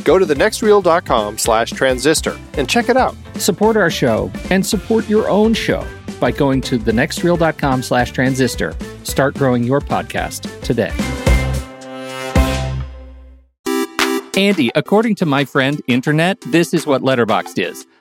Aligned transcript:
go 0.00 0.18
to 0.18 0.26
thenextreel.com 0.26 1.38
slash 1.38 1.70
transistor 1.70 2.38
and 2.54 2.68
check 2.68 2.88
it 2.88 2.96
out. 2.96 3.16
Support 3.36 3.76
our 3.76 3.90
show 3.90 4.30
and 4.50 4.64
support 4.64 5.08
your 5.08 5.28
own 5.28 5.54
show 5.54 5.86
by 6.20 6.30
going 6.30 6.60
to 6.62 6.78
thenextreel.com 6.78 7.82
slash 7.82 8.12
transistor. 8.12 8.74
Start 9.04 9.34
growing 9.34 9.64
your 9.64 9.80
podcast 9.80 10.62
today. 10.62 10.92
Andy, 14.36 14.70
according 14.74 15.16
to 15.16 15.26
my 15.26 15.44
friend 15.44 15.82
Internet, 15.86 16.40
this 16.46 16.72
is 16.72 16.86
what 16.86 17.02
Letterboxd 17.02 17.58
is. 17.58 17.86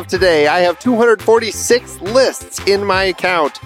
of 0.00 0.06
today, 0.06 0.46
I 0.46 0.60
have 0.60 0.78
246 0.80 2.00
lists 2.00 2.58
in 2.66 2.84
my 2.84 3.04
account. 3.04 3.60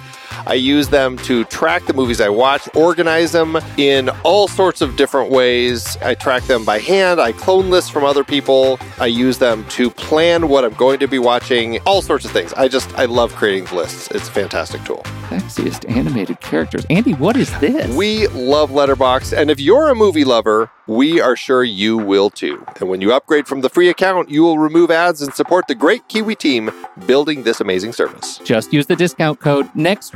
I 0.47 0.55
use 0.55 0.89
them 0.89 1.17
to 1.19 1.45
track 1.45 1.87
the 1.87 1.95
movies 1.95 2.21
I 2.21 2.29
watch, 2.29 2.69
organize 2.75 3.33
them 3.33 3.57
in 3.77 4.11
all 4.25 4.49
sorts 4.49 4.81
of 4.81 4.97
different 4.97 5.31
ways. 5.31 5.97
I 6.03 6.15
track 6.15 6.43
them 6.45 6.65
by 6.65 6.79
hand, 6.79 7.21
I 7.21 7.33
clone 7.33 7.71
lists 7.71 7.91
from 7.91 8.05
other 8.05 8.25
people, 8.25 8.79
I 8.99 9.07
use 9.07 9.39
them 9.39 9.65
to 9.71 9.91
plan 9.91 10.49
what 10.49 10.65
I'm 10.65 10.75
going 10.75 10.99
to 11.01 11.07
be 11.07 11.19
watching, 11.19 11.81
all 11.81 12.03
sorts 12.03 12.25
of 12.25 12.31
things. 12.31 12.53
I 12.55 12.69
just, 12.69 12.93
I 12.99 13.07
love 13.07 13.35
creating 13.35 13.75
lists. 13.75 14.09
It's 14.11 14.29
a 14.29 14.33
fantastic 14.33 14.85
tool. 14.85 15.03
Sexiest 15.29 15.91
animated 15.91 16.41
characters. 16.41 16.85
Andy, 16.91 17.15
what 17.15 17.37
is 17.37 17.51
this? 17.61 17.95
We 17.95 18.29
love 18.29 18.71
Letterboxd, 18.71 19.37
and 19.37 19.51
if 19.51 19.59
you're 19.61 19.89
a 19.89 19.95
movie 19.95 20.25
lover, 20.25 20.71
we 20.87 21.21
are 21.21 21.35
sure 21.35 21.65
you 21.65 21.97
will 21.97 22.29
too. 22.29 22.65
And 22.79 22.89
when 22.91 23.01
you 23.01 23.13
upgrade 23.13 23.47
from 23.47 23.63
the 23.63 23.71
free 23.71 23.89
account, 23.89 24.29
you 24.29 24.43
will 24.43 24.59
remove 24.59 24.91
ads 24.91 25.23
and 25.23 25.33
support 25.33 25.67
the 25.67 25.75
great 25.75 26.07
Kiwi 26.09 26.35
team 26.35 26.71
building 27.07 27.43
this 27.43 27.61
amazing 27.61 27.95
service. 27.95 28.39
Just 28.45 28.73
use 28.73 28.87
the 28.87 28.97
discount 28.97 29.41
code 29.41 29.75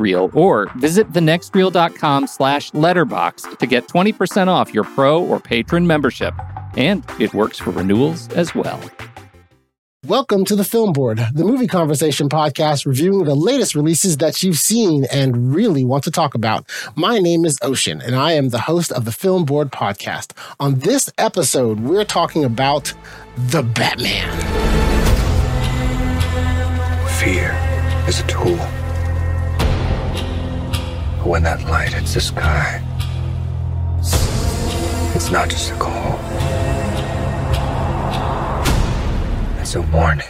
NEXTREEL 0.09 0.35
or 0.35 0.67
visit 0.77 1.13
thenextreel.com 1.13 2.27
slash 2.27 2.73
letterbox 2.75 3.43
to 3.43 3.67
get 3.67 3.89
20% 3.89 4.49
off 4.49 4.73
your 4.73 4.85
pro 4.85 5.23
or 5.23 5.41
patron 5.41 5.87
membership. 5.87 6.35
And 6.77 7.05
it 7.19 7.35
works 7.35 7.59
for 7.59 7.71
renewals 7.71 8.29
as 8.33 8.55
well. 8.55 8.81
Welcome 10.07 10.45
to 10.45 10.55
the 10.55 10.65
Film 10.65 10.93
Board, 10.93 11.19
the 11.35 11.45
movie 11.45 11.67
conversation 11.67 12.29
podcast 12.29 12.87
reviewing 12.87 13.25
the 13.25 13.35
latest 13.35 13.75
releases 13.75 14.19
that 14.19 14.43
you've 14.43 14.57
seen 14.57 15.05
and 15.13 15.53
really 15.53 15.85
want 15.85 16.05
to 16.05 16.11
talk 16.11 16.35
about. 16.35 16.71
My 16.95 17.19
name 17.19 17.45
is 17.45 17.59
Ocean, 17.63 18.01
and 18.01 18.15
I 18.15 18.33
am 18.33 18.51
the 18.51 18.61
host 18.61 18.93
of 18.93 19.05
the 19.05 19.13
Film 19.13 19.45
Board 19.45 19.73
podcast. 19.73 20.33
On 20.61 20.79
this 20.79 21.11
episode, 21.19 21.81
we're 21.81 22.05
talking 22.05 22.45
about 22.45 22.95
The 23.37 23.65
Batman. 23.65 24.31
Fear 27.19 27.51
is 28.07 28.21
a 28.21 28.27
tool. 28.29 28.88
When 31.29 31.43
that 31.43 31.63
light 31.69 31.93
hits 31.93 32.15
the 32.15 32.23
sky, 32.23 32.83
it's 35.15 35.31
not 35.31 35.51
just 35.51 35.71
a 35.71 35.75
call. 35.75 36.19
It's 39.61 39.75
a 39.75 39.83
warning. 39.83 40.27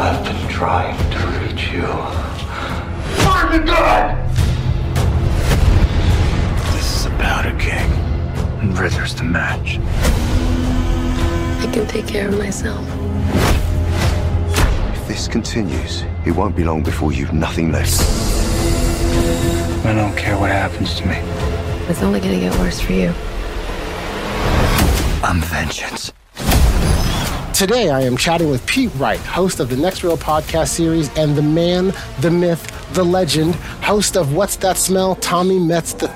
I've 0.00 0.24
been 0.24 0.48
trying 0.48 0.98
to 1.12 1.18
reach 1.38 1.70
you. 1.70 1.86
Find 3.22 3.54
the 3.54 3.64
God! 3.64 4.16
This 6.74 6.96
is 6.96 7.06
about 7.06 7.46
a 7.46 7.56
king. 7.56 7.88
And 8.62 8.76
Ritter's 8.76 9.14
the 9.14 9.22
match. 9.22 9.78
I 11.60 11.70
can 11.72 11.86
take 11.86 12.08
care 12.08 12.26
of 12.26 12.36
myself. 12.36 12.84
If 14.96 15.06
this 15.06 15.28
continues, 15.28 16.02
it 16.26 16.32
won't 16.32 16.54
be 16.54 16.64
long 16.64 16.82
before 16.82 17.12
you've 17.12 17.32
nothing 17.32 17.72
left. 17.72 18.00
I 19.84 19.94
don't 19.94 20.16
care 20.16 20.38
what 20.38 20.50
happens 20.50 20.94
to 20.96 21.06
me. 21.06 21.16
It's 21.88 22.02
only 22.02 22.20
gonna 22.20 22.38
get 22.38 22.56
worse 22.58 22.80
for 22.80 22.92
you. 22.92 23.12
I'm 25.22 25.40
vengeance. 25.40 26.12
Today, 27.54 27.90
I 27.90 28.00
am 28.00 28.16
chatting 28.16 28.48
with 28.48 28.64
Pete 28.66 28.90
Wright, 28.94 29.18
host 29.20 29.60
of 29.60 29.68
the 29.68 29.76
Next 29.76 30.02
Reel 30.02 30.16
podcast 30.16 30.68
series, 30.68 31.14
and 31.16 31.36
the 31.36 31.42
man, 31.42 31.92
the 32.20 32.30
myth, 32.30 32.66
the 32.94 33.04
legend, 33.04 33.54
host 33.82 34.16
of 34.16 34.34
What's 34.34 34.56
That 34.56 34.76
Smell, 34.76 35.14
Tommy 35.16 35.58
Metz 35.58 35.94
III, 36.02 36.10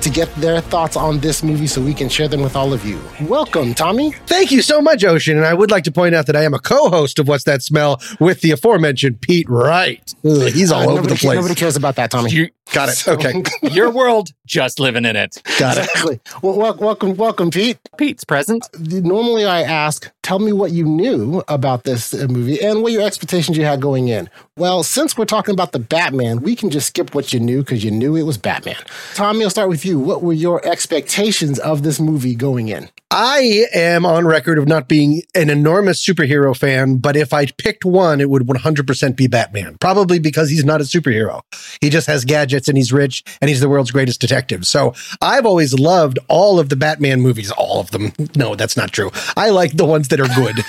to 0.00 0.10
get 0.10 0.32
their 0.36 0.60
thoughts 0.60 0.96
on 0.96 1.20
this 1.20 1.42
movie 1.42 1.66
so 1.66 1.80
we 1.80 1.94
can 1.94 2.08
share 2.08 2.28
them 2.28 2.42
with 2.42 2.56
all 2.56 2.72
of 2.72 2.84
you. 2.84 3.00
Welcome, 3.22 3.74
Tommy. 3.74 4.12
Thank 4.26 4.50
you 4.52 4.62
so 4.62 4.80
much, 4.80 5.04
Ocean. 5.04 5.36
And 5.36 5.46
I 5.46 5.54
would 5.54 5.70
like 5.70 5.84
to 5.84 5.92
point 5.92 6.14
out 6.14 6.26
that 6.26 6.36
I 6.36 6.44
am 6.44 6.54
a 6.54 6.58
co-host 6.60 7.18
of 7.18 7.28
What's 7.28 7.44
That 7.44 7.62
Smell 7.62 8.00
with 8.20 8.40
the 8.40 8.50
aforementioned 8.52 9.20
Pete 9.20 9.48
Wright. 9.48 10.14
Ugh, 10.24 10.50
he's 10.52 10.70
all 10.70 10.80
Uh, 10.82 10.84
over 10.84 10.94
nobody, 10.96 11.14
the 11.14 11.20
place. 11.20 11.36
Nobody 11.36 11.54
cares 11.54 11.76
about 11.76 11.96
that, 11.96 12.10
Tommy. 12.10 12.30
You, 12.30 12.48
Got 12.72 12.88
it. 12.90 13.08
Okay. 13.08 13.42
your 13.72 13.90
world, 13.90 14.30
just 14.46 14.78
living 14.78 15.04
in 15.04 15.16
it. 15.16 15.42
Got 15.58 15.76
it. 15.76 15.84
Exactly. 15.90 16.20
Well, 16.40 16.54
wel- 16.56 16.74
welcome, 16.76 17.16
welcome, 17.16 17.50
Pete. 17.50 17.78
Pete's 17.98 18.22
present. 18.24 18.68
Normally, 18.78 19.44
I 19.44 19.62
ask, 19.62 20.08
tell 20.22 20.38
me 20.38 20.52
what 20.52 20.70
you 20.70 20.84
knew 20.84 21.42
about 21.48 21.82
this 21.82 22.14
uh, 22.14 22.28
movie 22.30 22.60
and 22.62 22.82
what 22.82 22.92
your 22.92 23.02
expectations 23.02 23.56
you 23.58 23.64
had 23.64 23.80
going 23.80 24.06
in. 24.08 24.30
Well, 24.56 24.84
since 24.84 25.18
we're 25.18 25.24
talking 25.24 25.52
about 25.52 25.72
the 25.72 25.79
Batman, 25.80 26.40
we 26.40 26.54
can 26.54 26.70
just 26.70 26.88
skip 26.88 27.14
what 27.14 27.32
you 27.32 27.40
knew 27.40 27.60
because 27.60 27.84
you 27.84 27.90
knew 27.90 28.16
it 28.16 28.22
was 28.22 28.38
Batman. 28.38 28.76
Tommy, 29.14 29.44
I'll 29.44 29.50
start 29.50 29.68
with 29.68 29.84
you. 29.84 29.98
What 29.98 30.22
were 30.22 30.32
your 30.32 30.64
expectations 30.66 31.58
of 31.58 31.82
this 31.82 31.98
movie 32.00 32.34
going 32.34 32.68
in? 32.68 32.88
I 33.12 33.66
am 33.74 34.06
on 34.06 34.24
record 34.24 34.56
of 34.56 34.68
not 34.68 34.86
being 34.86 35.22
an 35.34 35.50
enormous 35.50 36.04
superhero 36.04 36.56
fan, 36.56 36.98
but 36.98 37.16
if 37.16 37.32
I 37.32 37.46
picked 37.46 37.84
one, 37.84 38.20
it 38.20 38.30
would 38.30 38.46
100% 38.46 39.16
be 39.16 39.26
Batman. 39.26 39.78
Probably 39.80 40.20
because 40.20 40.48
he's 40.48 40.64
not 40.64 40.80
a 40.80 40.84
superhero. 40.84 41.42
He 41.80 41.90
just 41.90 42.06
has 42.06 42.24
gadgets 42.24 42.68
and 42.68 42.76
he's 42.76 42.92
rich 42.92 43.24
and 43.40 43.48
he's 43.48 43.58
the 43.58 43.68
world's 43.68 43.90
greatest 43.90 44.20
detective. 44.20 44.64
So 44.64 44.94
I've 45.20 45.44
always 45.44 45.74
loved 45.74 46.20
all 46.28 46.60
of 46.60 46.68
the 46.68 46.76
Batman 46.76 47.20
movies, 47.20 47.50
all 47.50 47.80
of 47.80 47.90
them. 47.90 48.12
No, 48.36 48.54
that's 48.54 48.76
not 48.76 48.92
true. 48.92 49.10
I 49.36 49.50
like 49.50 49.72
the 49.72 49.84
ones 49.86 50.06
that 50.08 50.20
are 50.20 50.28
good. 50.28 50.64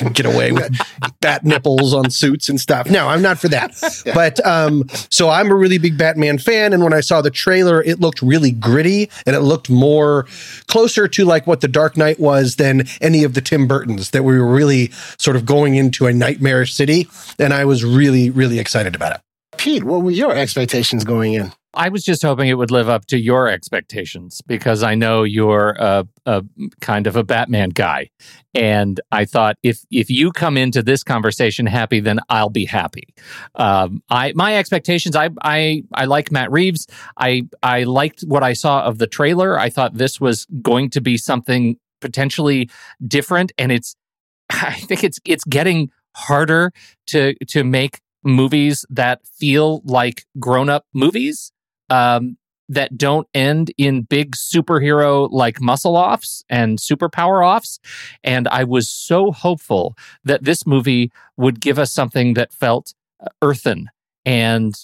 can 0.00 0.12
get 0.12 0.26
away 0.26 0.50
with 0.50 0.76
bat 1.20 1.44
nipples 1.44 1.94
on 1.94 2.10
suits 2.10 2.48
and 2.48 2.60
stuff. 2.60 2.90
No, 2.90 3.08
I'm 3.08 3.22
not 3.22 3.38
for 3.38 3.48
that. 3.48 3.74
But 4.20 4.44
um, 4.44 4.86
so 5.08 5.30
I'm 5.30 5.50
a 5.50 5.54
really 5.54 5.78
big 5.78 5.96
Batman 5.96 6.38
fan, 6.38 6.72
and 6.72 6.82
when 6.82 6.92
I 6.92 7.00
saw 7.00 7.22
the 7.22 7.30
trailer, 7.30 7.82
it 7.82 8.00
looked 8.00 8.22
really 8.22 8.50
gritty 8.50 9.08
and 9.24 9.36
it 9.36 9.40
looked 9.40 9.70
more 9.70 10.26
closer 10.66 11.06
to 11.08 11.24
like 11.24 11.46
what 11.46 11.60
the 11.60 11.68
Dark 11.68 11.96
Knight 11.96 12.18
was 12.18 12.56
than 12.56 12.86
any 13.00 13.24
of 13.24 13.34
the 13.34 13.40
Tim 13.40 13.66
Burtons. 13.66 14.10
That 14.10 14.24
we 14.24 14.38
were 14.38 14.46
really 14.46 14.90
sort 15.16 15.36
of 15.36 15.46
going 15.46 15.76
into 15.76 16.06
a 16.06 16.12
nightmarish 16.12 16.74
city, 16.74 17.08
and 17.38 17.54
I 17.54 17.64
was 17.64 17.84
really, 17.84 18.30
really 18.30 18.58
excited 18.58 18.94
about 18.94 19.14
it. 19.14 19.20
Pete, 19.60 19.84
what 19.84 20.00
were 20.00 20.10
your 20.10 20.34
expectations 20.34 21.04
going 21.04 21.34
in? 21.34 21.52
I 21.74 21.90
was 21.90 22.02
just 22.02 22.22
hoping 22.22 22.48
it 22.48 22.54
would 22.54 22.70
live 22.70 22.88
up 22.88 23.04
to 23.08 23.18
your 23.18 23.46
expectations 23.46 24.40
because 24.46 24.82
I 24.82 24.94
know 24.94 25.22
you're 25.22 25.76
a, 25.78 26.08
a 26.24 26.42
kind 26.80 27.06
of 27.06 27.14
a 27.14 27.22
Batman 27.22 27.68
guy, 27.68 28.08
and 28.54 28.98
I 29.12 29.26
thought 29.26 29.56
if 29.62 29.84
if 29.90 30.08
you 30.08 30.32
come 30.32 30.56
into 30.56 30.82
this 30.82 31.04
conversation 31.04 31.66
happy, 31.66 32.00
then 32.00 32.20
I'll 32.30 32.48
be 32.48 32.64
happy. 32.64 33.12
Um, 33.54 34.02
I 34.08 34.32
my 34.34 34.56
expectations. 34.56 35.14
I 35.14 35.28
I 35.42 35.82
I 35.92 36.06
like 36.06 36.32
Matt 36.32 36.50
Reeves. 36.50 36.86
I 37.18 37.42
I 37.62 37.82
liked 37.82 38.22
what 38.22 38.42
I 38.42 38.54
saw 38.54 38.84
of 38.84 38.96
the 38.96 39.06
trailer. 39.06 39.58
I 39.58 39.68
thought 39.68 39.92
this 39.92 40.18
was 40.18 40.46
going 40.62 40.88
to 40.90 41.02
be 41.02 41.18
something 41.18 41.76
potentially 42.00 42.70
different, 43.06 43.52
and 43.58 43.70
it's 43.70 43.94
I 44.50 44.72
think 44.72 45.04
it's 45.04 45.18
it's 45.26 45.44
getting 45.44 45.90
harder 46.16 46.72
to 47.08 47.34
to 47.48 47.62
make 47.62 48.00
movies 48.22 48.84
that 48.90 49.26
feel 49.26 49.80
like 49.84 50.24
grown 50.38 50.68
up 50.68 50.86
movies 50.92 51.52
um, 51.88 52.36
that 52.68 52.96
don't 52.96 53.26
end 53.34 53.72
in 53.76 54.02
big 54.02 54.36
superhero 54.36 55.28
like 55.30 55.60
muscle 55.60 55.96
offs 55.96 56.44
and 56.48 56.78
superpower 56.78 57.44
offs. 57.44 57.80
And 58.22 58.46
I 58.48 58.64
was 58.64 58.88
so 58.88 59.32
hopeful 59.32 59.96
that 60.24 60.44
this 60.44 60.66
movie 60.66 61.10
would 61.36 61.60
give 61.60 61.78
us 61.78 61.92
something 61.92 62.34
that 62.34 62.52
felt 62.52 62.94
uh, 63.20 63.26
earthen 63.42 63.90
and 64.24 64.74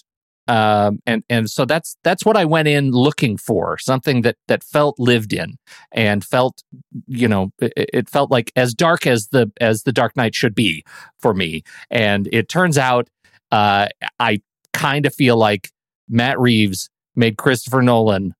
um, 0.48 1.00
and 1.06 1.24
and 1.28 1.50
so 1.50 1.64
that's 1.64 1.96
that's 2.04 2.24
what 2.24 2.36
I 2.36 2.44
went 2.44 2.68
in 2.68 2.92
looking 2.92 3.36
for 3.36 3.78
something 3.78 4.22
that 4.22 4.36
that 4.46 4.62
felt 4.62 4.98
lived 4.98 5.32
in 5.32 5.58
and 5.90 6.24
felt 6.24 6.62
you 7.06 7.26
know 7.26 7.50
it, 7.60 7.72
it 7.76 8.08
felt 8.08 8.30
like 8.30 8.52
as 8.54 8.72
dark 8.72 9.06
as 9.06 9.28
the 9.28 9.50
as 9.60 9.82
the 9.82 9.92
Dark 9.92 10.16
Knight 10.16 10.34
should 10.36 10.54
be 10.54 10.84
for 11.18 11.34
me 11.34 11.64
and 11.90 12.28
it 12.32 12.48
turns 12.48 12.78
out 12.78 13.08
uh, 13.56 13.88
I 14.20 14.42
kind 14.74 15.06
of 15.06 15.14
feel 15.14 15.38
like 15.38 15.70
Matt 16.10 16.38
Reeves 16.38 16.90
made 17.14 17.38
Christopher 17.38 17.80
Nolan 17.80 18.34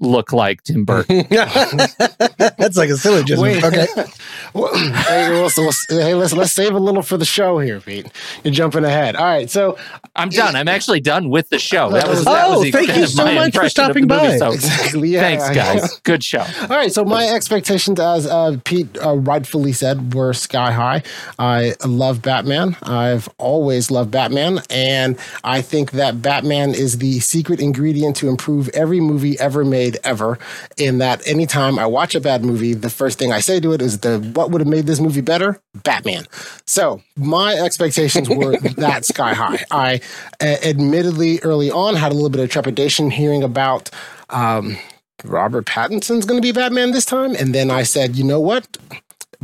look 0.00 0.32
like 0.32 0.62
Tim 0.64 0.84
Burton. 0.84 1.26
That's 1.30 2.76
like 2.76 2.90
a 2.90 2.96
syllogism. 2.96 3.42
Wait. 3.42 3.62
Okay. 3.64 3.86
Well, 4.52 4.72
hey, 4.76 5.30
well, 5.32 5.50
so 5.50 5.62
we'll- 5.62 5.72
hey, 6.00 6.14
listen, 6.14 6.38
let's 6.38 6.52
save 6.52 6.74
a 6.74 6.78
little 6.78 7.02
for 7.02 7.16
the 7.16 7.24
show 7.24 7.58
here, 7.58 7.80
Pete. 7.80 8.06
You're 8.44 8.54
jumping 8.54 8.84
ahead. 8.84 9.16
All 9.16 9.24
right, 9.24 9.50
so 9.50 9.76
I'm 10.14 10.28
done. 10.28 10.54
I'm 10.54 10.68
actually 10.68 11.00
done 11.00 11.28
with 11.28 11.48
the 11.48 11.58
show. 11.58 11.90
That 11.90 12.06
was 12.06 12.20
Oh, 12.24 12.32
that 12.32 12.48
was 12.50 12.62
the 12.62 12.70
thank 12.70 12.96
you 12.96 13.06
so 13.08 13.24
much 13.34 13.56
for 13.56 13.68
stopping 13.68 14.06
the 14.06 14.14
movie. 14.14 14.28
by. 14.28 14.38
So, 14.38 14.52
Exactly, 14.52 15.08
yeah. 15.08 15.20
thanks, 15.22 15.50
guys. 15.50 15.98
Good 16.04 16.22
show. 16.22 16.38
All 16.60 16.68
right, 16.68 16.92
so 16.92 17.04
my 17.04 17.26
expectations, 17.26 17.98
as 17.98 18.28
uh, 18.28 18.58
Pete 18.64 18.96
uh, 19.04 19.16
rightfully 19.16 19.72
said, 19.72 20.14
were 20.14 20.32
sky 20.32 20.70
high. 20.70 21.02
I 21.36 21.74
love 21.84 22.22
Batman. 22.22 22.76
I've 22.84 23.28
always 23.38 23.90
loved 23.90 24.12
Batman, 24.12 24.60
and 24.70 25.18
I 25.42 25.62
think 25.62 25.90
that 25.92 26.22
Batman 26.22 26.74
is 26.74 26.98
the 26.98 27.18
secret 27.18 27.58
ingredient 27.58 28.14
to 28.18 28.28
improve 28.28 28.68
every 28.68 29.00
movie 29.00 29.36
ever 29.40 29.64
made 29.64 29.83
ever. 30.04 30.38
In 30.76 30.98
that, 30.98 31.26
anytime 31.26 31.78
I 31.78 31.86
watch 31.86 32.14
a 32.14 32.20
bad 32.20 32.44
movie, 32.44 32.74
the 32.74 32.90
first 32.90 33.18
thing 33.18 33.32
I 33.32 33.40
say 33.40 33.60
to 33.60 33.72
it 33.72 33.82
is, 33.82 34.00
"The 34.00 34.18
what 34.34 34.50
would 34.50 34.60
have 34.60 34.68
made 34.68 34.86
this 34.86 35.00
movie 35.00 35.20
better? 35.20 35.60
Batman." 35.74 36.26
So 36.66 37.02
my 37.16 37.54
expectations 37.54 38.28
were 38.28 38.56
that 38.76 39.04
sky 39.04 39.34
high. 39.34 39.64
I 39.70 40.00
uh, 40.40 40.56
admittedly 40.64 41.40
early 41.40 41.70
on 41.70 41.94
had 41.94 42.12
a 42.12 42.14
little 42.14 42.30
bit 42.30 42.40
of 42.42 42.50
trepidation 42.50 43.10
hearing 43.10 43.42
about. 43.42 43.90
Um, 44.30 44.76
Robert 45.22 45.64
Pattinson's 45.64 46.26
going 46.26 46.40
to 46.40 46.46
be 46.46 46.52
Batman 46.52 46.90
this 46.90 47.06
time, 47.06 47.34
and 47.36 47.54
then 47.54 47.70
I 47.70 47.82
said, 47.82 48.14
you 48.16 48.24
know 48.24 48.40
what? 48.40 48.76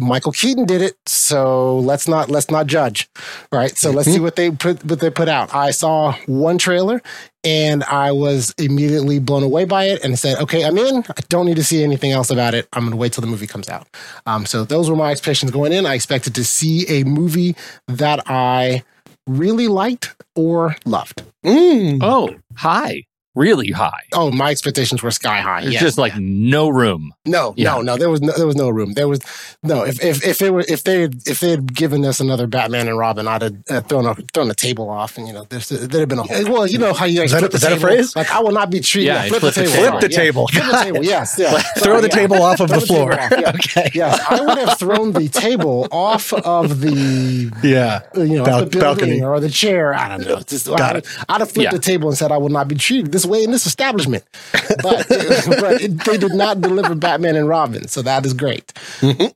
Michael 0.00 0.32
Keaton 0.32 0.64
did 0.64 0.82
it, 0.82 0.96
so 1.06 1.78
let's 1.78 2.08
not 2.08 2.30
let's 2.30 2.50
not 2.50 2.66
judge, 2.66 3.08
right? 3.52 3.76
So 3.76 3.90
let's 3.90 4.10
see 4.10 4.20
what 4.20 4.36
they 4.36 4.50
put 4.50 4.84
what 4.84 5.00
they 5.00 5.10
put 5.10 5.28
out. 5.28 5.54
I 5.54 5.70
saw 5.70 6.14
one 6.26 6.58
trailer, 6.58 7.02
and 7.44 7.84
I 7.84 8.12
was 8.12 8.54
immediately 8.58 9.18
blown 9.18 9.42
away 9.42 9.64
by 9.64 9.84
it, 9.84 10.02
and 10.02 10.18
said, 10.18 10.38
okay, 10.38 10.64
I'm 10.64 10.78
in. 10.78 11.04
I 11.08 11.20
don't 11.28 11.46
need 11.46 11.56
to 11.56 11.64
see 11.64 11.84
anything 11.84 12.12
else 12.12 12.30
about 12.30 12.54
it. 12.54 12.68
I'm 12.72 12.82
going 12.82 12.92
to 12.92 12.96
wait 12.96 13.12
till 13.12 13.22
the 13.22 13.28
movie 13.28 13.46
comes 13.46 13.68
out. 13.68 13.86
Um, 14.26 14.46
so 14.46 14.64
those 14.64 14.88
were 14.90 14.96
my 14.96 15.10
expectations 15.10 15.50
going 15.50 15.72
in. 15.72 15.86
I 15.86 15.94
expected 15.94 16.34
to 16.36 16.44
see 16.44 16.86
a 16.88 17.04
movie 17.04 17.54
that 17.86 18.22
I 18.26 18.82
really 19.26 19.68
liked 19.68 20.16
or 20.34 20.76
loved. 20.84 21.22
Mm. 21.44 22.00
Oh, 22.02 22.34
high. 22.54 23.04
Really 23.40 23.70
high. 23.70 24.02
Oh, 24.12 24.30
my 24.30 24.50
expectations 24.50 25.02
were 25.02 25.10
sky 25.10 25.40
high. 25.40 25.62
There's 25.62 25.74
Yeah, 25.74 25.80
just 25.80 25.96
like 25.98 26.12
yeah. 26.12 26.18
no 26.20 26.68
room. 26.68 27.14
No, 27.24 27.54
Yeah. 27.56 27.72
no, 27.76 27.80
no. 27.82 27.96
There 27.96 28.10
was 28.10 28.20
no, 28.20 28.32
there 28.36 28.46
was 28.46 28.56
no 28.56 28.68
room. 28.68 28.92
There 28.92 29.08
was 29.08 29.20
no. 29.62 29.82
If 29.84 30.04
if 30.04 30.16
if 30.26 30.42
it 30.42 30.50
were 30.52 30.64
if 30.68 30.84
they 30.84 31.00
had, 31.02 31.14
if 31.26 31.40
they 31.40 31.50
had 31.50 31.74
given 31.74 32.04
us 32.04 32.20
another 32.20 32.46
Batman 32.46 32.86
and 32.88 32.98
Robin, 32.98 33.26
I'd 33.26 33.42
have 33.42 33.56
uh, 33.70 33.80
thrown 33.82 34.04
a 34.06 34.14
thrown 34.34 34.48
the 34.48 34.54
table 34.54 34.90
off, 34.90 35.16
and 35.16 35.26
you 35.26 35.32
know, 35.32 35.46
there's 35.48 35.68
there'd 35.70 35.92
have 35.94 36.08
been 36.08 36.18
a 36.18 36.22
whole. 36.24 36.52
Well, 36.52 36.66
you 36.66 36.78
know 36.78 36.92
how 36.92 37.06
you 37.06 37.18
guys 37.20 37.26
Is 37.26 37.32
that- 37.32 37.38
flip 37.40 37.54
is 37.54 37.60
that 37.62 37.72
a 37.72 37.80
phrase? 37.80 38.14
Like 38.14 38.30
I 38.30 38.40
will 38.40 38.52
not 38.52 38.68
be 38.70 38.80
treated. 38.80 39.06
Yeah, 39.08 39.22
Yeah, 39.24 39.28
flip, 39.38 39.40
flip 39.40 39.54
the 39.54 39.60
the 39.62 39.66
table. 39.66 39.78
table. 39.78 39.88
sorry, 39.88 39.90
Flip 39.90 40.00
the 40.00 40.10
yeah. 40.10 40.16
table. 40.24 40.48
Flip 40.48 40.64
the 40.66 40.82
table. 40.84 41.04
Yes. 41.14 41.36
Yeah. 41.38 41.58
Throw 41.78 41.82
Sorry, 41.94 42.00
the 42.02 42.08
table 42.08 42.42
off 42.42 42.60
of 42.60 42.68
the 42.68 42.80
floor. 42.80 43.12
table 43.12 43.40
yeah. 43.40 43.52
Okay. 43.54 43.90
Yes, 43.94 44.20
I 44.28 44.40
would 44.40 44.58
have 44.58 44.78
thrown 44.78 45.12
the 45.12 45.28
table 45.28 45.88
off 45.90 46.32
of 46.32 46.80
the 46.80 47.50
Yeah. 47.62 48.00
you 48.14 48.36
know, 48.38 48.44
Bal- 48.44 48.60
the 48.60 48.66
building 48.66 48.80
balcony. 48.80 49.22
or 49.22 49.40
the 49.40 49.48
chair. 49.50 49.94
I 49.94 50.08
don't 50.08 50.26
know. 50.28 50.40
Just, 50.46 50.66
Got 50.66 50.80
I'd, 50.80 50.96
it. 50.96 51.06
I'd 51.28 51.40
have 51.40 51.50
flipped 51.50 51.64
Yeah. 51.64 51.70
the 51.72 51.78
table 51.78 52.08
and 52.08 52.18
said 52.18 52.32
I 52.32 52.36
will 52.38 52.48
not 52.50 52.68
be 52.68 52.74
treated 52.76 53.12
this 53.12 53.24
way 53.30 53.42
in 53.44 53.50
this 53.50 53.66
establishment. 53.66 54.24
But, 54.82 55.08
but 55.08 55.82
it, 55.82 56.04
they 56.04 56.16
did 56.16 56.32
not 56.32 56.60
deliver 56.60 56.94
Batman 56.94 57.34
and 57.36 57.48
Robin, 57.48 57.88
so 57.88 58.02
that 58.02 58.24
is 58.24 58.32
great. 58.32 58.72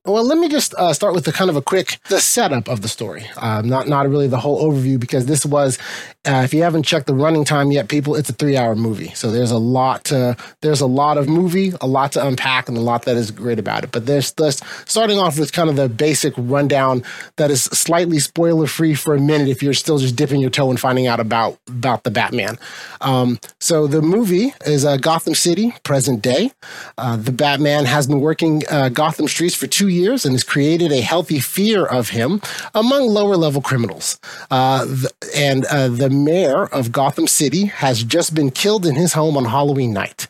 Well, 0.05 0.25
let 0.25 0.39
me 0.39 0.49
just 0.49 0.73
uh, 0.75 0.93
start 0.95 1.13
with 1.13 1.25
the 1.25 1.33
kind 1.33 1.51
of 1.51 1.57
a 1.57 1.61
quick 1.63 1.99
the 2.09 2.21
setup 2.21 2.69
of 2.69 2.83
the 2.83 2.89
story. 2.89 3.27
Um, 3.37 3.69
not 3.69 3.89
not 3.89 4.09
really 4.09 4.29
the 4.29 4.39
whole 4.39 4.63
overview 4.65 4.99
because 4.99 5.27
this 5.27 5.45
was, 5.45 5.79
uh, 6.27 6.43
if 6.45 6.55
you 6.55 6.63
haven't 6.63 6.85
checked 6.85 7.07
the 7.07 7.15
running 7.15 7.45
time 7.45 7.71
yet, 7.71 7.89
people, 7.89 8.15
it's 8.15 8.31
a 8.31 8.33
three 8.33 8.57
hour 8.57 8.75
movie. 8.75 9.09
So 9.15 9.31
there's 9.31 9.51
a 9.51 9.59
lot 9.59 10.05
to 10.05 10.37
there's 10.63 10.81
a 10.81 10.87
lot 10.87 11.19
of 11.19 11.29
movie, 11.29 11.73
a 11.81 11.87
lot 11.87 12.13
to 12.13 12.27
unpack, 12.27 12.69
and 12.69 12.77
a 12.77 12.81
lot 12.81 13.05
that 13.05 13.17
is 13.17 13.31
great 13.31 13.59
about 13.59 13.85
it. 13.85 13.93
But 13.93 14.07
there's 14.07 14.33
this 14.33 14.61
starting 14.87 15.19
off 15.19 15.39
with 15.39 15.53
kind 15.53 15.69
of 15.69 15.77
the 15.77 15.89
basic 15.89 16.33
rundown 16.37 17.03
that 17.37 17.51
is 17.51 17.65
slightly 17.65 18.19
spoiler 18.19 18.67
free 18.67 18.95
for 18.95 19.15
a 19.15 19.21
minute 19.21 19.49
if 19.49 19.63
you're 19.63 19.75
still 19.75 19.99
just 19.99 20.17
dipping 20.17 20.41
your 20.41 20.51
toe 20.51 20.71
and 20.71 20.81
finding 20.81 21.07
out 21.07 21.21
about 21.21 21.59
about 21.69 22.05
the 22.05 22.11
Batman. 22.11 22.59
Um, 23.01 23.39
so 23.61 23.87
the 23.87 24.01
movie 24.01 24.55
is 24.65 24.85
uh, 24.85 24.97
Gotham 24.97 25.35
City, 25.35 25.75
present 25.83 26.23
day. 26.23 26.53
Uh, 26.97 27.17
the 27.17 27.33
Batman 27.33 27.85
has 27.85 28.07
been 28.07 28.21
working 28.21 28.63
uh, 28.71 28.89
Gotham 28.89 29.29
streets 29.29 29.55
for 29.55 29.67
two 29.67 29.89
years 29.89 30.25
and 30.25 30.33
has 30.33 30.43
created 30.43 30.91
a 30.91 31.01
healthy 31.03 31.41
fear 31.41 31.85
of 31.85 32.11
him 32.11 32.41
among 32.75 33.09
lower 33.09 33.37
level 33.37 33.61
criminals. 33.61 34.19
Uh, 34.51 34.87
th- 34.87 35.07
and 35.35 35.65
uh, 35.67 35.89
the 35.89 36.14
mayor 36.15 36.67
of 36.67 36.93
Gotham 36.93 37.27
City 37.27 37.67
has 37.67 38.03
just 38.03 38.35
been 38.35 38.51
killed 38.51 38.87
in 38.87 38.95
his 38.95 39.13
home 39.13 39.37
on 39.37 39.45
Halloween 39.45 39.93
night. 39.93 40.27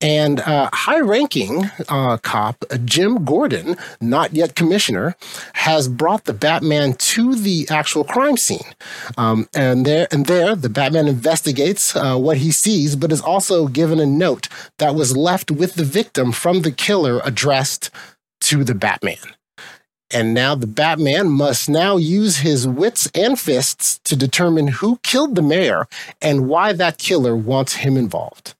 And 0.00 0.40
uh, 0.40 0.68
high 0.72 1.00
ranking 1.00 1.70
uh, 1.88 2.18
cop 2.18 2.64
Jim 2.84 3.24
Gordon, 3.24 3.76
not 4.00 4.34
yet 4.34 4.54
commissioner, 4.54 5.16
has 5.54 5.88
brought 5.88 6.24
the 6.24 6.34
Batman 6.34 6.92
to 6.94 7.34
the 7.34 7.66
actual 7.70 8.04
crime 8.04 8.36
scene. 8.36 8.74
Um, 9.16 9.48
and 9.54 9.86
there, 9.86 10.06
and 10.10 10.26
there, 10.26 10.54
the 10.54 10.68
Batman 10.68 11.08
investigates 11.08 11.96
uh, 11.96 12.18
what 12.18 12.36
he 12.36 12.50
sees, 12.50 12.94
but 12.94 13.10
is 13.10 13.22
also 13.22 13.68
given 13.68 13.98
a 13.98 14.06
note 14.06 14.48
that 14.78 14.94
was 14.94 15.16
left 15.16 15.50
with 15.50 15.74
the 15.74 15.84
victim 15.84 16.30
from 16.30 16.60
the 16.60 16.72
killer 16.72 17.20
addressed 17.24 17.90
to 18.42 18.64
the 18.64 18.74
Batman. 18.74 19.35
And 20.12 20.34
now 20.34 20.54
the 20.54 20.68
Batman 20.68 21.28
must 21.28 21.68
now 21.68 21.96
use 21.96 22.38
his 22.38 22.66
wits 22.66 23.10
and 23.14 23.38
fists 23.38 23.98
to 24.04 24.14
determine 24.14 24.68
who 24.68 24.98
killed 25.02 25.34
the 25.34 25.42
mayor 25.42 25.88
and 26.22 26.48
why 26.48 26.72
that 26.74 26.98
killer 26.98 27.34
wants 27.34 27.74
him 27.74 27.96
involved. 27.96 28.54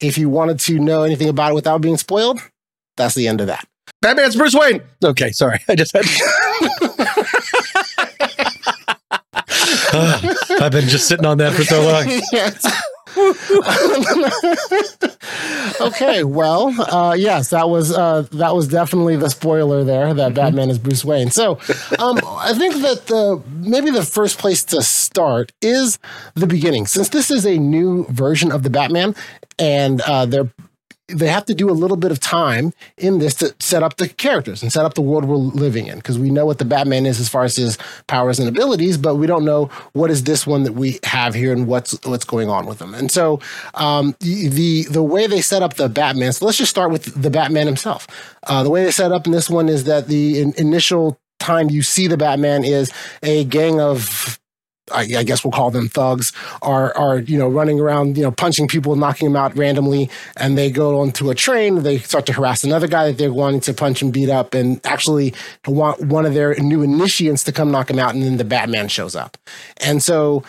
If 0.00 0.16
you 0.16 0.28
wanted 0.28 0.58
to 0.60 0.78
know 0.78 1.02
anything 1.02 1.28
about 1.28 1.52
it 1.52 1.54
without 1.54 1.82
being 1.82 1.98
spoiled, 1.98 2.40
that's 2.96 3.14
the 3.14 3.28
end 3.28 3.42
of 3.42 3.46
that. 3.48 3.66
Batman's 4.00 4.36
Bruce 4.36 4.54
Wayne. 4.54 4.80
Okay, 5.04 5.32
sorry. 5.32 5.60
I 5.68 5.74
just 5.74 5.92
had. 5.92 6.06
I've 10.60 10.72
been 10.72 10.88
just 10.88 11.08
sitting 11.08 11.26
on 11.26 11.38
that 11.38 11.54
for 11.54 11.64
so 11.64 11.82
long. 11.82 12.82
Okay, 15.80 16.24
well, 16.24 16.74
uh, 16.92 17.14
yes, 17.14 17.50
that 17.50 17.68
was 17.68 17.92
uh, 17.92 18.22
that 18.32 18.54
was 18.54 18.68
definitely 18.68 19.16
the 19.16 19.28
spoiler 19.28 19.84
there. 19.84 20.14
That 20.14 20.34
Batman 20.34 20.70
is 20.70 20.78
Bruce 20.78 21.04
Wayne. 21.04 21.30
So, 21.30 21.58
um, 21.98 22.18
I 22.24 22.54
think 22.56 22.76
that 22.76 23.06
the 23.06 23.42
maybe 23.58 23.90
the 23.90 24.04
first 24.04 24.38
place 24.38 24.64
to 24.66 24.82
start 24.82 25.52
is 25.60 25.98
the 26.34 26.46
beginning, 26.46 26.86
since 26.86 27.10
this 27.10 27.30
is 27.30 27.46
a 27.46 27.58
new 27.58 28.06
version 28.08 28.52
of 28.52 28.62
the 28.62 28.70
Batman, 28.70 29.14
and 29.58 30.00
uh, 30.02 30.26
they're 30.26 30.50
they 31.08 31.28
have 31.28 31.44
to 31.44 31.54
do 31.54 31.70
a 31.70 31.72
little 31.72 31.96
bit 31.96 32.10
of 32.10 32.18
time 32.18 32.72
in 32.96 33.18
this 33.18 33.34
to 33.34 33.54
set 33.60 33.82
up 33.82 33.96
the 33.96 34.08
characters 34.08 34.62
and 34.62 34.72
set 34.72 34.84
up 34.84 34.94
the 34.94 35.00
world 35.00 35.24
we're 35.24 35.36
living 35.36 35.86
in 35.86 35.96
because 35.98 36.18
we 36.18 36.30
know 36.30 36.44
what 36.44 36.58
the 36.58 36.64
Batman 36.64 37.06
is 37.06 37.20
as 37.20 37.28
far 37.28 37.44
as 37.44 37.54
his 37.54 37.78
powers 38.08 38.40
and 38.40 38.48
abilities, 38.48 38.96
but 38.96 39.14
we 39.14 39.26
don't 39.26 39.44
know 39.44 39.66
what 39.92 40.10
is 40.10 40.24
this 40.24 40.46
one 40.46 40.64
that 40.64 40.72
we 40.72 40.98
have 41.04 41.34
here 41.34 41.52
and 41.52 41.66
what's 41.66 41.98
what's 42.04 42.24
going 42.24 42.48
on 42.48 42.66
with 42.66 42.80
him. 42.80 42.94
And 42.94 43.10
so 43.10 43.40
um, 43.74 44.16
the 44.20 44.84
the 44.90 45.02
way 45.02 45.26
they 45.26 45.40
set 45.40 45.62
up 45.62 45.74
the 45.74 45.88
Batman. 45.88 46.32
So 46.32 46.44
let's 46.44 46.58
just 46.58 46.70
start 46.70 46.90
with 46.90 47.20
the 47.20 47.30
Batman 47.30 47.66
himself. 47.66 48.06
Uh, 48.44 48.62
the 48.64 48.70
way 48.70 48.84
they 48.84 48.90
set 48.90 49.12
up 49.12 49.26
in 49.26 49.32
this 49.32 49.48
one 49.48 49.68
is 49.68 49.84
that 49.84 50.08
the 50.08 50.40
in, 50.40 50.54
initial 50.54 51.20
time 51.38 51.70
you 51.70 51.82
see 51.82 52.08
the 52.08 52.16
Batman 52.16 52.64
is 52.64 52.92
a 53.22 53.44
gang 53.44 53.80
of 53.80 54.40
I, 54.92 55.02
I, 55.18 55.22
guess 55.24 55.44
we'll 55.44 55.52
call 55.52 55.70
them 55.70 55.88
thugs, 55.88 56.32
are 56.62 56.96
are 56.96 57.18
you 57.18 57.38
know 57.38 57.48
running 57.48 57.80
around, 57.80 58.16
you 58.16 58.22
know, 58.22 58.30
punching 58.30 58.68
people, 58.68 58.94
knocking 58.96 59.26
them 59.26 59.36
out 59.36 59.56
randomly, 59.56 60.08
and 60.36 60.56
they 60.56 60.70
go 60.70 61.00
onto 61.00 61.30
a 61.30 61.34
train. 61.34 61.82
They 61.82 61.98
start 61.98 62.26
to 62.26 62.32
harass 62.32 62.62
another 62.62 62.86
guy 62.86 63.08
that 63.08 63.18
they're 63.18 63.32
wanting 63.32 63.60
to 63.62 63.74
punch 63.74 64.02
and 64.02 64.12
beat 64.12 64.30
up, 64.30 64.54
and 64.54 64.80
actually 64.84 65.34
want 65.66 66.00
one 66.02 66.24
of 66.24 66.34
their 66.34 66.54
new 66.56 66.82
initiates 66.82 67.42
to 67.44 67.52
come 67.52 67.70
knock 67.70 67.90
him 67.90 67.98
out, 67.98 68.14
and 68.14 68.22
then 68.22 68.36
the 68.36 68.44
Batman 68.44 68.88
shows 68.88 69.16
up. 69.16 69.36
And 69.78 70.02
so, 70.02 70.44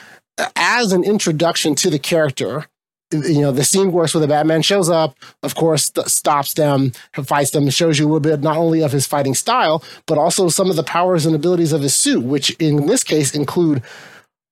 as 0.55 0.91
an 0.91 1.03
introduction 1.03 1.73
to 1.75 1.89
the 1.89 1.99
character, 1.99 2.67
you 3.11 3.41
know, 3.41 3.51
the 3.51 3.63
scene 3.63 3.91
works 3.91 4.13
where 4.13 4.21
the 4.21 4.27
Batman 4.27 4.61
shows 4.61 4.89
up, 4.89 5.17
of 5.41 5.55
course, 5.55 5.85
st- 5.85 6.07
stops 6.09 6.53
them, 6.53 6.91
fights 7.13 7.51
them, 7.51 7.69
shows 7.69 7.97
you 7.97 8.05
a 8.05 8.07
little 8.07 8.19
bit 8.19 8.41
not 8.41 8.57
only 8.57 8.81
of 8.81 8.91
his 8.91 9.07
fighting 9.07 9.33
style, 9.33 9.83
but 10.05 10.17
also 10.17 10.49
some 10.49 10.69
of 10.69 10.75
the 10.75 10.83
powers 10.83 11.25
and 11.25 11.33
abilities 11.33 11.71
of 11.71 11.81
his 11.81 11.95
suit, 11.95 12.23
which 12.23 12.49
in 12.59 12.85
this 12.85 13.03
case 13.03 13.33
include 13.33 13.81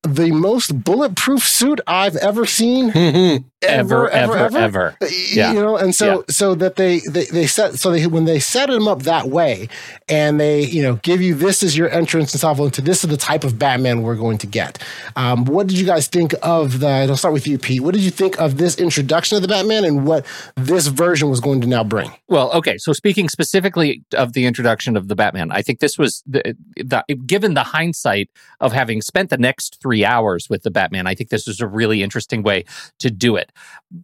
the 0.06 0.30
most 0.30 0.84
bulletproof 0.84 1.42
suit 1.42 1.80
I've 1.86 2.16
ever 2.16 2.46
seen. 2.46 2.92
Mm-hmm. 2.92 3.46
Ever, 3.62 4.10
ever, 4.10 4.36
ever, 4.36 4.58
ever, 4.58 4.96
Yeah. 5.32 5.52
You 5.52 5.60
know, 5.60 5.76
and 5.76 5.94
so 5.94 6.06
yeah. 6.06 6.22
so 6.28 6.54
that 6.56 6.76
they, 6.76 7.00
they 7.00 7.24
they 7.24 7.46
set 7.46 7.76
so 7.76 7.90
they 7.90 8.06
when 8.06 8.26
they 8.26 8.38
set 8.38 8.68
him 8.68 8.86
up 8.86 9.04
that 9.04 9.28
way, 9.28 9.70
and 10.08 10.38
they 10.38 10.64
you 10.64 10.82
know 10.82 10.96
give 10.96 11.22
you 11.22 11.34
this 11.34 11.62
is 11.62 11.74
your 11.74 11.88
entrance 11.88 12.34
and 12.34 12.38
stuff 12.38 12.58
into 12.58 12.82
this 12.82 13.02
is 13.02 13.08
the 13.08 13.16
type 13.16 13.44
of 13.44 13.58
Batman 13.58 14.02
we're 14.02 14.14
going 14.14 14.36
to 14.38 14.46
get. 14.46 14.82
Um, 15.16 15.46
what 15.46 15.68
did 15.68 15.78
you 15.78 15.86
guys 15.86 16.06
think 16.06 16.34
of 16.42 16.80
the? 16.80 16.86
I'll 16.86 17.16
start 17.16 17.32
with 17.32 17.46
you, 17.46 17.58
Pete. 17.58 17.80
What 17.80 17.94
did 17.94 18.02
you 18.02 18.10
think 18.10 18.38
of 18.38 18.58
this 18.58 18.76
introduction 18.76 19.36
of 19.36 19.42
the 19.42 19.48
Batman 19.48 19.86
and 19.86 20.06
what 20.06 20.26
this 20.56 20.88
version 20.88 21.30
was 21.30 21.40
going 21.40 21.62
to 21.62 21.66
now 21.66 21.82
bring? 21.82 22.12
Well, 22.28 22.52
okay. 22.52 22.76
So 22.76 22.92
speaking 22.92 23.30
specifically 23.30 24.04
of 24.12 24.34
the 24.34 24.44
introduction 24.44 24.98
of 24.98 25.08
the 25.08 25.16
Batman, 25.16 25.50
I 25.50 25.62
think 25.62 25.80
this 25.80 25.96
was 25.96 26.22
the, 26.26 26.54
the 26.76 27.02
given 27.24 27.54
the 27.54 27.62
hindsight 27.62 28.28
of 28.60 28.72
having 28.72 29.00
spent 29.00 29.30
the 29.30 29.38
next 29.38 29.80
three 29.80 30.04
hours 30.04 30.50
with 30.50 30.62
the 30.62 30.70
Batman, 30.70 31.06
I 31.06 31.14
think 31.14 31.30
this 31.30 31.46
was 31.46 31.60
a 31.60 31.66
really 31.66 32.02
interesting 32.02 32.42
way 32.42 32.66
to 32.98 33.10
do 33.10 33.36
it. 33.36 33.50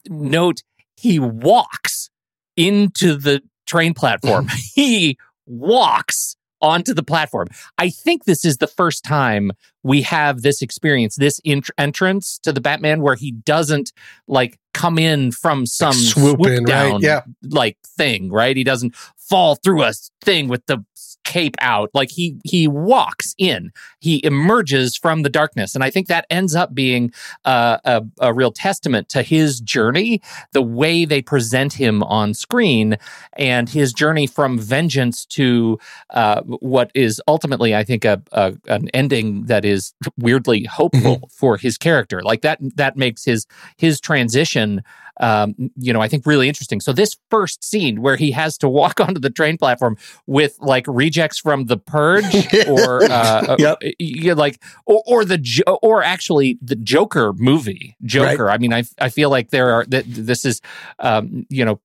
Note 0.08 0.62
he 0.96 1.18
walks 1.18 2.10
into 2.56 3.16
the 3.16 3.42
train 3.66 3.94
platform. 3.94 4.46
Mm-hmm. 4.46 4.58
he 4.74 5.18
walks 5.46 6.36
onto 6.60 6.94
the 6.94 7.02
platform. 7.02 7.48
I 7.76 7.90
think 7.90 8.24
this 8.24 8.44
is 8.44 8.58
the 8.58 8.68
first 8.68 9.04
time 9.04 9.50
we 9.82 10.02
have 10.02 10.42
this 10.42 10.62
experience, 10.62 11.16
this 11.16 11.40
int- 11.44 11.70
entrance 11.76 12.38
to 12.44 12.52
the 12.52 12.60
Batman 12.60 13.02
where 13.02 13.16
he 13.16 13.32
doesn't 13.32 13.92
like 14.28 14.58
come 14.72 14.96
in 14.96 15.32
from 15.32 15.66
some 15.66 15.90
like 15.90 15.98
swoop, 15.98 16.36
swoop 16.36 16.58
in, 16.58 16.64
down 16.64 16.92
right? 16.92 17.02
yeah. 17.02 17.22
like 17.42 17.76
thing, 17.84 18.30
right? 18.30 18.56
He 18.56 18.64
doesn't 18.64 18.94
fall 19.16 19.56
through 19.56 19.82
a 19.82 19.92
thing 20.22 20.48
with 20.48 20.64
the 20.66 20.84
cape 21.24 21.56
out. 21.60 21.90
Like 21.94 22.10
he 22.10 22.36
he 22.44 22.68
walks 22.68 23.34
in, 23.38 23.72
he 24.00 24.24
emerges 24.24 24.96
from 24.96 25.22
the 25.22 25.28
darkness, 25.28 25.74
and 25.74 25.84
I 25.84 25.90
think 25.90 26.08
that 26.08 26.26
ends 26.30 26.54
up 26.54 26.74
being 26.74 27.12
uh, 27.44 27.78
a, 27.84 28.02
a 28.20 28.34
real 28.34 28.52
testament 28.52 29.08
to 29.10 29.22
his 29.22 29.60
journey, 29.60 30.20
the 30.52 30.62
way 30.62 31.04
they 31.04 31.22
present 31.22 31.72
him 31.72 32.02
on 32.02 32.34
screen, 32.34 32.96
and 33.36 33.68
his 33.68 33.92
journey 33.92 34.26
from 34.26 34.58
vengeance 34.58 35.24
to 35.26 35.78
uh, 36.10 36.42
what 36.42 36.90
is 36.94 37.20
ultimately, 37.28 37.74
I 37.74 37.84
think, 37.84 38.04
a, 38.04 38.22
a, 38.32 38.54
an 38.68 38.88
ending 38.90 39.46
that 39.46 39.64
is 39.64 39.94
weirdly 40.18 40.64
hopeful 40.64 41.16
mm-hmm. 41.16 41.24
for 41.30 41.56
his 41.56 41.78
character. 41.78 42.22
Like 42.22 42.42
that 42.42 42.58
that 42.76 42.96
makes 42.96 43.24
his 43.24 43.46
his 43.76 44.00
transition 44.00 44.82
um, 45.20 45.54
you 45.76 45.92
know, 45.92 46.00
I 46.00 46.08
think 46.08 46.26
really 46.26 46.48
interesting. 46.48 46.80
So 46.80 46.92
this 46.92 47.16
first 47.30 47.64
scene 47.64 48.00
where 48.00 48.16
he 48.16 48.30
has 48.32 48.56
to 48.58 48.68
walk 48.68 49.00
onto 49.06 49.20
the 49.20 49.30
train 49.30 49.58
platform 49.58 49.96
with 50.26 50.56
like 50.60 50.84
rejects 50.88 51.38
from 51.38 51.66
the 51.66 51.76
Purge, 51.76 52.46
or 52.68 53.04
uh, 53.04 53.56
yep. 53.58 53.78
uh, 53.82 54.34
like, 54.34 54.62
or, 54.86 55.02
or, 55.06 55.24
the 55.24 55.62
or 55.82 56.02
actually 56.02 56.58
the 56.62 56.76
Joker 56.76 57.32
movie, 57.34 57.96
Joker. 58.04 58.44
Right. 58.44 58.54
I 58.54 58.58
mean, 58.58 58.72
I 58.72 58.84
I 58.98 59.08
feel 59.08 59.30
like 59.30 59.50
there 59.50 59.72
are 59.72 59.84
that 59.86 60.04
this 60.06 60.44
is, 60.44 60.60
um, 60.98 61.46
you 61.48 61.64
know. 61.64 61.80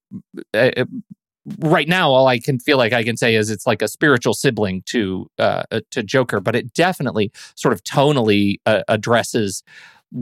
Uh, 0.54 0.86
right 1.60 1.88
now 1.88 2.10
all 2.10 2.28
i 2.28 2.38
can 2.38 2.60
feel 2.60 2.78
like 2.78 2.92
i 2.92 3.04
can 3.04 3.16
say 3.16 3.34
is 3.34 3.50
it's 3.50 3.66
like 3.66 3.82
a 3.82 3.88
spiritual 3.88 4.34
sibling 4.34 4.82
to 4.86 5.30
uh, 5.40 5.64
to 5.92 6.04
joker 6.04 6.42
but 6.42 6.58
it 6.58 6.74
definitely 6.74 7.32
sort 7.56 7.74
of 7.74 7.82
tonally 7.86 8.58
uh, 8.66 8.82
addresses 8.90 9.64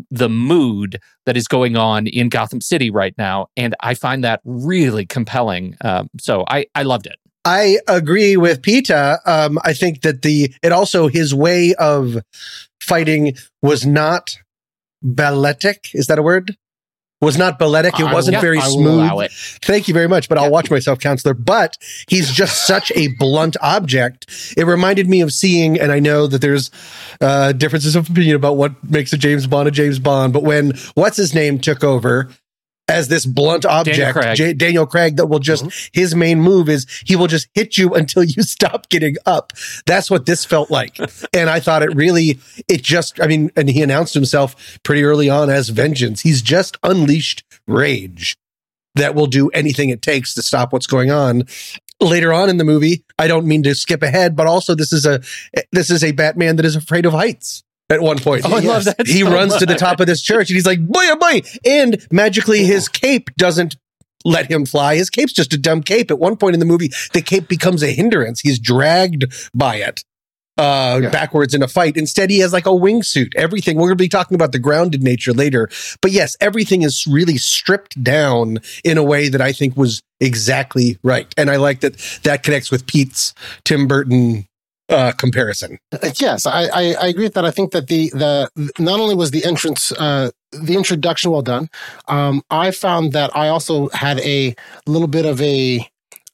the 0.09 0.29
mood 0.29 0.99
that 1.25 1.37
is 1.37 1.47
going 1.47 1.77
on 1.77 2.07
in 2.07 2.29
Gotham 2.29 2.61
City 2.61 2.89
right 2.89 3.13
now. 3.17 3.47
And 3.55 3.75
I 3.81 3.93
find 3.93 4.23
that 4.23 4.41
really 4.43 5.05
compelling. 5.05 5.75
Um, 5.81 6.09
so 6.19 6.43
I, 6.47 6.65
I 6.75 6.83
loved 6.83 7.05
it. 7.05 7.17
I 7.43 7.77
agree 7.87 8.37
with 8.37 8.63
Peta. 8.63 9.19
Um, 9.25 9.59
I 9.63 9.73
think 9.73 10.01
that 10.01 10.23
the 10.23 10.51
it 10.63 10.71
also 10.71 11.07
his 11.07 11.33
way 11.33 11.75
of 11.75 12.17
fighting 12.81 13.35
was 13.61 13.85
not 13.85 14.37
balletic. 15.03 15.89
Is 15.93 16.07
that 16.07 16.17
a 16.17 16.23
word? 16.23 16.57
Was 17.21 17.37
not 17.37 17.57
balletic. 17.57 17.99
It 17.99 18.03
wasn't 18.13 18.39
very 18.41 18.59
smooth. 18.61 19.31
Thank 19.63 19.87
you 19.87 19.93
very 19.93 20.07
much, 20.07 20.29
but 20.29 20.37
I'll 20.37 20.51
watch 20.51 20.69
myself, 20.69 20.99
counselor. 20.99 21.33
But 21.33 21.77
he's 22.07 22.31
just 22.31 22.67
such 22.67 22.91
a 22.95 23.07
blunt 23.17 23.57
object. 23.61 24.53
It 24.57 24.65
reminded 24.65 25.09
me 25.09 25.21
of 25.21 25.31
seeing, 25.31 25.79
and 25.79 25.91
I 25.91 25.99
know 25.99 26.27
that 26.27 26.41
there's 26.41 26.71
uh, 27.21 27.53
differences 27.53 27.95
of 27.95 28.09
opinion 28.09 28.35
about 28.35 28.57
what 28.57 28.83
makes 28.89 29.13
a 29.13 29.17
James 29.17 29.47
Bond 29.47 29.67
a 29.67 29.71
James 29.71 29.99
Bond, 29.99 30.33
but 30.33 30.43
when 30.43 30.73
what's 30.95 31.17
his 31.17 31.33
name 31.33 31.59
took 31.59 31.83
over 31.83 32.29
as 32.87 33.07
this 33.07 33.25
blunt 33.25 33.65
object, 33.65 33.97
Daniel 33.97 34.13
Craig, 34.13 34.35
J- 34.35 34.53
Daniel 34.53 34.85
Craig 34.85 35.17
that 35.17 35.27
will 35.27 35.39
just, 35.39 35.65
mm-hmm. 35.65 35.99
his 35.99 36.15
main 36.15 36.39
move 36.39 36.69
is 36.69 36.85
he 37.05 37.15
will 37.15 37.27
just 37.27 37.47
hit 37.53 37.77
you 37.77 37.93
until 37.93 38.23
you 38.23 38.43
stop 38.43 38.89
getting 38.89 39.15
up. 39.25 39.53
That's 39.85 40.11
what 40.11 40.25
this 40.25 40.45
felt 40.45 40.69
like. 40.69 40.97
and 41.33 41.49
I 41.49 41.59
thought 41.59 41.83
it 41.83 41.95
really, 41.95 42.39
it 42.67 42.83
just, 42.83 43.21
I 43.21 43.27
mean, 43.27 43.51
and 43.55 43.69
he 43.69 43.81
announced 43.81 44.13
himself 44.13 44.79
pretty 44.83 45.03
early 45.03 45.29
on 45.29 45.49
as 45.49 45.69
vengeance. 45.69 46.21
He's 46.21 46.41
just 46.41 46.77
unleashed 46.83 47.43
rage 47.67 48.35
that 48.95 49.15
will 49.15 49.27
do 49.27 49.49
anything 49.49 49.89
it 49.89 50.01
takes 50.01 50.33
to 50.35 50.41
stop 50.41 50.71
what's 50.71 50.87
going 50.87 51.11
on. 51.11 51.43
Later 52.01 52.33
on 52.33 52.49
in 52.49 52.57
the 52.57 52.63
movie, 52.63 53.03
I 53.17 53.27
don't 53.27 53.45
mean 53.45 53.63
to 53.63 53.73
skip 53.73 54.03
ahead, 54.03 54.35
but 54.35 54.47
also 54.47 54.75
this 54.75 54.91
is 54.91 55.05
a 55.05 55.21
this 55.71 55.89
is 55.89 56.03
a 56.03 56.11
Batman 56.11 56.57
that 56.57 56.65
is 56.65 56.75
afraid 56.75 57.05
of 57.05 57.13
heights 57.13 57.63
at 57.89 58.01
one 58.01 58.19
point. 58.19 58.43
Oh, 58.45 58.55
I 58.55 58.59
love 58.59 58.85
that. 58.85 59.05
He 59.05 59.21
so 59.21 59.31
runs 59.31 59.51
much. 59.51 59.59
to 59.59 59.65
the 59.65 59.75
top 59.75 59.99
of 59.99 60.07
this 60.07 60.21
church 60.21 60.49
and 60.49 60.55
he's 60.55 60.65
like, 60.65 60.85
boy, 60.85 61.03
oh 61.03 61.17
boy. 61.17 61.41
And 61.65 62.05
magically 62.11 62.63
his 62.63 62.87
cape 62.87 63.29
doesn't 63.37 63.75
let 64.23 64.49
him 64.49 64.65
fly. 64.65 64.95
His 64.95 65.09
cape's 65.09 65.33
just 65.33 65.53
a 65.53 65.57
dumb 65.57 65.83
cape. 65.83 66.09
At 66.09 66.19
one 66.19 66.35
point 66.35 66.55
in 66.55 66.59
the 66.59 66.65
movie, 66.65 66.91
the 67.13 67.21
cape 67.21 67.47
becomes 67.47 67.83
a 67.83 67.91
hindrance. 67.91 68.41
He's 68.41 68.59
dragged 68.59 69.25
by 69.53 69.75
it 69.75 70.03
uh, 70.57 70.99
yeah. 71.03 71.09
backwards 71.09 71.53
in 71.53 71.61
a 71.61 71.67
fight. 71.67 71.97
Instead, 71.97 72.29
he 72.29 72.39
has 72.39 72.53
like 72.53 72.65
a 72.65 72.69
wingsuit. 72.69 73.35
Everything. 73.35 73.77
We're 73.77 73.87
going 73.87 73.97
to 73.97 74.03
be 74.03 74.09
talking 74.09 74.35
about 74.35 74.51
the 74.51 74.59
grounded 74.59 75.03
nature 75.03 75.33
later. 75.33 75.69
But 76.01 76.11
yes, 76.11 76.35
everything 76.39 76.81
is 76.81 77.05
really 77.05 77.37
stripped 77.37 78.01
down 78.03 78.59
in 78.83 78.97
a 78.97 79.03
way 79.03 79.29
that 79.29 79.41
I 79.41 79.51
think 79.51 79.77
was 79.77 80.01
exactly 80.19 80.97
right. 81.03 81.31
And 81.37 81.49
I 81.49 81.57
like 81.57 81.81
that 81.81 81.97
that 82.23 82.43
connects 82.43 82.71
with 82.71 82.87
Pete's 82.87 83.33
Tim 83.63 83.87
Burton 83.87 84.47
uh, 84.89 85.11
comparison. 85.13 85.79
Uh, 85.91 86.11
yes, 86.19 86.45
I, 86.45 86.65
I, 86.65 86.93
I, 87.01 87.07
agree 87.07 87.23
with 87.23 87.33
that. 87.33 87.45
I 87.45 87.51
think 87.51 87.71
that 87.71 87.87
the 87.87 88.09
the 88.11 88.49
not 88.79 88.99
only 88.99 89.15
was 89.15 89.31
the 89.31 89.43
entrance 89.43 89.91
uh, 89.93 90.31
the 90.51 90.75
introduction 90.75 91.31
well 91.31 91.41
done, 91.41 91.69
um, 92.07 92.43
I 92.49 92.71
found 92.71 93.13
that 93.13 93.35
I 93.35 93.47
also 93.47 93.89
had 93.89 94.19
a 94.19 94.55
little 94.85 95.07
bit 95.07 95.25
of 95.25 95.41
a 95.41 95.87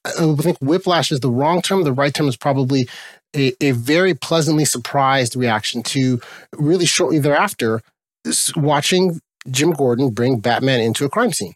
I 0.04 0.34
think 0.36 0.58
whiplash 0.60 1.12
is 1.12 1.20
the 1.20 1.30
wrong 1.30 1.62
term. 1.62 1.84
The 1.84 1.92
right 1.92 2.12
term 2.12 2.28
is 2.28 2.36
probably 2.36 2.88
a, 3.34 3.52
a 3.60 3.70
very 3.70 4.14
pleasantly 4.14 4.64
surprised 4.64 5.36
reaction 5.36 5.82
to 5.84 6.20
really 6.52 6.86
shortly 6.86 7.18
thereafter 7.18 7.82
watching 8.56 9.20
Jim 9.50 9.72
Gordon 9.72 10.10
bring 10.10 10.38
Batman 10.38 10.80
into 10.80 11.04
a 11.04 11.08
crime 11.08 11.32
scene 11.32 11.54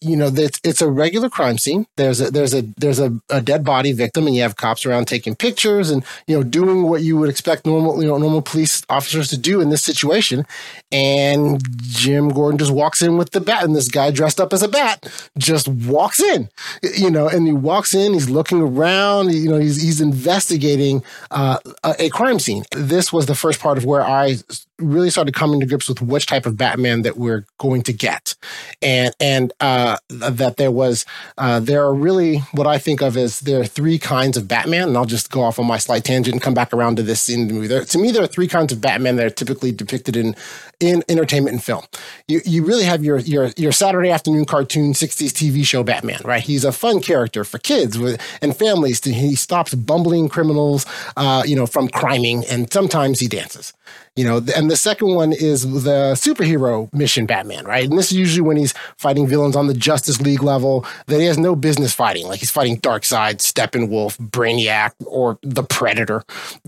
you 0.00 0.16
know, 0.16 0.28
it's 0.34 0.60
it's 0.64 0.80
a 0.80 0.90
regular 0.90 1.28
crime 1.28 1.58
scene. 1.58 1.86
There's 1.96 2.20
a 2.20 2.30
there's 2.30 2.54
a 2.54 2.62
there's 2.78 2.98
a, 2.98 3.20
a 3.28 3.40
dead 3.40 3.64
body 3.64 3.92
victim, 3.92 4.26
and 4.26 4.34
you 4.34 4.42
have 4.42 4.56
cops 4.56 4.86
around 4.86 5.06
taking 5.06 5.34
pictures 5.34 5.90
and 5.90 6.04
you 6.26 6.36
know 6.36 6.42
doing 6.42 6.84
what 6.84 7.02
you 7.02 7.18
would 7.18 7.28
expect 7.28 7.66
normal 7.66 8.00
you 8.00 8.08
know 8.08 8.16
normal 8.16 8.40
police 8.42 8.82
officers 8.88 9.28
to 9.28 9.38
do 9.38 9.60
in 9.60 9.68
this 9.68 9.82
situation. 9.82 10.46
And 10.90 11.62
Jim 11.82 12.30
Gordon 12.30 12.58
just 12.58 12.72
walks 12.72 13.02
in 13.02 13.18
with 13.18 13.32
the 13.32 13.40
bat, 13.40 13.64
and 13.64 13.76
this 13.76 13.88
guy 13.88 14.10
dressed 14.10 14.40
up 14.40 14.52
as 14.52 14.62
a 14.62 14.68
bat 14.68 15.06
just 15.36 15.68
walks 15.68 16.20
in, 16.20 16.48
you 16.96 17.10
know, 17.10 17.28
and 17.28 17.46
he 17.46 17.52
walks 17.52 17.94
in. 17.94 18.14
He's 18.14 18.30
looking 18.30 18.60
around. 18.60 19.32
You 19.32 19.50
know, 19.50 19.58
he's 19.58 19.80
he's 19.80 20.00
investigating 20.00 21.02
uh, 21.30 21.58
a, 21.84 21.94
a 21.98 22.08
crime 22.10 22.38
scene. 22.38 22.64
This 22.72 23.12
was 23.12 23.26
the 23.26 23.34
first 23.34 23.60
part 23.60 23.76
of 23.76 23.84
where 23.84 24.02
I 24.02 24.36
really 24.82 25.10
started 25.10 25.34
coming 25.34 25.60
to 25.60 25.66
grips 25.66 25.88
with 25.88 26.02
which 26.02 26.26
type 26.26 26.46
of 26.46 26.56
Batman 26.56 27.02
that 27.02 27.16
we're 27.16 27.46
going 27.58 27.82
to 27.82 27.92
get, 27.92 28.34
and 28.80 29.14
and 29.20 29.52
uh, 29.60 29.96
that 30.08 30.56
there 30.56 30.70
was 30.70 31.04
uh, 31.38 31.60
there 31.60 31.82
are 31.84 31.94
really 31.94 32.38
what 32.52 32.66
I 32.66 32.78
think 32.78 33.00
of 33.02 33.16
as 33.16 33.40
there 33.40 33.60
are 33.60 33.64
three 33.64 33.98
kinds 33.98 34.36
of 34.36 34.48
Batman, 34.48 34.88
and 34.88 34.96
I'll 34.96 35.04
just 35.04 35.30
go 35.30 35.42
off 35.42 35.58
on 35.58 35.66
my 35.66 35.78
slight 35.78 36.04
tangent 36.04 36.34
and 36.34 36.42
come 36.42 36.54
back 36.54 36.72
around 36.72 36.96
to 36.96 37.02
this 37.02 37.28
in 37.28 37.48
the 37.48 37.54
movie. 37.54 37.66
There, 37.66 37.84
to 37.84 37.98
me, 37.98 38.10
there 38.10 38.22
are 38.22 38.28
three 38.28 38.48
kinds 38.48 38.72
of 38.72 38.80
Batman 38.80 39.16
that 39.16 39.26
are 39.26 39.30
typically 39.30 39.72
depicted 39.72 40.16
in 40.16 40.34
in 40.82 41.02
entertainment 41.08 41.54
and 41.54 41.64
film. 41.64 41.84
You 42.28 42.40
you 42.44 42.64
really 42.64 42.84
have 42.84 43.04
your 43.04 43.18
your 43.20 43.50
your 43.56 43.72
Saturday 43.72 44.10
afternoon 44.10 44.44
cartoon 44.44 44.92
'60s 44.92 45.30
TV 45.30 45.64
show 45.64 45.82
Batman, 45.82 46.20
right? 46.24 46.42
He's 46.42 46.64
a 46.64 46.72
fun 46.72 47.00
character 47.00 47.44
for 47.44 47.58
kids 47.58 47.98
with, 47.98 48.20
and 48.42 48.54
families. 48.54 49.02
He 49.04 49.36
stops 49.36 49.74
bumbling 49.74 50.28
criminals, 50.28 50.84
uh, 51.16 51.44
you 51.46 51.56
know, 51.56 51.66
from 51.66 51.88
criming, 51.88 52.44
and 52.46 52.70
sometimes 52.72 53.20
he 53.20 53.28
dances 53.28 53.72
you 54.16 54.24
know 54.24 54.42
and 54.54 54.70
the 54.70 54.76
second 54.76 55.14
one 55.14 55.32
is 55.32 55.62
the 55.84 56.12
superhero 56.14 56.92
mission 56.92 57.24
batman 57.24 57.64
right 57.64 57.88
and 57.88 57.98
this 57.98 58.12
is 58.12 58.18
usually 58.18 58.42
when 58.42 58.56
he's 58.56 58.74
fighting 58.98 59.26
villains 59.26 59.56
on 59.56 59.68
the 59.68 59.74
justice 59.74 60.20
league 60.20 60.42
level 60.42 60.84
that 61.06 61.18
he 61.18 61.24
has 61.24 61.38
no 61.38 61.56
business 61.56 61.94
fighting 61.94 62.26
like 62.26 62.40
he's 62.40 62.50
fighting 62.50 62.78
darkseid 62.80 63.36
steppenwolf 63.36 64.18
brainiac 64.18 64.92
or 65.06 65.38
the 65.42 65.62
predator 65.62 66.22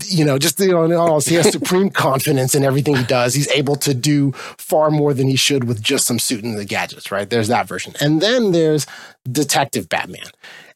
you 0.05 0.25
know 0.25 0.39
just 0.39 0.59
you 0.59 0.71
know 0.71 1.19
he 1.19 1.35
has 1.35 1.51
supreme 1.51 1.89
confidence 1.89 2.55
in 2.55 2.63
everything 2.63 2.95
he 2.95 3.03
does 3.03 3.35
he's 3.35 3.49
able 3.49 3.75
to 3.75 3.93
do 4.05 4.31
far 4.57 4.91
more 4.91 5.13
than 5.13 5.27
he 5.27 5.35
should 5.35 5.65
with 5.65 5.81
just 5.81 6.05
some 6.05 6.19
suit 6.19 6.43
and 6.43 6.57
the 6.57 6.65
gadgets 6.65 7.11
right? 7.11 7.29
There's 7.29 7.47
that 7.49 7.67
version. 7.67 7.93
And 7.99 8.21
then 8.21 8.51
there's 8.51 8.85
detective 9.29 9.89
batman. 9.89 10.29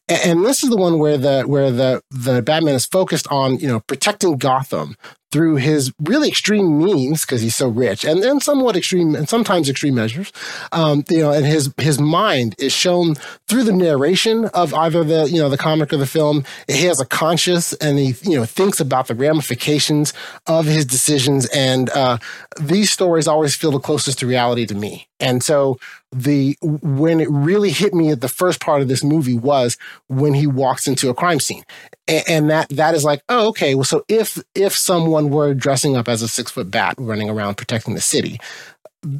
And 0.08 0.44
this 0.44 0.64
is 0.64 0.70
the 0.70 0.76
one 0.76 0.98
where 0.98 1.16
the 1.16 1.42
where 1.42 1.70
the 1.70 2.02
the 2.10 2.42
Batman 2.42 2.74
is 2.74 2.84
focused 2.84 3.28
on 3.30 3.58
you 3.60 3.68
know 3.68 3.78
protecting 3.80 4.38
Gotham 4.38 4.96
through 5.32 5.56
his 5.56 5.92
really 6.00 6.28
extreme 6.28 6.78
means 6.78 7.24
because 7.24 7.42
he's 7.42 7.54
so 7.54 7.68
rich 7.68 8.04
and 8.04 8.22
then 8.22 8.40
somewhat 8.40 8.76
extreme 8.76 9.14
and 9.14 9.28
sometimes 9.28 9.68
extreme 9.68 9.94
measures 9.94 10.32
um, 10.72 11.04
you 11.08 11.18
know 11.18 11.32
and 11.32 11.46
his 11.46 11.72
his 11.78 12.00
mind 12.00 12.54
is 12.58 12.72
shown 12.72 13.14
through 13.46 13.64
the 13.64 13.72
narration 13.72 14.46
of 14.46 14.72
either 14.74 15.04
the 15.04 15.28
you 15.28 15.40
know 15.40 15.48
the 15.48 15.58
comic 15.58 15.92
or 15.92 15.96
the 15.96 16.06
film. 16.06 16.44
He 16.66 16.84
has 16.84 17.00
a 17.00 17.06
conscious 17.06 17.72
and 17.74 17.98
he 17.98 18.14
you 18.22 18.38
know 18.38 18.44
thinks 18.44 18.80
about 18.80 19.08
the 19.08 19.14
ramifications 19.14 20.12
of 20.46 20.66
his 20.66 20.84
decisions 20.84 21.46
and 21.46 21.90
uh, 21.90 22.18
these 22.60 22.90
stories 22.90 23.26
always 23.28 23.54
feel 23.54 23.70
the 23.70 23.80
closest 23.80 24.18
to 24.20 24.26
reality 24.26 24.66
to 24.66 24.74
me 24.74 25.09
and 25.20 25.42
so 25.42 25.78
the 26.12 26.56
when 26.62 27.20
it 27.20 27.28
really 27.30 27.70
hit 27.70 27.94
me 27.94 28.10
at 28.10 28.20
the 28.20 28.28
first 28.28 28.60
part 28.60 28.82
of 28.82 28.88
this 28.88 29.04
movie 29.04 29.38
was 29.38 29.76
when 30.08 30.34
he 30.34 30.46
walks 30.46 30.88
into 30.88 31.08
a 31.08 31.14
crime 31.14 31.38
scene 31.38 31.64
and, 32.08 32.50
that 32.50 32.68
that 32.70 32.94
is 32.94 33.04
like 33.04 33.22
oh 33.28 33.48
okay 33.48 33.74
well 33.74 33.84
so 33.84 34.04
if 34.08 34.42
if 34.54 34.74
someone 34.74 35.30
were 35.30 35.54
dressing 35.54 35.96
up 35.96 36.08
as 36.08 36.22
a 36.22 36.28
six 36.28 36.50
foot 36.50 36.70
bat 36.70 36.94
running 36.98 37.30
around 37.30 37.56
protecting 37.56 37.94
the 37.94 38.00
city 38.00 38.40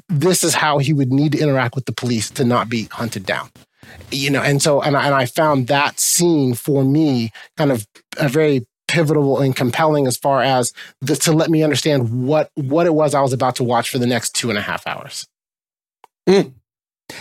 this 0.08 0.42
is 0.42 0.54
how 0.54 0.78
he 0.78 0.92
would 0.92 1.12
need 1.12 1.32
to 1.32 1.38
interact 1.38 1.74
with 1.74 1.86
the 1.86 1.92
police 1.92 2.30
to 2.30 2.44
not 2.44 2.68
be 2.68 2.84
hunted 2.90 3.24
down 3.24 3.50
you 4.10 4.30
know 4.30 4.42
and 4.42 4.60
so 4.60 4.80
and 4.82 4.96
I, 4.96 5.06
and 5.06 5.14
I 5.14 5.26
found 5.26 5.68
that 5.68 6.00
scene 6.00 6.54
for 6.54 6.84
me 6.84 7.30
kind 7.56 7.70
of 7.70 7.86
a 8.16 8.28
very 8.28 8.66
pivotal 8.90 9.38
and 9.38 9.54
compelling 9.54 10.08
as 10.08 10.16
far 10.16 10.42
as 10.42 10.72
the, 11.00 11.14
to 11.14 11.32
let 11.32 11.48
me 11.48 11.62
understand 11.62 12.26
what 12.26 12.50
what 12.56 12.86
it 12.86 12.94
was 12.94 13.14
I 13.14 13.20
was 13.20 13.32
about 13.32 13.54
to 13.56 13.64
watch 13.64 13.88
for 13.88 13.98
the 13.98 14.06
next 14.06 14.34
two 14.34 14.50
and 14.50 14.58
a 14.58 14.62
half 14.62 14.84
hours. 14.86 15.28
Mm. 16.30 16.54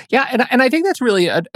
Yeah, 0.09 0.27
and 0.31 0.45
and 0.51 0.61
I 0.61 0.69
think 0.69 0.85
that's 0.85 1.01
really 1.01 1.27
an 1.27 1.47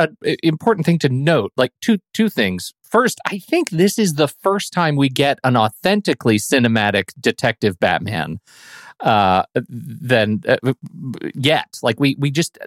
important 0.41 0.85
thing 0.85 0.99
to 0.99 1.09
note. 1.09 1.51
Like 1.55 1.71
two 1.81 1.99
two 2.13 2.29
things. 2.29 2.73
First, 2.81 3.19
I 3.27 3.37
think 3.37 3.69
this 3.69 3.99
is 3.99 4.15
the 4.15 4.27
first 4.27 4.73
time 4.73 4.95
we 4.95 5.09
get 5.09 5.39
an 5.43 5.55
authentically 5.55 6.37
cinematic 6.37 7.11
detective 7.19 7.79
Batman. 7.79 8.39
Uh, 8.99 9.43
than 9.67 10.41
uh, 10.47 10.73
yet, 11.35 11.77
like 11.83 11.99
we 11.99 12.15
we 12.17 12.31
just 12.31 12.57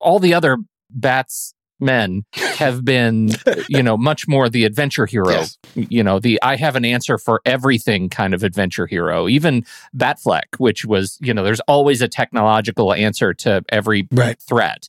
all 0.00 0.18
the 0.18 0.34
other 0.34 0.56
bats 0.90 1.54
men 1.82 2.24
have 2.34 2.84
been, 2.84 3.30
you 3.68 3.82
know, 3.82 3.96
much 3.96 4.26
more 4.28 4.48
the 4.48 4.64
adventure 4.64 5.04
hero. 5.04 5.30
Yes. 5.30 5.58
You 5.74 6.02
know, 6.02 6.18
the 6.18 6.40
I 6.42 6.56
have 6.56 6.76
an 6.76 6.84
answer 6.84 7.18
for 7.18 7.42
everything 7.44 8.08
kind 8.08 8.32
of 8.32 8.42
adventure 8.42 8.86
hero. 8.86 9.28
Even 9.28 9.64
Batfleck, 9.94 10.58
which 10.58 10.84
was, 10.84 11.18
you 11.20 11.34
know, 11.34 11.42
there's 11.42 11.60
always 11.60 12.00
a 12.00 12.08
technological 12.08 12.94
answer 12.94 13.34
to 13.34 13.64
every 13.68 14.08
right. 14.12 14.40
threat. 14.40 14.88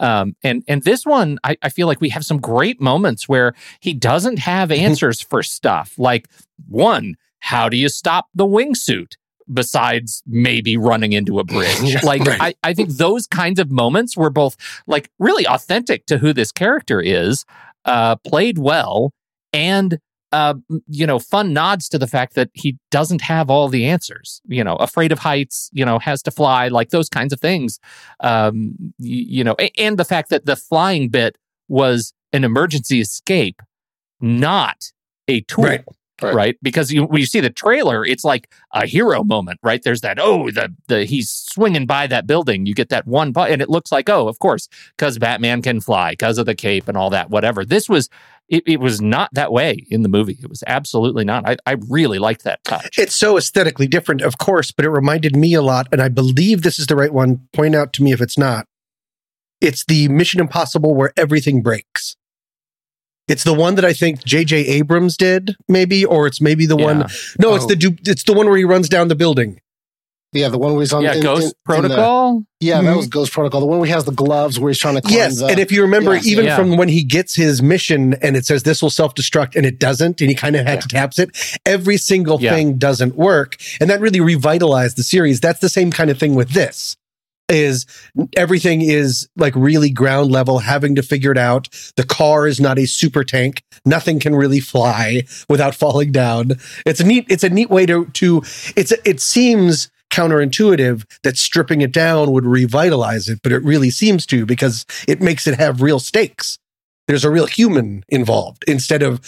Um, 0.00 0.36
and 0.42 0.64
and 0.68 0.82
this 0.82 1.06
one, 1.06 1.38
I, 1.44 1.56
I 1.62 1.68
feel 1.68 1.86
like 1.86 2.00
we 2.00 2.10
have 2.10 2.24
some 2.24 2.38
great 2.38 2.80
moments 2.80 3.28
where 3.28 3.54
he 3.80 3.94
doesn't 3.94 4.40
have 4.40 4.70
answers 4.72 5.20
for 5.20 5.42
stuff. 5.42 5.94
Like 5.96 6.28
one, 6.68 7.16
how 7.38 7.68
do 7.68 7.76
you 7.76 7.88
stop 7.88 8.26
the 8.34 8.46
wingsuit? 8.46 9.16
Besides 9.52 10.22
maybe 10.26 10.76
running 10.76 11.12
into 11.12 11.38
a 11.38 11.44
bridge. 11.44 12.02
like 12.02 12.22
right. 12.24 12.40
I, 12.40 12.54
I 12.62 12.74
think 12.74 12.90
those 12.90 13.26
kinds 13.26 13.58
of 13.58 13.70
moments 13.70 14.16
were 14.16 14.30
both 14.30 14.56
like 14.86 15.10
really 15.18 15.46
authentic 15.46 16.06
to 16.06 16.18
who 16.18 16.32
this 16.32 16.52
character 16.52 17.00
is, 17.00 17.44
uh, 17.84 18.16
played 18.16 18.58
well, 18.58 19.12
and 19.52 19.98
uh, 20.32 20.54
you 20.88 21.06
know, 21.06 21.18
fun 21.18 21.52
nods 21.52 21.88
to 21.90 21.98
the 21.98 22.06
fact 22.06 22.34
that 22.34 22.48
he 22.54 22.78
doesn't 22.90 23.20
have 23.20 23.50
all 23.50 23.68
the 23.68 23.86
answers. 23.86 24.40
You 24.46 24.64
know, 24.64 24.76
afraid 24.76 25.12
of 25.12 25.18
heights, 25.18 25.68
you 25.72 25.84
know, 25.84 25.98
has 25.98 26.22
to 26.22 26.30
fly, 26.30 26.68
like 26.68 26.88
those 26.88 27.08
kinds 27.08 27.32
of 27.32 27.40
things. 27.40 27.78
Um, 28.20 28.74
you, 28.98 29.38
you 29.38 29.44
know, 29.44 29.54
and 29.76 29.98
the 29.98 30.04
fact 30.04 30.30
that 30.30 30.46
the 30.46 30.56
flying 30.56 31.10
bit 31.10 31.36
was 31.68 32.14
an 32.32 32.44
emergency 32.44 33.00
escape, 33.00 33.60
not 34.20 34.92
a 35.28 35.42
tool. 35.42 35.64
Right. 35.64 35.84
Right. 36.22 36.34
right. 36.34 36.58
Because 36.62 36.92
you, 36.92 37.04
when 37.04 37.20
you 37.20 37.26
see 37.26 37.40
the 37.40 37.50
trailer, 37.50 38.04
it's 38.04 38.24
like 38.24 38.50
a 38.72 38.86
hero 38.86 39.24
moment, 39.24 39.60
right? 39.62 39.82
There's 39.82 40.00
that, 40.02 40.18
oh, 40.20 40.50
the, 40.50 40.74
the 40.88 41.04
he's 41.04 41.30
swinging 41.30 41.86
by 41.86 42.06
that 42.06 42.26
building. 42.26 42.66
You 42.66 42.74
get 42.74 42.88
that 42.90 43.06
one, 43.06 43.32
and 43.36 43.62
it 43.62 43.68
looks 43.68 43.92
like, 43.92 44.08
oh, 44.08 44.28
of 44.28 44.38
course, 44.38 44.68
because 44.96 45.18
Batman 45.18 45.62
can 45.62 45.80
fly, 45.80 46.12
because 46.12 46.38
of 46.38 46.46
the 46.46 46.54
cape 46.54 46.88
and 46.88 46.96
all 46.96 47.10
that, 47.10 47.30
whatever. 47.30 47.64
This 47.64 47.88
was, 47.88 48.08
it, 48.48 48.62
it, 48.66 48.80
was 48.80 49.00
not 49.00 49.30
that 49.32 49.52
way 49.52 49.86
in 49.90 50.02
the 50.02 50.08
movie. 50.08 50.38
It 50.42 50.48
was 50.48 50.62
absolutely 50.66 51.24
not. 51.24 51.48
I, 51.48 51.56
I 51.66 51.76
really 51.88 52.18
liked 52.18 52.44
that 52.44 52.62
touch. 52.64 52.98
It's 52.98 53.16
so 53.16 53.36
aesthetically 53.36 53.86
different, 53.86 54.20
of 54.20 54.38
course, 54.38 54.70
but 54.70 54.84
it 54.84 54.90
reminded 54.90 55.36
me 55.36 55.54
a 55.54 55.62
lot, 55.62 55.88
and 55.92 56.02
I 56.02 56.08
believe 56.08 56.62
this 56.62 56.78
is 56.78 56.86
the 56.86 56.96
right 56.96 57.12
one. 57.12 57.48
Point 57.52 57.74
out 57.74 57.92
to 57.94 58.02
me 58.02 58.12
if 58.12 58.20
it's 58.20 58.38
not. 58.38 58.66
It's 59.60 59.84
the 59.84 60.08
Mission 60.08 60.40
Impossible 60.40 60.94
where 60.94 61.12
everything 61.16 61.62
breaks. 61.62 62.16
It's 63.28 63.44
the 63.44 63.54
one 63.54 63.76
that 63.76 63.84
I 63.84 63.92
think 63.92 64.24
J.J. 64.24 64.66
Abrams 64.66 65.16
did, 65.16 65.54
maybe, 65.68 66.04
or 66.04 66.26
it's 66.26 66.40
maybe 66.40 66.66
the 66.66 66.76
yeah. 66.76 66.84
one. 66.84 66.98
No, 67.38 67.50
oh. 67.50 67.54
it's 67.54 67.66
the 67.66 67.98
it's 68.04 68.24
the 68.24 68.32
one 68.32 68.46
where 68.46 68.58
he 68.58 68.64
runs 68.64 68.88
down 68.88 69.08
the 69.08 69.14
building. 69.14 69.60
Yeah, 70.34 70.48
the 70.48 70.58
one 70.58 70.72
where 70.72 70.80
he's 70.80 70.94
on 70.94 71.02
yeah, 71.02 71.14
in, 71.14 71.22
Ghost 71.22 71.48
in, 71.48 71.52
Protocol. 71.62 72.30
In 72.30 72.46
the, 72.58 72.66
yeah, 72.66 72.78
mm-hmm. 72.78 72.86
that 72.86 72.96
was 72.96 73.06
Ghost 73.06 73.32
Protocol. 73.32 73.60
The 73.60 73.66
one 73.66 73.80
where 73.80 73.86
he 73.86 73.92
has 73.92 74.06
the 74.06 74.12
gloves 74.12 74.58
where 74.58 74.70
he's 74.70 74.78
trying 74.78 74.94
to 74.94 75.02
climb 75.02 75.14
Yes, 75.14 75.40
the, 75.40 75.46
and 75.46 75.58
if 75.58 75.70
you 75.70 75.82
remember, 75.82 76.14
yes, 76.14 76.26
even 76.26 76.46
yeah. 76.46 76.56
from 76.56 76.78
when 76.78 76.88
he 76.88 77.04
gets 77.04 77.34
his 77.34 77.62
mission 77.62 78.14
and 78.22 78.34
it 78.34 78.46
says 78.46 78.62
this 78.62 78.80
will 78.80 78.90
self 78.90 79.14
destruct 79.14 79.56
and 79.56 79.66
it 79.66 79.78
doesn't, 79.78 80.22
and 80.22 80.30
he 80.30 80.34
kind 80.34 80.56
of 80.56 80.66
had 80.66 80.76
yeah. 80.76 80.80
to 80.80 80.88
taps 80.88 81.18
it. 81.18 81.58
Every 81.66 81.98
single 81.98 82.38
thing 82.38 82.78
doesn't 82.78 83.14
work, 83.14 83.56
and 83.78 83.90
that 83.90 84.00
really 84.00 84.20
revitalized 84.20 84.96
the 84.96 85.02
series. 85.02 85.38
That's 85.38 85.60
the 85.60 85.68
same 85.68 85.92
kind 85.92 86.10
of 86.10 86.18
thing 86.18 86.34
with 86.34 86.50
this 86.50 86.96
is 87.52 87.86
everything 88.36 88.82
is 88.82 89.28
like 89.36 89.54
really 89.54 89.90
ground 89.90 90.30
level, 90.30 90.58
having 90.58 90.94
to 90.94 91.02
figure 91.02 91.32
it 91.32 91.38
out. 91.38 91.68
The 91.96 92.04
car 92.04 92.46
is 92.46 92.60
not 92.60 92.78
a 92.78 92.86
super 92.86 93.24
tank. 93.24 93.62
Nothing 93.84 94.18
can 94.18 94.34
really 94.34 94.60
fly 94.60 95.22
without 95.48 95.74
falling 95.82 96.12
down. 96.12 96.52
It's 96.86 97.00
a 97.00 97.04
neat, 97.04 97.26
it's 97.28 97.44
a 97.44 97.50
neat 97.50 97.70
way 97.70 97.86
to, 97.86 98.06
to, 98.06 98.42
it's, 98.76 98.92
it 99.04 99.20
seems 99.20 99.90
counterintuitive 100.10 101.04
that 101.22 101.38
stripping 101.38 101.80
it 101.80 101.90
down 101.90 102.30
would 102.32 102.44
revitalize 102.44 103.28
it, 103.28 103.40
but 103.42 103.50
it 103.50 103.64
really 103.64 103.90
seems 103.90 104.26
to 104.26 104.44
because 104.44 104.84
it 105.08 105.22
makes 105.22 105.46
it 105.46 105.58
have 105.58 105.82
real 105.82 105.98
stakes. 105.98 106.58
There's 107.08 107.24
a 107.24 107.30
real 107.30 107.46
human 107.46 108.04
involved 108.08 108.62
instead 108.68 109.02
of, 109.02 109.20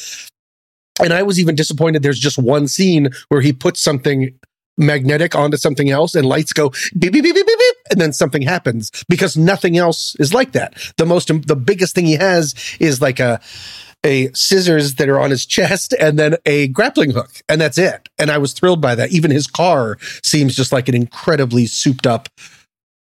and 1.03 1.13
I 1.13 1.23
was 1.23 1.41
even 1.41 1.57
disappointed. 1.57 2.03
There's 2.03 2.21
just 2.21 2.39
one 2.39 2.69
scene 2.69 3.09
where 3.29 3.41
he 3.41 3.53
puts 3.53 3.81
something 3.81 4.39
magnetic 4.77 5.35
onto 5.35 5.57
something 5.57 5.91
else 5.91 6.15
and 6.15 6.27
lights 6.27 6.53
go 6.53 6.71
beep, 6.99 7.13
beep, 7.13 7.23
beep, 7.23 7.35
beep, 7.35 7.47
beep, 7.47 7.59
beep, 7.59 7.77
and 7.91 8.01
then 8.01 8.13
something 8.13 8.43
happens 8.43 8.91
because 9.09 9.37
nothing 9.37 9.77
else 9.77 10.17
is 10.19 10.35
like 10.35 10.53
that. 10.53 10.75
The 10.97 11.07
most, 11.07 11.29
the 11.47 11.57
biggest 11.57 11.95
thing 11.95 12.07
he 12.07 12.15
has 12.15 12.55
is 12.81 13.01
like 13.01 13.21
a, 13.21 13.41
a 14.05 14.31
scissors 14.33 14.97
that 14.97 15.09
are 15.09 15.21
on 15.21 15.31
his 15.31 15.47
chest 15.47 15.95
and 15.99 16.19
then 16.19 16.37
a 16.45 16.69
grappling 16.69 17.11
hook 17.11 17.31
and 17.49 17.61
that's 17.61 17.79
it. 17.79 18.09
And 18.19 18.31
I 18.31 18.39
was 18.39 18.53
thrilled 18.53 18.81
by 18.81 18.95
that. 18.95 19.13
Even 19.13 19.31
his 19.31 19.47
car 19.47 19.97
seems 20.23 20.57
just 20.57 20.73
like 20.73 20.89
an 20.89 20.95
incredibly 20.95 21.67
souped 21.67 22.07
up 22.07 22.29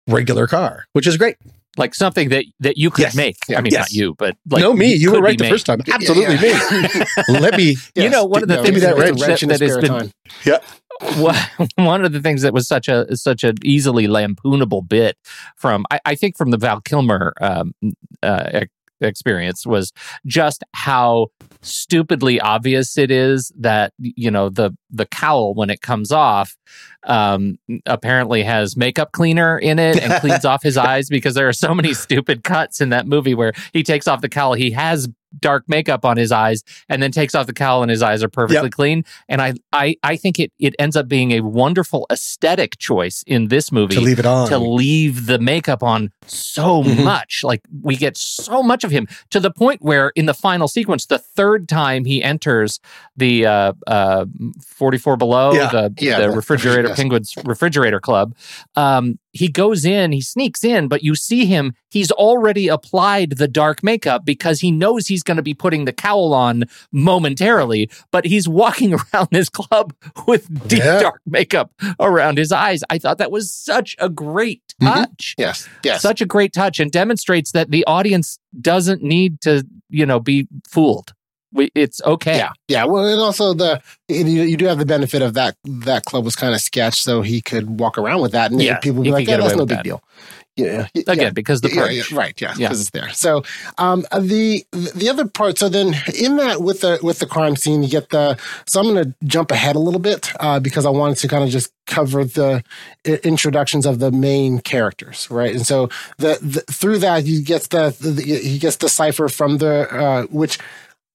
regular 0.09 0.46
car, 0.46 0.87
which 0.92 1.07
is 1.07 1.16
great 1.16 1.37
like 1.76 1.94
something 1.94 2.28
that 2.31 2.44
that 2.61 2.76
you 2.78 2.90
could 2.90 3.02
yes. 3.02 3.14
make. 3.14 3.37
I 3.50 3.61
mean, 3.61 3.72
yes. 3.72 3.81
not 3.81 3.92
you, 3.92 4.14
but 4.14 4.37
like 4.50 4.62
no, 4.62 4.72
me. 4.72 4.94
You 4.94 5.12
were 5.12 5.20
right 5.20 5.38
the 5.38 5.44
made. 5.44 5.50
first 5.50 5.66
time. 5.66 5.81
Absolutely 5.92 6.37
yeah, 6.37 6.61
yeah. 6.70 6.88
me. 6.88 7.04
Let 7.40 7.57
me. 7.57 7.76
Yes. 7.94 8.04
You 8.04 8.11
know, 8.11 8.24
one 8.24 8.42
of 8.42 8.48
the 8.48 8.62
things 8.62 8.81
that, 8.83 8.96
that, 8.96 9.16
that 9.16 9.61
has 9.61 9.76
been. 9.78 9.88
Time. 9.88 10.12
Yeah. 10.44 10.59
one 11.76 12.04
of 12.04 12.12
the 12.12 12.20
things 12.20 12.42
that 12.42 12.52
was 12.52 12.66
such 12.66 12.88
a 12.88 13.16
such 13.16 13.44
an 13.44 13.57
easily 13.64 14.07
lampoonable 14.07 14.87
bit 14.88 15.16
from 15.57 15.85
I, 15.90 16.00
I 16.04 16.14
think 16.14 16.37
from 16.37 16.50
the 16.50 16.57
Val 16.57 16.81
Kilmer 16.81 17.35
um, 17.40 17.72
uh, 18.22 18.64
experience 19.00 19.66
was 19.66 19.92
just 20.26 20.64
how 20.74 21.28
stupidly 21.68 22.40
obvious 22.40 22.98
it 22.98 23.11
is 23.11 23.52
that 23.59 23.92
you 23.98 24.31
know 24.31 24.48
the 24.48 24.70
the 24.90 25.07
cowl 25.07 25.54
when 25.54 25.70
it 25.70 25.81
comes 25.81 26.11
off 26.11 26.57
um 27.04 27.59
apparently 27.87 28.42
has 28.42 28.76
makeup 28.76 29.12
cleaner 29.12 29.59
in 29.59 29.78
it 29.78 30.02
and 30.02 30.12
cleans 30.20 30.44
off 30.44 30.62
his 30.62 30.76
eyes 30.76 31.09
because 31.09 31.35
there 31.35 31.48
are 31.48 31.52
so 31.52 31.74
many 31.74 31.94
stupid 31.94 32.44
cuts 32.44 32.81
in 32.81 32.88
that 32.88 33.07
movie 33.07 33.35
where 33.35 33.52
he 33.72 33.83
takes 33.83 34.09
off 34.09 34.20
the 34.20 34.28
cowl 34.28 34.54
he 34.54 34.70
has 34.70 35.09
dark 35.38 35.64
makeup 35.68 36.04
on 36.04 36.16
his 36.16 36.32
eyes 36.32 36.62
and 36.88 37.02
then 37.02 37.10
takes 37.10 37.34
off 37.34 37.46
the 37.46 37.52
cowl 37.52 37.82
and 37.82 37.90
his 37.90 38.02
eyes 38.02 38.22
are 38.22 38.28
perfectly 38.28 38.66
Yep. 38.66 38.72
clean 38.72 39.04
and 39.28 39.42
I, 39.42 39.54
I 39.72 39.96
i 40.02 40.16
think 40.16 40.38
it 40.38 40.52
it 40.58 40.74
ends 40.78 40.96
up 40.96 41.06
being 41.08 41.32
a 41.32 41.40
wonderful 41.40 42.06
aesthetic 42.10 42.78
choice 42.78 43.22
in 43.26 43.48
this 43.48 43.70
movie 43.70 43.94
to 43.94 44.00
leave 44.00 44.18
it 44.18 44.26
on. 44.26 44.48
to 44.48 44.58
leave 44.58 45.26
the 45.26 45.38
makeup 45.38 45.82
on 45.82 46.10
so 46.26 46.82
Mhm. 46.82 47.04
much. 47.04 47.42
Like 47.44 47.62
we 47.82 47.96
get 47.96 48.16
so 48.16 48.62
much 48.62 48.84
of 48.84 48.90
him 48.90 49.08
to 49.30 49.40
the 49.40 49.50
point 49.50 49.80
where 49.82 50.10
in 50.14 50.26
the 50.26 50.34
final 50.34 50.68
sequence, 50.68 51.06
the 51.06 51.18
third 51.18 51.68
time 51.68 52.04
he 52.04 52.22
enters 52.22 52.80
the 53.16 53.46
uh, 53.46 53.72
uh, 53.86 54.26
44 54.64 55.16
below, 55.16 55.52
Yeah. 55.52 55.68
the, 55.70 55.94
Yeah, 55.98 56.20
the 56.20 56.28
the- 56.28 56.36
refrigerator 56.36 56.88
yes. 56.88 56.96
penguins 56.96 57.34
refrigerator 57.44 58.00
club, 58.00 58.34
um, 58.76 59.18
he 59.32 59.48
goes 59.48 59.84
in, 59.84 60.12
he 60.12 60.20
sneaks 60.20 60.64
in, 60.64 60.88
but 60.88 61.02
you 61.02 61.14
see 61.14 61.44
him, 61.46 61.74
he's 61.90 62.10
already 62.10 62.68
applied 62.68 63.32
the 63.32 63.48
dark 63.48 63.82
makeup 63.82 64.24
because 64.24 64.60
he 64.60 64.70
knows 64.70 65.06
he's 65.06 65.22
going 65.22 65.36
to 65.36 65.42
be 65.42 65.54
putting 65.54 65.84
the 65.84 65.92
cowl 65.92 66.32
on 66.32 66.64
momentarily, 66.92 67.90
but 68.10 68.24
he's 68.24 68.48
walking 68.48 68.94
around 69.14 69.28
this 69.30 69.48
club 69.48 69.92
with 70.26 70.46
deep 70.68 70.78
Yeah. 70.80 71.00
dark 71.00 71.20
makeup 71.26 71.70
around 72.00 72.38
his 72.38 72.52
eyes. 72.52 72.82
I 72.90 72.98
thought 72.98 73.18
that 73.18 73.30
was 73.30 73.52
such 73.52 73.96
a 73.98 74.08
great 74.08 74.62
Mhm. 74.80 74.94
touch. 74.94 75.34
Yes. 75.38 75.68
Yes. 75.84 76.02
Such 76.02 76.20
a 76.20 76.26
great 76.26 76.52
touch 76.52 76.78
and 76.80 76.90
demonstrates 76.90 77.52
that 77.52 77.70
the 77.70 77.84
audience 77.86 78.38
doesn't 78.60 79.02
need 79.02 79.40
to, 79.42 79.64
you 79.90 80.06
know, 80.06 80.20
be 80.20 80.46
fooled. 80.68 81.12
We, 81.52 81.70
it's 81.74 82.00
okay. 82.02 82.37
Yeah, 82.37 82.52
yeah. 82.68 82.84
Well, 82.84 83.06
and 83.06 83.20
also 83.20 83.54
the 83.54 83.80
you, 84.08 84.24
you 84.24 84.56
do 84.56 84.66
have 84.66 84.78
the 84.78 84.87
benefit 84.87 85.22
of 85.22 85.34
that 85.34 85.56
that 85.64 86.04
club 86.04 86.24
was 86.24 86.37
kind 86.37 86.54
of 86.54 86.61
sketched, 86.61 87.02
so 87.02 87.22
he 87.22 87.40
could 87.40 87.80
walk 87.80 87.96
around 87.96 88.20
with 88.20 88.32
that, 88.32 88.50
and 88.50 88.61
Yeah, 88.61 88.78
people 88.80 88.98
would 88.98 89.04
be 89.04 89.11
like, 89.12 89.26
"Yeah, 89.26 89.38
that's 89.38 89.56
no 89.56 89.64
big 89.66 89.78
that. 89.78 89.84
deal." 89.84 90.02
Yeah, 90.56 90.88
yeah, 90.92 91.02
Again, 91.06 91.34
because 91.34 91.61
the 91.61 91.70
Yeah, 91.70 91.88
yeah, 91.88 92.02
right, 92.12 92.38
yeah, 92.40 92.52
Yeah. 92.56 92.68
because 92.68 92.80
it's 92.80 92.90
there. 92.90 93.11
So, 93.11 93.44
um, 93.78 94.04
the 94.18 94.66
the 94.72 95.08
other 95.08 95.26
part. 95.26 95.56
So 95.56 95.68
then, 95.68 95.94
in 96.18 96.37
that 96.37 96.61
with 96.62 96.80
the 96.80 96.98
with 97.00 97.20
the 97.20 97.26
crime 97.26 97.54
scene, 97.56 97.82
you 97.82 97.88
get 97.88 98.11
the. 98.11 98.37
So 98.66 98.80
I'm 98.80 98.92
going 98.92 99.04
to 99.04 99.14
jump 99.24 99.52
ahead 99.52 99.76
a 99.76 99.78
little 99.78 100.00
bit 100.00 100.32
uh, 100.40 100.58
because 100.58 100.84
I 100.84 100.90
wanted 100.90 101.18
to 101.18 101.28
kind 101.28 101.44
of 101.44 101.50
just 101.50 101.72
cover 101.87 102.24
the 102.24 102.64
introductions 103.04 103.87
of 103.87 104.00
the 104.00 104.11
main 104.11 104.58
characters, 104.58 105.30
right? 105.30 105.54
And 105.54 105.64
so 105.64 105.88
the, 106.18 106.38
the 106.42 106.61
through 106.72 106.98
that 106.98 107.24
you 107.24 107.40
get 107.42 107.62
the, 107.70 107.96
the 108.00 108.20
he 108.22 108.58
gets 108.58 108.76
the 108.76 108.88
cipher 108.88 109.28
from 109.28 109.58
the 109.58 109.88
uh, 109.90 110.22
which. 110.24 110.58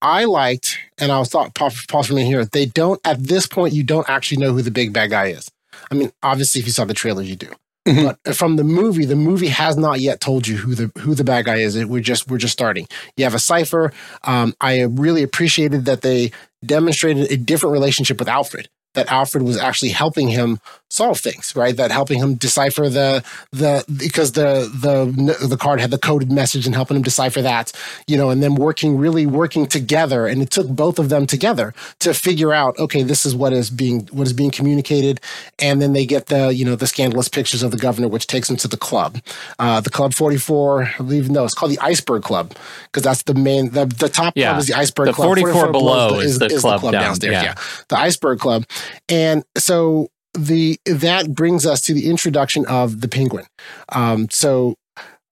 I 0.03 0.25
liked, 0.25 0.77
and 0.99 1.11
I 1.11 1.17
was 1.19 1.29
thought 1.29 1.55
pause 1.55 1.85
pause 1.87 2.07
for 2.07 2.13
me 2.13 2.25
here. 2.25 2.45
They 2.45 2.65
don't 2.65 2.99
at 3.05 3.23
this 3.23 3.47
point. 3.47 3.73
You 3.73 3.83
don't 3.83 4.07
actually 4.09 4.37
know 4.37 4.53
who 4.53 4.61
the 4.61 4.69
big 4.71 4.93
bad 4.93 5.09
guy 5.11 5.27
is. 5.27 5.49
I 5.89 5.95
mean, 5.95 6.11
obviously, 6.21 6.59
if 6.61 6.67
you 6.67 6.73
saw 6.73 6.85
the 6.85 6.93
trailer, 6.93 7.23
you 7.23 7.35
do. 7.35 7.49
Mhm. 7.87 8.17
But 8.23 8.35
from 8.35 8.55
the 8.57 8.63
movie, 8.63 9.05
the 9.05 9.15
movie 9.15 9.47
has 9.47 9.75
not 9.75 9.99
yet 9.99 10.21
told 10.21 10.47
you 10.47 10.57
who 10.57 10.75
the 10.75 10.91
who 10.99 11.15
the 11.15 11.23
bad 11.23 11.45
guy 11.45 11.55
is. 11.57 11.83
We're 11.85 12.01
just 12.01 12.29
we're 12.29 12.37
just 12.37 12.53
starting. 12.53 12.87
You 13.17 13.23
have 13.23 13.33
a 13.33 13.39
cipher. 13.39 13.91
Um, 14.23 14.53
I 14.61 14.81
really 14.81 15.23
appreciated 15.23 15.85
that 15.85 16.01
they 16.01 16.31
demonstrated 16.65 17.31
a 17.31 17.37
different 17.37 17.73
relationship 17.73 18.19
with 18.19 18.27
Alfred. 18.29 18.69
That 18.93 19.11
Alfred 19.11 19.43
was 19.43 19.57
actually 19.57 19.89
helping 19.89 20.27
him 20.27 20.59
solve 20.89 21.19
things, 21.19 21.55
right? 21.55 21.75
That 21.75 21.89
helping 21.89 22.19
him 22.19 22.35
decipher 22.35 22.87
the 22.89 23.23
the 23.51 23.83
because 23.97 24.33
the 24.33 24.69
the 24.71 25.47
the 25.47 25.57
card 25.57 25.79
had 25.81 25.89
the 25.89 25.97
coded 25.97 26.31
message 26.31 26.67
and 26.67 26.75
helping 26.75 26.95
him 26.97 27.01
decipher 27.03 27.41
that, 27.41 27.71
you 28.05 28.15
know, 28.17 28.29
and 28.29 28.43
then 28.43 28.53
working 28.53 28.97
really 28.97 29.25
working 29.25 29.65
together. 29.65 30.27
And 30.27 30.41
it 30.43 30.51
took 30.51 30.67
both 30.67 30.99
of 30.99 31.09
them 31.09 31.25
together 31.25 31.73
to 31.99 32.13
figure 32.13 32.53
out, 32.53 32.77
okay, 32.77 33.01
this 33.01 33.25
is 33.25 33.35
what 33.35 33.51
is 33.53 33.71
being 33.71 34.07
what 34.11 34.27
is 34.27 34.33
being 34.33 34.51
communicated. 34.51 35.19
And 35.57 35.81
then 35.81 35.93
they 35.93 36.05
get 36.05 36.27
the 36.27 36.53
you 36.53 36.63
know 36.63 36.75
the 36.75 36.85
scandalous 36.87 37.27
pictures 37.27 37.63
of 37.63 37.71
the 37.71 37.77
governor, 37.77 38.07
which 38.07 38.27
takes 38.27 38.47
them 38.47 38.57
to 38.57 38.67
the 38.67 38.77
club, 38.77 39.17
uh, 39.57 39.81
the 39.81 39.89
Club 39.89 40.13
Forty 40.13 40.37
Four. 40.37 40.83
I 40.83 40.97
believe 40.97 41.31
no, 41.31 41.43
it's 41.45 41.55
called 41.55 41.71
the 41.71 41.79
Iceberg 41.79 42.21
Club 42.21 42.53
because 42.85 43.01
that's 43.01 43.23
the 43.23 43.33
main 43.33 43.71
the 43.71 43.85
the 43.87 44.09
top 44.09 44.33
Yeah. 44.35 44.49
club 44.49 44.59
is 44.59 44.67
the 44.67 44.75
Iceberg 44.75 45.07
The 45.07 45.13
Club. 45.13 45.27
44 45.29 45.71
below 45.71 46.19
is 46.19 46.37
the 46.37 46.49
club 46.49 46.81
down, 46.83 46.91
downstairs. 46.93 47.33
yeah. 47.33 47.43
yeah, 47.43 47.55
the 47.87 47.97
Iceberg 47.97 48.37
Club, 48.39 48.65
and 49.09 49.43
so 49.57 50.09
the 50.33 50.79
that 50.85 51.33
brings 51.33 51.65
us 51.65 51.81
to 51.81 51.93
the 51.93 52.09
introduction 52.09 52.65
of 52.65 53.01
the 53.01 53.07
penguin. 53.07 53.45
Um, 53.89 54.29
so 54.29 54.75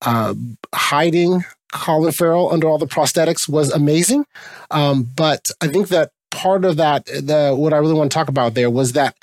uh, 0.02 0.34
hiding 0.74 1.44
Colin 1.72 2.12
Farrell 2.12 2.52
under 2.52 2.68
all 2.68 2.78
the 2.78 2.86
prosthetics 2.86 3.48
was 3.48 3.72
amazing, 3.72 4.24
um, 4.70 5.04
but 5.16 5.50
I 5.60 5.68
think 5.68 5.88
that 5.88 6.10
part 6.30 6.64
of 6.64 6.76
that, 6.76 7.06
the 7.06 7.54
what 7.56 7.72
I 7.72 7.78
really 7.78 7.94
want 7.94 8.10
to 8.10 8.14
talk 8.14 8.28
about 8.28 8.54
there 8.54 8.70
was 8.70 8.92
that 8.92 9.16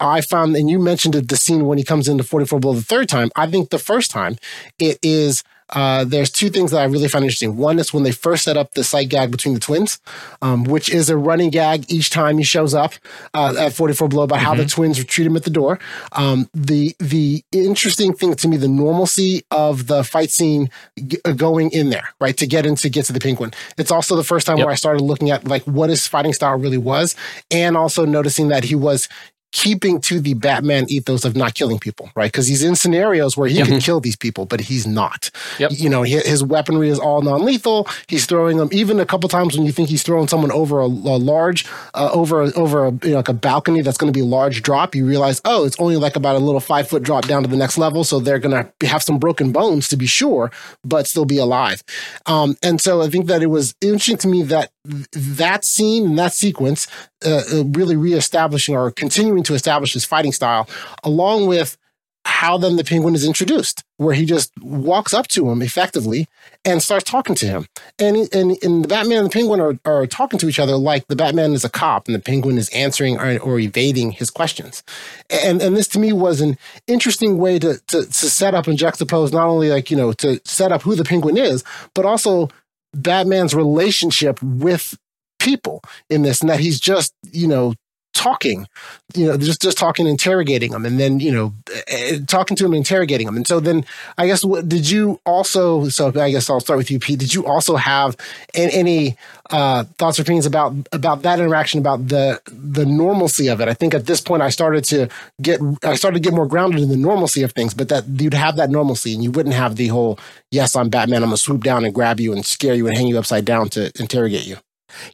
I 0.00 0.20
found, 0.20 0.56
and 0.56 0.68
you 0.68 0.78
mentioned 0.78 1.14
it, 1.14 1.28
the 1.28 1.36
scene 1.36 1.66
when 1.66 1.78
he 1.78 1.84
comes 1.84 2.08
into 2.08 2.24
44 2.24 2.60
Below 2.60 2.74
the 2.74 2.82
third 2.82 3.08
time. 3.08 3.30
I 3.36 3.46
think 3.46 3.70
the 3.70 3.78
first 3.78 4.10
time 4.10 4.36
it 4.78 4.98
is. 5.02 5.42
Uh, 5.72 6.04
there's 6.04 6.30
two 6.30 6.50
things 6.50 6.70
that 6.70 6.80
I 6.80 6.84
really 6.84 7.08
find 7.08 7.24
interesting. 7.24 7.56
One 7.56 7.78
is 7.78 7.92
when 7.92 8.02
they 8.02 8.12
first 8.12 8.44
set 8.44 8.56
up 8.56 8.74
the 8.74 8.84
sight 8.84 9.08
gag 9.08 9.30
between 9.30 9.54
the 9.54 9.60
twins, 9.60 9.98
um, 10.42 10.64
which 10.64 10.90
is 10.90 11.08
a 11.10 11.16
running 11.16 11.50
gag 11.50 11.90
each 11.90 12.10
time 12.10 12.38
he 12.38 12.44
shows 12.44 12.74
up 12.74 12.92
uh, 13.34 13.54
at 13.58 13.72
44 13.72 14.08
Below 14.08 14.22
about 14.24 14.40
how 14.40 14.54
the 14.54 14.66
twins 14.66 15.02
treat 15.04 15.26
him 15.26 15.36
at 15.36 15.44
the 15.44 15.50
door. 15.50 15.78
Um, 16.12 16.48
the 16.54 16.94
the 16.98 17.44
interesting 17.52 18.12
thing 18.12 18.34
to 18.34 18.48
me, 18.48 18.56
the 18.56 18.68
normalcy 18.68 19.42
of 19.50 19.86
the 19.86 20.04
fight 20.04 20.30
scene 20.30 20.68
g- 21.06 21.18
uh, 21.24 21.32
going 21.32 21.70
in 21.70 21.90
there, 21.90 22.08
right, 22.20 22.36
to 22.36 22.46
get 22.46 22.66
into 22.66 22.88
get 22.88 23.06
to 23.06 23.12
the 23.12 23.20
penguin. 23.20 23.52
It's 23.78 23.90
also 23.90 24.16
the 24.16 24.24
first 24.24 24.46
time 24.46 24.58
Yep. 24.58 24.66
where 24.66 24.72
I 24.72 24.76
started 24.76 25.02
looking 25.02 25.30
at 25.30 25.46
like 25.48 25.62
what 25.64 25.88
his 25.90 26.06
fighting 26.06 26.32
style 26.34 26.58
really 26.58 26.78
was, 26.78 27.16
and 27.50 27.76
also 27.76 28.04
noticing 28.04 28.48
that 28.48 28.64
he 28.64 28.74
was 28.74 29.08
keeping 29.52 30.00
to 30.00 30.18
the 30.20 30.34
Batman 30.34 30.86
ethos 30.88 31.24
of 31.24 31.36
not 31.36 31.54
killing 31.54 31.78
people, 31.78 32.10
right? 32.14 32.32
Because 32.32 32.46
he's 32.46 32.62
in 32.62 32.74
scenarios 32.74 33.36
where 33.36 33.48
he 33.48 33.62
can 33.62 33.80
kill 33.80 34.00
these 34.00 34.16
people, 34.16 34.46
but 34.46 34.60
he's 34.60 34.86
not. 34.86 35.30
Yep. 35.58 35.72
You 35.74 35.88
know, 35.88 36.02
hi- 36.02 36.22
his 36.24 36.42
weaponry 36.42 36.88
is 36.88 36.98
all 36.98 37.22
non-lethal. 37.22 37.88
He's 38.06 38.26
throwing 38.26 38.56
them 38.56 38.70
even 38.72 38.98
a 38.98 39.06
couple 39.06 39.28
times 39.28 39.56
when 39.56 39.66
you 39.66 39.72
think 39.72 39.88
he's 39.88 40.02
throwing 40.02 40.26
someone 40.26 40.50
over 40.50 40.80
a, 40.80 40.86
a 40.86 41.18
large, 41.20 41.66
uh, 41.94 42.10
over 42.12 42.42
over 42.56 42.86
a, 42.86 42.92
you 43.02 43.10
know, 43.10 43.16
like 43.16 43.28
a 43.28 43.34
balcony 43.34 43.82
that's 43.82 43.98
going 43.98 44.12
to 44.12 44.16
be 44.16 44.22
a 44.22 44.28
large 44.28 44.62
drop. 44.62 44.94
You 44.94 45.06
realize, 45.06 45.40
oh, 45.44 45.64
it's 45.64 45.78
only 45.78 45.96
like 45.96 46.16
about 46.16 46.36
a 46.36 46.38
little 46.38 46.60
five 46.60 46.88
foot 46.88 47.02
drop 47.02 47.26
down 47.26 47.42
to 47.42 47.48
the 47.48 47.56
next 47.56 47.76
level, 47.78 48.04
so 48.04 48.20
they're 48.20 48.38
going 48.38 48.64
to 48.78 48.86
have 48.86 49.02
some 49.02 49.18
broken 49.18 49.52
bones 49.52 49.88
to 49.88 49.96
be 49.96 50.06
sure, 50.06 50.50
but 50.84 51.06
still 51.06 51.24
be 51.26 51.38
alive. 51.38 51.82
Um, 52.26 52.56
and 52.62 52.80
so 52.80 53.02
I 53.02 53.08
think 53.08 53.26
that 53.26 53.42
it 53.42 53.46
was 53.46 53.74
interesting 53.80 54.16
to 54.18 54.28
me 54.28 54.42
that 54.44 54.70
th- 54.81 54.81
that 54.84 55.64
scene 55.64 56.06
and 56.06 56.18
that 56.18 56.32
sequence 56.32 56.86
uh, 57.24 57.42
uh, 57.52 57.64
really 57.66 57.96
reestablishing 57.96 58.74
or 58.74 58.90
continuing 58.90 59.42
to 59.44 59.54
establish 59.54 59.92
his 59.92 60.04
fighting 60.04 60.32
style, 60.32 60.68
along 61.04 61.46
with 61.46 61.76
how 62.24 62.56
then 62.56 62.76
the 62.76 62.84
penguin 62.84 63.14
is 63.14 63.24
introduced, 63.24 63.82
where 63.96 64.14
he 64.14 64.24
just 64.24 64.52
walks 64.60 65.12
up 65.12 65.26
to 65.26 65.50
him 65.50 65.60
effectively 65.60 66.28
and 66.64 66.80
starts 66.80 67.08
talking 67.08 67.34
to 67.34 67.46
him. 67.46 67.66
And, 67.98 68.16
and, 68.32 68.56
and 68.62 68.84
the 68.84 68.88
Batman 68.88 69.18
and 69.18 69.26
the 69.26 69.32
penguin 69.32 69.60
are, 69.60 69.78
are 69.84 70.06
talking 70.06 70.38
to 70.38 70.48
each 70.48 70.60
other 70.60 70.76
like 70.76 71.06
the 71.08 71.16
Batman 71.16 71.52
is 71.52 71.64
a 71.64 71.68
cop 71.68 72.06
and 72.06 72.14
the 72.14 72.20
penguin 72.20 72.58
is 72.58 72.68
answering 72.70 73.18
or, 73.18 73.38
or 73.38 73.58
evading 73.58 74.12
his 74.12 74.30
questions. 74.30 74.84
And, 75.30 75.60
and 75.60 75.76
this 75.76 75.88
to 75.88 75.98
me 75.98 76.12
was 76.12 76.40
an 76.40 76.58
interesting 76.86 77.38
way 77.38 77.58
to, 77.58 77.80
to, 77.88 78.04
to 78.04 78.12
set 78.12 78.54
up 78.54 78.68
and 78.68 78.78
juxtapose 78.78 79.32
not 79.32 79.48
only 79.48 79.70
like, 79.70 79.90
you 79.90 79.96
know, 79.96 80.12
to 80.14 80.40
set 80.44 80.70
up 80.70 80.82
who 80.82 80.94
the 80.94 81.04
penguin 81.04 81.36
is, 81.36 81.64
but 81.94 82.04
also 82.04 82.48
Batman's 82.94 83.54
relationship 83.54 84.42
with 84.42 84.96
people 85.38 85.82
in 86.08 86.22
this, 86.22 86.40
and 86.40 86.50
that 86.50 86.60
he's 86.60 86.78
just, 86.80 87.14
you 87.32 87.48
know, 87.48 87.74
talking, 88.22 88.66
you 89.14 89.26
know, 89.26 89.36
just 89.36 89.60
just 89.60 89.76
talking, 89.76 90.06
interrogating 90.06 90.70
them, 90.70 90.86
and 90.86 91.00
then 91.00 91.18
you 91.18 91.32
know, 91.32 91.52
eh, 91.88 92.18
talking 92.28 92.56
to 92.56 92.62
them, 92.62 92.72
interrogating 92.72 93.26
them. 93.26 93.36
and 93.36 93.46
so 93.46 93.58
then 93.58 93.84
I 94.16 94.26
guess 94.26 94.44
what 94.44 94.68
did 94.68 94.88
you 94.88 95.20
also? 95.26 95.88
So 95.88 96.08
I 96.08 96.30
guess 96.30 96.48
I'll 96.48 96.60
start 96.60 96.78
with 96.78 96.90
you, 96.90 97.00
Pete. 97.00 97.18
Did 97.18 97.34
you 97.34 97.44
also 97.46 97.74
have 97.74 98.16
any 98.54 99.16
uh, 99.50 99.84
thoughts 99.98 100.18
or 100.18 100.22
opinions 100.22 100.46
about 100.46 100.72
about 100.92 101.22
that 101.22 101.40
interaction, 101.40 101.80
about 101.80 102.08
the 102.08 102.40
the 102.46 102.86
normalcy 102.86 103.48
of 103.48 103.60
it? 103.60 103.68
I 103.68 103.74
think 103.74 103.92
at 103.92 104.06
this 104.06 104.20
point 104.20 104.42
I 104.42 104.50
started 104.50 104.84
to 104.84 105.08
get 105.40 105.60
I 105.82 105.96
started 105.96 106.22
to 106.22 106.28
get 106.28 106.34
more 106.34 106.46
grounded 106.46 106.80
in 106.80 106.88
the 106.90 106.96
normalcy 106.96 107.42
of 107.42 107.52
things, 107.52 107.74
but 107.74 107.88
that 107.88 108.04
you'd 108.06 108.34
have 108.34 108.56
that 108.56 108.70
normalcy, 108.70 109.14
and 109.14 109.24
you 109.24 109.32
wouldn't 109.32 109.56
have 109.56 109.74
the 109.76 109.88
whole 109.88 110.18
yes, 110.52 110.76
I'm 110.76 110.90
Batman, 110.90 111.24
I'm 111.24 111.30
gonna 111.30 111.38
swoop 111.38 111.64
down 111.64 111.84
and 111.84 111.92
grab 111.92 112.20
you 112.20 112.32
and 112.32 112.46
scare 112.46 112.74
you 112.74 112.86
and 112.86 112.96
hang 112.96 113.08
you 113.08 113.18
upside 113.18 113.44
down 113.44 113.68
to 113.70 113.90
interrogate 113.98 114.46
you. 114.46 114.58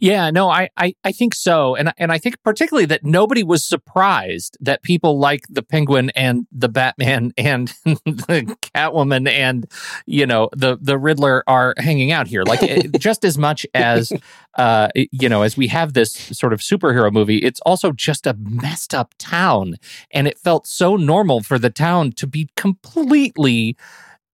Yeah, 0.00 0.30
no, 0.30 0.48
I, 0.48 0.68
I, 0.76 0.94
I 1.04 1.12
think 1.12 1.34
so, 1.34 1.74
and 1.74 1.92
and 1.98 2.12
I 2.12 2.18
think 2.18 2.42
particularly 2.42 2.86
that 2.86 3.04
nobody 3.04 3.42
was 3.42 3.64
surprised 3.64 4.56
that 4.60 4.82
people 4.82 5.18
like 5.18 5.44
the 5.48 5.62
Penguin 5.62 6.10
and 6.10 6.46
the 6.52 6.68
Batman 6.68 7.32
and 7.38 7.68
the 7.84 8.56
Catwoman 8.74 9.28
and 9.28 9.66
you 10.06 10.26
know 10.26 10.48
the 10.56 10.78
the 10.80 10.98
Riddler 10.98 11.44
are 11.46 11.74
hanging 11.78 12.12
out 12.12 12.26
here, 12.26 12.42
like 12.44 12.60
just 12.98 13.24
as 13.24 13.38
much 13.38 13.66
as 13.74 14.12
uh 14.56 14.88
you 14.94 15.28
know 15.28 15.42
as 15.42 15.56
we 15.56 15.68
have 15.68 15.92
this 15.92 16.12
sort 16.12 16.52
of 16.52 16.60
superhero 16.60 17.12
movie, 17.12 17.38
it's 17.38 17.60
also 17.60 17.92
just 17.92 18.26
a 18.26 18.34
messed 18.34 18.94
up 18.94 19.14
town, 19.18 19.76
and 20.10 20.26
it 20.26 20.38
felt 20.38 20.66
so 20.66 20.96
normal 20.96 21.42
for 21.42 21.58
the 21.58 21.70
town 21.70 22.12
to 22.12 22.26
be 22.26 22.48
completely 22.56 23.76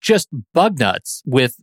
just 0.05 0.29
bug 0.53 0.79
nuts 0.79 1.23
with 1.25 1.57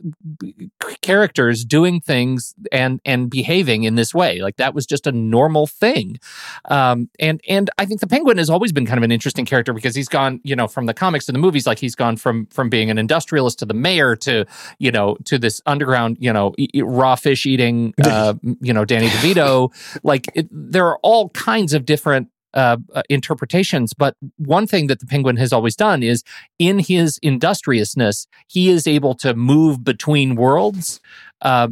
characters 1.02 1.64
doing 1.64 2.02
things 2.02 2.56
and 2.72 3.00
and 3.06 3.30
behaving 3.30 3.84
in 3.84 3.94
this 3.94 4.16
way. 4.16 4.42
Like 4.42 4.58
that 4.58 4.74
was 4.74 4.88
just 4.88 5.06
a 5.06 5.12
normal 5.12 5.68
thing. 5.68 6.18
Um, 6.66 7.08
and 7.20 7.40
and 7.48 7.70
I 7.78 7.86
think 7.86 8.02
the 8.02 8.08
Penguin 8.08 8.40
has 8.40 8.50
always 8.50 8.72
been 8.72 8.88
kind 8.88 8.98
of 8.98 9.04
an 9.04 9.12
interesting 9.12 9.46
character 9.46 9.74
because 9.74 9.94
he's 9.94 10.10
gone, 10.10 10.42
you 10.44 10.56
know, 10.56 10.68
from 10.68 10.88
the 10.88 10.94
comics 10.94 11.28
to 11.28 11.32
the 11.32 11.38
movies. 11.38 11.68
Like 11.68 11.78
he's 11.78 11.94
gone 11.94 12.18
from 12.18 12.48
from 12.48 12.68
being 12.68 12.90
an 12.90 12.98
industrialist 12.98 13.60
to 13.60 13.66
the 13.68 13.76
mayor 13.76 14.16
to 14.18 14.46
you 14.80 14.92
know 14.92 15.18
to 15.26 15.38
this 15.38 15.62
underground, 15.68 16.18
you 16.20 16.34
know, 16.34 16.56
e- 16.58 16.82
raw 16.82 17.16
fish 17.16 17.46
eating, 17.46 17.94
uh, 18.04 18.34
you 18.60 18.74
know, 18.74 18.86
Danny 18.86 19.08
DeVito. 19.08 19.72
like 20.02 20.28
it, 20.34 20.48
there 20.52 20.88
are 20.88 20.98
all 21.04 21.30
kinds 21.30 21.74
of 21.74 21.86
different 21.86 22.30
uh, 22.54 22.78
uh, 22.94 23.02
interpretations. 23.10 23.94
But 23.94 24.16
one 24.38 24.68
thing 24.68 24.88
that 24.88 25.00
the 25.00 25.06
penguin 25.06 25.38
has 25.38 25.54
always 25.54 25.76
done 25.76 26.04
is 26.04 26.24
in 26.60 26.80
his 26.80 27.18
industriousness, 27.22 28.28
he 28.48 28.70
is 28.70 28.88
able 28.88 29.16
to 29.16 29.34
move 29.34 29.84
between 29.84 30.36
worlds. 30.36 31.00
Uh, 31.42 31.70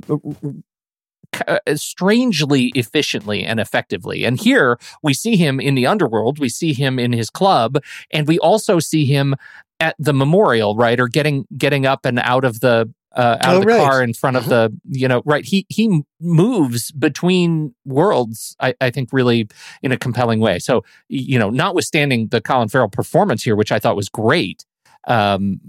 uh, 1.47 1.59
strangely 1.75 2.71
efficiently 2.73 3.43
and 3.43 3.59
effectively. 3.59 4.25
And 4.25 4.39
here 4.39 4.79
we 5.03 5.13
see 5.13 5.35
him 5.35 5.59
in 5.59 5.75
the 5.75 5.85
underworld, 5.85 6.39
we 6.39 6.49
see 6.49 6.73
him 6.73 6.97
in 6.97 7.13
his 7.13 7.29
club, 7.29 7.77
and 8.09 8.27
we 8.27 8.39
also 8.39 8.79
see 8.79 9.05
him 9.05 9.35
at 9.79 9.95
the 9.99 10.13
memorial, 10.13 10.75
right? 10.75 10.99
Or 10.99 11.07
getting 11.07 11.45
getting 11.55 11.85
up 11.85 12.03
and 12.03 12.19
out 12.19 12.45
of 12.45 12.61
the 12.61 12.91
uh, 13.19 13.37
out 13.41 13.53
Oh, 13.53 13.57
of 13.57 13.61
the 13.61 13.67
right. 13.67 13.77
car 13.89 14.01
in 14.03 14.13
front 14.13 14.37
of 14.37 14.45
the 14.53 14.61
you 15.01 15.07
know 15.11 15.21
right 15.25 15.45
he 15.45 15.65
he 15.69 16.01
moves 16.21 16.91
between 16.91 17.73
worlds 17.85 18.55
I, 18.59 18.73
I 18.79 18.89
think 18.91 19.09
really 19.11 19.47
in 19.83 19.91
a 19.91 19.97
compelling 19.97 20.39
way 20.39 20.59
so 20.59 20.83
you 21.09 21.37
know 21.41 21.49
notwithstanding 21.49 22.27
the 22.33 22.41
colin 22.41 22.69
farrell 22.69 22.89
performance 22.89 23.43
here 23.43 23.55
which 23.55 23.71
i 23.71 23.79
thought 23.79 23.95
was 23.95 24.09
great 24.09 24.59
um 25.07 25.59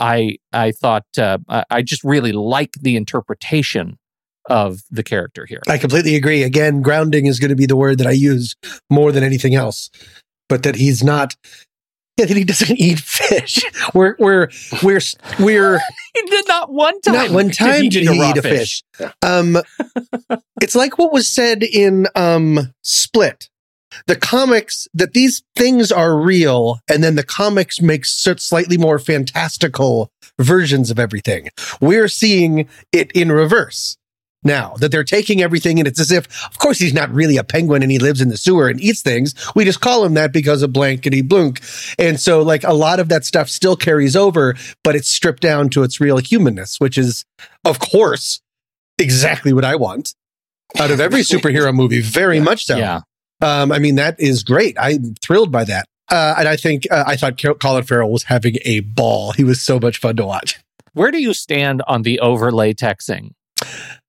i 0.00 0.36
i 0.52 0.72
thought 0.72 1.06
uh, 1.18 1.38
I- 1.48 1.64
i 1.70 1.82
just 1.82 2.02
really 2.04 2.32
like 2.32 2.72
the 2.86 2.94
interpretation 2.96 3.98
of 4.48 4.80
the 4.90 5.02
character 5.02 5.44
here 5.46 5.60
I 5.68 5.76
completely 5.78 6.14
agree. 6.14 6.42
Again, 6.44 6.80
grounding 6.80 7.26
is 7.26 7.40
going 7.40 7.48
to 7.56 7.56
be 7.56 7.66
the 7.66 7.74
word 7.84 7.98
that 7.98 8.06
I 8.06 8.12
use 8.30 8.54
more 8.88 9.10
than 9.10 9.24
anything 9.24 9.54
else. 9.56 9.90
But 10.48 10.62
that 10.62 10.76
he's 10.76 11.02
not. 11.02 11.34
Yeah, 12.16 12.24
that 12.26 12.36
he 12.36 12.44
doesn't 12.44 12.76
eat 12.78 13.00
fish. 13.00 13.58
We're 13.94 14.16
we're 14.18 14.48
we're 14.82 15.00
we're 15.38 15.78
he 16.14 16.22
did 16.22 16.48
not 16.48 16.72
one 16.72 17.00
time 17.00 17.14
not 17.14 17.30
one 17.30 17.50
time 17.50 17.82
he 17.82 17.88
did 17.88 18.04
eat 18.04 18.08
a 18.08 18.12
he 18.12 18.20
raw 18.20 18.30
eat 18.30 18.36
a 18.38 18.42
fish. 18.42 18.82
Um, 19.22 19.58
it's 20.62 20.74
like 20.74 20.98
what 20.98 21.12
was 21.12 21.28
said 21.28 21.62
in 21.62 22.06
um 22.14 22.72
Split. 22.82 23.48
The 24.06 24.16
comics 24.16 24.88
that 24.92 25.14
these 25.14 25.42
things 25.54 25.90
are 25.90 26.18
real, 26.18 26.80
and 26.88 27.02
then 27.02 27.14
the 27.14 27.22
comics 27.22 27.80
make 27.80 28.04
slightly 28.04 28.76
more 28.76 28.98
fantastical 28.98 30.10
versions 30.38 30.90
of 30.90 30.98
everything. 30.98 31.48
We're 31.80 32.08
seeing 32.08 32.68
it 32.92 33.10
in 33.12 33.32
reverse 33.32 33.96
now 34.46 34.74
that 34.76 34.90
they're 34.90 35.04
taking 35.04 35.42
everything 35.42 35.78
and 35.78 35.86
it's 35.86 36.00
as 36.00 36.10
if, 36.10 36.26
of 36.46 36.58
course, 36.58 36.78
he's 36.78 36.94
not 36.94 37.10
really 37.12 37.36
a 37.36 37.44
penguin 37.44 37.82
and 37.82 37.92
he 37.92 37.98
lives 37.98 38.20
in 38.20 38.28
the 38.28 38.36
sewer 38.36 38.68
and 38.68 38.80
eats 38.80 39.02
things. 39.02 39.34
We 39.54 39.64
just 39.64 39.80
call 39.80 40.04
him 40.04 40.14
that 40.14 40.32
because 40.32 40.62
of 40.62 40.72
blankety 40.72 41.22
blunk. 41.22 41.60
And 41.98 42.18
so, 42.18 42.42
like, 42.42 42.64
a 42.64 42.72
lot 42.72 43.00
of 43.00 43.08
that 43.10 43.24
stuff 43.24 43.48
still 43.48 43.76
carries 43.76 44.16
over, 44.16 44.54
but 44.82 44.96
it's 44.96 45.10
stripped 45.10 45.42
down 45.42 45.68
to 45.70 45.82
its 45.82 46.00
real 46.00 46.18
humanness, 46.18 46.80
which 46.80 46.96
is, 46.96 47.24
of 47.64 47.78
course, 47.78 48.40
exactly 48.98 49.52
what 49.52 49.64
I 49.64 49.76
want 49.76 50.14
out 50.78 50.90
of 50.90 51.00
every 51.00 51.20
superhero 51.20 51.74
movie. 51.74 52.00
Very 52.00 52.40
much 52.50 52.64
so. 52.66 52.76
yeah 52.76 53.00
Um, 53.40 53.72
I 53.72 53.78
mean, 53.78 53.96
that 53.96 54.18
is 54.18 54.42
great. 54.42 54.76
I'm 54.78 55.14
thrilled 55.22 55.52
by 55.52 55.64
that. 55.64 55.86
Uh, 56.10 56.36
and 56.38 56.48
I 56.48 56.56
think 56.56 56.86
uh, 56.90 57.04
I 57.06 57.16
thought 57.16 57.42
Colin 57.60 57.82
Farrell 57.84 58.12
was 58.12 58.24
having 58.24 58.56
a 58.64 58.80
ball. 58.80 59.32
He 59.32 59.42
was 59.44 59.60
so 59.60 59.80
much 59.80 59.98
fun 59.98 60.16
to 60.16 60.24
watch. 60.24 60.58
Where 60.92 61.10
do 61.10 61.20
you 61.20 61.34
stand 61.34 61.82
on 61.86 62.02
the 62.02 62.20
overlay 62.20 62.72
texting? 62.72 63.32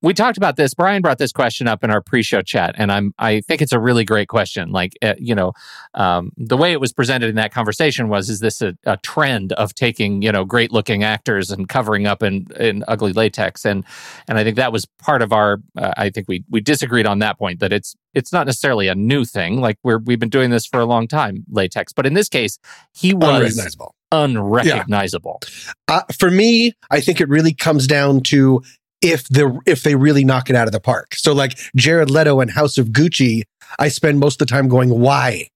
We 0.04 0.14
talked 0.14 0.38
about 0.38 0.58
this. 0.58 0.76
Brian 0.76 1.02
brought 1.02 1.18
this 1.18 1.32
question 1.32 1.68
up 1.68 1.84
in 1.84 1.90
our 1.90 2.02
pre-show 2.02 2.44
chat, 2.44 2.76
and 2.78 2.92
I'm 2.92 3.14
I 3.18 3.42
think 3.42 3.64
it's 3.64 3.72
a 3.72 3.80
really 3.80 4.06
great 4.06 4.28
question. 4.28 4.70
Like 4.72 4.94
uh, 5.02 5.16
you 5.18 5.34
know, 5.34 5.54
um, 5.96 6.32
the 6.38 6.56
way 6.56 6.72
it 6.72 6.80
was 6.80 6.94
presented 6.94 7.30
in 7.30 7.36
that 7.36 7.52
conversation 7.52 8.08
was: 8.08 8.30
is 8.30 8.40
this 8.40 8.62
a, 8.62 8.76
a 8.86 8.98
trend 8.98 9.54
of 9.54 9.74
taking 9.74 10.22
you 10.22 10.32
know 10.32 10.46
great-looking 10.46 11.04
actors 11.04 11.50
and 11.50 11.68
covering 11.68 12.06
up 12.06 12.22
in, 12.22 12.46
in 12.60 12.84
ugly 12.88 13.12
latex? 13.12 13.66
And 13.66 13.84
and 14.28 14.38
I 14.38 14.44
think 14.44 14.56
that 14.58 14.72
was 14.72 14.86
part 15.00 15.24
of 15.24 15.34
our. 15.34 15.58
Uh, 15.76 15.94
I 15.98 16.12
think 16.12 16.28
we 16.28 16.44
we 16.50 16.62
disagreed 16.62 17.08
on 17.08 17.18
that 17.20 17.40
point 17.40 17.60
that 17.60 17.74
it's 17.74 17.96
it's 18.14 18.32
not 18.32 18.46
necessarily 18.46 18.88
a 18.88 18.96
new 18.96 19.26
thing. 19.26 19.62
Like 19.62 19.80
we're 19.84 19.98
we've 19.98 20.20
been 20.20 20.30
doing 20.30 20.52
this 20.52 20.68
for 20.68 20.80
a 20.80 20.86
long 20.86 21.08
time, 21.08 21.44
latex. 21.50 21.92
But 21.92 22.06
in 22.06 22.14
this 22.14 22.30
case, 22.30 22.60
he 22.94 23.16
was 23.16 23.24
Unrecognizable. 23.24 23.96
unrecognizable. 24.12 25.42
Uh, 25.88 26.02
for 26.18 26.30
me, 26.30 26.74
I 26.92 27.02
think 27.02 27.20
it 27.20 27.30
really 27.30 27.54
comes 27.54 27.88
down 27.88 28.22
to 28.26 28.62
if 29.02 29.28
the 29.30 29.60
if 29.66 29.84
they 29.84 29.96
really 29.96 30.24
knock 30.24 30.50
it 30.50 30.56
out 30.56 30.68
of 30.68 30.72
the 30.72 30.80
park. 30.80 31.16
So 31.16 31.34
like 31.34 31.58
Jared 31.76 32.10
Leto 32.10 32.40
and 32.40 32.52
House 32.52 32.78
of 32.78 32.88
Gucci, 32.88 33.44
I 33.80 33.90
spend 33.90 34.20
most 34.20 34.42
of 34.42 34.48
the 34.48 34.52
time 34.52 34.68
going, 34.68 34.90
why? 34.90 35.50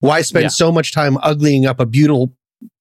Why 0.00 0.22
spend 0.22 0.44
Yeah. 0.44 0.48
so 0.48 0.70
much 0.70 0.92
time 0.92 1.16
uglying 1.16 1.66
up 1.66 1.80
a 1.80 1.86
beautiful 1.86 2.32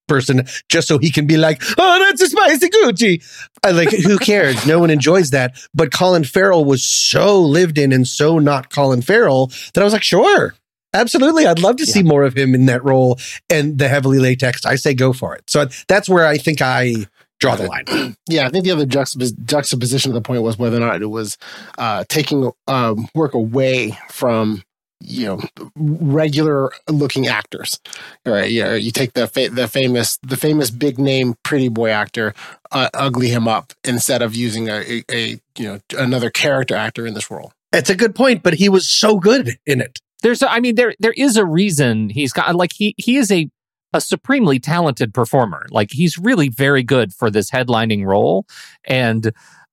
person 0.08 0.46
just 0.70 0.88
so 0.88 0.98
he 0.98 1.12
can 1.12 1.28
be 1.28 1.36
like, 1.36 1.62
oh, 1.78 2.00
that's 2.08 2.22
a 2.22 2.28
spicy 2.30 2.70
Gucci? 2.70 3.24
I 3.64 3.72
like, 3.72 3.90
who 3.92 4.18
cares? 4.18 4.66
no 4.66 4.80
one 4.80 4.90
enjoys 4.90 5.32
that. 5.32 5.58
But 5.74 5.92
Colin 5.92 6.24
Farrell 6.24 6.64
was 6.64 6.84
so 6.84 7.42
lived 7.42 7.78
in 7.78 7.92
and 7.92 8.08
so 8.08 8.40
not 8.40 8.70
Colin 8.74 9.02
Farrell 9.02 9.48
that 9.74 9.82
I 9.82 9.84
was 9.84 9.94
like, 9.94 10.04
sure. 10.04 10.54
Absolutely. 10.94 11.46
I'd 11.46 11.60
love 11.60 11.76
to 11.78 11.86
see 11.86 12.02
more 12.02 12.24
of 12.24 12.36
him 12.36 12.56
in 12.56 12.66
that 12.68 12.84
role 12.84 13.20
and 13.50 13.78
the 13.78 13.88
heavily 13.90 14.20
latex. 14.20 14.66
I 14.66 14.76
say 14.76 14.94
go 14.94 15.12
for 15.12 15.36
it. 15.36 15.44
So 15.50 15.68
that's 15.88 16.08
where 16.08 16.26
I 16.26 16.38
think 16.38 16.62
I 16.62 17.06
draw 17.40 17.56
the 17.56 17.68
line. 17.68 18.16
Yeah, 18.30 18.46
I 18.46 18.50
think 18.50 18.66
the 18.66 18.72
other 18.72 18.86
juxtapos- 18.86 19.42
juxtaposition 19.46 20.12
of 20.12 20.16
the 20.16 20.22
point 20.22 20.42
was 20.42 20.58
whether 20.58 20.78
or 20.78 20.82
not 20.82 21.02
it 21.02 21.06
was 21.08 21.38
uh, 21.78 22.04
taking 22.10 22.52
um, 22.68 23.08
work 23.16 23.34
away 23.34 23.98
from 24.10 24.64
you 25.00 25.26
know 25.28 25.42
regular 25.76 26.72
looking 26.90 27.28
actors. 27.28 27.80
All 28.26 28.34
right, 28.34 28.50
yeah, 28.52 28.74
you 28.74 28.92
take 28.92 29.14
the 29.14 29.28
fa- 29.28 29.50
the 29.50 29.68
famous 29.68 30.18
the 30.24 30.38
famous 30.38 30.70
big 30.72 31.00
name 31.00 31.36
pretty 31.44 31.70
boy 31.70 31.90
actor, 31.92 32.34
uh, 32.72 32.90
ugly 32.94 33.30
him 33.30 33.48
up 33.48 33.74
instead 33.84 34.22
of 34.22 34.36
using 34.36 34.70
a, 34.70 34.82
a, 34.82 35.04
a 35.12 35.28
you 35.58 35.68
know 35.68 35.80
another 35.98 36.30
character 36.30 36.76
actor 36.76 37.06
in 37.08 37.14
this 37.14 37.30
role. 37.32 37.52
It's 37.72 37.90
a 37.90 37.96
good 37.96 38.16
point, 38.16 38.44
but 38.44 38.56
he 38.56 38.70
was 38.70 38.90
so 38.90 39.20
good 39.20 39.58
in 39.66 39.82
it. 39.82 40.00
there's 40.24 40.42
a, 40.42 40.52
I 40.52 40.60
mean 40.60 40.76
there 40.76 40.96
there 41.00 41.14
is 41.16 41.38
a 41.38 41.46
reason 41.46 42.10
he's 42.10 42.34
got 42.34 42.56
like 42.56 42.72
he 42.74 42.94
he 42.98 43.18
is 43.18 43.32
a 43.32 43.50
a 43.94 44.02
supremely 44.02 44.60
talented 44.60 45.14
performer. 45.14 45.66
Like 45.70 45.92
he's 45.92 46.18
really 46.18 46.50
very 46.50 46.84
good 46.84 47.14
for 47.14 47.30
this 47.30 47.50
headlining 47.50 48.06
role 48.06 48.46
and 48.86 49.32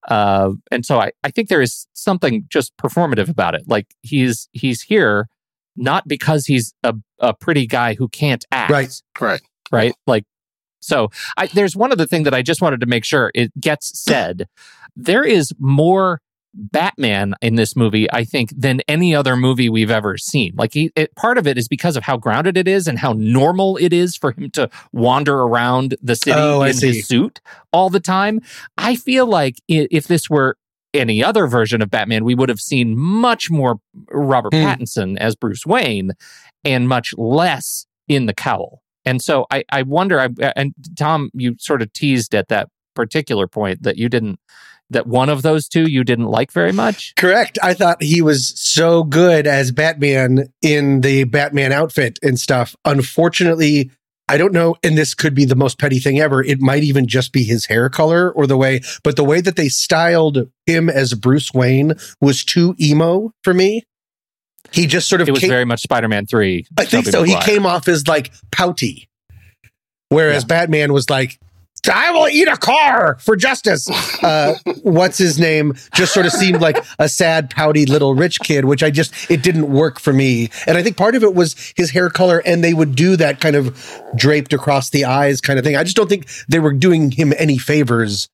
uh 0.08 0.50
and 0.70 0.84
so 0.84 1.00
I 1.00 1.12
I 1.22 1.30
think 1.30 1.48
there 1.48 1.62
is 1.62 1.86
something 1.94 2.44
just 2.48 2.76
performative 2.76 3.28
about 3.28 3.54
it. 3.54 3.62
Like 3.66 3.94
he's 4.02 4.48
he's 4.52 4.82
here 4.82 5.28
not 5.76 6.06
because 6.06 6.46
he's 6.46 6.74
a 6.82 6.94
a 7.18 7.34
pretty 7.34 7.66
guy 7.66 7.94
who 7.94 8.08
can't 8.08 8.44
act. 8.52 8.70
Right. 8.70 9.02
Right. 9.20 9.40
Right? 9.72 9.94
Like 10.06 10.24
so 10.80 11.08
I 11.36 11.46
there's 11.46 11.76
one 11.76 11.92
other 11.92 12.06
thing 12.06 12.24
that 12.24 12.34
I 12.34 12.42
just 12.42 12.60
wanted 12.60 12.80
to 12.80 12.86
make 12.86 13.04
sure 13.04 13.30
it 13.34 13.50
gets 13.60 13.98
said. 13.98 14.46
There 14.96 15.24
is 15.24 15.52
more 15.58 16.20
Batman 16.54 17.34
in 17.42 17.56
this 17.56 17.74
movie, 17.76 18.10
I 18.12 18.24
think, 18.24 18.50
than 18.56 18.80
any 18.88 19.14
other 19.14 19.36
movie 19.36 19.68
we've 19.68 19.90
ever 19.90 20.16
seen. 20.16 20.52
Like, 20.56 20.72
he, 20.72 20.90
it, 20.94 21.14
part 21.16 21.38
of 21.38 21.46
it 21.46 21.58
is 21.58 21.68
because 21.68 21.96
of 21.96 22.02
how 22.04 22.16
grounded 22.16 22.56
it 22.56 22.68
is 22.68 22.86
and 22.86 22.98
how 22.98 23.12
normal 23.12 23.76
it 23.76 23.92
is 23.92 24.16
for 24.16 24.32
him 24.32 24.50
to 24.52 24.70
wander 24.92 25.40
around 25.40 25.96
the 26.02 26.16
city 26.16 26.38
Oh, 26.38 26.62
in 26.62 26.76
his 26.78 27.06
suit 27.06 27.40
all 27.72 27.90
the 27.90 28.00
time. 28.00 28.40
I 28.78 28.96
feel 28.96 29.26
like 29.26 29.56
if 29.68 30.06
this 30.06 30.30
were 30.30 30.56
any 30.92 31.24
other 31.24 31.46
version 31.48 31.82
of 31.82 31.90
Batman, 31.90 32.24
we 32.24 32.34
would 32.36 32.48
have 32.48 32.60
seen 32.60 32.96
much 32.96 33.50
more 33.50 33.80
Robert 34.12 34.54
Hmm. 34.54 34.60
Pattinson 34.64 35.18
as 35.18 35.34
Bruce 35.34 35.66
Wayne 35.66 36.12
and 36.64 36.88
much 36.88 37.12
less 37.18 37.86
in 38.06 38.26
the 38.26 38.34
cowl. 38.34 38.80
And 39.04 39.20
so 39.20 39.46
I, 39.50 39.64
I 39.70 39.82
wonder, 39.82 40.20
I, 40.20 40.28
and 40.56 40.72
Tom, 40.96 41.30
you 41.34 41.56
sort 41.58 41.82
of 41.82 41.92
teased 41.92 42.34
at 42.34 42.48
that 42.48 42.68
particular 42.94 43.48
point 43.48 43.82
that 43.82 43.98
you 43.98 44.08
didn't 44.08 44.38
that 44.90 45.06
one 45.06 45.28
of 45.28 45.42
those 45.42 45.68
two 45.68 45.88
you 45.90 46.04
didn't 46.04 46.26
like 46.26 46.52
very 46.52 46.72
much. 46.72 47.14
Correct. 47.16 47.58
I 47.62 47.74
thought 47.74 48.02
he 48.02 48.20
was 48.22 48.52
so 48.60 49.02
good 49.04 49.46
as 49.46 49.72
Batman 49.72 50.48
in 50.62 51.00
the 51.00 51.24
Batman 51.24 51.72
outfit 51.72 52.18
and 52.22 52.38
stuff. 52.38 52.76
Unfortunately, 52.84 53.90
I 54.28 54.38
don't 54.38 54.52
know, 54.52 54.76
and 54.82 54.96
this 54.96 55.14
could 55.14 55.34
be 55.34 55.44
the 55.44 55.54
most 55.56 55.78
petty 55.78 55.98
thing 55.98 56.18
ever. 56.20 56.42
It 56.42 56.60
might 56.60 56.82
even 56.82 57.06
just 57.06 57.32
be 57.32 57.44
his 57.44 57.66
hair 57.66 57.88
color 57.90 58.30
or 58.30 58.46
the 58.46 58.56
way, 58.56 58.80
but 59.02 59.16
the 59.16 59.24
way 59.24 59.40
that 59.40 59.56
they 59.56 59.68
styled 59.68 60.48
him 60.66 60.88
as 60.88 61.12
Bruce 61.14 61.52
Wayne 61.52 61.92
was 62.20 62.44
too 62.44 62.74
emo 62.80 63.32
for 63.42 63.52
me. 63.52 63.82
He 64.72 64.86
just 64.86 65.08
sort 65.08 65.20
of 65.20 65.28
It 65.28 65.32
was 65.32 65.40
came, 65.42 65.50
very 65.50 65.66
much 65.66 65.82
Spider-Man 65.82 66.26
Three. 66.26 66.66
I 66.78 66.84
think 66.86 67.04
Tobey 67.04 67.32
so. 67.32 67.38
He 67.38 67.44
came 67.44 67.66
off 67.66 67.86
as 67.86 68.08
like 68.08 68.32
pouty, 68.50 69.08
whereas 70.08 70.42
Yeah. 70.44 70.46
Batman 70.48 70.92
was 70.92 71.10
like 71.10 71.38
I 71.92 72.10
will 72.10 72.28
eat 72.28 72.48
a 72.48 72.56
car 72.56 73.16
for 73.20 73.36
justice. 73.36 73.88
Uh, 74.24 74.54
what's 74.82 75.18
his 75.18 75.38
name? 75.38 75.74
Just 75.94 76.14
sort 76.14 76.24
of 76.24 76.32
seemed 76.32 76.62
like 76.62 76.82
a 76.98 77.10
sad, 77.10 77.50
pouty 77.50 77.84
little 77.84 78.14
rich 78.14 78.40
kid, 78.40 78.64
which 78.64 78.82
I 78.82 78.90
just, 78.90 79.12
it 79.30 79.42
didn't 79.42 79.70
work 79.70 80.00
for 80.00 80.14
me. 80.14 80.48
And 80.66 80.78
I 80.78 80.82
think 80.82 80.96
part 80.96 81.14
of 81.14 81.22
it 81.22 81.34
was 81.34 81.74
his 81.76 81.90
hair 81.90 82.08
color, 82.08 82.38
and 82.46 82.64
they 82.64 82.72
would 82.72 82.96
do 82.96 83.16
that 83.16 83.40
kind 83.40 83.54
of 83.54 83.76
draped 84.16 84.54
across 84.54 84.88
the 84.88 85.04
eyes 85.04 85.42
kind 85.42 85.58
of 85.58 85.64
thing. 85.64 85.76
I 85.76 85.84
just 85.84 85.94
don't 85.94 86.08
think 86.08 86.26
they 86.48 86.58
were 86.58 86.72
doing 86.72 87.10
him 87.10 87.34
any 87.36 87.58
favors 87.58 88.30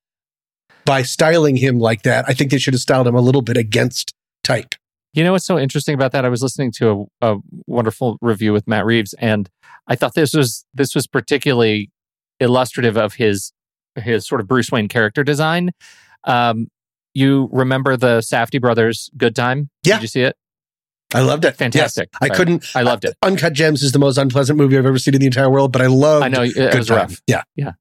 by 0.85 1.03
styling 1.03 1.57
him 1.57 1.81
like 1.81 2.03
that. 2.03 2.25
I 2.29 2.35
think 2.35 2.53
they 2.53 2.59
should 2.59 2.75
have 2.75 2.81
styled 2.81 3.09
him 3.09 3.17
a 3.17 3.21
little 3.21 3.43
bit 3.43 3.57
against 3.57 4.15
type. 4.45 4.77
You 5.13 5.25
know 5.25 5.33
what's 5.33 5.47
so 5.47 5.59
interesting 5.59 5.95
about 5.95 6.13
that? 6.13 6.25
I 6.25 6.29
was 6.29 6.43
listening 6.43 6.71
to 6.77 7.09
a, 7.21 7.35
a 7.35 7.39
wonderful 7.67 8.17
review 8.21 8.53
with 8.53 8.69
Matt 8.69 8.87
Reeves, 8.87 9.13
and 9.15 9.51
I 9.89 9.97
thought 9.97 10.15
this 10.15 10.35
was 10.35 10.65
this 10.73 10.95
was 10.95 11.09
particularly 11.09 11.91
illustrative 12.41 12.97
of 12.97 13.15
his 13.15 13.53
his 13.97 14.27
sort 14.27 14.41
of 14.41 14.49
Bruce 14.49 14.71
Wayne 14.71 14.89
character 14.89 15.23
design. 15.25 15.71
Um, 16.25 16.69
you 17.15 17.49
remember 17.53 17.97
the 17.97 18.19
Safdie 18.19 18.61
brothers 18.61 19.11
Good 19.17 19.35
Time? 19.35 19.69
Yeah. 19.85 19.97
Did 19.97 20.03
you 20.03 20.09
see 20.09 20.23
it? 20.23 20.37
I 21.13 21.21
loved 21.23 21.45
it. 21.45 21.57
Fantastic. 21.57 22.09
Yes. 22.13 22.19
I 22.23 22.27
Sorry. 22.29 22.37
couldn't. 22.37 22.67
I 22.77 22.83
loved 22.83 23.05
it. 23.05 23.17
Uncut 23.23 23.53
Gems 23.53 23.83
is 23.83 23.91
the 23.91 23.99
most 23.99 24.17
unpleasant 24.17 24.57
movie 24.59 24.79
I've 24.79 24.87
ever 24.87 24.99
seen 24.99 25.15
in 25.15 25.21
the 25.21 25.27
entire 25.27 25.51
world, 25.51 25.73
but 25.73 25.83
I 25.83 25.87
love. 25.89 26.23
I 26.23 26.29
know 26.29 26.43
it, 26.43 26.57
it 26.57 26.75
was 26.77 26.89
rough. 26.91 27.21
Yeah, 27.27 27.43
yeah. 27.57 27.73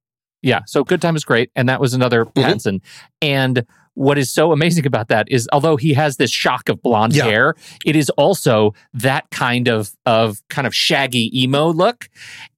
Yeah. 0.42 0.62
So 0.66 0.84
Good 0.84 1.02
Time 1.02 1.16
is 1.16 1.24
great. 1.26 1.52
And 1.56 1.70
that 1.70 1.80
was 1.80 1.94
another 1.94 2.26
Mm-hmm. 2.26 2.40
Pattinson. 2.40 2.82
And 3.22 3.66
what 4.00 4.18
is 4.18 4.32
so 4.32 4.54
amazing 4.54 4.86
about 4.86 5.10
that 5.10 5.28
is 5.30 5.48
although 5.52 5.76
he 5.76 5.94
has 5.94 6.16
this 6.16 6.32
shock 6.32 6.70
of 6.70 6.82
blonde 6.82 7.14
Yeah. 7.16 7.26
hair, 7.26 7.56
it 7.86 7.96
is 7.98 8.10
also 8.12 8.74
that 8.94 9.30
kind 9.30 9.68
of 9.68 9.92
of 10.06 10.42
kind 10.50 10.66
of 10.66 10.74
shaggy 10.74 11.26
emo 11.44 11.68
look. 11.74 12.08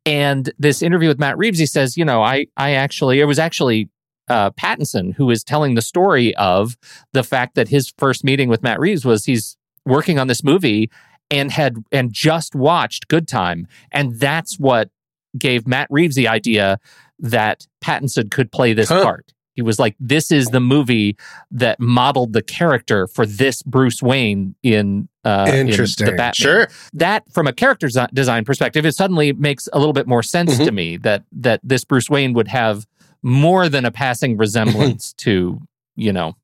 And 0.06 0.51
this 0.60 0.82
interview 0.82 1.08
with 1.08 1.19
Matt 1.19 1.38
Reeves, 1.38 1.58
he 1.60 1.65
says, 1.65 1.97
you 1.97 2.06
know, 2.06 2.21
I 2.21 2.45
I 2.58 2.73
actually 2.73 3.19
it 3.19 3.25
was 3.25 3.39
actually 3.39 3.89
uh, 4.30 4.51
Pattinson 4.51 5.15
who 5.15 5.30
is 5.32 5.43
telling 5.43 5.73
the 5.75 5.82
story 5.82 6.36
of 6.36 6.77
the 7.13 7.23
fact 7.23 7.56
that 7.56 7.67
his 7.69 7.91
first 7.97 8.23
meeting 8.23 8.47
with 8.47 8.62
Matt 8.63 8.80
Reeves 8.80 9.04
was 9.04 9.25
he's 9.25 9.58
working 9.86 10.19
on 10.19 10.27
this 10.27 10.43
movie 10.43 10.89
and 11.32 11.51
had 11.51 11.75
and 11.91 12.13
just 12.13 12.54
watched 12.56 13.08
Good 13.08 13.27
Time, 13.27 13.67
and 13.91 14.19
that's 14.19 14.60
what 14.60 14.89
gave 15.38 15.65
Matt 15.67 15.88
Reeves 15.89 16.15
the 16.15 16.27
idea 16.27 16.77
that 17.19 17.65
Pattinson 17.84 18.30
could 18.30 18.51
play 18.51 18.73
this 18.73 18.89
Huh. 18.89 19.04
part. 19.04 19.34
He 19.53 19.61
was 19.61 19.79
like, 19.79 19.95
"This 19.99 20.31
is 20.31 20.47
the 20.47 20.59
movie 20.61 21.17
that 21.51 21.79
modeled 21.79 22.33
the 22.33 22.41
character 22.41 23.07
for 23.07 23.25
this 23.25 23.61
Bruce 23.63 24.01
Wayne 24.01 24.55
in 24.63 25.09
uh, 25.25 25.51
in 25.53 25.67
the 25.67 26.13
Batman." 26.17 26.33
Sure. 26.33 26.67
That, 26.93 27.23
from 27.33 27.47
a 27.47 27.53
character 27.53 27.89
design 28.13 28.45
perspective, 28.45 28.85
it 28.85 28.95
suddenly 28.95 29.33
makes 29.33 29.67
a 29.73 29.79
little 29.79 29.93
bit 29.93 30.07
more 30.07 30.23
sense 30.23 30.53
Mm-hmm. 30.55 30.65
to 30.65 30.71
me 30.71 30.97
that 30.97 31.23
that 31.33 31.59
this 31.63 31.83
Bruce 31.83 32.09
Wayne 32.09 32.33
would 32.33 32.47
have 32.47 32.85
more 33.23 33.69
than 33.69 33.85
a 33.85 33.91
passing 33.91 34.37
resemblance 34.37 35.13
to 35.13 35.61
you 35.95 36.11
know 36.13 36.35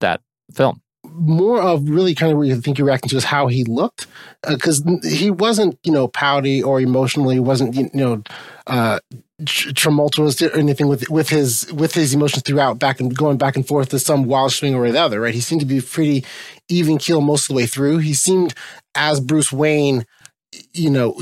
that 0.00 0.20
film. 0.52 0.80
more 1.04 1.62
of 1.62 1.88
really 1.88 2.14
kind 2.14 2.32
of 2.32 2.36
what 2.38 2.46
you 2.48 2.60
think 2.60 2.76
you're 2.78 2.86
reacting 2.86 3.08
to 3.08 3.16
is 3.16 3.24
how 3.24 3.46
he 3.46 3.64
looked 3.64 4.06
because 4.48 4.84
he 5.04 5.30
wasn't 5.30 5.78
you 5.84 5.92
know 5.92 6.08
pouty 6.08 6.62
or 6.62 6.80
emotionally 6.80 7.38
wasn't 7.40 7.74
you 7.76 7.88
know 7.94 8.22
uh 8.66 8.98
tr- 9.10 9.16
tumultuous 9.44 10.40
or 10.40 10.56
anything 10.56 10.88
with 10.88 11.08
with 11.10 11.28
his 11.28 11.70
with 11.72 11.92
his 11.92 12.14
emotions 12.14 12.42
throughout 12.42 12.78
back 12.78 13.00
and 13.00 13.14
going 13.14 13.36
back 13.36 13.54
and 13.54 13.66
forth 13.66 13.90
to 13.90 13.98
some 13.98 14.24
wild 14.24 14.52
swing 14.52 14.74
or 14.74 14.90
the 14.90 14.98
other 15.00 15.20
right? 15.20 15.34
He 15.34 15.40
seemed 15.40 15.60
to 15.60 15.66
be 15.66 15.80
pretty 15.80 16.24
even 16.68 16.96
keel 16.96 17.20
most 17.20 17.44
of 17.44 17.48
the 17.48 17.54
way 17.54 17.66
through. 17.66 17.98
He 17.98 18.14
seemed 18.14 18.54
as 18.94 19.20
bruce 19.20 19.52
wayne 19.52 20.06
you 20.72 20.88
know 20.88 21.14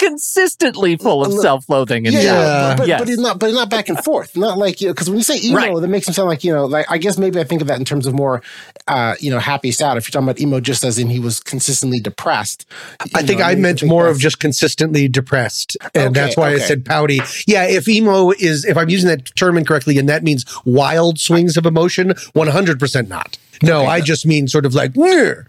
consistently 0.00 0.96
full 0.96 1.24
of 1.24 1.32
self-loathing 1.34 2.06
and 2.06 2.14
yeah, 2.14 2.22
doubt. 2.22 2.40
yeah, 2.42 2.76
but, 2.76 2.88
Yes. 2.88 3.00
but 3.00 3.08
he's 3.08 3.18
not. 3.18 3.38
But 3.38 3.46
he's 3.46 3.54
not 3.56 3.70
back 3.70 3.88
and 3.88 4.02
forth. 4.02 4.36
Not 4.36 4.58
like 4.58 4.80
you 4.80 4.88
know, 4.88 4.94
because 4.94 5.08
when 5.08 5.18
you 5.18 5.24
say 5.24 5.38
emo, 5.42 5.56
Right. 5.56 5.80
that 5.80 5.88
makes 5.88 6.08
him 6.08 6.14
sound 6.14 6.28
like 6.28 6.42
you 6.44 6.52
know. 6.52 6.66
Like 6.66 6.86
I 6.90 6.98
guess 6.98 7.18
maybe 7.18 7.38
I 7.40 7.44
think 7.44 7.60
of 7.60 7.68
that 7.68 7.78
in 7.78 7.84
terms 7.84 8.06
of 8.06 8.14
more, 8.14 8.42
uh, 8.88 9.14
you 9.20 9.30
know, 9.30 9.38
happy, 9.38 9.70
sad. 9.72 9.96
If 9.96 10.06
you're 10.06 10.12
talking 10.12 10.28
about 10.28 10.40
emo, 10.40 10.60
just 10.60 10.84
as 10.84 10.98
in 10.98 11.08
he 11.10 11.20
was 11.20 11.40
consistently 11.40 12.00
depressed. 12.00 12.66
I 13.14 13.22
think 13.22 13.38
know, 13.40 13.44
I 13.46 13.48
maybe 13.50 13.60
meant 13.62 13.80
think 13.80 13.90
more 13.90 14.08
of 14.08 14.18
just 14.18 14.40
consistently 14.40 15.08
depressed. 15.08 15.76
And 15.94 16.08
Okay, 16.16 16.20
that's 16.20 16.36
why 16.36 16.50
I 16.50 16.58
said 16.58 16.84
pouty. 16.84 17.20
Yeah, 17.46 17.64
if 17.64 17.88
emo 17.88 18.30
is, 18.32 18.64
if 18.64 18.76
I'm 18.76 18.88
using 18.88 19.08
that 19.08 19.34
term 19.36 19.56
incorrectly 19.58 19.98
and 19.98 20.08
that 20.08 20.22
means 20.22 20.44
wild 20.64 21.18
swings 21.18 21.56
of 21.56 21.66
emotion, 21.66 22.10
100% 22.34 23.08
not. 23.08 23.38
No, 23.62 23.84
I 23.84 24.00
just 24.00 24.24
mean 24.26 24.48
sort 24.48 24.64
of 24.64 24.74
like, 24.74 24.94
"Nyeh." 24.94 25.46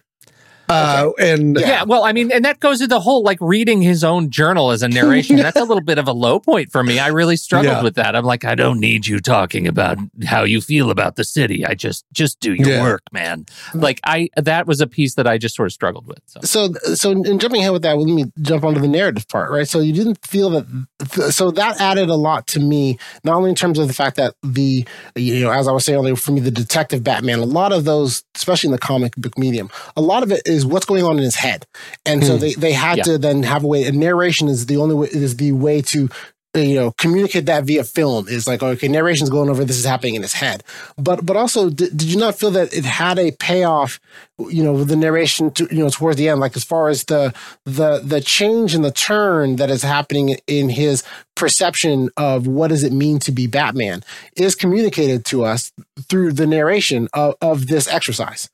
Uh, 0.72 1.12
and 1.20 1.58
Yeah. 1.60 1.84
well, 1.84 2.04
I 2.04 2.14
mean, 2.14 2.32
and 2.32 2.46
that 2.46 2.60
goes 2.60 2.80
to 2.80 2.88
the 2.88 3.00
whole 3.00 3.24
like 3.24 3.38
reading 3.42 3.82
his 3.82 4.04
own 4.04 4.30
journal 4.30 4.72
as 4.72 4.82
a 4.84 4.88
narration. 5.00 5.36
That's 5.38 5.58
a 5.58 5.64
little 5.64 5.84
bit 5.84 5.98
of 5.98 6.08
a 6.08 6.14
low 6.14 6.40
point 6.40 6.72
for 6.72 6.84
me. 6.84 7.00
I 7.00 7.08
really 7.08 7.36
struggled 7.36 7.74
Yeah. 7.78 7.84
with 7.84 7.96
that. 7.96 8.16
I'm 8.16 8.26
like, 8.26 8.46
I 8.46 8.56
don't 8.56 8.80
need 8.80 9.08
you 9.08 9.20
talking 9.20 9.68
about 9.68 9.98
how 10.26 10.44
you 10.44 10.62
feel 10.62 10.90
about 10.92 11.16
the 11.16 11.24
city. 11.24 11.66
I 11.66 11.74
just 11.74 12.06
just 12.14 12.40
do 12.40 12.54
your 12.54 12.68
Yeah. 12.70 12.82
work, 12.84 13.02
man. 13.12 13.46
Like 13.74 14.00
I 14.06 14.30
that 14.36 14.68
was 14.68 14.82
a 14.82 14.88
piece 14.88 15.16
that 15.16 15.28
I 15.28 15.38
just 15.38 15.56
sort 15.56 15.68
of 15.68 15.74
struggled 15.74 16.08
with. 16.08 16.20
So. 16.28 16.40
So, 16.44 16.94
so 16.96 17.12
in 17.12 17.40
jumping 17.40 17.62
ahead 17.62 17.72
with 17.74 17.82
that, 17.84 17.98
let 17.98 18.08
me 18.08 18.26
jump 18.42 18.64
onto 18.64 18.80
the 18.80 18.88
narrative 18.88 19.28
part, 19.28 19.52
right? 19.52 19.68
So 19.68 19.80
you 19.80 19.94
didn't 19.94 20.26
feel 20.26 20.50
that, 20.52 20.66
th- 21.12 21.32
so 21.32 21.52
that 21.52 21.80
added 21.82 22.10
a 22.10 22.16
lot 22.16 22.48
to 22.48 22.60
me, 22.60 22.98
not 23.24 23.36
only 23.36 23.50
in 23.50 23.56
terms 23.56 23.80
of 23.80 23.88
the 23.88 23.94
fact 23.94 24.16
that 24.18 24.36
the, 24.44 24.86
you 25.16 25.40
know, 25.42 25.52
as 25.52 25.68
I 25.68 25.72
was 25.72 25.86
saying 25.86 25.98
earlier, 25.98 26.16
for 26.16 26.32
me, 26.32 26.40
the 26.42 26.52
detective 26.52 27.04
Batman, 27.04 27.40
a 27.40 27.46
lot 27.46 27.72
of 27.72 27.86
those, 27.86 28.24
especially 28.36 28.68
in 28.68 28.72
the 28.74 28.78
comic 28.78 29.16
book 29.16 29.38
medium, 29.38 29.70
a 29.96 30.02
lot 30.02 30.24
of 30.24 30.32
it 30.32 30.42
is 30.46 30.61
what's 30.66 30.86
going 30.86 31.04
on 31.04 31.18
in 31.18 31.24
his 31.24 31.36
head, 31.36 31.66
and 32.06 32.24
so 32.24 32.38
they 32.38 32.54
they 32.54 32.74
had 32.74 32.98
Yeah. 32.98 33.04
to 33.04 33.18
then 33.18 33.44
have 33.44 33.64
a 33.64 33.68
way. 33.68 33.84
And 33.86 34.00
narration 34.00 34.48
is 34.48 34.66
the 34.68 34.78
only 34.78 34.96
way 34.96 35.08
is 35.12 35.36
the 35.38 35.52
way 35.52 35.82
to. 35.94 36.10
uh, 36.54 36.60
You 36.60 36.76
know, 36.76 36.92
communicate 36.98 37.46
that 37.46 37.64
via 37.64 37.84
film 37.86 38.28
is 38.28 38.46
like 38.46 38.62
okay, 38.62 38.90
narration's 38.90 39.30
going 39.30 39.50
over. 39.50 39.64
This 39.64 39.78
is 39.78 39.86
happening 39.86 40.16
in 40.16 40.22
his 40.22 40.34
head, 40.34 40.64
but 40.98 41.26
but 41.26 41.38
also, 41.38 41.70
did, 41.70 41.96
did 41.96 42.10
you 42.12 42.20
not 42.20 42.36
feel 42.40 42.52
that 42.52 42.74
it 42.74 42.84
had 42.84 43.18
a 43.18 43.32
payoff 43.32 44.02
you 44.50 44.62
know 44.62 44.84
the 44.84 44.98
narration 44.98 45.52
to, 45.52 45.64
you 45.72 45.80
know 45.84 45.90
towards 45.90 46.18
the 46.18 46.28
end 46.28 46.42
like 46.42 46.58
as 46.58 46.66
far 46.66 46.90
as 46.90 47.06
the 47.06 47.34
the 47.66 48.02
the 48.04 48.20
change 48.20 48.76
and 48.76 48.84
the 48.84 48.92
turn 48.92 49.56
that 49.58 49.70
is 49.70 49.82
happening 49.84 50.36
in 50.48 50.68
his 50.70 51.04
perception 51.38 52.10
of 52.18 52.48
what 52.48 52.68
does 52.70 52.84
it 52.84 52.92
mean 52.92 53.18
to 53.20 53.32
be 53.32 53.46
batman 53.48 54.04
is 54.36 54.54
communicated 54.56 55.24
to 55.26 55.44
us 55.46 55.72
through 56.10 56.32
the 56.34 56.48
narration 56.48 57.08
of, 57.14 57.36
of 57.42 57.68
this 57.68 57.88
exercise 57.88 58.50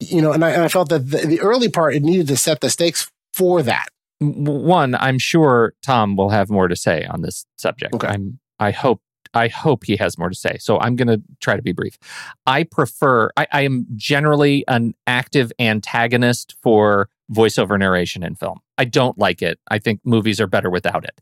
you 0.00 0.20
know 0.20 0.32
and 0.32 0.44
I, 0.44 0.50
and 0.50 0.62
I 0.62 0.68
felt 0.68 0.88
that 0.88 1.10
the, 1.10 1.18
the 1.18 1.40
early 1.40 1.68
part 1.68 1.94
it 1.94 2.02
needed 2.02 2.26
to 2.28 2.36
set 2.36 2.60
the 2.60 2.70
stakes 2.70 3.10
for 3.32 3.62
that 3.62 3.88
One, 4.20 4.94
I'm 4.96 5.18
sure 5.18 5.72
Tom 5.82 6.16
will 6.16 6.30
have 6.30 6.50
more 6.50 6.68
to 6.68 6.76
say 6.76 7.04
on 7.06 7.22
this 7.22 7.46
subject. 7.56 7.94
Okay. 7.94 8.08
I'm 8.08 8.38
I 8.58 8.70
hope 8.70 9.00
I 9.32 9.48
hope 9.48 9.84
he 9.84 9.96
has 9.96 10.18
more 10.18 10.28
to 10.28 10.34
say. 10.34 10.56
So 10.58 10.78
I'm 10.80 10.96
going 10.96 11.08
to 11.08 11.22
try 11.40 11.56
to 11.56 11.62
be 11.62 11.72
brief. 11.72 11.98
I 12.46 12.64
prefer, 12.64 13.30
I, 13.36 13.46
I 13.52 13.60
am 13.62 13.86
generally 13.94 14.64
an 14.66 14.94
active 15.06 15.52
antagonist 15.58 16.56
for 16.62 17.08
voiceover 17.32 17.78
narration 17.78 18.22
in 18.22 18.34
film. 18.34 18.60
I 18.80 18.84
don't 18.84 19.18
like 19.18 19.42
it. 19.42 19.60
I 19.68 19.78
think 19.78 20.00
movies 20.04 20.40
are 20.40 20.46
better 20.46 20.70
without 20.70 21.04
it. 21.04 21.20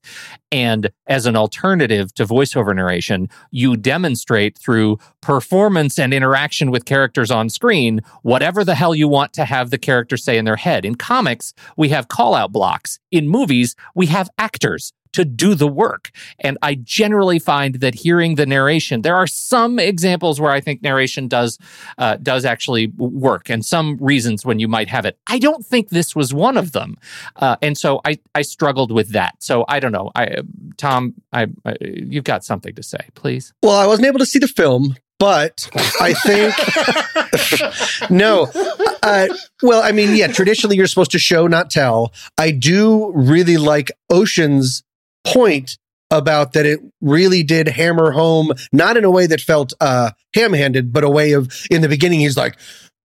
And 0.53 0.93
as 1.09 1.27
an 1.27 1.35
alternative 1.35 2.15
to 2.15 2.25
voiceover 2.25 2.73
narration, 2.73 3.29
you 3.51 3.77
demonstrate 3.77 4.57
through 4.57 4.99
performance 5.23 5.99
and 5.99 6.15
interaction 6.15 6.71
with 6.71 6.85
characters 6.85 7.33
on 7.33 7.51
screen 7.51 8.01
whatever 8.23 8.63
the 8.63 8.77
hell 8.77 8.95
you 8.95 9.09
want 9.09 9.33
to 9.33 9.45
have 9.45 9.71
the 9.71 9.79
character 9.79 10.17
say 10.17 10.39
in 10.39 10.45
their 10.45 10.55
head. 10.55 10.85
In 10.85 10.95
comics, 10.95 11.53
we 11.77 11.89
have 11.89 12.07
call 12.07 12.37
out 12.37 12.53
blocks. 12.53 13.01
In 13.11 13.29
movies, 13.29 13.75
we 13.93 14.07
have 14.07 14.31
actors 14.39 14.93
to 15.13 15.25
do 15.25 15.55
the 15.55 15.69
work. 15.69 16.11
And 16.39 16.59
I 16.63 16.77
generally 16.77 17.39
find 17.39 17.77
that 17.77 17.95
hearing 17.95 18.35
the 18.35 18.47
narration, 18.47 19.03
there 19.03 19.17
are 19.17 19.27
some 19.27 19.79
examples 19.79 20.41
where 20.41 20.53
I 20.53 20.61
think 20.61 20.83
narration 20.83 21.29
does 21.29 21.59
uh, 21.99 22.17
does 22.17 22.45
actually 22.45 22.89
work, 22.97 23.51
and 23.51 23.65
some 23.65 23.97
reasons 24.01 24.45
when 24.45 24.59
you 24.59 24.69
might 24.69 24.89
have 24.89 25.05
it. 25.05 25.19
I 25.27 25.39
don't 25.39 25.65
think 25.65 25.89
this 25.89 26.15
was 26.15 26.35
one 26.35 26.57
of 26.57 26.73
them, 26.73 26.97
uh, 27.37 27.48
and 27.63 27.77
so 27.77 28.01
I 28.05 28.19
I 28.35 28.43
struggled 28.43 28.93
with 28.93 29.11
that. 29.11 29.43
So 29.43 29.65
I 29.69 29.81
don't 29.81 29.93
know. 29.93 30.11
I 30.15 30.37
Tom, 30.77 31.15
I, 31.33 31.49
I 31.65 31.77
you've 31.81 32.25
got 32.25 32.45
something 32.45 32.75
to 32.75 32.83
say, 32.83 32.99
please. 33.15 33.53
Well, 33.63 33.79
I 33.79 33.87
wasn't 33.87 34.07
able 34.07 34.19
to 34.21 34.27
see 34.27 34.39
the 34.39 34.49
film, 34.49 34.97
but 35.19 35.69
I 36.01 36.15
think 36.15 38.11
no. 38.11 38.49
Uh, 39.03 39.29
well, 39.63 39.83
I 39.83 39.93
mean, 39.93 40.17
yeah. 40.17 40.29
Traditionally, 40.29 40.77
you're 40.77 40.87
supposed 40.87 41.11
to 41.13 41.19
show, 41.19 41.47
not 41.47 41.71
tell. 41.71 42.13
I 42.37 42.51
do 42.51 43.13
really 43.13 43.57
like 43.57 43.91
Ocean's 44.11 44.83
point 45.27 45.79
about 46.11 46.53
that. 46.53 46.67
It 46.67 46.81
really 47.01 47.43
did 47.43 47.69
hammer 47.69 48.13
home, 48.13 48.53
not 48.73 48.97
in 48.97 49.05
a 49.05 49.11
way 49.11 49.27
that 49.27 49.41
felt 49.41 49.73
uh, 49.81 50.11
ham-handed, 50.35 50.93
but 50.93 51.05
a 51.05 51.11
way 51.11 51.33
of 51.33 51.53
in 51.71 51.83
the 51.83 51.89
beginning. 51.89 52.21
He's 52.21 52.37
like. 52.37 52.57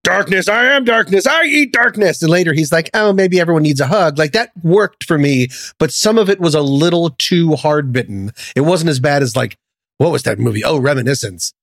Darkness, 0.04 0.48
I 0.48 0.66
am 0.66 0.84
darkness, 0.84 1.26
I 1.26 1.44
eat 1.44 1.72
darkness. 1.72 2.22
And 2.22 2.30
later 2.30 2.52
he's 2.52 2.70
like, 2.70 2.90
oh, 2.92 3.12
maybe 3.12 3.40
everyone 3.40 3.62
needs 3.62 3.80
a 3.80 3.86
hug. 3.86 4.18
Like 4.18 4.32
that 4.32 4.50
worked 4.62 5.04
for 5.04 5.18
me, 5.18 5.48
but 5.78 5.90
some 5.92 6.18
of 6.18 6.28
it 6.28 6.38
was 6.38 6.54
a 6.54 6.60
little 6.60 7.10
too 7.18 7.56
hard 7.56 7.90
bitten. 7.90 8.30
It 8.54 8.60
wasn't 8.60 8.90
as 8.90 9.00
bad 9.00 9.22
as 9.22 9.34
like, 9.34 9.56
what 9.96 10.12
was 10.12 10.22
that 10.24 10.38
movie? 10.38 10.62
Oh, 10.62 10.78
Reminiscence 10.78 11.54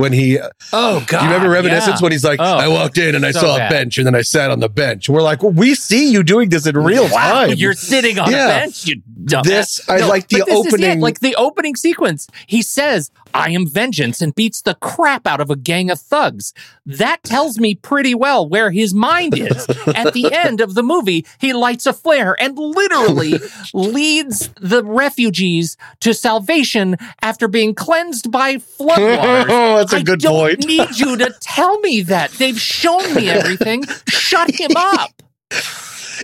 when 0.00 0.12
he. 0.12 0.38
Uh, 0.38 0.48
oh 0.72 1.04
God! 1.06 1.22
You 1.22 1.28
remember 1.28 1.50
Reminiscence 1.50 2.00
yeah. 2.00 2.04
when 2.04 2.12
he's 2.12 2.24
like, 2.24 2.40
Oh, 2.40 2.44
"I 2.44 2.66
walked 2.68 2.98
in 2.98 3.14
and 3.14 3.24
I 3.24 3.30
so 3.30 3.40
saw 3.40 3.56
bad. 3.58 3.70
a 3.70 3.74
bench 3.74 3.98
and 3.98 4.06
then 4.06 4.14
I 4.14 4.22
sat 4.22 4.50
on 4.50 4.58
the 4.60 4.68
bench." 4.68 5.08
We're 5.08 5.22
like, 5.22 5.42
well, 5.42 5.52
"We 5.52 5.74
see 5.74 6.10
you 6.10 6.22
doing 6.22 6.48
this 6.48 6.66
in 6.66 6.76
real 6.76 7.04
Wow, 7.04 7.46
time." 7.46 7.54
you're 7.56 7.74
sitting 7.74 8.18
on 8.18 8.30
Yeah. 8.30 8.46
a 8.46 8.48
bench. 8.60 8.86
You 8.86 9.02
dumbass. 9.24 9.42
This- 9.44 9.88
I 9.88 9.98
like 10.06 10.28
the 10.28 10.38
but 10.40 10.46
this 10.46 10.58
is 10.58 10.66
it, 10.66 10.74
opening- 10.74 11.00
like 11.00 11.20
the 11.20 11.34
opening 11.36 11.76
sequence. 11.76 12.26
He 12.46 12.62
says, 12.62 13.10
"I 13.34 13.50
am 13.50 13.66
vengeance," 13.68 14.20
and 14.20 14.34
beats 14.34 14.62
the 14.62 14.74
crap 14.74 15.26
out 15.26 15.40
of 15.40 15.50
a 15.50 15.56
gang 15.56 15.90
of 15.90 16.00
thugs. 16.00 16.52
That 16.86 17.22
tells 17.22 17.58
me 17.58 17.74
pretty 17.76 18.14
well 18.14 18.48
where 18.48 18.70
his 18.72 18.92
mind 18.94 19.38
is. 19.38 19.66
At 19.86 20.12
the 20.14 20.32
end 20.32 20.60
of 20.60 20.74
the 20.74 20.82
movie, 20.82 21.24
he 21.38 21.52
lights 21.52 21.86
a 21.86 21.92
flare 21.92 22.34
and 22.40 22.58
literally 22.58 23.34
leads 23.74 24.48
the 24.60 24.82
refugees 24.82 25.76
to 26.00 26.12
salvation 26.14 26.96
after 27.22 27.46
being 27.46 27.74
cleansed 27.74 28.30
by 28.32 28.56
floodwaters. 28.80 29.89
That's 29.90 29.94
a 29.94 29.96
I 29.98 30.02
good 30.02 30.20
don't 30.20 30.66
need 30.66 30.98
you 30.98 31.16
to 31.16 31.34
tell 31.40 31.78
me 31.80 32.02
that. 32.02 32.30
They've 32.32 32.60
shown 32.60 33.14
me 33.14 33.28
everything. 33.28 33.84
Shut 34.08 34.50
him 34.50 34.70
up. 34.76 35.22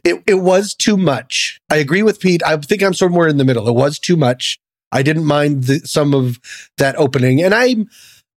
it, 0.05 0.23
it 0.27 0.41
was 0.41 0.75
too 0.75 0.97
much. 0.97 1.61
I 1.71 1.77
agree 1.77 2.03
with 2.03 2.21
Pete. 2.21 2.43
I 2.45 2.57
think 2.59 2.83
I'm 2.83 2.95
somewhere 2.95 3.29
in 3.29 3.37
the 3.39 3.45
middle. 3.45 3.69
It 3.69 3.75
was 3.75 3.99
too 3.99 4.17
much. 4.17 4.59
I 4.93 5.03
didn't 5.03 5.25
mind 5.25 5.64
the, 5.64 5.81
some 5.81 6.14
of 6.14 6.39
that 6.79 6.97
opening, 6.97 7.43
and 7.43 7.55
I'm 7.55 7.89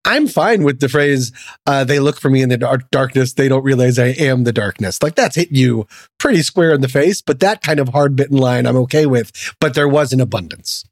I'm 0.05 0.29
fine 0.29 0.62
with 0.62 0.79
the 0.79 0.89
phrase 0.89 1.33
uh, 1.66 1.83
"they 1.83 1.99
look 1.99 2.20
for 2.20 2.31
me 2.31 2.41
in 2.41 2.49
the 2.49 2.57
dark 2.57 2.89
darkness. 2.91 3.33
They 3.35 3.49
don't 3.49 3.64
realize 3.64 3.99
I 3.99 4.09
am 4.09 4.45
the 4.45 4.53
darkness." 4.53 5.03
Like 5.03 5.16
that's 5.16 5.35
hit 5.35 5.51
you 5.51 5.89
pretty 6.18 6.43
square 6.43 6.72
in 6.72 6.81
the 6.81 6.89
face. 6.89 7.20
But 7.20 7.41
that 7.41 7.62
kind 7.62 7.81
of 7.81 7.89
hard 7.89 8.14
bitten 8.14 8.39
line, 8.39 8.66
I'm 8.66 8.77
okay 8.77 9.07
with. 9.07 9.33
But 9.61 9.74
there 9.74 9.89
was 9.89 10.12
an 10.12 10.20
abundance. 10.20 10.85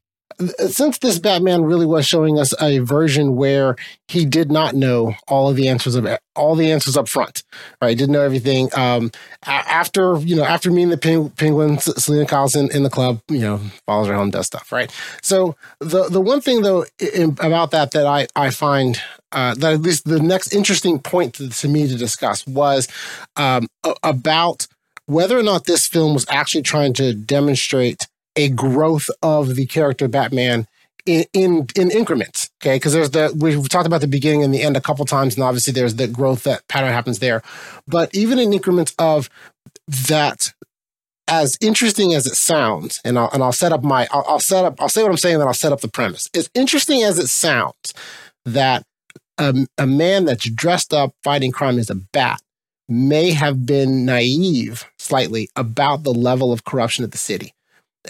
Since 0.67 0.99
this 0.99 1.19
Batman 1.19 1.63
really 1.63 1.85
was 1.85 2.05
showing 2.05 2.39
us 2.39 2.53
a 2.61 2.79
version 2.79 3.35
where 3.35 3.75
he 4.07 4.25
did 4.25 4.51
not 4.51 4.75
know 4.75 5.15
all 5.27 5.49
of 5.49 5.55
the 5.55 5.67
answers 5.67 5.95
of 5.95 6.07
all 6.35 6.55
the 6.55 6.71
answers 6.71 6.97
up 6.97 7.07
front, 7.07 7.43
right? 7.81 7.97
Didn't 7.97 8.13
know 8.13 8.21
everything. 8.21 8.69
Um, 8.75 9.11
after 9.45 10.17
you 10.17 10.35
know, 10.35 10.43
after 10.43 10.71
meeting 10.71 10.89
the 10.89 10.97
peng- 10.97 11.29
Penguins, 11.31 11.83
Selina 12.03 12.25
Kyle's 12.25 12.55
in, 12.55 12.69
in 12.71 12.83
the 12.83 12.89
club, 12.89 13.21
you 13.29 13.39
know, 13.39 13.59
follows 13.85 14.07
her 14.07 14.15
home, 14.15 14.31
does 14.31 14.47
stuff, 14.47 14.71
right? 14.71 14.93
So 15.21 15.55
the 15.79 16.09
the 16.09 16.21
one 16.21 16.41
thing 16.41 16.61
though 16.61 16.85
in, 16.99 17.37
about 17.39 17.71
that 17.71 17.91
that 17.91 18.05
I 18.05 18.27
I 18.35 18.49
find 18.49 18.99
uh, 19.31 19.53
that 19.55 19.73
at 19.73 19.81
least 19.81 20.05
the 20.05 20.19
next 20.19 20.53
interesting 20.53 20.99
point 20.99 21.35
to, 21.35 21.49
to 21.49 21.67
me 21.67 21.87
to 21.87 21.95
discuss 21.95 22.45
was 22.47 22.87
um, 23.35 23.67
a- 23.83 23.95
about 24.03 24.67
whether 25.07 25.37
or 25.37 25.43
not 25.43 25.65
this 25.65 25.87
film 25.87 26.13
was 26.13 26.25
actually 26.29 26.63
trying 26.63 26.93
to 26.93 27.13
demonstrate 27.13 28.07
a 28.35 28.49
growth 28.49 29.09
of 29.21 29.55
the 29.55 29.65
character 29.65 30.07
Batman 30.07 30.67
in 31.05 31.25
in, 31.33 31.67
in 31.75 31.91
increments. 31.91 32.49
Okay, 32.61 32.75
because 32.75 32.93
there's 32.93 33.11
the 33.11 33.35
we've 33.37 33.69
talked 33.69 33.87
about 33.87 34.01
the 34.01 34.07
beginning 34.07 34.43
and 34.43 34.53
the 34.53 34.61
end 34.61 34.77
a 34.77 34.81
couple 34.81 35.05
times, 35.05 35.35
and 35.35 35.43
obviously 35.43 35.73
there's 35.73 35.95
the 35.95 36.07
growth 36.07 36.43
that 36.43 36.67
pattern 36.67 36.91
happens 36.91 37.19
there. 37.19 37.41
But 37.87 38.13
even 38.13 38.39
in 38.39 38.53
increments 38.53 38.93
of 38.97 39.29
that, 40.07 40.53
as 41.27 41.57
interesting 41.61 42.13
as 42.13 42.25
it 42.25 42.35
sounds, 42.35 43.01
and 43.05 43.17
I'll 43.17 43.29
and 43.31 43.43
I'll 43.43 43.53
set 43.53 43.71
up 43.71 43.83
my 43.83 44.07
I'll, 44.11 44.25
I'll 44.27 44.39
set 44.39 44.65
up 44.65 44.81
I'll 44.81 44.89
say 44.89 45.03
what 45.03 45.11
I'm 45.11 45.17
saying, 45.17 45.37
then 45.37 45.47
I'll 45.47 45.53
set 45.53 45.71
up 45.71 45.81
the 45.81 45.87
premise. 45.87 46.29
As 46.35 46.49
interesting 46.53 47.03
as 47.03 47.19
it 47.19 47.27
sounds 47.27 47.93
that 48.45 48.83
a, 49.37 49.67
a 49.77 49.85
man 49.85 50.25
that's 50.25 50.49
dressed 50.49 50.93
up 50.93 51.13
fighting 51.23 51.51
crime 51.51 51.77
as 51.77 51.89
a 51.89 51.95
bat 51.95 52.41
may 52.87 53.31
have 53.31 53.65
been 53.65 54.05
naive 54.05 54.85
slightly 54.99 55.49
about 55.55 56.03
the 56.03 56.13
level 56.13 56.51
of 56.51 56.63
corruption 56.63 57.03
at 57.03 57.11
the 57.11 57.17
city. 57.17 57.53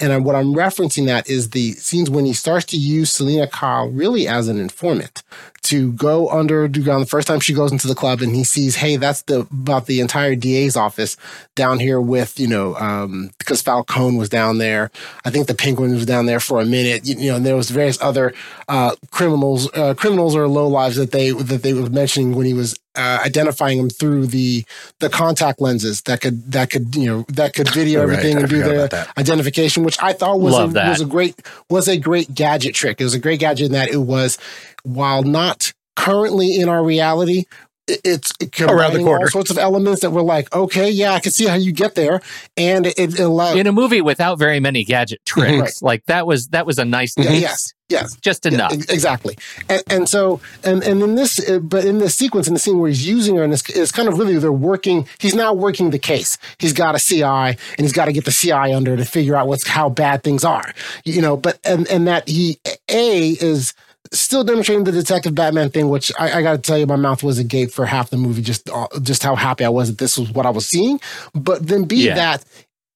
And 0.01 0.25
what 0.25 0.35
I'm 0.35 0.53
referencing 0.53 1.05
that 1.07 1.29
is 1.29 1.51
the 1.51 1.73
scenes 1.73 2.09
when 2.09 2.25
he 2.25 2.33
starts 2.33 2.65
to 2.67 2.77
use 2.77 3.11
Selina 3.11 3.47
Kyle 3.47 3.89
really 3.89 4.27
as 4.27 4.47
an 4.47 4.59
informant 4.59 5.23
to 5.63 5.93
go 5.93 6.29
under 6.29 6.67
Dugan 6.67 6.99
the 6.99 7.05
first 7.07 7.27
time 7.27 7.39
she 7.39 7.53
goes 7.53 7.71
into 7.71 7.87
the 7.87 7.95
club 7.95 8.21
and 8.21 8.35
he 8.35 8.43
sees, 8.43 8.75
hey, 8.75 8.97
that's 8.97 9.23
the 9.23 9.41
about 9.51 9.87
the 9.87 9.99
entire 9.99 10.35
DA's 10.35 10.75
office 10.75 11.17
down 11.55 11.79
here 11.79 11.99
with, 11.99 12.39
you 12.39 12.47
know, 12.47 12.75
um, 12.75 13.31
because 13.39 13.63
Falcone 13.63 14.17
was 14.17 14.29
down 14.29 14.59
there. 14.59 14.91
I 15.25 15.31
think 15.31 15.47
the 15.47 15.55
Penguin 15.55 15.95
was 15.95 16.05
down 16.05 16.27
there 16.27 16.39
for 16.39 16.61
a 16.61 16.65
minute. 16.65 17.07
You, 17.07 17.15
you 17.17 17.31
know, 17.31 17.37
and 17.37 17.45
there 17.45 17.55
was 17.55 17.71
various 17.71 17.99
other 17.99 18.33
uh, 18.67 18.95
criminals, 19.09 19.67
uh, 19.73 19.95
criminals 19.95 20.35
or 20.35 20.47
low 20.47 20.67
lives 20.67 20.97
that 20.97 21.11
they 21.11 21.31
that 21.31 21.63
they 21.63 21.73
were 21.73 21.89
mentioning 21.89 22.35
when 22.35 22.45
he 22.45 22.53
was 22.53 22.77
uh, 22.95 23.19
identifying 23.23 23.77
them 23.77 23.89
through 23.89 24.27
the 24.27 24.65
the 24.99 25.09
contact 25.09 25.61
lenses 25.61 26.01
that 26.03 26.21
could 26.21 26.51
that 26.51 26.69
could 26.69 26.95
you 26.95 27.05
know 27.05 27.25
that 27.29 27.53
could 27.53 27.69
video 27.69 28.01
everything 28.01 28.37
I 28.37 28.41
and 28.41 28.49
do 28.49 28.63
their 28.63 29.07
identification, 29.17 29.83
which 29.83 30.01
I 30.01 30.13
thought 30.13 30.39
was 30.39 30.57
a, 30.57 30.67
that. 30.73 30.89
was 30.89 31.01
a 31.01 31.05
great 31.05 31.35
was 31.69 31.87
a 31.87 31.97
great 31.97 32.33
gadget 32.33 32.75
trick. 32.75 33.01
It 33.01 33.03
was 33.03 33.13
a 33.13 33.19
great 33.19 33.39
gadget 33.39 33.67
in 33.67 33.71
that 33.73 33.89
it 33.89 33.97
was 33.97 34.37
while 34.83 35.23
not 35.23 35.73
currently 35.95 36.55
in 36.59 36.69
our 36.69 36.83
reality. 36.83 37.45
It- 37.88 38.01
It's 38.03 38.31
combining 38.51 39.05
corner. 39.05 39.25
all 39.25 39.29
sorts 39.31 39.51
of 39.51 39.57
elements 39.57 40.01
that 40.01 40.11
were 40.11 40.21
like, 40.23 40.53
okay, 40.55 40.89
yeah, 40.89 41.13
I 41.13 41.19
can 41.19 41.31
see 41.31 41.45
how 41.45 41.55
you 41.55 41.71
get 41.71 41.95
there, 41.95 42.21
and 42.57 42.86
it, 42.86 42.97
it 42.97 43.19
allowed. 43.19 43.57
in 43.57 43.67
a 43.67 43.71
movie 43.71 44.01
without 44.01 44.39
very 44.39 44.59
many 44.59 44.83
gadget 44.83 45.21
tricks. 45.25 45.59
Right. 45.61 45.73
Like 45.81 46.05
that 46.05 46.25
was 46.27 46.47
that 46.49 46.65
was 46.65 46.79
a 46.79 46.86
nice 46.86 47.13
Yeah, 47.17 47.31
yes, 47.31 47.73
yes, 47.89 48.15
Just 48.21 48.45
enough. 48.45 48.71
Yeah, 48.73 48.83
exactly. 48.89 49.38
And, 49.69 49.83
and 49.89 50.09
so, 50.09 50.39
and, 50.63 50.81
and 50.83 51.01
in 51.03 51.15
this, 51.15 51.39
uh, 51.49 51.59
but 51.59 51.86
in 51.86 51.99
this 51.99 52.15
sequence, 52.15 52.47
in 52.47 52.53
the 52.55 52.59
scene 52.59 52.79
where 52.79 52.89
he's 52.89 53.07
using 53.07 53.36
her, 53.38 53.43
and 53.43 53.53
it's, 53.53 53.67
it's 53.69 53.91
kind 53.91 54.07
of 54.07 54.17
really, 54.17 54.38
they're 54.39 54.51
working, 54.51 55.07
he's 55.19 55.36
now 55.36 55.53
working 55.53 55.91
the 55.91 55.99
case. 55.99 56.38
He's 56.57 56.73
got 56.73 56.95
a 56.95 56.99
CI 56.99 57.21
and 57.23 57.57
he's 57.77 57.93
got 57.93 58.05
to 58.05 58.13
get 58.13 58.25
the 58.25 58.31
CI 58.31 58.73
under 58.73 58.97
to 58.97 59.05
figure 59.05 59.36
out 59.36 59.47
what's, 59.47 59.67
how 59.67 59.89
bad 59.89 60.23
things 60.23 60.43
are, 60.43 60.73
you 61.03 61.21
know, 61.21 61.38
but, 61.38 61.59
and, 61.63 61.88
and 61.89 62.07
that 62.07 62.27
he, 62.27 62.57
A, 62.89 63.29
is 63.31 63.73
still 64.11 64.43
demonstrating 64.43 64.83
the 64.83 64.91
detective 64.91 65.35
Batman 65.35 65.69
thing, 65.69 65.89
which 65.89 66.11
I, 66.19 66.39
I 66.39 66.41
got 66.41 66.53
to 66.53 66.57
tell 66.59 66.77
you, 66.77 66.85
my 66.85 66.95
mouth 66.95 67.23
was 67.23 67.39
agape 67.39 67.71
for 67.71 67.85
half 67.85 68.09
the 68.09 68.17
movie, 68.17 68.41
just, 68.41 68.69
uh, 68.69 68.87
just 69.01 69.23
how 69.23 69.35
happy 69.35 69.65
I 69.65 69.69
was 69.69 69.89
that 69.89 69.97
this 69.97 70.17
was 70.17 70.31
what 70.31 70.45
I 70.45 70.49
was 70.49 70.67
seeing. 70.67 70.99
But 71.33 71.67
then 71.67 71.83
be 71.85 71.97
Yeah. 71.97 72.15
that 72.15 72.43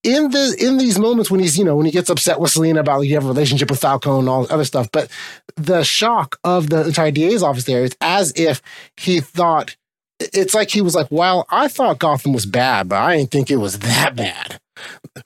in 0.04 0.32
the 0.32 0.56
in 0.58 0.78
these 0.78 0.98
moments 0.98 1.30
when 1.30 1.42
he's 1.42 1.58
you 1.58 1.66
know 1.66 1.76
when 1.76 1.86
he 1.86 1.92
gets 1.92 2.10
upset 2.10 2.40
with 2.40 2.52
Selina 2.52 2.80
about 2.80 3.00
like, 3.00 3.10
you 3.10 3.16
have 3.16 3.26
a 3.26 3.28
relationship 3.28 3.70
with 3.70 3.82
Falcone 3.82 4.20
and 4.20 4.30
all 4.30 4.44
this 4.44 4.52
other 4.52 4.64
stuff, 4.64 4.90
but 4.94 5.10
the 5.58 5.84
shock 5.84 6.38
of 6.46 6.70
the 6.70 6.86
entire 6.88 7.12
DA's 7.12 7.44
office 7.44 7.66
there 7.66 7.84
is 7.84 7.98
as 8.00 8.32
if 8.38 8.62
he 8.96 9.20
thought 9.20 9.76
it's 10.22 10.54
like 10.54 10.70
he 10.70 10.82
was 10.82 10.96
like, 10.96 11.08
"Well, 11.10 11.46
I 11.50 11.68
thought 11.68 12.00
Gotham 12.00 12.32
was 12.34 12.46
bad, 12.46 12.88
but 12.90 12.98
I 12.98 13.18
didn't 13.18 13.32
think 13.32 13.52
it 13.52 13.58
was 13.58 13.80
that 13.80 14.16
bad." 14.16 14.60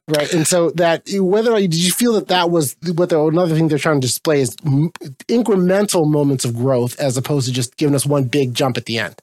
Right, 0.08 0.34
and 0.34 0.48
so 0.48 0.72
that 0.72 1.04
whether 1.14 1.54
did 1.56 1.76
you 1.76 1.92
feel 1.92 2.14
that 2.14 2.28
that 2.30 2.50
was 2.50 2.76
what 2.96 3.10
the 3.10 3.20
another 3.22 3.56
thing 3.56 3.68
they're 3.68 3.78
trying 3.78 4.02
to 4.02 4.08
display 4.08 4.42
is 4.42 4.56
m- 4.66 4.92
incremental 5.28 6.10
moments 6.10 6.46
of 6.46 6.56
growth 6.56 7.00
as 7.00 7.18
opposed 7.18 7.48
to 7.48 7.54
just 7.54 7.78
giving 7.78 7.96
us 7.96 8.06
one 8.06 8.26
big 8.26 8.54
jump 8.54 8.78
at 8.78 8.86
the 8.86 9.00
end. 9.00 9.16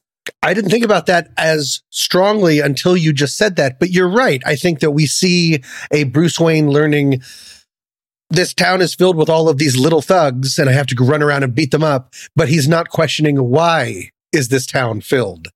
I 0.43 0.55
didn't 0.55 0.71
think 0.71 0.85
about 0.85 1.07
that 1.07 1.31
as 1.37 1.83
strongly 1.91 2.61
until 2.61 2.97
you 2.97 3.13
just 3.13 3.37
said 3.37 3.57
that. 3.57 3.81
But 3.81 3.91
you're 3.91 4.09
right. 4.09 4.43
I 4.47 4.55
think 4.57 4.81
that 4.81 4.93
we 4.93 5.07
see 5.07 5.63
a 5.91 6.05
Bruce 6.05 6.39
Wayne 6.39 6.71
learning 6.71 7.23
this 8.29 8.55
town 8.55 8.81
is 8.81 8.95
filled 8.95 9.17
with 9.17 9.29
all 9.29 9.49
of 9.49 9.59
these 9.59 9.77
little 9.77 10.03
thugs 10.03 10.59
and 10.59 10.71
I 10.71 10.73
have 10.73 10.87
to 10.89 11.05
run 11.05 11.23
around 11.23 11.43
and 11.43 11.55
beat 11.55 11.73
them 11.73 11.83
up. 11.83 12.15
But 12.37 12.49
he's 12.49 12.69
not 12.69 12.91
questioning 12.91 13.37
why 13.51 14.11
is 14.33 14.49
this 14.49 14.67
town 14.67 15.01
filled 15.01 15.49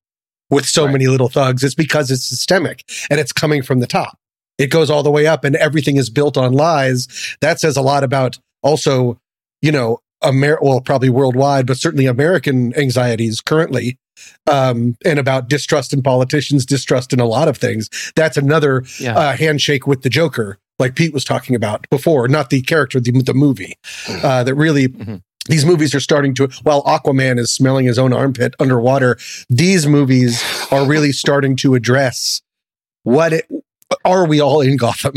with 0.51 0.67
so 0.67 0.85
Right. 0.85 0.93
many 0.93 1.07
little 1.07 1.29
thugs. 1.29 1.63
It's 1.63 1.75
because 1.77 2.11
it's 2.11 2.25
systemic 2.27 2.85
and 3.11 3.21
it's 3.21 3.33
coming 3.33 3.63
from 3.63 3.79
the 3.81 3.87
top. 3.87 4.19
It 4.59 4.69
goes 4.71 4.91
all 4.91 5.03
the 5.03 5.11
way 5.11 5.27
up 5.27 5.45
and 5.45 5.57
everything 5.57 5.97
is 5.97 6.11
built 6.11 6.37
on 6.37 6.53
lies. 6.53 7.09
That 7.41 7.61
says 7.61 7.77
a 7.77 7.83
lot 7.83 8.05
about 8.05 8.39
also, 8.63 9.19
you 9.63 9.73
know, 9.73 10.01
Amer- 10.25 10.59
well, 10.63 10.81
probably 10.81 11.11
worldwide, 11.11 11.67
but 11.67 11.77
certainly 11.77 12.07
American 12.07 12.75
anxieties 12.79 13.41
currently 13.43 13.99
um, 14.51 14.97
and 15.05 15.19
about 15.19 15.49
distrust 15.49 15.93
in 15.93 16.03
politicians, 16.03 16.65
distrust 16.65 17.13
in 17.13 17.21
a 17.21 17.27
lot 17.27 17.47
of 17.49 17.59
things. 17.59 17.91
That's 18.17 18.37
another 18.39 18.85
Yeah. 18.99 19.19
uh, 19.19 19.37
handshake 19.37 19.87
with 19.87 20.01
the 20.03 20.09
Joker, 20.09 20.57
like 20.79 20.95
Pete 20.95 21.13
was 21.13 21.25
talking 21.25 21.55
about 21.57 21.87
before, 21.91 22.27
not 22.29 22.49
the 22.49 22.63
character, 22.63 23.01
the, 23.01 23.11
the 23.11 23.35
movie. 23.35 23.75
Uh, 24.09 24.45
that 24.45 24.55
really, 24.55 24.89
Mhm. 24.89 25.21
these 25.49 25.67
movies 25.67 25.95
are 25.95 26.01
starting 26.01 26.33
to, 26.37 26.49
while 26.63 26.83
Aquaman 26.85 27.39
is 27.39 27.53
smelling 27.53 27.85
his 27.87 27.99
own 27.99 28.13
armpit 28.15 28.55
underwater, 28.59 29.19
these 29.51 29.87
movies 29.87 30.43
are 30.71 30.87
really 30.87 31.13
starting 31.13 31.55
to 31.57 31.75
address 31.75 32.41
what 33.03 33.35
it, 33.35 33.47
are 34.05 34.27
we 34.27 34.41
all 34.41 34.61
in 34.61 34.77
Gotham? 34.77 35.15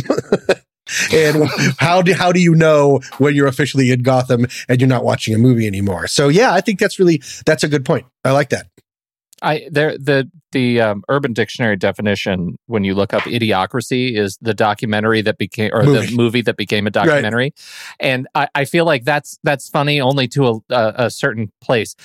and 1.13 1.49
how 1.77 2.01
do 2.01 2.13
how 2.13 2.31
do 2.31 2.39
you 2.39 2.55
know 2.55 2.99
when 3.17 3.35
you're 3.35 3.47
officially 3.47 3.91
in 3.91 4.03
Gotham 4.03 4.45
and 4.69 4.79
you're 4.79 4.87
not 4.87 5.03
watching 5.03 5.33
a 5.33 5.37
movie 5.37 5.67
anymore? 5.67 6.07
So 6.07 6.29
yeah, 6.29 6.53
I 6.53 6.61
think 6.61 6.79
that's 6.79 6.99
really 6.99 7.21
that's 7.45 7.63
a 7.63 7.67
good 7.67 7.85
point. 7.85 8.05
I 8.23 8.31
like 8.31 8.49
that. 8.49 8.67
I 9.41 9.67
there 9.71 9.97
the 9.97 10.29
the 10.51 10.81
um, 10.81 11.03
Urban 11.09 11.33
Dictionary 11.33 11.75
definition 11.75 12.57
when 12.65 12.83
you 12.83 12.95
look 12.95 13.13
up 13.13 13.23
idiocracy 13.23 14.17
is 14.17 14.37
the 14.41 14.53
documentary 14.53 15.21
that 15.21 15.37
became 15.37 15.71
or 15.73 15.83
Movie. 15.83 16.07
the 16.07 16.15
movie 16.15 16.41
that 16.41 16.57
became 16.57 16.87
a 16.87 16.89
documentary, 16.89 17.53
and 17.99 18.27
I, 18.33 18.47
I 18.55 18.65
feel 18.65 18.85
like 18.85 19.03
that's 19.03 19.37
that's 19.43 19.69
funny 19.69 20.01
only 20.01 20.27
to 20.29 20.47
a, 20.47 20.73
a, 20.73 20.93
a 21.05 21.09
certain 21.11 21.51
place. 21.61 21.95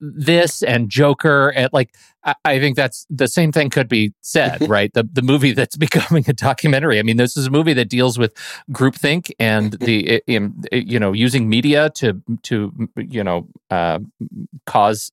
This 0.00 0.62
and 0.62 0.88
Joker 0.88 1.50
and 1.50 1.70
like 1.72 1.94
I, 2.24 2.34
I 2.44 2.58
think 2.58 2.76
that's 2.76 3.06
the 3.08 3.28
same 3.28 3.52
thing 3.52 3.70
could 3.70 3.88
be 3.88 4.12
said, 4.20 4.68
right? 4.68 4.92
The 4.92 5.08
the 5.10 5.22
movie 5.22 5.52
that's 5.52 5.76
becoming 5.88 6.24
a 6.28 6.32
documentary. 6.32 6.98
I 6.98 7.02
mean, 7.02 7.16
this 7.16 7.36
is 7.36 7.46
a 7.46 7.50
movie 7.50 7.72
that 7.74 7.88
deals 7.88 8.18
with 8.18 8.34
groupthink 8.70 9.30
and 9.38 9.72
the 9.74 10.22
you 10.72 10.98
know 10.98 11.12
using 11.12 11.48
media 11.48 11.90
to 11.96 12.22
to 12.42 12.72
you 12.96 13.24
know 13.24 13.48
uh, 13.70 14.00
cause 14.66 15.12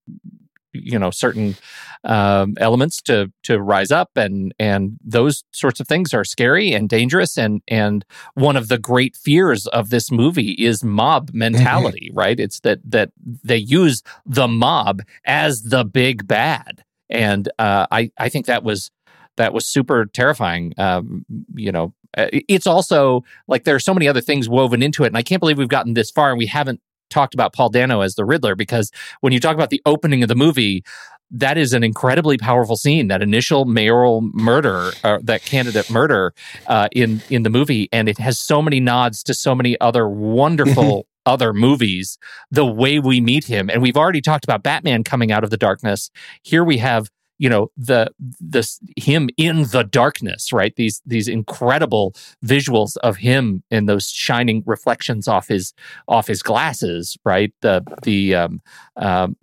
you 0.74 0.99
know 0.99 1.11
certain 1.11 1.55
um, 2.03 2.55
elements 2.59 3.01
to 3.03 3.32
to 3.43 3.61
rise 3.61 3.91
up 3.91 4.11
and 4.15 4.53
and 4.59 4.97
those 5.03 5.43
sorts 5.51 5.80
of 5.80 5.88
things 5.88 6.13
are 6.13 6.24
scary 6.24 6.74
and 6.74 6.89
dangerous 6.89 7.38
and 7.38 7.61
and 7.67 8.05
one 8.34 8.57
of 8.57 8.67
the 8.67 8.78
great 8.78 9.15
fears 9.15 9.67
of 9.67 9.89
this 9.89 10.11
movie 10.11 10.51
is 10.51 10.84
mob 10.84 11.30
mentality 11.34 12.09
mm-hmm. 12.09 12.19
right? 12.19 12.39
It's 12.39 12.59
that 12.61 12.80
that 12.86 13.11
they 13.43 13.57
use 13.57 14.03
the 14.26 14.47
mob 14.47 15.01
as 15.26 15.63
the 15.63 15.84
big 15.84 16.28
bad. 16.28 16.84
And 17.09 17.49
uh, 17.59 17.88
I 17.91 18.11
I 18.17 18.30
think 18.30 18.45
that 18.47 18.63
was 18.63 18.91
that 19.38 19.53
was 19.53 19.65
super 19.65 20.05
terrifying 20.05 20.74
um, 20.78 21.26
you 21.55 21.71
know. 21.71 21.93
Uh, 22.15 22.28
it's 22.32 22.67
also 22.67 23.24
like 23.47 23.63
there 23.63 23.74
are 23.74 23.80
so 23.80 23.93
many 23.93 24.07
other 24.07 24.21
things 24.21 24.47
woven 24.47 24.84
into 24.84 25.03
it 25.03 25.07
and 25.07 25.17
I 25.17 25.24
can't 25.24 25.39
believe 25.39 25.57
we've 25.57 25.67
gotten 25.67 25.95
this 25.95 26.11
far 26.11 26.30
and 26.30 26.38
we 26.38 26.45
haven't 26.45 26.80
talked 27.14 27.34
about 27.34 27.53
Paul 27.53 27.70
Dano 27.70 28.01
as 28.01 28.16
the 28.16 28.26
Riddler 28.26 28.55
because 28.55 28.91
when 29.22 29.34
you 29.34 29.39
talk 29.39 29.55
about 29.55 29.70
the 29.70 29.82
opening 29.86 30.24
of 30.24 30.30
the 30.30 30.36
movie, 30.36 30.84
that 31.32 31.57
is 31.57 31.74
an 31.74 31.84
incredibly 31.84 32.38
powerful 32.38 32.76
scene. 32.76 33.07
That 33.07 33.22
initial 33.22 33.66
mayoral 33.66 34.22
murder, 34.34 34.91
uh, 35.03 35.20
that 35.24 35.43
candidate 35.43 35.89
murder 35.89 36.34
uh, 36.68 36.89
in 36.91 37.22
in 37.30 37.43
the 37.43 37.49
movie, 37.49 37.89
and 37.91 38.09
it 38.09 38.18
has 38.18 38.38
so 38.39 38.61
many 38.61 38.80
nods 38.80 39.24
to 39.24 39.34
so 39.34 39.55
many 39.55 39.80
other 39.80 40.07
wonderful. 40.09 41.07
other 41.26 41.53
movies, 41.53 42.18
the 42.51 42.66
way 42.66 42.99
we 42.99 43.22
meet 43.22 43.45
him. 43.45 43.70
And 43.70 43.82
we've 43.82 43.95
already 43.95 44.20
talked 44.20 44.43
about 44.43 44.61
Batman 44.61 45.05
coming 45.05 45.32
out 45.32 45.45
of 45.45 45.51
the 45.51 45.57
darkness. 45.57 46.11
Here 46.41 46.66
we 46.66 46.80
have 46.80 47.09
you 47.44 47.50
know 47.50 47.70
the 47.76 48.10
this 48.39 48.80
him 48.96 49.30
in 49.36 49.64
the 49.76 49.84
darkness 49.84 50.54
right? 50.54 50.74
These 50.78 51.02
these 51.06 51.28
incredible 51.28 52.14
visuals 52.44 52.96
of 52.98 53.18
him 53.18 53.64
in 53.70 53.86
those 53.86 54.10
shining 54.10 54.64
reflections 54.66 55.28
off 55.28 55.50
his 55.50 55.74
off 56.08 56.28
his 56.28 56.41
glasses 56.41 57.18
right? 57.26 57.52
The 57.60 57.84
the 58.04 58.36
um, 58.36 58.62
um 58.96 59.36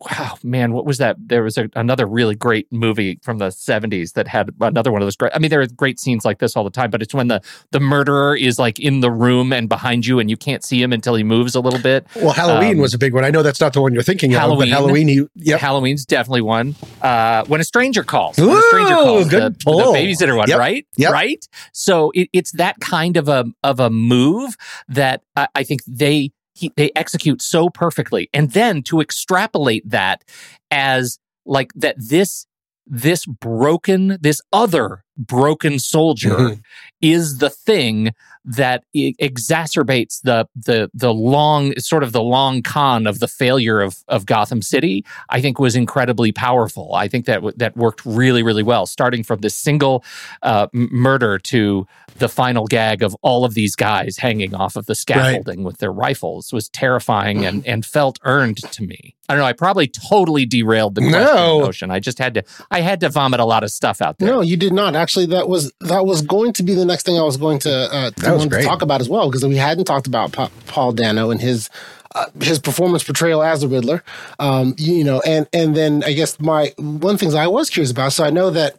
wow 0.00 0.38
man 0.44 0.72
what 0.72 0.86
was 0.86 0.98
that? 0.98 1.16
There 1.18 1.42
was 1.42 1.58
a, 1.58 1.68
another 1.74 2.06
really 2.06 2.36
great 2.36 2.70
movie 2.70 3.18
from 3.22 3.38
the 3.38 3.48
70s 3.48 4.12
that 4.12 4.28
had 4.28 4.50
another 4.60 4.92
one 4.92 5.02
of 5.02 5.06
those 5.06 5.16
great 5.16 5.32
i 5.34 5.38
mean 5.38 5.50
there 5.50 5.60
are 5.60 5.66
great 5.66 5.98
scenes 5.98 6.24
like 6.24 6.38
this 6.38 6.56
all 6.56 6.64
the 6.64 6.70
time 6.70 6.90
but 6.90 7.02
it's 7.02 7.14
when 7.14 7.28
the 7.28 7.40
the 7.72 7.80
murderer 7.80 8.36
is 8.36 8.58
like 8.58 8.78
in 8.78 9.00
the 9.00 9.10
room 9.10 9.52
and 9.52 9.68
behind 9.68 10.06
you 10.06 10.18
and 10.18 10.30
you 10.30 10.36
can't 10.36 10.64
see 10.64 10.80
him 10.82 10.92
until 10.92 11.14
he 11.14 11.24
moves 11.24 11.54
a 11.54 11.60
little 11.60 11.80
bit. 11.80 12.06
Well 12.16 12.32
halloween 12.32 12.76
um, 12.76 12.78
was 12.78 12.94
a 12.94 12.98
big 12.98 13.14
one. 13.14 13.24
I 13.24 13.30
know 13.30 13.42
that's 13.42 13.60
not 13.60 13.72
the 13.72 13.82
one 13.82 13.92
you're 13.92 14.02
thinking 14.02 14.30
halloween, 14.30 14.68
of 14.68 14.72
but 14.72 14.80
halloween 14.80 15.08
he, 15.08 15.26
yep. 15.34 15.60
halloween's 15.60 16.04
definitely 16.06 16.42
one. 16.42 16.74
Uh 17.02 17.44
when 17.48 17.60
a 17.60 17.64
stranger 17.64 18.04
calls. 18.04 18.38
Ooh, 18.38 18.48
when 18.48 18.58
a 18.58 18.62
stranger 18.62 18.94
calls. 18.94 19.28
Good 19.28 19.54
the, 19.54 19.64
pull. 19.64 19.92
the 19.92 19.98
babysitter 19.98 20.36
one, 20.36 20.48
yep. 20.48 20.58
right? 20.58 20.86
Yep. 20.96 21.12
Right. 21.12 21.48
So 21.72 22.10
it, 22.14 22.28
it's 22.32 22.52
that 22.52 22.78
kind 22.80 23.16
of 23.16 23.28
a 23.28 23.46
of 23.64 23.80
a 23.80 23.90
move 23.90 24.56
that 24.88 25.22
I, 25.34 25.48
I 25.54 25.62
think 25.64 25.82
they 25.86 26.30
he, 26.54 26.72
they 26.76 26.90
execute 26.94 27.42
so 27.42 27.70
perfectly, 27.70 28.28
and 28.32 28.52
then 28.52 28.82
to 28.84 29.00
extrapolate 29.00 29.88
that 29.88 30.24
as 30.70 31.18
like 31.46 31.72
that 31.74 31.96
this 31.98 32.46
this 32.86 33.26
broken 33.26 34.18
this 34.20 34.40
other 34.52 35.04
broken 35.16 35.78
soldier 35.78 36.30
mm-hmm. 36.30 36.60
is 37.00 37.38
the 37.38 37.50
thing 37.50 38.12
that 38.48 38.82
exacerbates 38.96 40.22
the 40.22 40.48
the 40.56 40.90
the 40.94 41.12
long 41.12 41.74
sort 41.78 42.02
of 42.02 42.12
the 42.12 42.22
long 42.22 42.62
con 42.62 43.06
of 43.06 43.20
the 43.20 43.28
failure 43.28 43.80
of 43.80 44.02
of 44.08 44.24
Gotham 44.24 44.62
City. 44.62 45.04
I 45.28 45.42
think 45.42 45.58
was 45.58 45.76
incredibly 45.76 46.32
powerful. 46.32 46.94
I 46.94 47.08
think 47.08 47.26
that 47.26 47.42
that 47.58 47.76
worked 47.76 48.04
really 48.06 48.42
really 48.42 48.62
well, 48.62 48.86
starting 48.86 49.22
from 49.22 49.40
this 49.40 49.54
single 49.54 50.02
uh, 50.42 50.68
murder 50.72 51.38
to 51.38 51.86
the 52.16 52.28
final 52.28 52.66
gag 52.66 53.02
of 53.02 53.14
all 53.20 53.44
of 53.44 53.52
these 53.52 53.76
guys 53.76 54.16
hanging 54.16 54.54
off 54.54 54.76
of 54.76 54.86
the 54.86 54.94
scaffolding 54.94 55.58
right. 55.58 55.66
with 55.66 55.78
their 55.78 55.92
rifles 55.92 56.50
was 56.52 56.70
terrifying 56.70 57.44
and 57.44 57.66
and 57.66 57.84
felt 57.84 58.18
earned 58.24 58.56
to 58.56 58.82
me. 58.82 59.14
I 59.28 59.34
don't 59.34 59.42
know. 59.42 59.46
I 59.46 59.52
probably 59.52 59.88
totally 59.88 60.46
derailed 60.46 60.94
the 60.94 61.02
question 61.02 61.20
no. 61.20 61.60
notion. 61.60 61.90
I 61.90 62.00
just 62.00 62.18
had 62.18 62.34
to. 62.34 62.44
I 62.70 62.80
had 62.80 63.00
to 63.00 63.10
vomit 63.10 63.40
a 63.40 63.44
lot 63.44 63.62
of 63.62 63.70
stuff 63.70 64.00
out 64.00 64.18
there. 64.18 64.28
No, 64.28 64.40
you 64.40 64.56
did 64.56 64.72
not. 64.72 64.96
Actually, 64.96 65.26
that 65.26 65.48
was 65.48 65.70
that 65.80 66.06
was 66.06 66.22
going 66.22 66.54
to 66.54 66.62
be 66.62 66.74
the 66.74 66.86
next 66.86 67.04
thing 67.04 67.18
I 67.18 67.22
was 67.22 67.36
going 67.36 67.58
to, 67.60 67.70
uh, 67.70 68.10
to, 68.10 68.48
to 68.48 68.62
talk 68.62 68.80
about 68.80 69.02
as 69.02 69.08
well 69.08 69.28
because 69.28 69.44
we 69.44 69.56
hadn't 69.56 69.84
talked 69.84 70.06
about 70.06 70.32
pa- 70.32 70.50
Paul 70.66 70.92
Dano 70.92 71.30
and 71.30 71.40
his 71.40 71.68
uh, 72.14 72.26
his 72.40 72.58
performance 72.58 73.04
portrayal 73.04 73.42
as 73.42 73.60
the 73.60 73.68
Riddler. 73.68 74.02
Um, 74.38 74.74
you 74.78 75.04
know, 75.04 75.20
and 75.26 75.46
and 75.52 75.76
then 75.76 76.02
I 76.04 76.14
guess 76.14 76.40
my 76.40 76.72
one 76.78 76.94
of 76.94 77.00
the 77.02 77.18
things 77.18 77.34
I 77.34 77.48
was 77.48 77.68
curious 77.68 77.90
about. 77.90 78.12
So 78.12 78.24
I 78.24 78.30
know 78.30 78.50
that. 78.50 78.76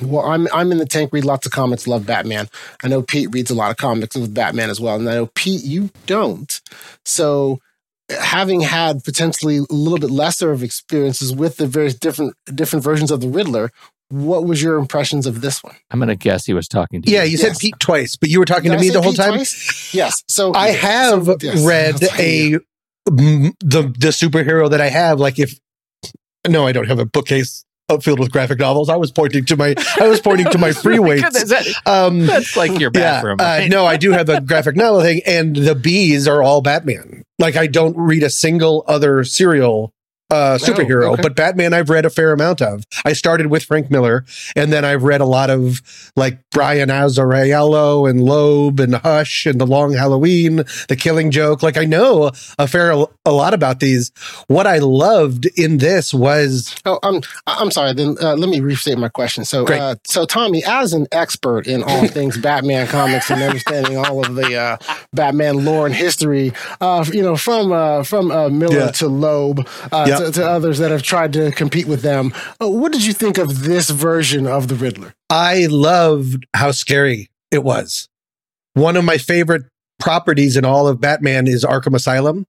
Well, 0.00 0.24
I'm 0.24 0.46
I'm 0.54 0.70
in 0.70 0.78
the 0.78 0.86
tank. 0.86 1.12
Read 1.12 1.24
lots 1.24 1.44
of 1.44 1.52
comics. 1.52 1.88
Love 1.88 2.06
Batman. 2.06 2.48
I 2.84 2.88
know 2.88 3.02
Pete 3.02 3.28
reads 3.32 3.50
a 3.50 3.54
lot 3.54 3.72
of 3.72 3.76
comics 3.76 4.14
with 4.16 4.32
Batman 4.32 4.70
as 4.70 4.80
well, 4.80 4.94
and 4.94 5.08
I 5.10 5.14
know 5.14 5.26
Pete 5.26 5.64
you 5.64 5.90
don't. 6.06 6.60
So 7.04 7.60
having 8.10 8.60
had 8.62 9.04
potentially 9.04 9.58
a 9.58 9.72
little 9.72 9.98
bit 9.98 10.10
lesser 10.10 10.50
of 10.50 10.62
experiences 10.62 11.34
with 11.34 11.56
the 11.56 11.66
various 11.66 11.94
different 11.94 12.34
different 12.54 12.84
versions 12.84 13.10
of 13.10 13.20
the 13.20 13.28
Riddler, 13.28 13.70
what 14.08 14.44
was 14.44 14.62
your 14.62 14.78
impressions 14.78 15.26
of 15.26 15.40
this 15.40 15.62
one? 15.62 15.76
I'm 15.90 15.98
going 15.98 16.08
to 16.08 16.16
guess 16.16 16.46
he 16.46 16.54
was 16.54 16.68
talking 16.68 17.02
to 17.02 17.10
yeah, 17.10 17.18
you. 17.18 17.24
Yeah, 17.24 17.30
you 17.30 17.36
said 17.36 17.58
Pete 17.58 17.74
twice, 17.78 18.16
but 18.16 18.30
you 18.30 18.38
were 18.38 18.46
talking 18.46 18.70
Did 18.70 18.78
to 18.78 18.78
I 18.78 18.80
me 18.80 18.90
the 18.90 19.02
whole 19.02 19.12
Pete 19.12 19.20
time. 19.20 19.34
Twice? 19.34 19.94
Yes. 19.94 20.22
So 20.28 20.54
I 20.54 20.68
have 20.70 21.26
so, 21.26 21.36
yes. 21.40 21.64
read 21.64 22.02
a 22.18 22.58
the 23.06 23.94
the 23.98 24.08
superhero 24.08 24.70
that 24.70 24.80
I 24.80 24.88
have. 24.88 25.20
Like 25.20 25.38
if 25.38 25.58
no, 26.48 26.66
I 26.66 26.72
don't 26.72 26.88
have 26.88 26.98
a 26.98 27.06
bookcase 27.06 27.64
filled 28.02 28.18
with 28.18 28.30
graphic 28.30 28.58
novels. 28.58 28.90
I 28.90 28.96
was 28.96 29.10
pointing 29.10 29.46
to 29.46 29.56
my 29.56 29.74
I 29.98 30.08
was 30.08 30.20
pointing 30.20 30.46
to 30.50 30.58
my 30.58 30.72
free 30.84 30.98
weights. 30.98 31.44
that, 31.44 31.66
um, 31.86 32.26
that's 32.26 32.56
like 32.56 32.78
your 32.78 32.90
bathroom. 32.90 33.38
Yeah, 33.40 33.64
uh, 33.64 33.66
no, 33.68 33.86
I 33.86 33.96
do 33.96 34.12
have 34.12 34.28
a 34.28 34.40
graphic 34.42 34.76
novel 34.76 35.00
thing, 35.00 35.22
and 35.26 35.56
the 35.56 35.74
bees 35.74 36.28
are 36.28 36.42
all 36.42 36.60
Batman. 36.60 37.22
Like 37.38 37.56
I 37.56 37.66
don't 37.66 37.96
read 37.96 38.22
a 38.22 38.30
single 38.30 38.84
other 38.86 39.24
serial 39.24 39.92
uh, 40.30 40.58
superhero, 40.60 41.06
oh, 41.06 41.12
okay. 41.12 41.22
but 41.22 41.34
Batman 41.34 41.72
I've 41.72 41.88
read 41.88 42.04
a 42.04 42.10
fair 42.10 42.32
amount 42.32 42.60
of. 42.60 42.84
I 43.04 43.14
started 43.14 43.46
with 43.46 43.64
Frank 43.64 43.90
Miller, 43.90 44.26
and 44.54 44.70
then 44.70 44.84
I've 44.84 45.02
read 45.02 45.22
a 45.22 45.24
lot 45.24 45.48
of 45.48 45.80
like 46.16 46.38
Brian 46.50 46.90
Azzarello 46.90 48.08
and 48.08 48.22
Loeb 48.22 48.78
and 48.78 48.94
Hush 48.96 49.46
and 49.46 49.58
The 49.58 49.66
Long 49.66 49.94
Halloween, 49.94 50.64
The 50.88 50.96
Killing 50.96 51.30
Joke. 51.30 51.62
Like 51.62 51.78
I 51.78 51.86
know 51.86 52.30
a 52.58 52.68
fair 52.68 52.90
a 53.24 53.32
lot 53.32 53.54
about 53.54 53.80
these. 53.80 54.12
What 54.48 54.66
I 54.66 54.78
loved 54.78 55.46
in 55.58 55.78
this 55.78 56.12
was 56.12 56.74
oh, 56.84 56.98
I'm 57.02 57.22
I'm 57.46 57.70
sorry. 57.70 57.94
Then 57.94 58.16
uh, 58.20 58.36
let 58.36 58.50
me 58.50 58.60
restate 58.60 58.98
my 58.98 59.08
question. 59.08 59.46
So, 59.46 59.66
uh, 59.66 59.94
so 60.04 60.26
Tommy, 60.26 60.62
as 60.66 60.92
an 60.92 61.06
expert 61.10 61.66
in 61.66 61.82
all 61.82 62.06
things 62.08 62.36
Batman 62.36 62.86
comics 62.88 63.30
and 63.30 63.42
understanding 63.42 63.96
all 63.96 64.26
of 64.26 64.34
the 64.34 64.56
uh, 64.56 64.76
Batman 65.14 65.64
lore 65.64 65.86
and 65.86 65.94
history, 65.94 66.52
uh, 66.82 67.02
you 67.10 67.22
know, 67.22 67.36
from 67.36 67.72
uh, 67.72 68.02
from 68.02 68.30
uh, 68.30 68.50
Miller 68.50 68.78
yeah. 68.78 68.90
to 68.90 69.08
Loeb. 69.08 69.66
Yep 69.90 70.17
to, 70.18 70.32
to, 70.32 70.48
others 70.48 70.78
that 70.78 70.90
have 70.90 71.02
tried 71.02 71.32
to 71.34 71.50
compete 71.52 71.86
with 71.86 72.02
them. 72.02 72.32
Uh, 72.60 72.68
what 72.68 72.92
did 72.92 73.04
you 73.04 73.12
think 73.12 73.38
of 73.38 73.62
this 73.62 73.90
version 73.90 74.46
of 74.46 74.68
the 74.68 74.74
Riddler? 74.74 75.14
I 75.30 75.66
loved 75.66 76.46
how 76.54 76.72
scary 76.72 77.30
it 77.50 77.64
was. 77.64 78.08
One 78.74 78.96
of 78.96 79.04
my 79.04 79.18
favorite 79.18 79.62
properties 79.98 80.56
in 80.56 80.64
all 80.64 80.86
of 80.86 81.00
Batman 81.00 81.46
is 81.46 81.64
Arkham 81.64 81.94
Asylum. 81.94 82.46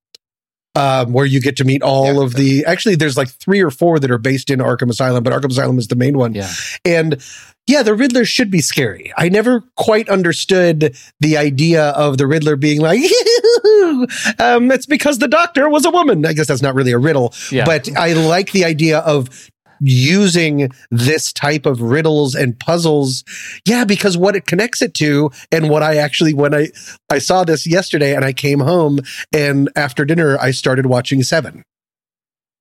Um, 0.75 1.13
where 1.13 1.25
you 1.25 1.41
get 1.41 1.57
to 1.57 1.63
meet 1.63 1.81
all 1.81 2.13
yeah, 2.13 2.21
of 2.21 2.35
the 2.35 2.63
actually 2.63 2.95
there's 2.95 3.17
like 3.17 3.27
three 3.27 3.59
or 3.59 3.71
four 3.71 3.99
that 3.99 4.11
are 4.11 4.19
based 4.19 4.51
in 4.51 4.59
Arkham 4.59 4.89
Asylum, 4.89 5.23
but 5.23 5.33
Arkham 5.33 5.49
Asylum 5.49 5.79
is 5.79 5.87
the 5.87 5.95
main 5.95 6.15
one. 6.15 6.35
Yeah. 6.35 6.49
And 6.85 7.21
yeah, 7.69 7.83
the 7.83 7.93
Riddler 7.93 8.23
should 8.23 8.49
be 8.49 8.61
scary. 8.61 9.11
I 9.17 9.29
never 9.29 9.63
quite 9.77 10.09
understood 10.09 10.95
the 11.19 11.37
idea 11.37 11.89
of 11.89 12.17
the 12.17 12.27
Riddler 12.27 12.55
being 12.55 12.81
like, 12.81 12.99
um, 14.39 14.71
it's 14.71 14.85
because 14.85 15.19
the 15.19 15.27
doctor 15.27 15.69
was 15.69 15.85
a 15.85 15.91
woman. 15.91 16.25
I 16.25 16.33
guess 16.33 16.47
that's 16.47 16.61
not 16.61 16.75
really 16.75 16.91
a 16.91 16.97
riddle, 16.97 17.33
yeah. 17.51 17.65
but 17.65 17.89
I 17.97 18.13
like 18.13 18.51
the 18.51 18.65
idea 18.65 18.99
of 18.99 19.49
using 19.81 20.69
this 20.91 21.31
type 21.31 21.65
of 21.65 21.81
riddles 21.81 22.35
and 22.35 22.59
puzzles. 22.59 23.23
Yeah, 23.65 23.85
because 23.85 24.17
what 24.17 24.35
it 24.35 24.45
connects 24.45 24.81
it 24.81 24.93
to 24.95 25.31
and 25.51 25.69
what 25.69 25.83
I 25.83 25.95
actually, 25.97 26.33
when 26.33 26.53
I, 26.53 26.67
I 27.09 27.19
saw 27.19 27.43
this 27.43 27.65
yesterday 27.65 28.15
and 28.15 28.25
I 28.25 28.33
came 28.33 28.59
home 28.59 28.99
and 29.33 29.69
after 29.75 30.05
dinner, 30.05 30.37
I 30.39 30.51
started 30.51 30.85
watching 30.85 31.23
Seven. 31.23 31.63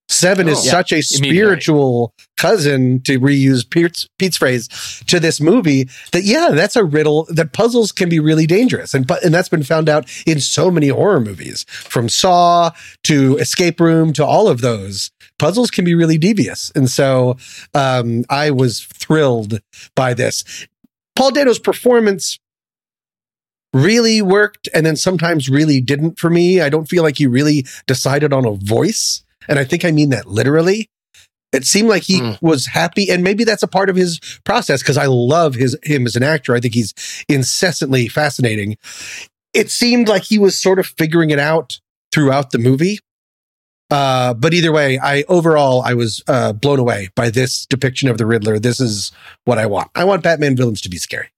Seven 0.09 0.49
oh, 0.49 0.53
is 0.53 0.65
yeah, 0.65 0.71
such 0.71 0.93
a 0.93 1.03
spiritual 1.03 2.15
cousin, 2.39 3.03
to 3.03 3.21
reuse 3.21 3.69
Pete's, 3.69 4.09
Pete's, 4.19 4.39
phrase, 4.39 4.69
to 5.07 5.21
this 5.21 5.41
movie 5.41 5.89
that, 6.13 6.25
yeah, 6.25 6.51
that's 6.53 6.77
a 6.77 6.85
riddle 6.85 7.27
that 7.29 7.53
puzzles 7.53 7.93
can 7.93 8.09
be 8.09 8.19
really 8.19 8.47
dangerous. 8.47 8.95
And, 8.95 9.11
and 9.23 9.35
that's 9.35 9.51
been 9.51 9.63
found 9.63 9.89
out 9.89 10.11
in 10.27 10.41
so 10.41 10.71
many 10.71 10.89
horror 10.89 11.21
movies 11.21 11.65
from 11.69 12.09
Saw 12.09 12.71
to 13.05 13.37
Escape 13.37 13.81
Room 13.81 14.13
to 14.15 14.25
all 14.25 14.49
of 14.49 14.63
those. 14.63 15.11
Puzzles 15.39 15.71
can 15.71 15.85
be 15.85 15.95
really 15.95 16.19
devious. 16.19 16.73
And 16.75 16.91
so 16.91 17.37
um, 17.75 18.25
I 18.31 18.51
was 18.51 18.81
thrilled 18.85 19.61
by 19.95 20.15
this. 20.15 20.67
Paul 21.17 21.33
Dano's 21.33 21.59
performance 21.59 22.39
really 23.75 24.23
worked 24.23 24.69
and 24.73 24.87
then 24.87 24.97
sometimes 24.97 25.51
really 25.51 25.81
didn't 25.81 26.19
for 26.19 26.31
me. 26.31 26.61
I 26.61 26.69
don't 26.71 26.89
feel 26.89 27.03
like 27.03 27.19
he 27.19 27.27
really 27.27 27.67
decided 27.87 28.33
on 28.33 28.47
a 28.47 28.53
voice. 28.53 29.23
And 29.49 29.59
I 29.59 29.65
think 29.65 29.85
I 29.85 29.91
mean 29.91 30.11
that 30.11 30.27
literally. 30.27 30.91
It 31.53 31.65
seemed 31.65 31.89
like 31.89 32.03
he 32.03 32.21
mm. 32.21 32.43
was 32.43 32.67
happy, 32.67 33.11
and 33.11 33.25
maybe 33.25 33.43
that's 33.43 33.63
a 33.63 33.69
part 33.69 33.89
of 33.89 33.97
his 33.97 34.21
process 34.45 34.83
because 34.83 34.99
I 34.99 35.07
love 35.07 35.55
his 35.55 35.77
him 35.83 36.05
as 36.05 36.15
an 36.15 36.23
actor. 36.23 36.55
I 36.55 36.61
think 36.61 36.75
he's 36.75 36.93
incessantly 37.27 38.07
fascinating. 38.09 38.77
It 39.55 39.71
seemed 39.71 40.09
like 40.09 40.25
he 40.25 40.39
was 40.39 40.61
sort 40.61 40.79
of 40.79 40.87
figuring 40.87 41.31
it 41.31 41.39
out 41.39 41.81
throughout 42.13 42.51
the 42.51 42.59
movie. 42.59 42.99
Uh, 43.91 44.35
but 44.35 44.53
either 44.53 44.71
way, 44.71 44.99
I 44.99 45.25
overall 45.29 45.81
I 45.83 45.95
was 45.95 46.23
uh, 46.29 46.53
blown 46.53 46.79
away 46.79 47.09
by 47.15 47.31
this 47.31 47.65
depiction 47.65 48.11
of 48.11 48.19
the 48.19 48.27
Riddler. 48.27 48.59
This 48.59 48.81
is 48.81 49.13
what 49.47 49.57
I 49.57 49.65
want. 49.65 49.91
I 49.95 50.05
want 50.05 50.23
Batman 50.23 50.57
villains 50.57 50.83
to 50.83 50.91
be 50.91 50.99
scary. 50.99 51.31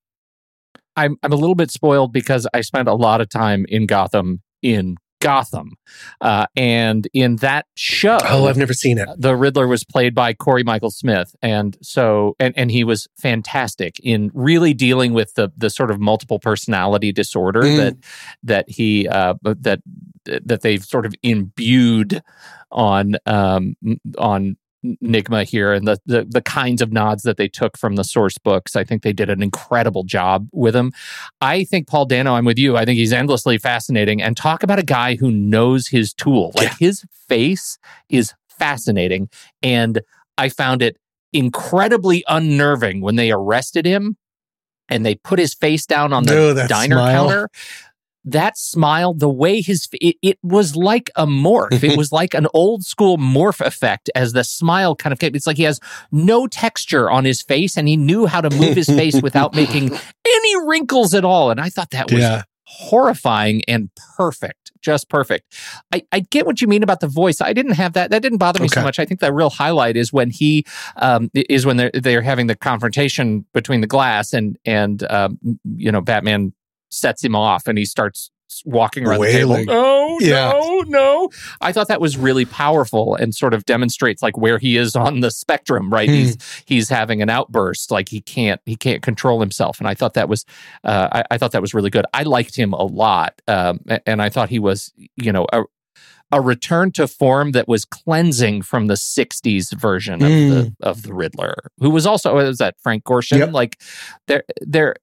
I'm 0.97 1.17
I'm 1.23 1.33
a 1.33 1.37
little 1.37 1.55
bit 1.55 1.71
spoiled 1.71 2.13
because 2.13 2.49
I 2.53 2.63
spent 2.63 2.89
a 2.89 2.95
lot 2.95 3.21
of 3.21 3.29
time 3.29 3.65
in 3.69 3.87
Gotham 3.87 4.43
in 4.63 4.97
Gotham, 5.21 5.73
uh, 6.21 6.47
and 6.57 7.07
in 7.13 7.37
that 7.37 7.67
show, 7.75 8.19
Oh, 8.25 8.47
I've 8.47 8.57
never 8.57 8.73
seen 8.75 8.99
it. 8.99 9.09
the 9.19 9.37
Riddler 9.37 9.67
was 9.69 9.85
played 9.85 10.15
by 10.15 10.33
Cory 10.35 10.65
Michael 10.65 10.91
Smith, 10.91 11.35
and 11.43 11.77
so 11.83 12.35
and 12.41 12.55
and 12.57 12.71
he 12.71 12.85
was 12.85 13.07
fantastic 13.19 14.01
in 14.03 14.31
really 14.35 14.75
dealing 14.75 15.13
with 15.13 15.35
the 15.35 15.53
the 15.57 15.71
sort 15.71 15.91
of 15.91 16.01
multiple 16.01 16.39
personality 16.39 17.13
disorder 17.13 17.63
Mm. 17.63 17.77
that 17.77 17.97
that 18.43 18.65
he 18.71 19.07
uh, 19.09 19.35
that 19.45 19.81
that 20.25 20.63
they've 20.63 20.85
sort 20.85 21.07
of 21.07 21.15
imbued 21.23 22.23
on 22.71 23.17
um, 23.27 23.77
on 24.19 24.57
Nygma 24.85 25.45
here 25.45 25.73
and 25.73 25.87
the, 25.87 25.99
the 26.07 26.27
the 26.29 26.41
kinds 26.41 26.81
of 26.81 26.93
nods 26.93 27.23
that 27.25 27.37
they 27.37 27.49
took 27.49 27.77
from 27.77 27.97
the 27.97 28.05
source 28.05 28.39
books. 28.39 28.77
I 28.77 28.85
think 28.85 29.03
they 29.03 29.13
did 29.13 29.29
an 29.29 29.43
incredible 29.43 30.05
job 30.05 30.49
with 30.53 30.75
him. 30.75 30.93
I 31.41 31.65
think 31.65 31.87
Paul 31.87 32.07
Dano, 32.07 32.35
I'm 32.35 32.45
with 32.45 32.59
you. 32.59 32.77
I 32.77 32.85
think 32.85 32.97
he's 32.97 33.13
endlessly 33.13 33.59
fascinating. 33.59 34.23
And 34.23 34.37
talk 34.37 34.63
about 34.63 34.79
a 34.79 34.85
guy 34.85 35.17
who 35.17 35.31
knows 35.31 35.89
his 35.89 36.15
tool. 36.15 36.53
Like 36.55 36.79
his 36.79 37.05
face 37.29 37.79
is 38.09 38.33
fascinating. 38.49 39.29
And 39.63 40.01
I 40.39 40.49
found 40.49 40.83
it 40.83 40.97
incredibly 41.33 42.25
unnerving 42.29 43.01
when 43.01 43.17
they 43.17 43.31
arrested 43.31 43.87
him 43.87 44.17
and 44.89 45.07
they 45.07 45.15
put 45.15 45.39
his 45.39 45.55
face 45.55 45.87
down 45.87 46.13
on 46.13 46.25
the 46.25 46.67
diner 46.69 46.97
smile. 46.97 47.29
counter. 47.29 47.49
That 48.25 48.59
smile, 48.59 49.15
the 49.15 49.31
way 49.31 49.63
his 49.63 49.89
it, 49.95 50.17
it 50.23 50.39
was 50.43 50.77
like 50.77 51.11
a 51.17 51.27
morph. 51.27 51.83
it 51.83 51.97
was 51.97 52.13
like 52.21 52.35
an 52.35 52.47
old 52.53 52.85
school 52.85 53.17
morph 53.17 53.61
effect 53.65 54.11
as 54.15 54.33
the 54.35 54.45
smile 54.45 54.95
kind 54.95 55.13
of 55.13 55.19
came. 55.19 55.35
It's 55.35 55.47
like 55.47 55.57
he 55.57 55.63
has 55.63 55.81
no 56.13 56.47
texture 56.47 57.11
on 57.11 57.25
his 57.25 57.41
face 57.43 57.77
and 57.79 57.89
he 57.89 57.97
knew 57.97 58.27
how 58.27 58.41
to 58.41 58.51
move 58.51 58.77
his 58.77 58.87
face 58.89 59.21
without 59.23 59.55
making 59.55 59.91
any 60.27 60.67
wrinkles 60.69 61.15
at 61.15 61.25
all. 61.25 61.51
And 61.51 61.61
I 61.61 61.71
thought 61.71 61.91
that 61.91 62.11
was 62.11 62.21
Yeah. 62.21 62.43
horrifying 62.65 63.63
and 63.67 63.89
perfect, 64.17 64.71
just 64.83 65.09
perfect. 65.09 65.55
I, 65.93 66.03
I 66.13 66.21
get 66.21 66.45
what 66.47 66.61
you 66.61 66.69
mean 66.69 66.83
about 66.83 67.01
the 67.01 67.09
voice. 67.09 67.41
I 67.41 67.53
didn't 67.53 67.73
have 67.73 67.95
that. 67.95 68.11
That 68.11 68.23
didn't 68.23 68.39
bother 68.39 68.61
me 68.61 68.69
so 68.69 68.83
much. 68.83 68.99
I 68.99 69.05
think 69.05 69.21
the 69.21 69.33
real 69.33 69.51
highlight 69.51 69.97
is 69.97 70.13
when 70.13 70.31
he 70.31 70.65
um, 70.97 71.31
is 71.35 71.65
when 71.67 71.77
they're 71.79 71.91
they're 71.95 72.23
having 72.23 72.47
the 72.49 72.57
confrontation 72.57 73.45
between 73.55 73.81
the 73.81 73.87
glass 73.87 74.33
and 74.33 74.59
and 74.65 75.05
um, 75.11 75.39
you 75.77 75.91
know 75.93 76.01
Batman 76.01 76.53
sets 76.91 77.23
him 77.25 77.35
off 77.35 77.67
and 77.67 77.79
he 77.79 77.85
starts 77.85 78.31
walking 78.65 79.07
around 79.07 79.21
Wailing. 79.21 79.67
the 79.67 79.73
table. 79.73 79.75
Oh 79.75 80.19
Yeah. 80.21 80.51
no, 80.53 80.81
no! 80.89 81.31
I 81.61 81.71
thought 81.73 81.87
that 81.87 82.01
was 82.01 82.17
really 82.17 82.45
powerful 82.45 83.15
and 83.15 83.33
sort 83.33 83.55
of 83.55 83.65
demonstrates 83.65 84.23
like 84.23 84.37
where 84.37 84.59
he 84.59 84.77
is 84.77 84.97
on 84.97 85.21
the 85.21 85.31
spectrum. 85.31 85.89
Right, 85.89 86.09
Hmm. 86.09 86.15
he's 86.17 86.63
he's 86.67 86.89
having 86.89 87.23
an 87.23 87.31
outburst, 87.31 87.91
like 87.93 88.09
he 88.09 88.21
can't 88.21 88.61
he 88.67 88.75
can't 88.75 89.03
control 89.03 89.39
himself. 89.41 89.79
And 89.79 89.87
I 89.87 89.95
thought 89.95 90.15
that 90.15 90.29
was 90.29 90.45
uh, 90.83 91.09
I, 91.13 91.25
I 91.31 91.39
thought 91.39 91.53
that 91.53 91.63
was 91.63 91.75
really 91.75 91.91
good. 91.91 92.05
I 92.13 92.25
liked 92.25 92.57
him 92.57 92.73
a 92.73 92.83
lot, 92.83 93.41
um, 93.47 93.81
and 94.05 94.21
I 94.21 94.29
thought 94.31 94.49
he 94.51 94.59
was 94.59 94.93
you 95.17 95.31
know 95.33 95.47
a 95.53 95.63
a 96.33 96.41
return 96.41 96.93
to 96.93 97.07
form 97.07 97.53
that 97.53 97.69
was 97.69 97.85
cleansing 97.85 98.63
from 98.63 98.87
the 98.87 98.95
'60s 98.95 99.73
version 99.75 100.15
of 100.15 100.21
the 100.21 100.27
mm. 100.27 100.75
of 100.81 101.03
the 101.03 101.15
Riddler, 101.15 101.71
who 101.79 101.91
was 101.91 102.07
also 102.07 102.35
was 102.35 102.59
that 102.59 102.77
Frank 102.81 103.05
Gorshin? 103.05 103.39
Yep. 103.39 103.53
Like 103.53 103.81
they're 104.27 104.45
they're 104.61 104.97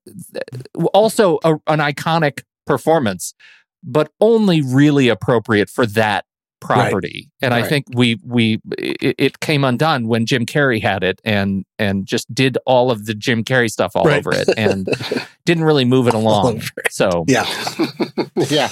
also 0.94 1.38
a, 1.44 1.54
an 1.66 1.80
iconic 1.80 2.42
performance, 2.66 3.34
but 3.82 4.10
only 4.20 4.62
really 4.62 5.08
appropriate 5.08 5.70
for 5.70 5.86
that 5.86 6.24
property. 6.60 7.30
And 7.42 7.54
I 7.54 7.62
think 7.62 7.86
we 7.94 8.18
we 8.24 8.60
it, 8.76 9.14
it 9.18 9.40
came 9.40 9.64
undone 9.64 10.08
when 10.08 10.26
Jim 10.26 10.44
Carrey 10.46 10.82
had 10.82 11.02
it 11.04 11.20
and 11.24 11.64
and 11.78 12.06
just 12.06 12.32
did 12.34 12.58
all 12.66 12.90
of 12.90 13.06
the 13.06 13.14
Jim 13.14 13.44
Carrey 13.44 13.70
stuff 13.70 13.92
all 13.94 14.04
Right. 14.04 14.18
over 14.18 14.32
it 14.34 14.48
and 14.56 14.88
didn't 15.44 15.64
really 15.64 15.84
move 15.84 16.08
it 16.08 16.14
along. 16.14 16.62
So 16.90 17.24
Yeah. 17.28 17.46
yeah, 18.36 18.68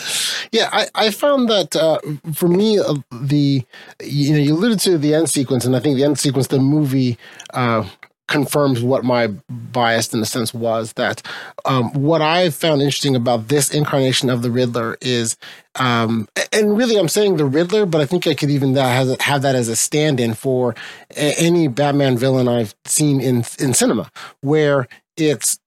yeah. 0.53 0.69
I, 0.73 0.89
I 0.95 1.11
found 1.11 1.49
that 1.49 1.77
uh, 1.77 1.99
for 2.35 2.49
me, 2.49 2.79
uh, 2.79 2.95
the 3.13 3.63
you 4.03 4.33
know 4.33 4.39
you 4.39 4.55
alluded 4.55 4.81
to 4.81 4.99
the 4.99 5.15
end 5.15 5.31
sequence, 5.31 5.65
and 5.65 5.75
I 5.77 5.81
think 5.81 5.97
the 5.97 6.05
end 6.05 6.19
sequence, 6.19 6.49
the 6.49 6.59
movie. 6.59 7.19
Uh, 7.55 7.85
confirms 8.29 8.83
what 8.83 9.05
my 9.05 9.29
bias 9.49 10.13
in 10.13 10.21
a 10.21 10.27
sense 10.27 10.53
was 10.53 10.93
that 10.95 11.23
um, 11.65 11.93
what 11.93 12.23
I 12.23 12.51
found 12.51 12.83
interesting 12.83 13.15
about 13.15 13.49
this 13.49 13.71
incarnation 13.71 14.31
of 14.31 14.43
the 14.43 14.51
Riddler 14.51 14.97
is, 15.01 15.37
um, 15.77 16.29
and 16.53 16.77
really 16.77 16.97
I'm 16.97 17.09
saying 17.09 17.37
the 17.37 17.45
Riddler, 17.45 17.87
but 17.87 18.01
I 18.01 18.07
think 18.07 18.27
I 18.27 18.35
could 18.35 18.51
even 18.51 18.75
that 18.75 19.21
have 19.21 19.43
that 19.43 19.55
as 19.55 19.69
a 19.69 19.77
stand-in 19.77 20.35
for 20.35 20.75
any 21.15 21.69
Batman 21.69 22.17
villain 22.17 22.49
I've 22.49 22.75
seen 22.85 23.21
in 23.21 23.45
in 23.59 23.75
cinema, 23.75 24.11
where 24.41 24.89
it's 25.17 25.59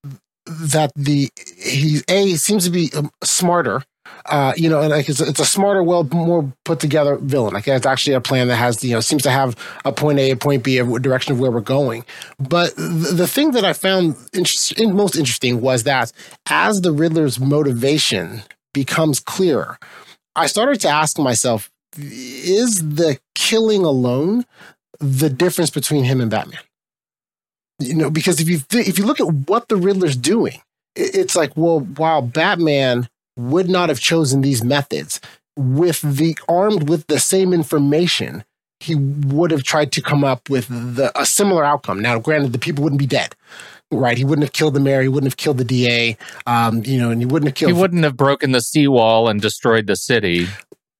that 0.45 0.91
the 0.95 1.29
he's 1.57 2.03
a 2.09 2.25
he 2.25 2.37
seems 2.37 2.65
to 2.65 2.71
be 2.71 2.91
um, 2.95 3.11
smarter 3.23 3.83
uh, 4.25 4.53
you 4.55 4.69
know, 4.69 4.81
and 4.81 4.89
like 4.89 5.09
it's, 5.09 5.19
it's 5.19 5.39
a 5.39 5.45
smarter, 5.45 5.81
well, 5.83 6.03
more 6.03 6.51
put 6.65 6.79
together 6.79 7.17
villain. 7.17 7.53
Like 7.53 7.67
it's 7.67 7.85
actually 7.85 8.13
a 8.13 8.21
plan 8.21 8.47
that 8.47 8.55
has, 8.55 8.83
you 8.83 8.93
know, 8.93 8.99
seems 8.99 9.23
to 9.23 9.31
have 9.31 9.55
a 9.85 9.91
point 9.91 10.19
A, 10.19 10.31
a 10.31 10.35
point 10.35 10.63
B, 10.63 10.77
a 10.77 10.99
direction 10.99 11.33
of 11.33 11.39
where 11.39 11.51
we're 11.51 11.61
going. 11.61 12.05
But 12.37 12.75
the, 12.75 13.13
the 13.13 13.27
thing 13.27 13.51
that 13.51 13.65
I 13.65 13.73
found 13.73 14.15
most 14.77 15.15
interesting 15.15 15.61
was 15.61 15.83
that 15.83 16.11
as 16.49 16.81
the 16.81 16.91
Riddler's 16.91 17.39
motivation 17.39 18.43
becomes 18.73 19.19
clearer, 19.19 19.77
I 20.35 20.47
started 20.47 20.79
to 20.81 20.89
ask 20.89 21.17
myself, 21.17 21.69
is 21.97 22.95
the 22.95 23.19
killing 23.35 23.83
alone 23.83 24.45
the 24.99 25.29
difference 25.29 25.69
between 25.69 26.03
him 26.03 26.21
and 26.21 26.29
Batman? 26.29 26.61
You 27.79 27.95
know, 27.95 28.09
because 28.09 28.39
if 28.39 28.49
you 28.49 28.59
th- 28.59 28.87
if 28.87 28.99
you 28.99 29.05
look 29.05 29.19
at 29.19 29.27
what 29.47 29.69
the 29.69 29.77
Riddler's 29.77 30.17
doing, 30.17 30.61
it's 30.95 31.35
like, 31.35 31.55
well, 31.55 31.79
while 31.79 32.21
Batman 32.21 33.07
would 33.39 33.69
not 33.69 33.89
have 33.89 33.99
chosen 33.99 34.41
these 34.41 34.63
methods 34.63 35.19
with 35.55 36.01
the 36.01 36.37
armed 36.47 36.89
with 36.89 37.07
the 37.07 37.19
same 37.19 37.53
information, 37.53 38.43
he 38.79 38.95
would 38.95 39.51
have 39.51 39.63
tried 39.63 39.91
to 39.93 40.01
come 40.01 40.23
up 40.23 40.49
with 40.49 40.67
the, 40.69 41.11
a 41.19 41.25
similar 41.25 41.63
outcome. 41.65 41.99
Now, 42.01 42.19
granted, 42.19 42.53
the 42.53 42.59
people 42.59 42.83
wouldn't 42.83 42.99
be 42.99 43.05
dead, 43.07 43.35
right? 43.91 44.17
He 44.17 44.23
wouldn't 44.25 44.43
have 44.45 44.53
killed 44.53 44.73
the 44.73 44.79
mayor. 44.79 45.01
He 45.01 45.07
wouldn't 45.09 45.31
have 45.31 45.37
killed 45.37 45.57
the 45.57 45.65
DA. 45.65 46.17
Um, 46.45 46.83
you 46.85 46.97
know, 46.99 47.11
and 47.11 47.21
he 47.21 47.25
wouldn't 47.25 47.49
have 47.49 47.55
killed 47.55 47.73
he 47.73 47.79
wouldn't 47.81 48.03
have 48.03 48.15
broken 48.15 48.51
the 48.51 48.61
seawall 48.61 49.27
and 49.27 49.41
destroyed 49.41 49.87
the 49.87 49.95
city. 49.95 50.45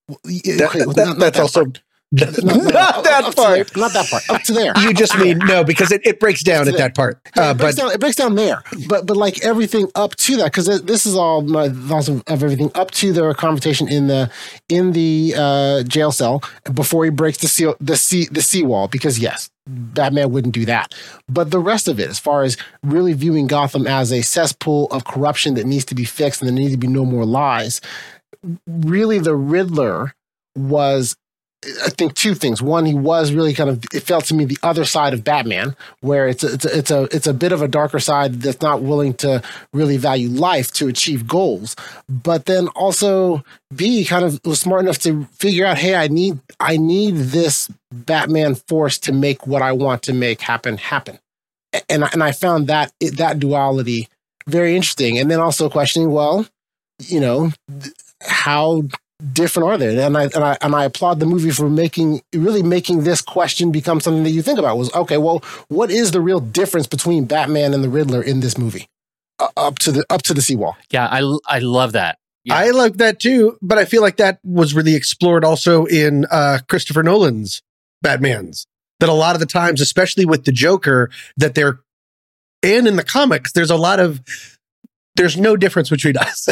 That- 0.08 0.70
okay, 0.70 0.80
that- 0.80 0.88
not- 0.88 0.96
not 0.96 1.20
that's 1.20 1.38
that 1.38 1.42
also 1.42 1.64
part. 1.66 1.82
Not 2.12 2.44
No, 2.44 2.56
no, 2.56 2.64
no, 2.64 2.70
that 2.72 3.06
up- 3.24 3.26
up 3.30 3.36
part. 3.36 3.56
there. 3.56 3.66
Not 3.82 3.94
that 3.94 4.08
part. 4.10 4.30
Up 4.30 4.42
to 4.44 4.54
there. 4.54 4.74
You 4.80 4.94
just 4.94 5.18
mean 5.20 5.38
no 5.40 5.64
because 5.64 5.92
it, 5.92 6.02
it 6.06 6.20
breaks 6.20 6.42
down 6.44 6.68
at 6.68 6.76
that 6.78 6.96
part. 6.96 7.20
Uh, 7.38 7.52
it, 7.54 7.58
breaks 7.58 7.76
but 7.76 7.82
down, 7.82 7.92
it 7.92 8.00
breaks 8.00 8.16
down 8.16 8.36
there, 8.36 8.64
but 8.88 9.06
but 9.06 9.16
like 9.16 9.44
everything 9.44 9.90
up 9.96 10.16
to 10.16 10.38
that, 10.38 10.46
because 10.46 10.66
this 10.84 11.06
is 11.06 11.16
all 11.16 11.42
my 11.42 11.70
thoughts 11.70 12.08
of, 12.08 12.24
of 12.28 12.42
everything 12.44 12.72
up 12.76 12.92
to 12.92 13.14
the 13.14 13.34
confrontation 13.36 13.88
in 13.88 14.08
the 14.08 14.32
in 14.70 14.94
the 14.94 15.34
uh, 15.38 15.84
jail 15.84 16.12
cell 16.12 16.42
before 16.74 17.04
he 17.06 17.12
breaks 17.12 17.38
the 17.40 17.48
seal 17.48 17.76
the 17.80 17.96
sea 17.96 18.26
the 18.32 18.42
seawall. 18.42 18.88
Because 18.88 19.20
yes, 19.20 19.50
Batman 19.68 20.32
wouldn't 20.32 20.56
do 20.56 20.66
that, 20.66 20.96
but 21.28 21.52
the 21.52 21.60
rest 21.60 21.88
of 21.88 22.00
it, 22.00 22.10
as 22.10 22.18
far 22.18 22.42
as 22.42 22.58
really 22.84 23.14
viewing 23.14 23.46
Gotham 23.46 23.86
as 23.86 24.12
a 24.12 24.24
cesspool 24.24 24.88
of 24.90 25.06
corruption 25.06 25.54
that 25.56 25.68
needs 25.68 25.86
to 25.86 25.96
be 25.96 26.06
fixed 26.06 26.42
and 26.42 26.50
there 26.50 26.56
need 26.58 26.72
to 26.72 26.78
be 26.78 26.88
no 26.88 27.06
more 27.06 27.26
lies, 27.26 27.82
really 28.68 29.20
the 29.20 29.36
Riddler 29.36 30.16
was 30.56 31.16
I 31.66 31.90
think 31.90 32.16
two 32.16 32.36
things. 32.36 32.62
One, 32.62 32.86
he 32.86 32.94
was 32.94 33.34
really 33.34 33.54
kind 33.54 33.70
of 33.70 33.84
it 33.94 34.04
felt 34.04 34.26
to 34.26 34.34
me 34.34 34.46
the 34.46 34.58
other 34.64 34.86
side 34.86 35.14
of 35.14 35.26
Batman, 35.26 35.76
where 36.00 36.28
it's 36.28 36.44
a, 36.44 36.54
it's 36.54 36.66
a, 36.66 36.78
it's 36.78 36.92
a 36.92 37.04
it's 37.12 37.28
a 37.28 37.34
bit 37.34 37.52
of 37.52 37.62
a 37.62 37.68
darker 37.68 38.00
side 38.00 38.36
that's 38.36 38.62
not 38.62 38.82
willing 38.82 39.14
to 39.16 39.42
really 39.74 39.98
value 39.98 40.30
life 40.30 40.72
to 40.74 40.88
achieve 40.88 41.28
goals. 41.28 41.76
But 42.08 42.46
then 42.46 42.70
also 42.70 43.44
B 43.76 44.06
kind 44.06 44.24
of 44.24 44.40
was 44.46 44.62
smart 44.62 44.84
enough 44.84 45.00
to 45.00 45.26
figure 45.34 45.66
out, 45.66 45.78
hey, 45.78 45.96
I 45.96 46.08
need 46.08 46.40
I 46.62 46.78
need 46.78 47.16
this 47.16 47.70
Batman 47.92 48.56
force 48.56 48.98
to 49.00 49.12
make 49.12 49.46
what 49.46 49.62
I 49.62 49.74
want 49.74 50.04
to 50.04 50.14
make 50.14 50.40
happen 50.40 50.78
happen. 50.78 51.20
And 51.90 52.06
and 52.14 52.24
I 52.24 52.32
found 52.32 52.68
that 52.68 52.94
that 53.18 53.40
duality 53.40 54.08
very 54.48 54.76
interesting. 54.76 55.18
And 55.18 55.30
then 55.30 55.40
also 55.40 55.70
questioning, 55.70 56.12
well, 56.12 56.46
you 57.00 57.20
know, 57.20 57.52
how 58.22 58.84
different 59.34 59.70
are 59.70 59.78
they? 59.78 60.04
And 60.04 60.18
I 60.18 60.24
and 60.24 60.44
I 60.44 60.58
and 60.62 60.76
I 60.76 60.86
applaud 60.86 61.20
the 61.20 61.26
movie 61.26 61.52
for 61.52 61.70
making 61.70 62.22
really 62.34 62.64
making 62.64 63.04
this 63.04 63.22
question 63.22 63.72
become 63.72 64.00
something 64.00 64.24
that 64.24 64.32
you 64.32 64.42
think 64.42 64.60
about. 64.60 64.78
Was 64.78 64.94
okay, 64.94 65.18
well, 65.18 65.44
what 65.68 65.92
is 65.92 66.12
the 66.12 66.22
real 66.22 66.40
difference 66.40 66.88
between 66.88 67.26
Batman 67.26 67.74
and 67.74 67.84
the 67.84 67.90
Riddler 67.90 68.22
in 68.22 68.40
this 68.40 68.58
movie? 68.58 68.88
Uh, 69.38 69.50
up 69.58 69.80
to 69.80 69.92
the 69.92 70.06
up 70.10 70.22
to 70.24 70.34
the 70.34 70.42
seawall. 70.42 70.78
Yeah, 70.92 71.08
I 71.08 71.38
I 71.48 71.60
love 71.60 71.94
that. 71.94 72.18
Yeah. 72.46 72.56
I 72.56 72.72
like 72.72 72.96
that 72.96 73.20
too. 73.20 73.58
But 73.62 73.78
I 73.78 73.86
feel 73.86 74.02
like 74.02 74.18
that 74.18 74.40
was 74.44 74.74
really 74.74 74.96
explored 74.96 75.44
also 75.44 75.86
in 75.86 76.26
uh, 76.32 76.60
Christopher 76.68 77.04
Nolan's 77.04 77.62
Batman's. 78.02 78.66
That 79.00 79.08
a 79.08 79.14
lot 79.14 79.36
of 79.36 79.40
the 79.40 79.46
times, 79.46 79.80
especially 79.80 80.26
with 80.26 80.44
the 80.44 80.52
Joker, 80.52 81.10
that 81.38 81.56
they're 81.56 81.80
and 82.62 82.88
in 82.88 82.98
the 82.98 83.04
comics, 83.04 83.54
there's 83.54 83.70
a 83.70 83.78
lot 83.78 84.00
of 84.00 84.22
there's 85.16 85.38
no 85.38 85.58
difference 85.58 85.90
between 85.90 86.18
us. 86.18 86.48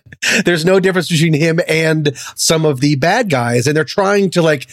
there's 0.44 0.64
no 0.64 0.80
difference 0.80 1.08
between 1.08 1.34
him 1.34 1.60
and 1.66 2.16
some 2.36 2.64
of 2.64 2.80
the 2.80 2.96
bad 2.96 3.30
guys, 3.30 3.66
and 3.66 3.76
they're 3.76 3.84
trying 3.84 4.30
to 4.30 4.42
like 4.42 4.68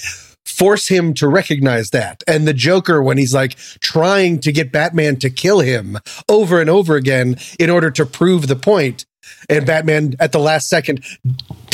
force 0.46 0.88
him 0.88 1.14
to 1.14 1.28
recognize 1.28 1.92
that. 1.92 2.24
And 2.28 2.48
the 2.48 2.54
Joker, 2.54 3.02
when 3.02 3.18
he's 3.18 3.34
like 3.34 3.56
trying 3.80 4.40
to 4.40 4.52
get 4.52 4.72
Batman 4.72 5.18
to 5.18 5.30
kill 5.30 5.60
him 5.60 5.98
over 6.30 6.62
and 6.62 6.70
over 6.70 6.96
again 6.96 7.38
in 7.60 7.70
order 7.70 7.92
to 7.92 8.06
prove 8.06 8.48
the 8.48 8.56
point, 8.56 9.06
and 9.50 9.66
Batman 9.66 10.14
at 10.20 10.32
the 10.32 10.40
last 10.40 10.70
second 10.70 11.04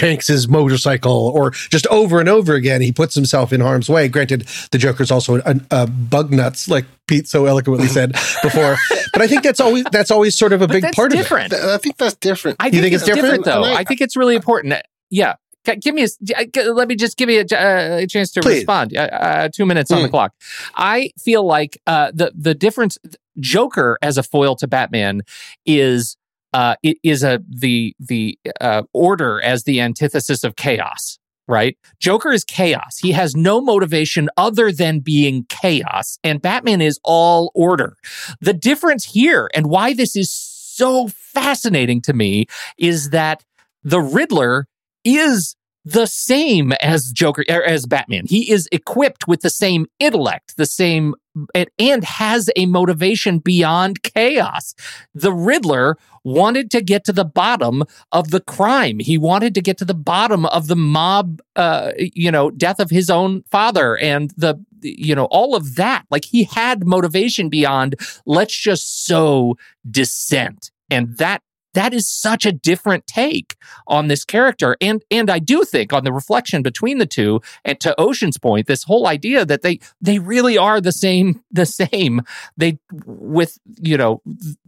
tanks 0.04 0.28
his 0.28 0.48
motorcycle, 0.48 1.32
or 1.34 1.52
just 1.52 1.88
over 1.88 2.20
and 2.20 2.28
over 2.28 2.56
again, 2.56 2.82
he 2.82 2.92
puts 2.92 3.16
himself 3.16 3.54
in 3.54 3.62
harm's 3.62 3.90
way. 3.90 4.08
Granted, 4.08 4.48
the 4.72 4.78
Joker's 4.78 5.12
also 5.12 5.38
a, 5.46 5.56
a 5.72 5.88
bug 5.88 6.32
nuts, 6.32 6.68
like 6.68 6.86
Pete 7.08 7.28
so 7.28 7.46
eloquently 7.46 7.88
said 7.88 8.12
before. 8.42 8.76
but 9.14 9.22
I 9.22 9.28
think 9.28 9.44
that's 9.44 9.60
always 9.60 9.86
that's 9.92 10.12
always 10.12 10.36
sort 10.36 10.52
of 10.54 10.62
a 10.62 10.68
But 10.68 10.82
big 10.82 10.94
part 10.94 11.12
different. 11.12 11.54
of 11.54 11.60
it. 11.60 11.66
I 11.66 11.78
think 11.78 11.98
that's 11.98 12.16
different. 12.16 12.58
I 12.60 12.66
You 12.68 12.72
think, 12.72 12.84
think 12.84 12.94
it's 12.96 13.04
it's 13.04 13.16
different, 13.16 13.44
different? 13.46 13.64
though. 13.66 13.70
I- 13.72 13.80
I, 13.80 13.84
think 13.86 14.02
it's 14.02 14.16
really 14.18 14.36
important. 14.36 14.74
Yeah. 15.10 15.36
Give 15.80 15.96
me 15.96 16.02
a, 16.02 16.06
s- 16.06 16.18
g- 16.22 16.34
g- 16.54 16.64
let 16.70 16.90
me 16.90 16.96
just 16.98 17.16
give 17.18 17.30
you 17.30 17.40
a, 17.50 17.56
uh, 17.56 17.98
a 18.02 18.08
chance 18.08 18.32
to 18.34 18.42
Please. 18.42 18.56
respond. 18.56 18.98
Uh, 18.98 19.02
uh, 19.02 19.50
two 19.56 19.66
minutes 19.66 19.92
on 19.92 20.02
the 20.02 20.10
Mm. 20.10 20.12
clock. 20.12 20.34
I 20.76 21.12
feel 21.24 21.46
like 21.46 21.80
uh, 21.88 22.12
the 22.14 22.34
the 22.36 22.54
difference. 22.54 22.98
Joker 23.40 23.98
as 24.02 24.18
a 24.20 24.24
foil 24.24 24.56
to 24.58 24.68
Batman 24.68 25.22
is 25.66 26.18
uh, 26.54 26.76
a 26.84 27.40
the 27.50 27.96
the 28.00 28.38
uh, 28.62 28.84
order 28.94 29.42
as 29.42 29.64
the 29.64 29.82
antithesis 29.82 30.44
of 30.44 30.56
chaos. 30.56 31.20
Right? 31.46 31.78
Joker 32.00 32.32
is 32.32 32.46
chaos. 32.46 32.98
He 33.00 33.12
has 33.12 33.36
no 33.36 33.60
motivation 33.60 34.30
other 34.38 34.72
than 34.72 35.02
being 35.02 35.46
chaos, 35.50 36.18
and 36.24 36.42
Batman 36.42 36.80
is 36.80 37.00
all 37.04 37.52
order. 37.54 37.98
The 38.40 38.54
difference 38.54 39.04
here 39.04 39.50
and 39.54 39.68
why 39.68 39.94
this 39.94 40.16
is 40.16 40.32
so 40.32 41.10
fascinating 41.10 42.02
to 42.04 42.14
me 42.14 42.46
is 42.78 43.10
that 43.10 43.44
the 43.84 44.00
Riddler 44.00 44.68
is 45.04 45.56
the 45.86 46.06
same 46.06 46.72
as 46.82 47.12
Joker 47.12 47.44
er, 47.50 47.64
as 47.64 47.86
Batman. 47.86 48.26
He 48.28 48.50
is 48.50 48.70
equipped 48.72 49.28
with 49.28 49.42
the 49.42 49.50
same 49.50 49.86
intellect, 50.00 50.56
the 50.56 50.66
same 50.66 51.14
and, 51.54 51.70
and 51.80 52.04
has 52.04 52.50
a 52.56 52.66
motivation 52.66 53.40
beyond 53.40 54.04
chaos. 54.04 54.76
The 55.14 55.34
Riddler 55.34 55.98
wanted 56.24 56.72
to 56.72 56.82
get 56.82 57.04
to 57.06 57.14
the 57.14 57.26
bottom 57.26 57.84
of 58.12 58.32
the 58.32 58.42
crime. 58.42 59.00
He 59.00 59.18
wanted 59.18 59.54
to 59.56 59.62
get 59.62 59.78
to 59.80 59.86
the 59.86 59.94
bottom 59.94 60.46
of 60.48 60.68
the 60.68 60.76
mob 60.76 61.42
uh 61.56 61.92
you 61.98 62.32
know 62.32 62.50
death 62.52 62.80
of 62.80 62.90
his 62.90 63.10
own 63.10 63.44
father 63.52 63.98
and 63.98 64.32
the 64.38 64.56
you 64.82 65.16
know 65.16 65.26
all 65.26 65.56
of 65.56 65.76
that. 65.76 66.06
Like 66.10 66.26
he 66.26 66.44
had 66.44 66.86
motivation 66.86 67.50
beyond 67.50 67.96
let's 68.26 68.56
just 68.56 69.06
sow 69.06 69.56
dissent. 69.90 70.72
And 70.90 71.18
that 71.18 71.42
that 71.74 71.94
is 71.94 72.08
such 72.08 72.46
a 72.46 72.52
different 72.52 73.08
take 73.08 73.56
on 73.88 74.08
this 74.08 74.24
character 74.24 74.78
and 74.80 75.04
and 75.12 75.30
I 75.30 75.40
do 75.40 75.64
think 75.64 75.92
on 75.92 76.04
the 76.04 76.14
reflection 76.14 76.62
between 76.62 76.98
the 76.98 77.06
two 77.06 77.42
and 77.66 77.80
to 77.82 78.00
Ocean's 78.00 78.38
point 78.38 78.68
this 78.68 78.84
whole 78.84 79.08
idea 79.08 79.46
that 79.46 79.62
they 79.62 79.80
they 80.02 80.20
really 80.20 80.58
are 80.58 80.80
the 80.80 80.92
same 80.92 81.42
the 81.52 81.66
same 81.66 82.22
they 82.58 82.78
with 83.06 83.58
you 83.82 83.98
know 83.98 84.22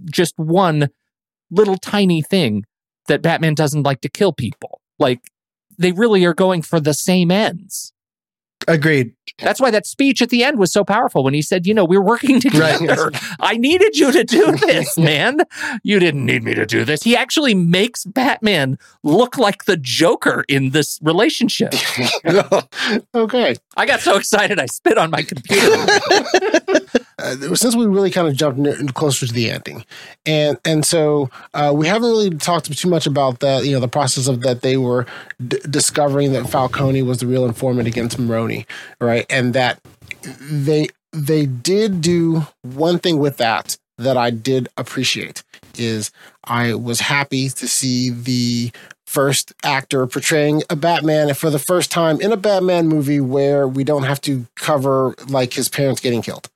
just 0.06 0.38
one 0.38 0.89
little 1.52 1.78
tiny 1.78 2.22
thing 2.22 2.64
that 3.08 3.22
Batman 3.22 3.54
doesn't 3.54 3.84
like 3.84 4.02
to 4.02 4.10
kill 4.10 4.34
people 4.34 4.82
like 5.00 5.20
they 5.78 5.91
really 5.91 6.24
are 6.26 6.34
going 6.34 6.62
for 6.62 6.80
the 6.80 6.93
same 6.93 7.30
ends 7.32 7.91
Agreed. 8.68 9.14
that's 9.38 9.60
why 9.62 9.70
that 9.70 9.86
speech 9.86 10.24
at 10.24 10.30
the 10.30 10.43
end 10.43 10.58
was 10.58 10.72
so 10.74 10.84
powerful 10.84 11.24
when 11.24 11.36
he 11.36 11.41
said, 11.43 11.68
you 11.68 11.74
know, 11.76 11.86
we're 11.86 12.02
working 12.02 12.39
Right. 12.56 12.80
together. 12.80 13.12
I 13.39 13.58
needed 13.58 13.96
you 13.96 14.12
to 14.12 14.24
do 14.24 14.52
this, 14.66 14.98
man. 14.98 15.41
You 15.84 16.00
didn't 16.00 16.26
need 16.26 16.41
me 16.43 16.56
to 16.56 16.66
do 16.66 16.84
this. 16.84 17.04
He 17.04 17.16
actually 17.16 17.54
makes 17.54 18.06
Batman 18.06 18.80
look 19.04 19.38
like 19.38 19.66
the 19.66 19.78
Joker 19.78 20.46
in 20.50 20.72
this 20.72 20.98
relationship. 21.04 21.76
okay. 23.14 23.56
I 23.78 23.86
got 23.86 24.00
so 24.00 24.18
excited 24.18 24.60
I 24.60 24.66
spit 24.66 24.98
on 24.98 25.12
my 25.12 25.22
computer. 25.22 25.86
uh, 27.18 27.55
since 27.55 27.76
we 27.76 27.86
really 27.86 28.11
kind 28.11 28.28
of 28.28 28.36
jumped 28.36 28.93
closer 28.93 29.26
to 29.26 29.34
the 29.34 29.49
ending, 29.49 29.86
and 30.26 30.57
and 30.66 30.86
so 30.86 31.30
uh, 31.53 31.72
we 31.74 31.88
haven't 31.88 32.09
really 32.09 32.30
talked 32.32 32.72
too 32.78 32.89
much 32.89 33.07
about 33.07 33.39
that. 33.39 33.66
You 33.66 33.74
know, 33.74 33.80
the 33.80 33.88
process 33.88 34.28
of 34.28 34.41
that 34.41 34.61
they 34.61 34.78
were 34.78 35.05
d- 35.45 35.59
discovering 35.70 36.34
that 36.34 36.49
Falcone 36.49 37.01
was 37.03 37.20
the 37.20 37.28
real 37.28 37.45
informant 37.45 37.88
against 37.88 38.20
Maroni, 38.20 38.66
right? 38.99 39.26
And 39.30 39.53
that 39.53 39.80
they 40.41 40.89
they 41.13 41.45
did 41.45 42.01
do 42.01 42.47
one 42.61 42.99
thing 42.99 43.20
with 43.20 43.38
that 43.38 43.78
that 43.97 44.18
I 44.18 44.30
did 44.30 44.68
appreciate 44.78 45.43
is 45.78 46.11
I 46.43 46.74
was 46.74 46.99
happy 46.99 47.49
to 47.49 47.68
see 47.68 48.09
the 48.09 48.72
first 49.05 49.53
actor 49.63 50.05
portraying 50.07 50.63
a 50.70 50.76
Batman 50.76 51.34
for 51.34 51.49
the 51.49 51.59
first 51.59 51.91
time 51.91 52.20
in 52.20 52.32
a 52.32 52.38
Batman 52.38 52.88
movie 52.88 53.22
where 53.22 53.68
we 53.68 53.84
don't 53.84 54.03
have 54.03 54.20
to 54.22 54.45
cover 54.55 55.16
like 55.30 55.53
his 55.53 55.70
parents 55.70 56.01
getting 56.01 56.22
killed. 56.22 56.49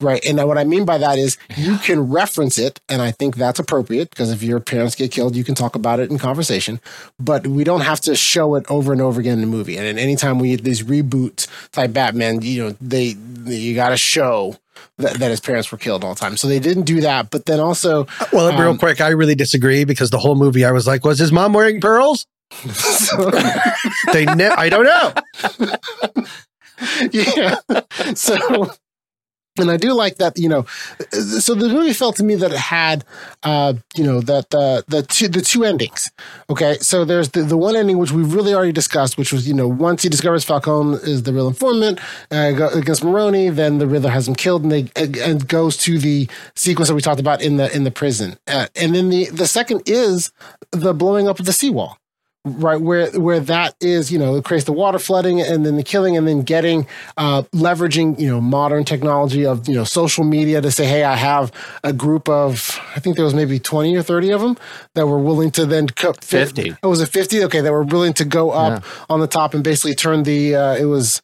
Right. 0.00 0.24
And 0.24 0.42
what 0.46 0.58
I 0.58 0.64
mean 0.64 0.84
by 0.84 0.98
that 0.98 1.18
is 1.18 1.36
you 1.56 1.78
can 1.78 2.10
reference 2.10 2.58
it, 2.58 2.80
and 2.88 3.00
I 3.02 3.10
think 3.10 3.36
that's 3.36 3.58
appropriate 3.58 4.10
because 4.10 4.30
if 4.30 4.42
your 4.42 4.60
parents 4.60 4.94
get 4.94 5.10
killed, 5.12 5.36
you 5.36 5.44
can 5.44 5.54
talk 5.54 5.74
about 5.76 6.00
it 6.00 6.10
in 6.10 6.18
conversation. 6.18 6.80
But 7.18 7.46
we 7.46 7.64
don't 7.64 7.82
have 7.82 8.00
to 8.02 8.14
show 8.16 8.54
it 8.56 8.64
over 8.68 8.92
and 8.92 9.00
over 9.00 9.20
again 9.20 9.34
in 9.34 9.40
the 9.40 9.46
movie. 9.46 9.76
And 9.78 9.98
anytime 9.98 10.38
we 10.38 10.50
get 10.50 10.64
these 10.64 10.82
reboot 10.82 11.46
type 11.72 11.92
Batman, 11.92 12.42
you 12.42 12.64
know, 12.64 12.76
they 12.80 13.16
you 13.44 13.74
got 13.74 13.88
to 13.90 13.96
show 13.96 14.56
that, 14.98 15.14
that 15.14 15.30
his 15.30 15.40
parents 15.40 15.70
were 15.72 15.78
killed 15.78 16.04
all 16.04 16.14
the 16.14 16.20
time. 16.20 16.36
So 16.36 16.46
they 16.48 16.58
didn't 16.58 16.84
do 16.84 17.00
that. 17.00 17.30
But 17.30 17.46
then 17.46 17.60
also, 17.60 18.06
Well, 18.32 18.56
real 18.58 18.70
Um, 18.70 18.78
quick, 18.78 19.00
I 19.00 19.08
really 19.08 19.34
disagree 19.34 19.84
because 19.84 20.10
the 20.10 20.18
whole 20.18 20.34
movie 20.34 20.64
I 20.64 20.70
was 20.72 20.86
like, 20.86 21.04
was 21.04 21.18
his 21.18 21.32
mom 21.32 21.52
wearing 21.52 21.80
pearls? 21.80 22.26
so, 22.74 23.30
They 24.12 24.26
ne- 24.26 24.46
I 24.48 24.68
don't 24.68 24.84
know. 24.84 25.12
yeah. 27.12 27.56
So, 28.14 28.70
and 29.58 29.70
I 29.70 29.76
do 29.76 29.92
like 29.92 30.16
that, 30.16 30.38
you 30.38 30.48
know. 30.48 30.64
So 31.10 31.54
the 31.54 31.68
movie 31.68 31.92
felt 31.92 32.16
to 32.16 32.24
me 32.24 32.34
that 32.36 32.52
it 32.52 32.58
had, 32.58 33.04
uh, 33.42 33.74
you 33.94 34.04
know, 34.04 34.20
that 34.22 34.50
the 34.50 34.84
the 34.88 35.02
two 35.02 35.28
the 35.28 35.42
two 35.42 35.64
endings. 35.64 36.10
Okay, 36.48 36.78
so 36.78 37.04
there's 37.04 37.30
the, 37.30 37.42
the 37.42 37.56
one 37.56 37.76
ending 37.76 37.98
which 37.98 38.12
we've 38.12 38.32
really 38.32 38.54
already 38.54 38.72
discussed, 38.72 39.18
which 39.18 39.32
was 39.32 39.46
you 39.46 39.54
know 39.54 39.68
once 39.68 40.02
he 40.02 40.08
discovers 40.08 40.44
Falcone 40.44 40.96
is 41.02 41.24
the 41.24 41.32
real 41.32 41.48
informant 41.48 42.00
uh, 42.30 42.70
against 42.74 43.04
Maroni, 43.04 43.50
then 43.50 43.78
the 43.78 43.86
Riddler 43.86 44.10
has 44.10 44.26
him 44.26 44.34
killed, 44.34 44.62
and 44.62 44.72
they 44.72 44.88
and 44.96 45.46
goes 45.46 45.76
to 45.78 45.98
the 45.98 46.28
sequence 46.54 46.88
that 46.88 46.94
we 46.94 47.02
talked 47.02 47.20
about 47.20 47.42
in 47.42 47.58
the 47.58 47.74
in 47.74 47.84
the 47.84 47.90
prison, 47.90 48.38
uh, 48.46 48.68
and 48.74 48.94
then 48.94 49.10
the 49.10 49.26
the 49.26 49.46
second 49.46 49.82
is 49.86 50.32
the 50.70 50.94
blowing 50.94 51.28
up 51.28 51.38
of 51.38 51.46
the 51.46 51.52
seawall 51.52 51.98
right 52.44 52.80
where 52.80 53.08
where 53.20 53.38
that 53.38 53.76
is 53.80 54.10
you 54.10 54.18
know 54.18 54.34
it 54.34 54.44
creates 54.44 54.64
the 54.64 54.72
water 54.72 54.98
flooding 54.98 55.40
and 55.40 55.64
then 55.64 55.76
the 55.76 55.82
killing 55.84 56.16
and 56.16 56.26
then 56.26 56.42
getting 56.42 56.84
uh 57.16 57.42
leveraging 57.54 58.18
you 58.18 58.26
know 58.28 58.40
modern 58.40 58.82
technology 58.84 59.46
of 59.46 59.68
you 59.68 59.74
know 59.74 59.84
social 59.84 60.24
media 60.24 60.60
to 60.60 60.68
say 60.68 60.84
hey 60.84 61.04
i 61.04 61.14
have 61.14 61.52
a 61.84 61.92
group 61.92 62.28
of 62.28 62.80
i 62.96 62.98
think 62.98 63.14
there 63.14 63.24
was 63.24 63.34
maybe 63.34 63.60
20 63.60 63.94
or 63.94 64.02
30 64.02 64.32
of 64.32 64.40
them 64.40 64.56
that 64.94 65.06
were 65.06 65.20
willing 65.20 65.52
to 65.52 65.64
then 65.66 65.86
co- 65.86 66.14
50. 66.14 66.74
oh 66.82 66.88
was 66.88 67.00
it 67.00 67.08
50 67.08 67.44
okay 67.44 67.60
that 67.60 67.70
were 67.70 67.84
willing 67.84 68.12
to 68.14 68.24
go 68.24 68.50
up 68.50 68.82
on 69.08 69.20
the 69.20 69.28
top 69.28 69.54
and 69.54 69.62
basically 69.62 69.94
turn 69.94 70.24
the 70.24 70.56
uh 70.56 70.74
it 70.74 70.86
was 70.86 71.22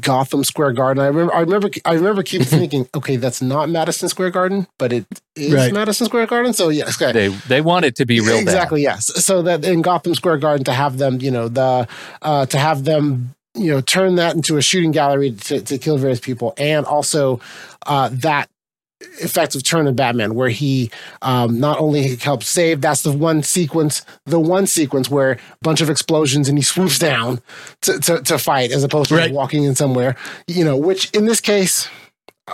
Gotham 0.00 0.44
Square 0.44 0.72
Garden. 0.72 1.02
I 1.02 1.06
remember, 1.06 1.34
I 1.34 1.40
remember, 1.40 1.70
I 1.84 1.94
remember 1.94 2.22
keep 2.22 2.42
thinking, 2.46 2.88
okay, 2.94 3.16
that's 3.16 3.40
not 3.40 3.70
Madison 3.70 4.08
Square 4.08 4.30
Garden, 4.30 4.66
but 4.78 4.92
it 4.92 5.06
is 5.34 5.54
Right. 5.54 5.72
Madison 5.72 6.06
Square 6.06 6.26
Garden. 6.26 6.52
So 6.52 6.68
yes, 6.68 7.00
okay. 7.00 7.12
they 7.12 7.28
they 7.48 7.60
want 7.60 7.84
it 7.86 7.96
to 7.96 8.04
be 8.06 8.20
real 8.20 8.36
bad. 8.36 8.42
exactly 8.42 8.82
yes 8.82 9.06
so 9.24 9.42
that 9.42 9.64
in 9.64 9.80
gotham 9.82 10.14
square 10.14 10.36
garden 10.36 10.64
to 10.64 10.72
have 10.72 10.98
them 10.98 11.20
you 11.20 11.30
know 11.30 11.48
the 11.48 11.86
uh 12.22 12.44
to 12.46 12.58
have 12.58 12.84
them 12.84 13.34
you 13.54 13.70
know 13.70 13.80
turn 13.80 14.16
that 14.16 14.34
into 14.34 14.56
a 14.56 14.62
shooting 14.62 14.90
gallery 14.92 15.30
to, 15.32 15.60
to 15.60 15.78
kill 15.78 15.96
various 15.96 16.20
people 16.20 16.54
and 16.58 16.84
also 16.86 17.40
uh 17.86 18.08
that 18.12 18.48
effective 19.20 19.62
turn 19.62 19.86
in 19.86 19.94
batman 19.94 20.34
where 20.34 20.48
he 20.48 20.90
um 21.22 21.60
not 21.60 21.78
only 21.78 22.16
helps 22.16 22.48
save 22.48 22.80
that's 22.80 23.02
the 23.02 23.12
one 23.12 23.42
sequence 23.44 24.04
the 24.26 24.40
one 24.40 24.66
sequence 24.66 25.08
where 25.08 25.32
a 25.32 25.38
bunch 25.62 25.80
of 25.80 25.88
explosions 25.88 26.48
and 26.48 26.58
he 26.58 26.62
swoops 26.64 26.98
down 26.98 27.40
to, 27.80 27.98
to, 28.00 28.20
to 28.22 28.38
fight 28.38 28.72
as 28.72 28.82
opposed 28.82 29.08
to 29.10 29.16
Right. 29.16 29.30
walking 29.32 29.62
in 29.62 29.76
somewhere 29.76 30.16
you 30.48 30.64
know 30.64 30.76
which 30.76 31.10
in 31.12 31.26
this 31.26 31.40
case 31.40 31.88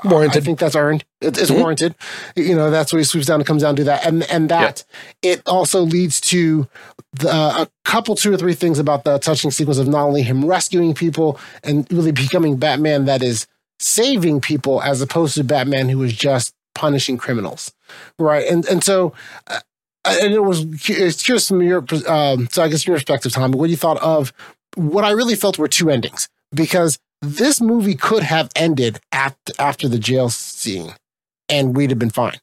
Warranted. 0.05 0.43
I 0.43 0.45
think 0.45 0.59
that's 0.59 0.75
earned. 0.75 1.05
It, 1.21 1.39
it's 1.39 1.53
Mhm. 1.53 1.59
warranted. 1.61 1.95
You 2.35 2.57
know, 2.57 2.69
that's 2.69 2.93
where 2.93 2.99
he 2.99 3.05
swoops 3.05 3.27
down 3.29 3.39
and 3.39 3.47
comes 3.47 3.63
down 3.63 3.77
to 3.77 3.83
do 3.83 3.85
that, 3.85 4.05
and 4.05 4.29
and 4.29 4.49
that 4.49 4.83
it 5.23 5.41
also 5.47 5.83
leads 5.83 6.21
to 6.23 6.67
the, 7.13 7.31
a 7.31 7.69
couple, 7.85 8.17
two 8.17 8.33
or 8.35 8.37
three 8.37 8.55
things 8.55 8.81
about 8.81 9.05
the 9.05 9.19
touching 9.21 9.53
sequence 9.53 9.79
of 9.79 9.87
not 9.87 10.03
only 10.05 10.23
him 10.23 10.45
rescuing 10.47 10.95
people 10.95 11.39
and 11.63 11.87
really 11.93 12.11
becoming 12.11 12.57
Batman 12.57 13.05
that 13.05 13.23
is 13.23 13.47
saving 13.85 14.41
people, 14.41 14.83
as 14.83 15.03
opposed 15.03 15.35
to 15.35 15.45
Batman 15.45 15.91
who 15.91 16.03
is 16.03 16.15
just 16.15 16.55
punishing 16.75 17.19
criminals, 17.19 17.73
right? 18.19 18.47
And 18.47 18.65
and 18.67 18.83
so. 18.83 19.13
Uh, 19.47 19.61
and 20.07 20.35
it 20.35 20.45
was 20.45 20.67
it's 20.87 21.23
curious 21.23 21.49
from 21.49 21.63
your 21.63 21.83
um, 22.07 22.47
so 22.53 22.63
I 22.63 22.69
guess 22.69 22.87
your 22.87 22.97
perspective, 22.97 23.33
Tom. 23.33 23.53
What 23.53 23.69
do 23.69 23.71
you 23.71 23.77
thought 23.79 23.97
of 24.03 24.35
what 24.77 25.03
I 25.03 25.13
really 25.13 25.35
felt 25.35 25.59
were 25.59 25.67
two 25.67 25.89
endings 25.89 26.29
because 26.53 26.99
this 27.23 27.61
movie 27.61 27.95
could 27.95 28.23
have 28.23 28.51
ended 28.55 29.01
at 29.13 29.37
after 29.59 29.89
the 29.89 29.99
jail 29.99 30.29
scene 30.29 30.93
and 31.49 31.77
we'd 31.77 31.91
have 31.91 31.99
been 31.99 32.11
fine 32.11 32.39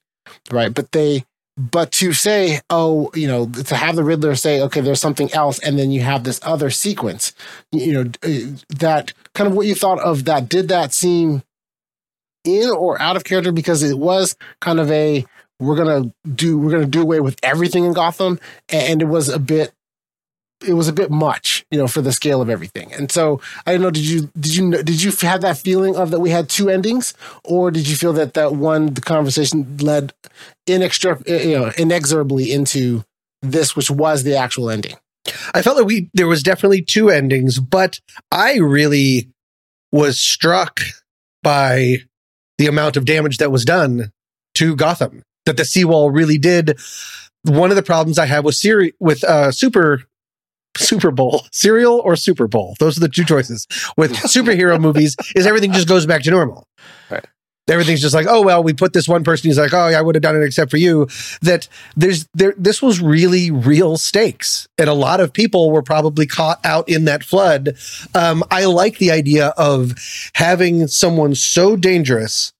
right 0.49 0.73
but 0.73 0.91
they 0.91 1.23
but 1.57 1.91
to 1.93 2.13
say, 2.13 2.61
oh, 2.69 3.11
you 3.13 3.27
know, 3.27 3.45
to 3.47 3.75
have 3.75 3.95
the 3.95 4.03
Riddler 4.03 4.35
say, 4.35 4.61
okay, 4.61 4.81
there's 4.81 5.01
something 5.01 5.31
else, 5.33 5.59
and 5.59 5.77
then 5.77 5.91
you 5.91 6.01
have 6.01 6.23
this 6.23 6.39
other 6.43 6.69
sequence, 6.69 7.33
you 7.71 7.93
know, 7.93 8.11
uh, 8.23 8.55
that 8.69 9.13
kind 9.33 9.49
of 9.49 9.55
what 9.55 9.67
you 9.67 9.75
thought 9.75 9.99
of 9.99 10.25
that. 10.25 10.49
Did 10.49 10.69
that 10.69 10.93
seem 10.93 11.43
in 12.43 12.69
or 12.69 13.01
out 13.01 13.15
of 13.15 13.23
character? 13.23 13.51
Because 13.51 13.83
it 13.83 13.97
was 13.97 14.35
kind 14.59 14.79
of 14.79 14.89
a 14.91 15.25
we're 15.59 15.75
gonna 15.75 16.11
do 16.33 16.57
we're 16.57 16.71
gonna 16.71 16.85
do 16.85 17.01
away 17.01 17.19
with 17.19 17.37
everything 17.43 17.85
in 17.85 17.93
Gotham, 17.93 18.39
and 18.69 19.01
it 19.01 19.05
was 19.05 19.29
a 19.29 19.39
bit 19.39 19.71
it 20.63 20.73
was 20.73 20.87
a 20.87 20.93
bit 20.93 21.11
much, 21.11 21.65
you 21.71 21.77
know, 21.77 21.87
for 21.87 22.01
the 22.01 22.11
scale 22.11 22.41
of 22.41 22.49
everything. 22.49 22.93
And 22.93 23.11
so 23.11 23.41
I 23.65 23.73
don't 23.73 23.81
know. 23.81 23.91
Did 23.91 24.05
you 24.05 24.29
did 24.39 24.55
you 24.55 24.71
did 24.71 25.01
you 25.01 25.11
have 25.21 25.41
that 25.41 25.57
feeling 25.57 25.95
of 25.95 26.11
that 26.11 26.19
we 26.19 26.29
had 26.29 26.49
two 26.49 26.69
endings, 26.69 27.13
or 27.43 27.71
did 27.71 27.87
you 27.87 27.95
feel 27.95 28.13
that 28.13 28.33
that 28.33 28.53
one 28.53 28.93
the 28.93 29.01
conversation 29.01 29.77
led 29.77 30.13
inextra 30.67 31.27
you 31.27 31.57
know 31.57 31.71
inexorably 31.77 32.51
into 32.51 33.03
this, 33.41 33.75
which 33.75 33.89
was 33.89 34.23
the 34.23 34.35
actual 34.35 34.69
ending? 34.69 34.95
I 35.53 35.61
felt 35.61 35.77
that 35.77 35.85
we 35.85 36.09
there 36.13 36.27
was 36.27 36.43
definitely 36.43 36.81
two 36.81 37.09
endings, 37.09 37.59
but 37.59 37.99
I 38.31 38.57
really 38.57 39.29
was 39.91 40.19
struck 40.19 40.81
by 41.43 41.97
the 42.57 42.67
amount 42.67 42.97
of 42.97 43.05
damage 43.05 43.37
that 43.37 43.51
was 43.51 43.65
done 43.65 44.11
to 44.55 44.75
Gotham. 44.75 45.23
That 45.45 45.57
the 45.57 45.65
seawall 45.65 46.11
really 46.11 46.37
did. 46.37 46.79
One 47.43 47.71
of 47.71 47.75
the 47.75 47.83
problems 47.83 48.19
I 48.19 48.27
have 48.27 48.45
with 48.45 48.53
Siri 48.55 48.93
with 48.99 49.23
uh, 49.23 49.51
Super 49.51 50.03
Super 50.77 51.11
Bowl, 51.11 51.45
cereal 51.51 52.01
or 52.03 52.15
Super 52.15 52.47
Bowl. 52.47 52.75
Those 52.79 52.97
are 52.97 53.01
the 53.01 53.09
two 53.09 53.25
choices. 53.25 53.67
With 53.97 54.13
superhero 54.15 54.79
movies, 54.79 55.15
is 55.35 55.45
everything 55.45 55.71
just 55.71 55.87
goes 55.87 56.05
back 56.05 56.23
to 56.23 56.31
normal. 56.31 56.67
Right. 57.09 57.25
Everything's 57.69 58.01
just 58.01 58.15
like, 58.15 58.25
oh 58.27 58.41
well, 58.41 58.63
we 58.63 58.73
put 58.73 58.93
this 58.93 59.07
one 59.07 59.23
person. 59.23 59.49
He's 59.49 59.57
like, 59.57 59.73
oh 59.73 59.87
yeah, 59.87 59.99
I 59.99 60.01
would 60.01 60.15
have 60.15 60.21
done 60.21 60.35
it 60.35 60.43
except 60.43 60.71
for 60.71 60.77
you. 60.77 61.07
That 61.41 61.67
there's 61.95 62.27
there. 62.33 62.53
This 62.57 62.81
was 62.81 62.99
really 62.99 63.51
real 63.51 63.97
stakes, 63.97 64.67
and 64.77 64.89
a 64.89 64.93
lot 64.93 65.19
of 65.19 65.31
people 65.31 65.71
were 65.71 65.83
probably 65.83 66.25
caught 66.25 66.59
out 66.65 66.89
in 66.89 67.05
that 67.05 67.23
flood. 67.23 67.75
Um, 68.15 68.43
I 68.51 68.65
like 68.65 68.97
the 68.97 69.11
idea 69.11 69.47
of 69.57 69.93
having 70.33 70.87
someone 70.87 71.35
so 71.35 71.75
dangerous, 71.75 72.51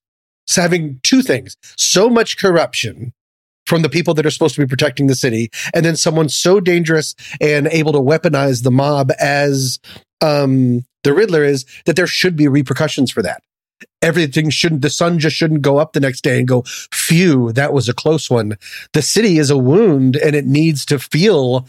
having 0.54 1.00
two 1.02 1.22
things: 1.22 1.56
so 1.76 2.08
much 2.08 2.38
corruption 2.38 3.12
from 3.72 3.80
the 3.80 3.88
people 3.88 4.12
that 4.12 4.26
are 4.26 4.30
supposed 4.30 4.54
to 4.54 4.60
be 4.60 4.66
protecting 4.66 5.06
the 5.06 5.14
city, 5.14 5.50
and 5.72 5.82
then 5.82 5.96
someone 5.96 6.28
so 6.28 6.60
dangerous 6.60 7.14
and 7.40 7.68
able 7.68 7.90
to 7.90 7.98
weaponize 7.98 8.64
the 8.64 8.70
mob 8.70 9.10
as 9.18 9.78
um, 10.20 10.84
the 11.04 11.14
Riddler 11.14 11.42
is 11.42 11.64
that 11.86 11.96
there 11.96 12.06
should 12.06 12.36
be 12.36 12.48
repercussions 12.48 13.10
for 13.10 13.22
that. 13.22 13.42
Everything 14.02 14.50
shouldn't, 14.50 14.82
the 14.82 14.90
sun 14.90 15.18
just 15.18 15.36
shouldn't 15.36 15.62
go 15.62 15.78
up 15.78 15.94
the 15.94 16.00
next 16.00 16.20
day 16.22 16.38
and 16.38 16.46
go, 16.46 16.64
phew, 16.92 17.50
that 17.54 17.72
was 17.72 17.88
a 17.88 17.94
close 17.94 18.28
one. 18.28 18.58
The 18.92 19.00
city 19.00 19.38
is 19.38 19.48
a 19.48 19.56
wound 19.56 20.16
and 20.16 20.36
it 20.36 20.44
needs 20.44 20.84
to 20.84 20.98
feel 20.98 21.66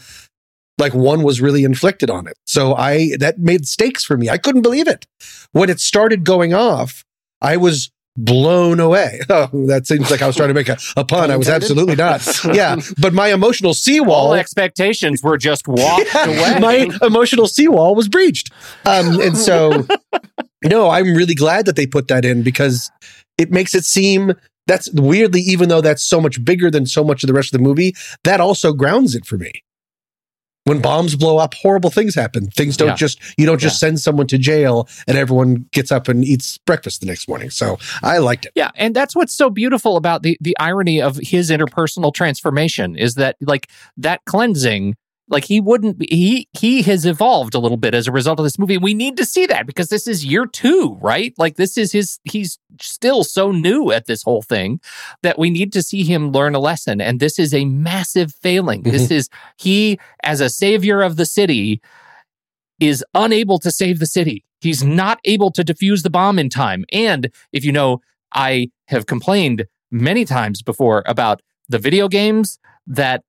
like 0.76 0.92
one 0.92 1.22
was 1.22 1.40
really 1.40 1.64
inflicted 1.64 2.10
on 2.10 2.26
it. 2.26 2.36
So 2.44 2.74
I, 2.74 3.16
that 3.18 3.38
made 3.38 3.66
stakes 3.66 4.04
for 4.04 4.18
me. 4.18 4.28
I 4.28 4.36
couldn't 4.36 4.60
believe 4.60 4.88
it. 4.88 5.06
When 5.52 5.70
it 5.70 5.80
started 5.80 6.22
going 6.22 6.52
off, 6.52 7.02
I 7.40 7.56
was 7.56 7.90
blown 8.16 8.80
away. 8.80 9.20
Oh, 9.30 9.48
that 9.66 9.86
seems 9.86 10.10
like 10.10 10.22
I 10.22 10.26
was 10.26 10.36
trying 10.36 10.48
to 10.48 10.54
make 10.54 10.68
a, 10.68 10.76
a 10.96 11.04
pun. 11.04 11.30
I 11.30 11.36
was 11.36 11.48
absolutely 11.48 11.96
not. 11.96 12.24
Yeah. 12.44 12.76
But 12.98 13.12
my 13.14 13.32
emotional 13.32 13.74
seawall. 13.74 14.28
All 14.28 14.34
expectations 14.34 15.22
were 15.22 15.36
just 15.36 15.66
walked 15.66 16.08
away. 16.14 16.58
my 16.60 16.88
emotional 17.02 17.48
seawall 17.48 17.94
was 17.94 18.08
breached. 18.08 18.52
Um, 18.84 19.20
and 19.20 19.36
so, 19.36 19.86
no, 20.62 20.90
I'm 20.90 21.14
really 21.14 21.34
glad 21.34 21.66
that 21.66 21.74
they 21.74 21.86
put 21.86 22.08
that 22.08 22.24
in 22.24 22.42
because 22.42 22.92
it 23.38 23.50
makes 23.50 23.74
it 23.74 23.84
seem 23.84 24.34
that's 24.66 24.88
weirdly, 24.92 25.40
even 25.40 25.68
though 25.68 25.80
that's 25.80 26.04
so 26.04 26.20
much 26.20 26.44
bigger 26.44 26.70
than 26.70 26.86
so 26.86 27.02
much 27.02 27.24
of 27.24 27.26
the 27.26 27.34
rest 27.34 27.52
of 27.52 27.58
the 27.58 27.64
movie, 27.64 27.94
that 28.22 28.40
also 28.40 28.72
grounds 28.72 29.14
it 29.14 29.26
for 29.26 29.36
me 29.36 29.63
when 30.64 30.80
bombs 30.80 31.14
blow 31.14 31.38
up, 31.38 31.54
horrible 31.54 31.90
things 31.90 32.14
happen. 32.14 32.48
Things 32.50 32.76
don't 32.76 32.88
Yeah. 32.88 32.94
just, 32.94 33.20
you 33.38 33.46
don't 33.46 33.60
just 33.60 33.78
send 33.78 34.00
someone 34.00 34.26
to 34.28 34.38
jail 34.38 34.88
and 35.06 35.16
everyone 35.16 35.66
gets 35.72 35.92
up 35.92 36.08
and 36.08 36.24
eats 36.24 36.58
breakfast 36.58 37.00
the 37.00 37.06
next 37.06 37.28
morning. 37.28 37.50
So 37.50 37.78
I 38.02 38.18
liked 38.18 38.46
it. 38.46 38.52
Yeah, 38.54 38.70
and 38.74 38.94
that's 38.96 39.14
what's 39.14 39.34
so 39.34 39.50
beautiful 39.50 39.96
about 39.96 40.22
the 40.22 40.36
the 40.40 40.56
irony 40.58 41.00
of 41.00 41.16
his 41.18 41.50
interpersonal 41.50 42.12
transformation 42.12 42.96
is 42.96 43.14
that 43.14 43.36
like 43.40 43.68
that 43.96 44.24
cleansing 44.24 44.96
like 45.28 45.44
he 45.44 45.58
wouldn't 45.60 45.98
be 45.98 46.06
he 46.10 46.48
he 46.52 46.82
has 46.82 47.06
evolved 47.06 47.54
a 47.54 47.58
little 47.58 47.78
bit 47.78 47.94
as 47.94 48.06
a 48.06 48.12
result 48.12 48.38
of 48.38 48.44
this 48.44 48.58
movie. 48.58 48.76
We 48.78 48.92
need 48.94 49.16
to 49.16 49.24
see 49.24 49.46
that 49.46 49.66
because 49.66 49.88
this 49.88 50.06
is 50.06 50.24
year 50.24 50.44
2, 50.46 50.98
right? 51.00 51.32
Like 51.38 51.56
this 51.56 51.78
is 51.78 51.92
his 51.92 52.18
he's 52.24 52.58
still 52.80 53.24
so 53.24 53.50
new 53.52 53.90
at 53.92 54.06
this 54.06 54.22
whole 54.22 54.42
thing 54.42 54.80
that 55.22 55.38
we 55.38 55.50
need 55.50 55.72
to 55.72 55.82
see 55.82 56.02
him 56.04 56.30
learn 56.32 56.54
a 56.54 56.58
lesson 56.58 57.00
and 57.00 57.20
this 57.20 57.38
is 57.38 57.52
a 57.54 57.64
massive 57.64 58.34
failing. 58.34 58.82
This 58.82 59.10
is 59.10 59.28
he 59.58 59.98
as 60.22 60.40
a 60.40 60.48
savior 60.48 61.02
of 61.02 61.16
the 61.16 61.26
city 61.26 61.80
is 62.80 63.04
unable 63.14 63.58
to 63.60 63.70
save 63.70 63.98
the 63.98 64.06
city. 64.06 64.44
He's 64.60 64.82
not 64.82 65.18
able 65.24 65.50
to 65.52 65.62
defuse 65.62 66.02
the 66.02 66.10
bomb 66.10 66.38
in 66.38 66.48
time. 66.48 66.84
And 66.92 67.30
if 67.52 67.64
you 67.64 67.72
know, 67.72 68.00
I 68.32 68.70
have 68.88 69.06
complained 69.06 69.66
many 69.90 70.24
times 70.24 70.62
before 70.62 71.02
about 71.06 71.40
the 71.68 71.78
video 71.78 72.08
games 72.08 72.58
that 72.86 73.22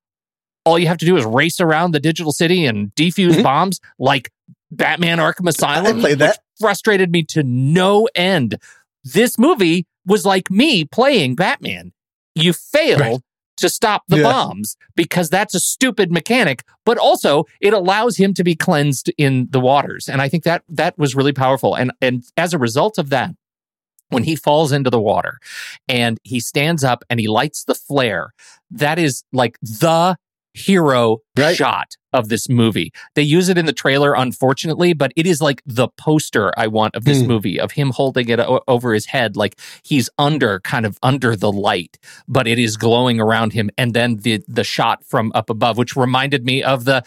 all 0.66 0.80
you 0.80 0.88
have 0.88 0.98
to 0.98 1.06
do 1.06 1.16
is 1.16 1.26
race 1.26 1.60
around 1.60 1.92
the 1.92 2.00
digital 2.00 2.32
city 2.32 2.66
and 2.66 2.94
defuse 2.96 3.34
Mhm. 3.36 3.44
bombs 3.44 3.80
like 4.00 4.32
Batman 4.72 5.20
Arkham 5.20 5.48
Asylum. 5.48 5.98
I 5.98 6.00
played 6.02 6.20
that. 6.20 6.40
frustrated 6.60 7.12
me 7.12 7.22
to 7.22 7.44
no 7.44 8.08
end. 8.16 8.58
This 9.06 9.38
movie 9.40 9.86
was 10.06 10.26
like 10.26 10.52
me 10.52 10.84
playing 10.84 11.36
Batman. 11.36 11.94
You 12.36 12.52
fail 12.52 13.00
Right. 13.00 13.20
to 13.58 13.70
stop 13.70 14.04
the 14.10 14.18
Yeah. 14.18 14.24
bombs 14.24 14.76
because 14.96 15.30
that's 15.30 15.56
a 15.56 15.60
stupid 15.62 16.12
mechanic, 16.12 16.64
but 16.86 16.98
also 16.98 17.46
it 17.62 17.72
allows 17.74 18.18
him 18.18 18.34
to 18.34 18.44
be 18.44 18.56
cleansed 18.56 19.10
in 19.18 19.48
the 19.52 19.62
waters. 19.62 20.10
And 20.10 20.22
I 20.22 20.28
think 20.28 20.44
that 20.44 20.64
that 20.68 20.98
was 20.98 21.16
really 21.16 21.32
powerful. 21.32 21.76
And 21.76 21.92
and 22.02 22.24
as 22.36 22.54
a 22.54 22.58
result 22.58 22.98
of 22.98 23.10
that, 23.12 23.32
when 24.10 24.24
he 24.24 24.36
falls 24.36 24.72
into 24.72 24.90
the 24.90 25.00
water 25.02 25.40
and 25.88 26.20
he 26.24 26.40
stands 26.40 26.84
up 26.84 27.04
and 27.10 27.20
he 27.20 27.28
lights 27.28 27.64
the 27.64 27.76
flare, 27.76 28.34
that 28.70 29.00
is 29.00 29.24
like 29.32 29.58
the 29.62 30.18
hero 30.56 31.18
Right. 31.38 31.56
shot 31.56 31.96
of 32.14 32.30
this 32.30 32.48
movie. 32.48 32.94
They 33.16 33.22
use 33.24 33.50
it 33.50 33.58
in 33.58 33.66
the 33.66 33.74
trailer, 33.74 34.14
unfortunately, 34.16 34.94
but 34.94 35.12
it 35.18 35.28
is 35.28 35.42
like 35.42 35.62
the 35.66 35.90
poster 35.98 36.54
I 36.58 36.68
want 36.68 36.96
of 36.96 37.04
this 37.04 37.20
Hmm. 37.20 37.28
movie 37.28 37.60
of 37.60 37.74
him 37.74 37.90
holding 37.92 38.30
it 38.30 38.40
o- 38.40 38.62
over 38.70 38.94
his 38.94 39.08
head, 39.08 39.36
like 39.36 39.60
he's 39.84 40.10
under, 40.18 40.62
kind 40.62 40.86
of 40.86 40.98
under 41.04 41.36
the 41.36 41.52
light, 41.52 41.98
but 42.26 42.48
it 42.48 42.58
is 42.58 42.78
glowing 42.78 43.20
around 43.20 43.52
him. 43.52 43.70
And 43.78 43.94
then 43.94 44.16
the 44.18 44.42
the 44.48 44.64
shot 44.64 45.04
from 45.04 45.34
up 45.36 45.50
above, 45.50 45.78
which 45.78 45.98
reminded 45.98 46.46
me 46.46 46.64
of 46.64 46.86
the 46.86 47.04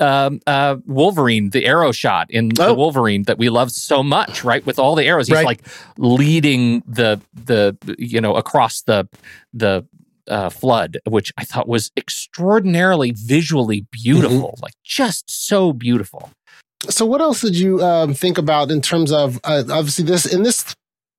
um, 0.00 0.40
uh, 0.48 0.76
Wolverine, 0.86 1.50
the 1.50 1.64
arrow 1.64 1.92
shot 1.92 2.26
in 2.30 2.50
Oh. 2.58 2.66
the 2.66 2.74
Wolverine 2.74 3.22
that 3.24 3.38
we 3.38 3.48
love 3.48 3.70
so 3.70 4.02
much, 4.02 4.42
right? 4.42 4.66
With 4.66 4.80
all 4.80 4.96
the 4.96 5.04
arrows, 5.04 5.28
he's 5.28 5.36
Right. 5.36 5.46
like 5.46 5.62
leading 5.98 6.82
the 6.86 7.20
the 7.44 7.76
you 7.96 8.20
know 8.20 8.34
across 8.34 8.82
the 8.82 9.06
the 9.54 9.84
uh, 10.28 10.50
flood, 10.50 10.98
which 11.06 11.32
I 11.36 11.44
thought 11.44 11.68
was 11.68 11.90
extraordinarily 11.96 13.12
visually 13.16 13.86
beautiful, 13.90 14.52
Mm-hmm. 14.54 14.62
like 14.62 14.74
just 14.84 15.30
so 15.30 15.72
beautiful. 15.72 16.30
So, 16.88 17.04
what 17.06 17.20
else 17.20 17.40
did 17.40 17.56
you 17.56 17.82
um, 17.82 18.14
think 18.14 18.38
about 18.38 18.70
in 18.70 18.80
terms 18.80 19.10
of 19.12 19.40
uh, 19.44 19.64
obviously 19.70 20.04
this 20.04 20.26
in 20.26 20.42
this? 20.44 20.74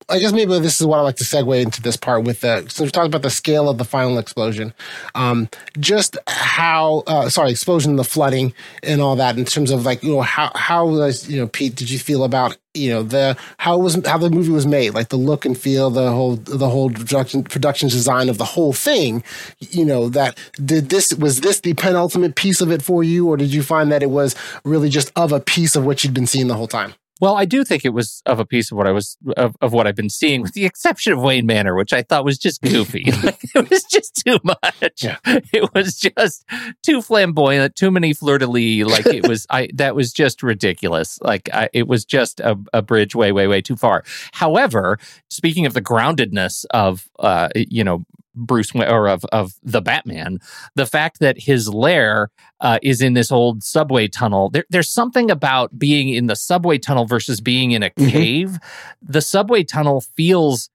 I 0.10 0.20
guess 0.20 0.34
maybe 0.34 0.58
this 0.60 0.82
is 0.82 0.88
what 0.88 0.98
I 0.98 1.02
like 1.02 1.18
to 1.18 1.24
segue 1.24 1.62
into 1.62 1.82
this 1.82 1.96
part 1.96 2.24
with 2.24 2.42
the 2.42 2.66
So 2.70 2.84
we 2.84 2.90
talked 2.90 3.08
about 3.08 3.22
the 3.22 3.30
scale 3.30 3.70
of 3.70 3.78
the 3.78 3.86
final 3.86 4.18
explosion, 4.18 4.74
um, 5.16 5.50
just 5.80 6.18
how 6.28 7.04
uh, 7.06 7.30
sorry 7.30 7.52
explosion, 7.52 7.96
the 7.96 8.04
flooding, 8.04 8.54
and 8.84 9.02
all 9.02 9.16
that 9.18 9.38
in 9.38 9.46
terms 9.46 9.72
of 9.72 9.86
like 9.86 10.04
you 10.04 10.12
know 10.12 10.22
how 10.22 10.52
how 10.56 10.88
was 10.88 11.30
you 11.30 11.40
know 11.40 11.48
Pete 11.48 11.76
did 11.76 11.90
you 11.90 12.00
feel 12.00 12.24
about 12.24 12.58
you 12.74 12.90
know 12.90 13.04
the 13.04 13.38
how 13.58 13.76
it 13.80 13.84
was 13.84 14.04
how 14.06 14.18
the 14.18 14.30
movie 14.30 14.52
was 14.52 14.66
made? 14.66 14.92
Like 14.92 15.10
the 15.10 15.18
look 15.18 15.46
and 15.46 15.58
feel 15.58 15.90
the 15.90 16.12
whole 16.12 16.38
the 16.38 16.70
whole 16.70 16.90
production 16.90 17.44
production 17.44 17.90
design 17.90 18.30
of 18.30 18.38
the 18.38 18.46
whole 18.46 18.74
thing 18.74 19.24
you 19.60 19.86
know 19.86 20.10
that 20.10 20.38
did 20.64 20.90
this 20.90 21.14
was 21.14 21.42
this 21.42 21.60
the 21.62 21.74
penultimate 21.76 22.36
piece 22.36 22.62
of 22.62 22.72
it 22.72 22.82
for 22.82 23.04
you? 23.04 23.28
Or 23.28 23.38
did 23.38 23.54
you 23.54 23.62
find 23.62 23.92
that 23.92 24.02
it 24.02 24.10
was 24.10 24.36
really 24.64 24.90
just 24.90 25.12
of 25.16 25.32
a 25.32 25.40
piece 25.40 25.76
of 25.76 25.86
what 25.86 26.04
you'd 26.04 26.14
been 26.14 26.28
seeing 26.28 26.48
the 26.48 26.56
whole 26.56 26.68
time 26.68 26.94
Well, 27.20 27.36
I 27.36 27.46
do 27.46 27.64
think 27.64 27.84
it 27.84 27.90
was 27.90 28.22
of 28.26 28.40
a 28.40 28.46
piece 28.46 28.72
of 28.72 28.78
what 28.78 28.88
I 28.88 28.92
was 28.92 29.18
of, 29.36 29.56
of 29.62 29.74
what 29.74 29.88
I've 29.88 29.96
been 29.96 30.10
seeing, 30.10 30.42
with 30.42 30.54
the 30.54 30.66
exception 30.66 31.14
of 31.14 31.22
Wayne 31.22 31.46
Manor, 31.46 31.76
which 31.76 31.92
I 31.92 32.02
thought 32.02 32.24
was 32.26 32.38
just 32.38 32.62
goofy. 32.62 33.06
Like, 33.20 33.44
it 33.54 33.70
was 33.70 33.84
just 33.84 34.24
too 34.26 34.40
much. 34.44 35.04
Yeah. 35.04 35.18
It 35.26 35.74
was 35.74 35.98
just 35.98 36.46
too 36.84 37.02
flamboyant, 37.02 37.76
too 37.76 37.92
many 37.92 38.14
fleur 38.14 38.38
de 38.38 38.48
lis. 38.48 38.86
Like 38.86 39.06
it 39.08 39.28
was, 39.28 39.46
I 39.50 39.68
that 39.74 39.94
was 39.94 40.14
just 40.14 40.42
ridiculous. 40.42 41.20
Like 41.22 41.50
I, 41.54 41.70
it 41.74 41.88
was 41.88 42.06
just 42.06 42.40
a, 42.40 42.58
a 42.74 42.82
bridge 42.82 43.16
way, 43.16 43.32
way, 43.34 43.48
way 43.48 43.62
too 43.62 43.76
far. 43.76 44.04
However, 44.32 45.00
speaking 45.30 45.66
of 45.66 45.74
the 45.74 45.82
groundedness 45.82 46.66
of, 46.72 47.10
uh, 47.20 47.50
you 47.56 47.84
know. 47.84 48.06
Bruce 48.40 48.74
Wayne 48.74 48.90
or 48.90 49.08
of 49.08 49.24
of 49.32 49.54
the 49.64 49.82
Batman, 49.82 50.40
the 50.76 50.86
fact 50.86 51.20
that 51.20 51.40
his 51.40 51.70
lair 51.70 52.30
uh, 52.62 52.80
is 52.82 53.02
in 53.02 53.14
this 53.14 53.32
old 53.32 53.64
subway 53.64 54.08
tunnel. 54.08 54.50
There, 54.50 54.66
there's 54.70 54.90
something 54.90 55.30
about 55.32 55.78
being 55.78 56.10
in 56.10 56.28
the 56.28 56.36
subway 56.36 56.78
tunnel 56.78 57.06
versus 57.06 57.42
being 57.42 57.72
in 57.72 57.84
a 57.84 57.90
Mhm. 57.92 58.12
cave. 58.12 58.58
The 59.02 59.22
subway 59.22 59.64
tunnel 59.64 60.02
feels, 60.16 60.70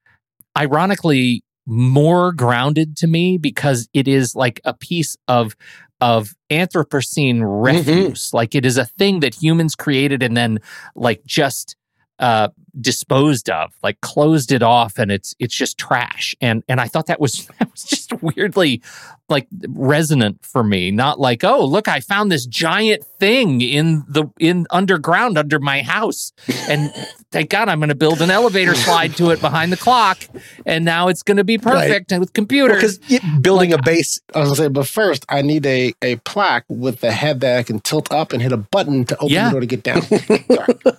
ironically, 0.59 1.43
more 1.67 2.33
grounded 2.33 2.97
to 2.99 3.07
me 3.07 3.39
because 3.39 3.89
it 3.95 4.07
is 4.07 4.35
like 4.35 4.61
a 4.65 4.75
piece 4.75 5.17
of 5.29 5.57
of 6.01 6.35
Anthropocene 6.51 7.41
refuse. 7.43 8.31
Like 8.35 8.55
it 8.55 8.67
is 8.67 8.77
a 8.77 8.85
thing 8.85 9.21
that 9.21 9.35
humans 9.35 9.75
created 9.75 10.23
and 10.23 10.37
then 10.37 10.59
like 10.95 11.25
just 11.25 11.77
uh 12.19 12.49
disposed 12.81 13.49
of 13.51 13.73
like 13.83 14.01
closed 14.01 14.53
it 14.53 14.63
off 14.63 14.99
and 14.99 15.11
it's 15.13 15.35
it's 15.39 15.55
just 15.55 15.79
trash. 15.79 16.35
And 16.41 16.63
and 16.69 16.81
i 16.81 16.89
thought 16.89 17.07
that 17.07 17.21
was 17.21 17.47
that 17.59 17.71
was 17.71 17.85
just 17.85 18.04
weirdly 18.21 18.83
like 19.29 19.47
resonant 19.69 20.45
for 20.45 20.63
me 20.63 20.91
not 20.91 21.19
like 21.19 21.43
oh 21.45 21.65
look 21.65 21.89
i 21.89 22.01
found 22.01 22.31
this 22.31 22.45
giant 22.47 23.03
thing 23.19 23.61
in 23.63 24.05
the 24.09 24.25
in 24.39 24.67
underground 24.71 25.39
under 25.39 25.59
my 25.59 25.81
house 25.83 26.33
and 26.69 26.93
thank 27.33 27.49
god 27.51 27.69
i'm 27.69 27.79
going 27.79 27.89
to 27.89 27.95
build 27.95 28.21
an 28.21 28.31
elevator 28.31 28.75
slide 28.75 29.17
to 29.17 29.31
it 29.31 29.41
behind 29.41 29.73
the 29.73 29.77
clock 29.77 30.19
and 30.67 30.85
now 30.85 31.09
it's 31.09 31.23
going 31.23 31.39
to 31.39 31.45
be 31.45 31.57
perfect 31.57 32.13
and 32.13 32.21
with 32.21 32.33
computers 32.35 32.99
Because 32.99 33.21
building 33.41 33.73
a 33.73 33.81
base, 33.83 34.21
I 34.35 34.41
was 34.41 34.49
gonna 34.49 34.57
say, 34.57 34.69
but 34.69 34.87
first 34.87 35.25
I 35.29 35.43
need 35.43 35.65
a, 35.67 35.95
a 36.03 36.17
plaque 36.17 36.65
with 36.69 37.01
the 37.01 37.11
head 37.13 37.41
that 37.41 37.59
I 37.59 37.63
can 37.63 37.81
tilt 37.81 38.13
up 38.13 38.33
and 38.33 38.43
hit 38.43 38.53
a 38.53 38.57
button 38.57 39.05
to 39.07 39.17
open 39.17 39.29
Yeah. 39.31 39.47
the 39.47 39.51
door 39.53 39.61
to 39.61 39.67
get 39.67 39.83
down. 39.83 40.03
Sorry. 40.03 40.47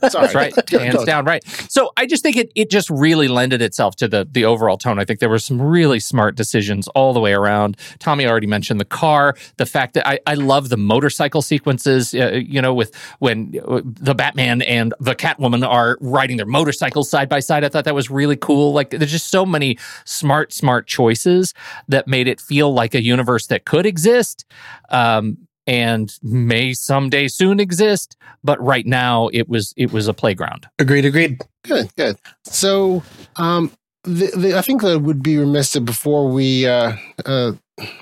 Sorry. 0.09 0.19
That's 0.21 0.33
right. 0.35 0.69
Hands 0.69 1.03
down, 1.03 1.25
right. 1.25 1.43
So 1.69 1.91
I 1.97 2.05
just 2.05 2.23
think 2.23 2.35
it 2.37 2.51
it 2.55 2.69
just 2.69 2.89
really 2.89 3.27
lended 3.27 3.61
itself 3.61 3.95
to 3.97 4.07
the 4.07 4.27
the 4.29 4.45
overall 4.45 4.77
tone. 4.77 4.99
I 4.99 5.05
think 5.05 5.19
there 5.19 5.29
were 5.29 5.39
some 5.39 5.61
really 5.61 5.99
smart 5.99 6.35
decisions 6.35 6.87
all 6.89 7.04
the 7.13 7.19
way 7.19 7.33
around. 7.33 7.77
Tommy 7.99 8.25
already 8.25 8.47
mentioned 8.47 8.79
the 8.79 8.85
car, 8.85 9.35
the 9.57 9.65
fact 9.65 9.93
that 9.93 10.07
I, 10.07 10.19
I 10.27 10.35
love 10.35 10.69
the 10.69 10.77
motorcycle 10.77 11.41
sequences. 11.41 12.13
Uh, 12.13 12.41
you 12.45 12.61
know, 12.61 12.73
with 12.73 12.95
when 13.19 13.53
uh, 13.67 13.81
the 13.83 14.15
Batman 14.15 14.61
and 14.63 14.93
the 14.99 15.15
Catwoman 15.15 15.67
are 15.67 15.97
riding 16.01 16.37
their 16.37 16.45
motorcycles 16.45 17.09
side 17.09 17.29
by 17.29 17.39
side. 17.39 17.63
I 17.63 17.69
thought 17.69 17.85
that 17.85 17.95
was 17.95 18.09
really 18.09 18.35
cool. 18.35 18.73
Like 18.73 18.89
there's 18.89 19.11
just 19.11 19.29
so 19.29 19.45
many 19.45 19.77
smart, 20.05 20.53
smart 20.53 20.87
choices 20.87 21.53
that 21.87 22.07
made 22.07 22.27
it 22.27 22.39
feel 22.39 22.73
like 22.73 22.95
a 22.95 23.01
universe 23.01 23.47
that 23.47 23.65
could 23.65 23.85
exist. 23.85 24.45
Um, 24.89 25.37
and 25.67 26.13
may 26.21 26.73
someday 26.73 27.27
soon 27.27 27.59
exist, 27.59 28.17
but 28.43 28.61
right 28.63 28.85
now 28.85 29.29
it 29.33 29.49
was 29.49 29.73
it 29.75 29.91
was 29.91 30.07
a 30.07 30.13
playground. 30.13 30.67
agreed, 30.77 31.05
agreed. 31.05 31.41
Good, 31.63 31.93
good. 31.95 32.17
So, 32.43 33.03
um, 33.37 33.71
the, 34.05 34.31
the, 34.35 34.57
I 34.57 34.61
think 34.61 34.81
that 34.81 35.01
would 35.01 35.21
be 35.21 35.37
remiss 35.37 35.71
to 35.73 35.81
before 35.81 36.29
we 36.29 36.67
uh, 36.67 36.93
uh, 37.25 37.53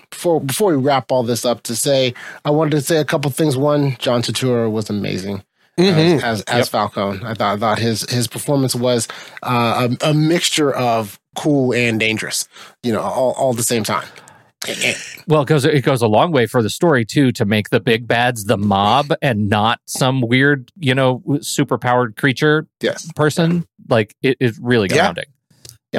before 0.10 0.42
before 0.42 0.76
we 0.76 0.78
wrap 0.78 1.12
all 1.12 1.24
this 1.24 1.46
up 1.46 1.64
to 1.64 1.76
say 1.76 2.14
I 2.46 2.52
wanted 2.52 2.72
to 2.72 2.82
say 2.82 2.98
a 2.98 3.06
couple 3.06 3.32
things. 3.32 3.58
One, 3.58 3.96
John 4.00 4.22
Turturro 4.22 4.72
was 4.72 4.90
amazing. 4.90 5.44
Mhm. 5.78 6.18
As 6.18 6.24
as, 6.24 6.42
as 6.44 6.70
Falcone, 6.70 7.22
I 7.24 7.34
thought 7.34 7.56
I 7.56 7.58
thought 7.58 7.80
his 7.80 8.10
his 8.10 8.28
performance 8.28 8.76
was 8.76 9.08
uh, 9.42 9.90
a, 10.02 10.10
a 10.10 10.14
mixture 10.14 10.72
of 10.72 11.20
cool 11.36 11.74
and 11.74 12.00
dangerous, 12.00 12.48
you 12.84 12.94
know, 12.94 13.02
all, 13.02 13.32
all 13.34 13.52
at 13.52 13.58
the 13.58 13.64
same 13.64 13.84
time. 13.84 14.06
Well, 15.28 15.42
it 15.42 15.48
goes 15.48 15.66
it 15.66 15.84
goes 15.84 16.02
a 16.02 16.08
long 16.08 16.32
way 16.32 16.46
for 16.46 16.62
the 16.62 16.70
story 16.70 17.06
too 17.06 17.32
to 17.34 17.46
make 17.46 17.70
the 17.70 17.80
big 17.80 18.08
bads 18.08 18.46
the 18.46 18.58
mob 18.58 19.14
and 19.22 19.50
not 19.50 19.80
some 19.88 20.22
weird, 20.22 20.72
you 20.80 20.94
know, 20.94 21.24
super 21.42 21.78
powered 21.78 22.16
creature 22.18 22.68
yes, 22.80 23.12
person. 23.14 23.66
Like 23.90 24.16
it 24.22 24.38
is 24.40 24.60
really 24.60 24.88
grounding. 24.88 25.26
Yeah. 25.28 25.34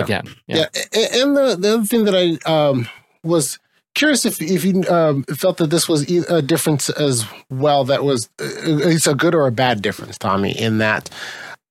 Again, 0.02 0.24
yeah. 0.46 0.66
a- 0.92 1.20
And 1.22 1.36
the 1.36 1.56
the 1.58 1.74
other 1.74 1.84
thing 1.84 2.04
that 2.04 2.14
I 2.14 2.38
um, 2.50 2.88
was 3.22 3.58
curious 3.94 4.24
if 4.24 4.40
if 4.42 4.64
you 4.64 4.82
um, 4.88 5.22
felt 5.24 5.58
that 5.58 5.70
this 5.70 5.88
was 5.88 6.02
a 6.10 6.42
difference 6.42 6.90
as 6.90 7.24
well. 7.50 7.84
That 7.84 8.04
was 8.04 8.26
uh, 8.40 8.46
it's 8.90 9.06
a 9.06 9.14
good 9.14 9.34
or 9.34 9.46
a 9.46 9.52
bad 9.52 9.82
difference, 9.82 10.18
Tommy. 10.18 10.50
In 10.58 10.78
that 10.78 11.10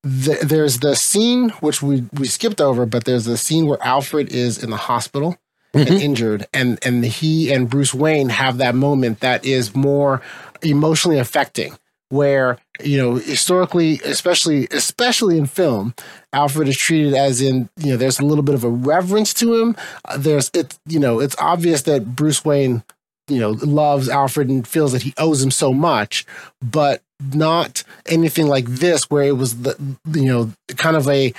th- 0.04 0.40
there's 0.42 0.80
the 0.80 0.96
scene 0.96 1.50
which 1.60 1.82
we 1.82 2.04
we 2.14 2.28
skipped 2.28 2.62
over, 2.62 2.86
but 2.86 3.06
there's 3.06 3.26
the 3.26 3.38
scene 3.38 3.66
where 3.68 3.82
Alfred 3.84 4.30
is 4.32 4.64
in 4.64 4.70
the 4.70 4.78
hospital. 4.78 5.38
And 5.76 5.90
injured, 5.90 6.46
and 6.54 6.78
and 6.86 7.04
he 7.04 7.52
and 7.52 7.68
Bruce 7.68 7.96
Wayne 7.96 8.30
have 8.30 8.60
that 8.60 8.76
moment 8.76 9.22
that 9.22 9.44
is 9.44 9.74
more 9.76 10.22
emotionally 10.62 11.18
affecting. 11.18 11.76
Where 12.10 12.60
you 12.82 12.98
know 12.98 13.16
historically, 13.16 14.00
especially 14.04 14.68
especially 14.72 15.38
in 15.38 15.46
film, 15.46 15.94
Alfred 16.32 16.68
is 16.68 16.78
treated 16.78 17.14
as 17.14 17.42
in 17.42 17.70
you 17.78 17.92
know 17.92 17.98
there's 17.98 18.20
a 18.20 18.26
little 18.26 18.44
bit 18.44 18.56
of 18.56 18.64
a 18.64 18.70
reverence 18.70 19.34
to 19.36 19.56
him. 19.56 19.76
Uh, 20.06 20.18
there's 20.18 20.50
it's 20.54 20.80
you 20.88 21.00
know 21.00 21.20
it's 21.20 21.36
obvious 21.40 21.84
that 21.84 22.16
Bruce 22.16 22.44
Wayne 22.44 22.84
you 23.28 23.40
know 23.40 23.52
loves 23.52 24.10
Alfred 24.10 24.50
and 24.50 24.68
feels 24.68 24.92
that 24.94 25.04
he 25.04 25.14
owes 25.18 25.44
him 25.44 25.52
so 25.52 25.74
much, 25.74 26.26
but 26.62 27.02
not 27.34 27.84
anything 28.08 28.48
like 28.48 28.66
this 28.66 29.10
where 29.10 29.24
it 29.24 29.38
was 29.38 29.62
the 29.62 29.78
you 30.12 30.26
know 30.26 30.52
kind 30.76 30.98
of 30.98 31.08
a 31.08 31.34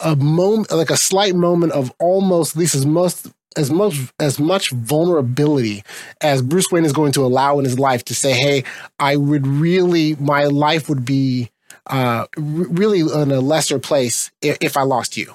a 0.00 0.16
moment 0.16 0.70
like 0.70 0.90
a 0.90 0.96
slight 0.96 1.34
moment 1.34 1.72
of 1.72 1.92
almost 1.98 2.54
at 2.54 2.60
least 2.60 2.74
as 2.74 2.86
most 2.86 3.28
as 3.56 3.70
much 3.70 4.12
as 4.18 4.38
much 4.38 4.70
vulnerability 4.70 5.82
as 6.20 6.42
Bruce 6.42 6.70
Wayne 6.70 6.84
is 6.84 6.92
going 6.92 7.12
to 7.12 7.24
allow 7.24 7.58
in 7.58 7.64
his 7.64 7.78
life 7.78 8.04
to 8.06 8.14
say, 8.14 8.32
"Hey, 8.32 8.64
I 8.98 9.16
would 9.16 9.46
really 9.46 10.16
my 10.16 10.44
life 10.44 10.88
would 10.88 11.04
be 11.04 11.50
uh, 11.86 12.26
really 12.36 13.00
in 13.00 13.30
a 13.30 13.40
lesser 13.40 13.78
place 13.78 14.30
if, 14.42 14.58
if 14.60 14.76
I 14.76 14.82
lost 14.82 15.16
you." 15.16 15.34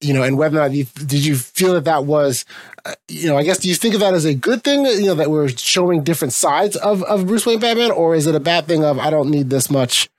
You 0.00 0.14
know, 0.14 0.24
and 0.24 0.36
whether 0.36 0.58
or 0.58 0.62
not 0.62 0.72
you, 0.72 0.84
did 0.96 1.24
you 1.24 1.36
feel 1.36 1.74
that 1.74 1.84
that 1.84 2.04
was, 2.06 2.44
uh, 2.84 2.94
you 3.06 3.28
know, 3.28 3.38
I 3.38 3.44
guess 3.44 3.58
do 3.58 3.68
you 3.68 3.76
think 3.76 3.94
of 3.94 4.00
that 4.00 4.14
as 4.14 4.24
a 4.24 4.34
good 4.34 4.64
thing? 4.64 4.84
You 4.84 5.06
know, 5.06 5.14
that 5.14 5.30
we're 5.30 5.48
showing 5.48 6.02
different 6.02 6.32
sides 6.32 6.74
of 6.76 7.04
of 7.04 7.28
Bruce 7.28 7.46
Wayne 7.46 7.60
Batman, 7.60 7.92
or 7.92 8.16
is 8.16 8.26
it 8.26 8.34
a 8.34 8.40
bad 8.40 8.66
thing 8.66 8.84
of 8.84 8.98
I 8.98 9.10
don't 9.10 9.30
need 9.30 9.48
this 9.48 9.70
much, 9.70 10.10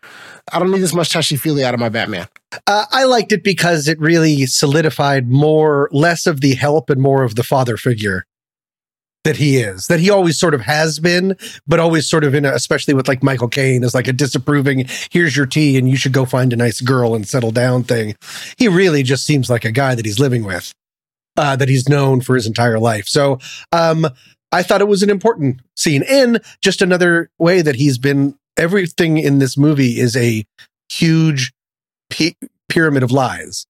I 0.51 0.59
don't 0.59 0.71
need 0.71 0.79
this 0.79 0.93
much 0.93 1.11
touchy 1.11 1.37
feely 1.37 1.63
out 1.63 1.73
of 1.73 1.79
my 1.79 1.89
Batman? 1.89 2.27
Uh, 2.67 2.85
I 2.91 3.05
liked 3.05 3.31
it 3.31 3.43
because 3.43 3.87
it 3.87 3.99
really 3.99 4.45
solidified 4.45 5.29
more, 5.29 5.89
less 5.91 6.27
of 6.27 6.41
the 6.41 6.55
help 6.55 6.89
and 6.89 7.01
more 7.01 7.23
of 7.23 7.35
the 7.35 7.43
father 7.43 7.77
figure 7.77 8.25
that 9.23 9.37
he 9.37 9.57
is, 9.57 9.87
that 9.87 10.01
he 10.01 10.09
always 10.09 10.37
sort 10.37 10.53
of 10.53 10.61
has 10.61 10.99
been, 10.99 11.37
but 11.65 11.79
always 11.79 12.09
sort 12.09 12.25
of 12.25 12.35
in 12.35 12.43
a, 12.43 12.51
especially 12.51 12.93
with 12.93 13.07
like 13.07 13.23
Michael 13.23 13.47
Caine 13.47 13.83
as 13.83 13.93
like 13.93 14.07
a 14.07 14.13
disapproving, 14.13 14.85
here's 15.11 15.35
your 15.37 15.45
tea 15.45 15.77
and 15.77 15.89
you 15.89 15.95
should 15.95 16.11
go 16.11 16.25
find 16.25 16.51
a 16.51 16.57
nice 16.57 16.81
girl 16.81 17.15
and 17.15 17.27
settle 17.27 17.51
down 17.51 17.83
thing. 17.83 18.15
He 18.57 18.67
really 18.67 19.01
just 19.01 19.25
seems 19.25 19.49
like 19.49 19.63
a 19.63 19.71
guy 19.71 19.95
that 19.95 20.05
he's 20.05 20.19
living 20.19 20.43
with, 20.43 20.73
uh, 21.37 21.55
that 21.55 21.69
he's 21.69 21.87
known 21.87 22.19
for 22.19 22.35
his 22.35 22.45
entire 22.45 22.79
life. 22.79 23.07
So, 23.07 23.39
um, 23.71 24.07
I 24.51 24.61
thought 24.61 24.81
it 24.81 24.87
was 24.87 25.01
an 25.01 25.09
important 25.09 25.61
scene 25.75 26.03
and 26.07 26.39
just 26.61 26.81
another 26.81 27.31
way 27.39 27.61
that 27.63 27.75
he's 27.75 27.97
been, 27.97 28.37
everything 28.57 29.17
in 29.17 29.39
this 29.39 29.57
movie 29.57 29.99
is 29.99 30.15
a 30.15 30.45
huge 30.91 31.53
p- 32.09 32.37
pyramid 32.69 33.03
of 33.03 33.11
lies. 33.11 33.65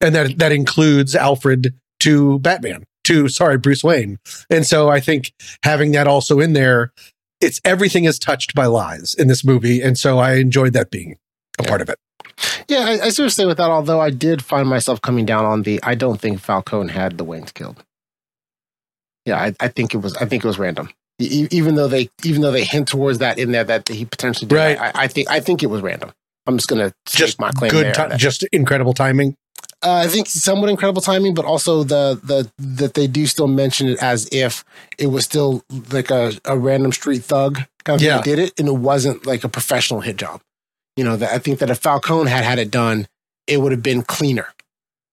And 0.00 0.14
that 0.14 0.38
that 0.38 0.52
includes 0.52 1.14
Alfred 1.14 1.74
to 2.00 2.38
Batman, 2.38 2.84
to 3.04 3.28
sorry, 3.28 3.58
Bruce 3.58 3.84
Wayne. 3.84 4.18
And 4.48 4.66
so 4.66 4.88
I 4.88 5.00
think 5.00 5.32
having 5.62 5.92
that 5.92 6.06
also 6.06 6.40
in 6.40 6.54
there, 6.54 6.92
it's 7.40 7.60
everything 7.64 8.04
is 8.04 8.18
touched 8.18 8.54
by 8.54 8.66
lies 8.66 9.14
in 9.14 9.28
this 9.28 9.44
movie. 9.44 9.82
And 9.82 9.98
so 9.98 10.18
I 10.18 10.34
enjoyed 10.34 10.72
that 10.72 10.90
being 10.90 11.18
a 11.58 11.62
part 11.64 11.82
of 11.82 11.90
it. 11.90 11.98
Yeah, 12.68 12.98
I, 13.02 13.06
I 13.06 13.08
stay 13.10 13.44
with 13.44 13.58
that. 13.58 13.70
Although 13.70 14.00
I 14.00 14.10
did 14.10 14.42
find 14.42 14.68
myself 14.68 15.02
coming 15.02 15.26
down 15.26 15.44
on 15.44 15.62
the, 15.62 15.80
I 15.82 15.94
don't 15.94 16.20
think 16.20 16.40
Falcone 16.40 16.90
had 16.90 17.18
the 17.18 17.24
Waynes 17.24 17.52
killed. 17.52 17.84
Yeah, 19.26 19.36
I, 19.36 19.54
I 19.60 19.68
think 19.68 19.94
it 19.94 19.98
was. 19.98 20.16
I 20.16 20.24
think 20.24 20.44
it 20.44 20.46
was 20.46 20.58
random. 20.58 20.88
Even 21.20 21.74
though 21.74 21.88
they, 21.88 22.08
even 22.24 22.40
though 22.42 22.50
they 22.52 22.64
hint 22.64 22.88
towards 22.88 23.18
that 23.18 23.38
in 23.38 23.52
there 23.52 23.64
that 23.64 23.88
he 23.88 24.04
potentially 24.04 24.48
did, 24.48 24.54
Right. 24.56 24.78
I, 24.78 24.92
I 25.04 25.06
think, 25.06 25.30
I 25.30 25.40
think 25.40 25.62
it 25.62 25.66
was 25.66 25.82
random. 25.82 26.12
I'm 26.46 26.56
just 26.56 26.68
gonna 26.68 26.92
Just 27.06 27.38
my 27.38 27.50
claim 27.52 27.70
good, 27.70 27.94
ti- 27.94 28.16
just 28.16 28.42
incredible 28.52 28.94
timing. 28.94 29.36
Uh, 29.82 30.02
I 30.04 30.08
think 30.08 30.26
somewhat 30.26 30.68
incredible 30.70 31.00
timing, 31.02 31.34
but 31.34 31.44
also 31.44 31.84
the 31.84 32.18
the 32.22 32.50
that 32.58 32.94
they 32.94 33.06
do 33.06 33.26
still 33.26 33.46
mention 33.46 33.88
it 33.88 34.02
as 34.02 34.28
if 34.32 34.64
it 34.98 35.06
was 35.08 35.24
still 35.24 35.62
like 35.92 36.10
a, 36.10 36.32
a 36.44 36.58
random 36.58 36.92
street 36.92 37.22
thug 37.24 37.60
kind 37.84 38.00
of 38.00 38.02
Yeah. 38.02 38.20
did 38.22 38.38
it, 38.38 38.52
and 38.58 38.68
it 38.68 38.76
wasn't 38.76 39.26
like 39.26 39.44
a 39.44 39.48
professional 39.48 40.00
hit 40.00 40.16
job. 40.16 40.40
You 40.96 41.04
know, 41.04 41.16
that 41.16 41.32
I 41.32 41.38
think 41.38 41.60
that 41.60 41.70
if 41.70 41.78
Falcone 41.78 42.28
had 42.30 42.44
had 42.44 42.58
it 42.58 42.70
done, 42.70 43.06
it 43.46 43.58
would 43.60 43.72
have 43.72 43.82
been 43.82 44.02
cleaner. 44.02 44.48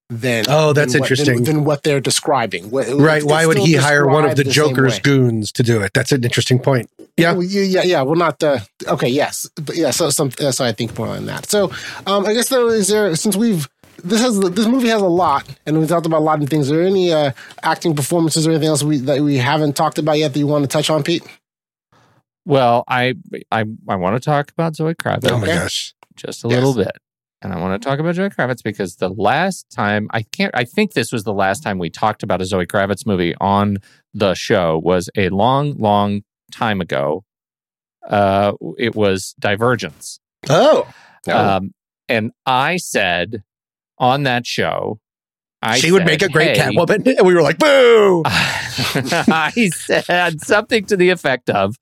Than 0.10 0.46
Oh, 0.48 0.72
that's 0.72 0.94
than 0.94 1.02
what- 1.02 1.12
interesting. 1.12 1.36
Than, 1.44 1.56
than 1.58 1.64
what 1.66 1.84
they're 1.84 2.00
describing. 2.00 2.70
What- 2.70 2.88
Right. 2.88 3.24
Why 3.24 3.46
would 3.46 3.58
he 3.58 3.76
hire 3.76 4.08
one 4.08 4.24
of 4.24 4.38
the 4.38 4.44
the 4.46 4.50
Joker's 4.50 5.00
goons 5.00 5.52
to 5.54 5.64
do 5.64 5.82
it? 5.82 5.92
That's 5.94 6.14
an 6.14 6.24
interesting 6.24 6.60
point. 6.60 6.90
Yeah. 7.18 7.34
Well, 7.34 7.44
yeah, 7.44 7.82
yeah. 7.84 8.02
Well, 8.04 8.16
not 8.16 8.40
the 8.40 8.66
okay. 8.88 9.10
Yes, 9.10 9.50
but 9.62 9.76
yeah. 9.76 9.92
So 9.92 10.10
some. 10.10 10.32
So 10.32 10.64
I 10.64 10.72
think 10.72 10.98
more 10.98 11.10
on 11.10 11.26
that. 11.26 11.50
So, 11.50 11.72
um, 12.06 12.26
I 12.26 12.34
guess 12.34 12.48
though, 12.50 12.70
is 12.70 12.88
there 12.88 13.16
since 13.18 13.36
we've 13.36 13.68
this 14.04 14.22
has 14.22 14.40
this 14.40 14.68
movie 14.68 14.88
has 14.90 15.02
a 15.02 15.08
lot, 15.08 15.44
and 15.66 15.78
we 15.80 15.88
talked 15.88 16.06
about 16.06 16.20
a 16.20 16.24
lot 16.24 16.42
of 16.42 16.48
things. 16.50 16.72
Are 16.72 16.78
there 16.78 16.86
any 16.86 17.12
uh, 17.12 17.32
acting 17.64 17.96
performances 17.96 18.46
or 18.48 18.52
anything 18.52 18.70
else 18.70 18.84
we 18.84 18.98
that 19.00 19.20
we 19.22 19.38
haven't 19.38 19.76
talked 19.76 19.98
about 19.98 20.20
yet 20.20 20.32
that 20.34 20.40
you 20.40 20.48
want 20.48 20.64
to 20.64 20.68
touch 20.70 20.90
on, 20.90 21.04
Pete? 21.04 21.24
Well, 22.46 22.84
I 22.88 23.16
I 23.52 23.66
I 23.90 23.96
want 23.96 24.16
to 24.16 24.20
talk 24.26 24.52
about 24.52 24.76
Zoe 24.76 24.94
Kravitz 24.96 25.30
Oh 25.32 25.38
my 25.40 25.48
Okay. 25.48 25.56
gosh. 25.58 25.94
just 26.16 26.46
a 26.46 26.48
Yes. 26.48 26.56
little 26.56 26.76
bit. 26.76 26.92
And 27.42 27.54
I 27.54 27.60
want 27.60 27.80
to 27.80 27.88
talk 27.88 28.00
about 28.00 28.16
Zoe 28.16 28.30
Kravitz 28.30 28.64
because 28.64 28.96
the 28.96 29.10
last 29.10 29.70
time 29.70 30.08
I 30.12 30.24
can't 30.24 30.52
I 30.56 30.64
think 30.64 30.94
this 30.94 31.12
was 31.12 31.24
the 31.24 31.34
last 31.34 31.62
time 31.62 31.78
we 31.78 31.90
talked 31.90 32.24
about 32.24 32.42
a 32.42 32.46
Zoe 32.46 32.66
Kravitz 32.66 33.06
movie 33.06 33.36
on 33.40 33.78
the 34.14 34.34
show 34.34 34.80
was 34.84 35.10
a 35.16 35.30
long, 35.30 35.78
long 35.78 36.24
time 36.52 36.82
ago. 36.82 37.24
Uh 38.08 38.54
it 38.78 38.96
was 38.96 39.36
Divergence. 39.40 40.20
Oh. 40.50 40.92
Um 41.32 41.72
and 42.10 42.32
I 42.46 42.78
said 42.78 43.44
on 44.00 44.24
that 44.24 44.48
show 44.48 45.00
I 45.62 45.80
she 45.80 45.92
would 45.92 46.06
make 46.06 46.22
a 46.22 46.30
great 46.30 46.58
"Hey." 46.58 46.72
Catwoman, 46.72 47.18
and 47.18 47.26
we 47.28 47.34
were 47.34 47.42
like, 47.42 47.58
"Boo!" 47.58 48.24
I 49.28 49.70
said 49.76 50.42
something 50.42 50.86
to 50.86 50.98
the 50.98 51.10
effect 51.10 51.50
of, 51.50 51.76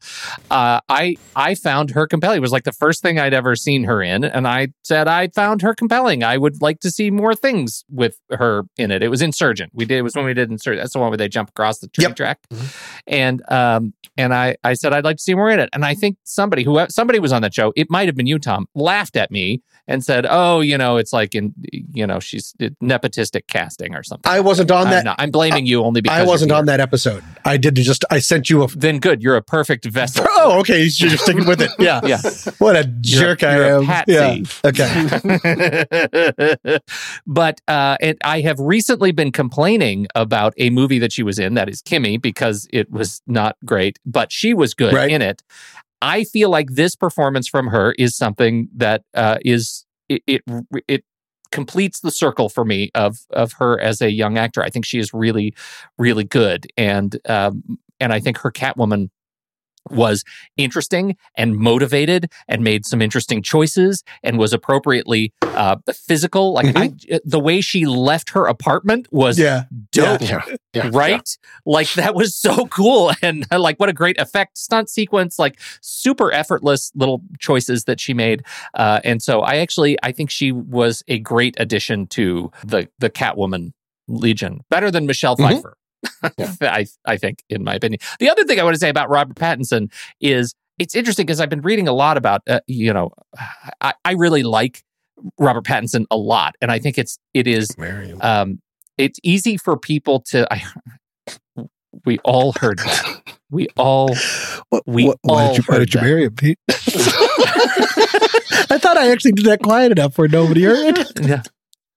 uh, 0.51 0.79
"I 0.89 1.15
I 1.35 1.55
found 1.55 1.91
her 1.91 2.07
compelling." 2.07 2.37
It 2.37 2.41
was 2.41 2.51
like 2.51 2.63
the 2.63 2.71
first 2.71 3.01
thing 3.01 3.19
I'd 3.19 3.33
ever 3.33 3.55
seen 3.55 3.83
her 3.85 4.01
in, 4.01 4.23
and 4.23 4.47
I 4.47 4.69
said 4.83 5.07
I 5.07 5.27
found 5.29 5.61
her 5.61 5.73
compelling. 5.73 6.23
I 6.23 6.37
would 6.37 6.61
like 6.61 6.79
to 6.81 6.91
see 6.91 7.11
more 7.11 7.35
things 7.35 7.83
with 7.89 8.17
her 8.31 8.63
in 8.77 8.91
it. 8.91 9.03
It 9.03 9.09
was 9.09 9.21
Insurgent. 9.21 9.71
We 9.73 9.85
did. 9.85 9.97
It 9.97 10.01
was 10.03 10.15
when 10.15 10.25
we 10.25 10.33
did 10.33 10.49
Insurgent. 10.51 10.81
That's 10.83 10.93
the 10.93 10.99
one 10.99 11.09
where 11.09 11.17
they 11.17 11.27
jump 11.27 11.49
across 11.49 11.79
the 11.79 11.87
train 11.87 12.09
Yep. 12.09 12.15
track, 12.15 12.39
and 13.07 13.41
um 13.51 13.93
and 14.17 14.33
I 14.33 14.55
I 14.63 14.73
said 14.73 14.93
I'd 14.93 15.03
like 15.05 15.17
to 15.17 15.23
see 15.23 15.35
more 15.35 15.49
in 15.49 15.59
it. 15.59 15.69
And 15.73 15.83
I 15.85 15.93
think 15.95 16.17
somebody 16.23 16.63
who 16.63 16.85
somebody 16.89 17.19
was 17.19 17.31
on 17.33 17.41
that 17.41 17.53
show. 17.53 17.73
It 17.75 17.89
might 17.89 18.07
have 18.07 18.15
been 18.15 18.27
you, 18.27 18.39
Tom. 18.39 18.67
Laughed 18.75 19.15
at 19.17 19.31
me 19.31 19.61
and 19.87 20.03
said, 20.03 20.25
"Oh, 20.29 20.61
you 20.61 20.77
know, 20.77 20.97
it's 20.97 21.13
like 21.13 21.35
in 21.35 21.53
you 21.71 22.07
know 22.07 22.19
she's 22.19 22.53
nepotistic 22.81 23.47
casting 23.47 23.93
or 23.95 24.03
something." 24.03 24.31
I 24.31 24.39
wasn't 24.39 24.71
on 24.71 24.85
I'm, 24.87 24.91
that. 24.91 25.05
not- 25.05 25.15
I'm 25.19 25.31
blaming 25.31 25.65
you 25.65 25.83
only 25.83 26.01
because 26.01 26.19
I 26.19 26.23
wasn't 26.23 26.51
on 26.51 26.65
that 26.67 26.79
episode. 26.86 27.23
I 27.43 27.57
did 27.57 27.75
just. 27.75 28.05
I 28.09 28.19
sent 28.19 28.49
you 28.49 28.63
a. 28.63 28.67
then 28.67 28.99
good. 28.99 29.21
You're 29.23 29.36
a 29.36 29.41
perfect 29.41 29.86
vessel. 29.86 30.25
Oh, 30.38 30.59
okay. 30.59 30.81
You're 30.81 31.09
just 31.09 31.23
sticking 31.23 31.47
with 31.47 31.59
it. 31.61 31.71
Yeah. 31.79 32.01
Yeah. 32.03 32.19
What 32.59 32.75
a 32.75 32.83
jerk 33.01 33.41
you're 33.41 33.49
I 33.49 33.69
am. 33.69 34.03
Yeah. 34.07 34.38
Okay. 34.63 35.86
but 37.25 37.61
uh, 37.67 37.97
it, 37.99 38.17
I 38.23 38.41
have 38.41 38.59
recently 38.59 39.11
been 39.11 39.31
complaining 39.31 40.05
about 40.13 40.53
a 40.57 40.69
movie 40.69 40.99
that 40.99 41.11
she 41.11 41.23
was 41.23 41.39
in, 41.39 41.55
that 41.55 41.67
is 41.69 41.81
Kimi, 41.81 42.17
because 42.17 42.67
it 42.71 42.91
was 42.91 43.21
not 43.25 43.55
great, 43.65 43.97
but 44.05 44.31
she 44.31 44.53
was 44.53 44.73
good 44.75 44.93
Right. 44.93 45.09
in 45.09 45.21
it. 45.23 45.41
I 46.01 46.25
feel 46.25 46.49
like 46.51 46.71
this 46.71 46.95
performance 46.95 47.47
from 47.47 47.67
her 47.67 47.93
is 47.97 48.15
something 48.15 48.67
that 48.75 49.01
uh, 49.15 49.38
is 49.43 49.86
it, 50.09 50.21
it 50.27 50.41
it 50.88 51.03
completes 51.51 51.99
the 52.01 52.11
circle 52.11 52.49
for 52.49 52.65
me 52.65 52.91
of 52.95 53.19
of 53.31 53.53
her 53.53 53.79
as 53.79 54.01
a 54.01 54.11
young 54.11 54.37
actor. 54.37 54.61
I 54.61 54.69
think 54.69 54.85
she 54.85 54.99
is 54.99 55.13
really 55.13 55.53
really 55.97 56.23
good, 56.23 56.67
and 56.77 57.17
um, 57.29 57.79
and 57.99 58.13
I 58.13 58.19
think 58.19 58.37
her 58.39 58.51
Catwoman 58.51 59.09
was 59.89 60.23
interesting 60.57 61.15
and 61.36 61.55
motivated 61.57 62.31
and 62.47 62.63
made 62.63 62.86
some 62.86 63.01
interesting 63.01 63.41
choices 63.41 64.03
and 64.23 64.38
was 64.38 64.53
appropriately 64.53 65.33
uh, 65.41 65.75
physical. 65.93 66.53
Like 66.53 66.75
I, 66.75 66.93
the 67.23 67.39
way 67.39 67.61
she 67.61 67.86
left 67.86 68.29
her 68.31 68.45
apartment 68.45 69.07
was 69.11 69.38
Yeah. 69.38 69.63
dope, 69.91 70.21
Yeah. 70.21 70.43
Yeah. 70.73 70.89
right? 70.93 71.38
Like 71.65 71.91
that 71.93 72.15
was 72.15 72.36
so 72.36 72.65
cool 72.71 73.11
and 73.21 73.45
uh, 73.51 73.59
like 73.59 73.79
what 73.79 73.89
a 73.89 73.93
great 73.93 74.19
effect 74.19 74.57
stunt 74.57 74.89
sequence. 74.89 75.38
Like 75.39 75.59
super 75.81 76.31
effortless 76.31 76.91
little 76.95 77.21
choices 77.39 77.83
that 77.86 77.99
she 77.99 78.13
made. 78.13 78.43
Uh, 78.73 78.99
and 79.03 79.21
so 79.21 79.41
I 79.41 79.57
actually 79.57 79.97
I 80.03 80.11
think 80.11 80.29
she 80.29 80.51
was 80.51 81.03
a 81.07 81.19
great 81.19 81.55
addition 81.59 82.07
to 82.07 82.51
the 82.63 82.88
the 82.99 83.09
Catwoman 83.09 83.73
Legion, 84.07 84.61
better 84.69 84.91
than 84.91 85.05
Michelle 85.05 85.36
Mhm. 85.38 85.47
I 86.61 86.85
I 87.05 87.17
think, 87.17 87.43
in 87.49 87.63
my 87.63 87.75
opinion. 87.75 87.99
The 88.19 88.29
other 88.29 88.43
thing 88.43 88.59
I 88.59 88.63
want 88.63 88.75
to 88.75 88.79
say 88.79 88.89
about 88.89 89.09
Robert 89.09 89.35
Pattinson 89.35 89.91
is 90.21 90.53
it's 90.79 90.95
interesting 90.95 91.25
because 91.25 91.39
I've 91.39 91.49
been 91.49 91.61
reading 91.61 91.87
a 91.87 91.93
lot 91.93 92.17
about, 92.17 92.41
uh, 92.47 92.59
you 92.67 92.91
know, 92.93 93.11
I, 93.81 93.93
I 94.03 94.11
really 94.13 94.43
like 94.43 94.83
Robert 95.39 95.63
Pattinson 95.63 96.05
a 96.11 96.17
lot, 96.17 96.55
and 96.61 96.71
I 96.71 96.79
think 96.79 96.97
it's 96.97 97.17
it 97.33 97.47
is 97.47 97.69
um, 98.21 98.61
it's 98.97 99.19
easy 99.23 99.57
for 99.57 99.77
people 99.77 100.19
to. 100.31 100.45
I, 100.53 100.63
we 102.05 102.19
all 102.19 102.53
heard 102.59 102.79
that. 102.79 103.21
We 103.49 103.67
all 103.77 104.13
What, 104.69 104.83
We 104.85 105.07
what- 105.07 105.17
why 105.21 105.43
all 105.45 105.55
did 105.55 105.57
you, 105.59 105.63
why 105.67 105.79
did 105.79 105.93
you 105.93 106.01
marry 106.01 106.23
him, 106.25 106.35
Pete? 106.35 106.59
I 108.67 108.77
thought 108.79 108.97
I 108.97 109.11
actually 109.11 109.31
did 109.33 109.45
that 109.45 109.61
quiet 109.61 109.91
enough 109.91 110.17
where 110.17 110.27
nobody 110.27 110.63
heard 110.63 110.97
it. 110.97 111.11
Yeah. 111.21 111.43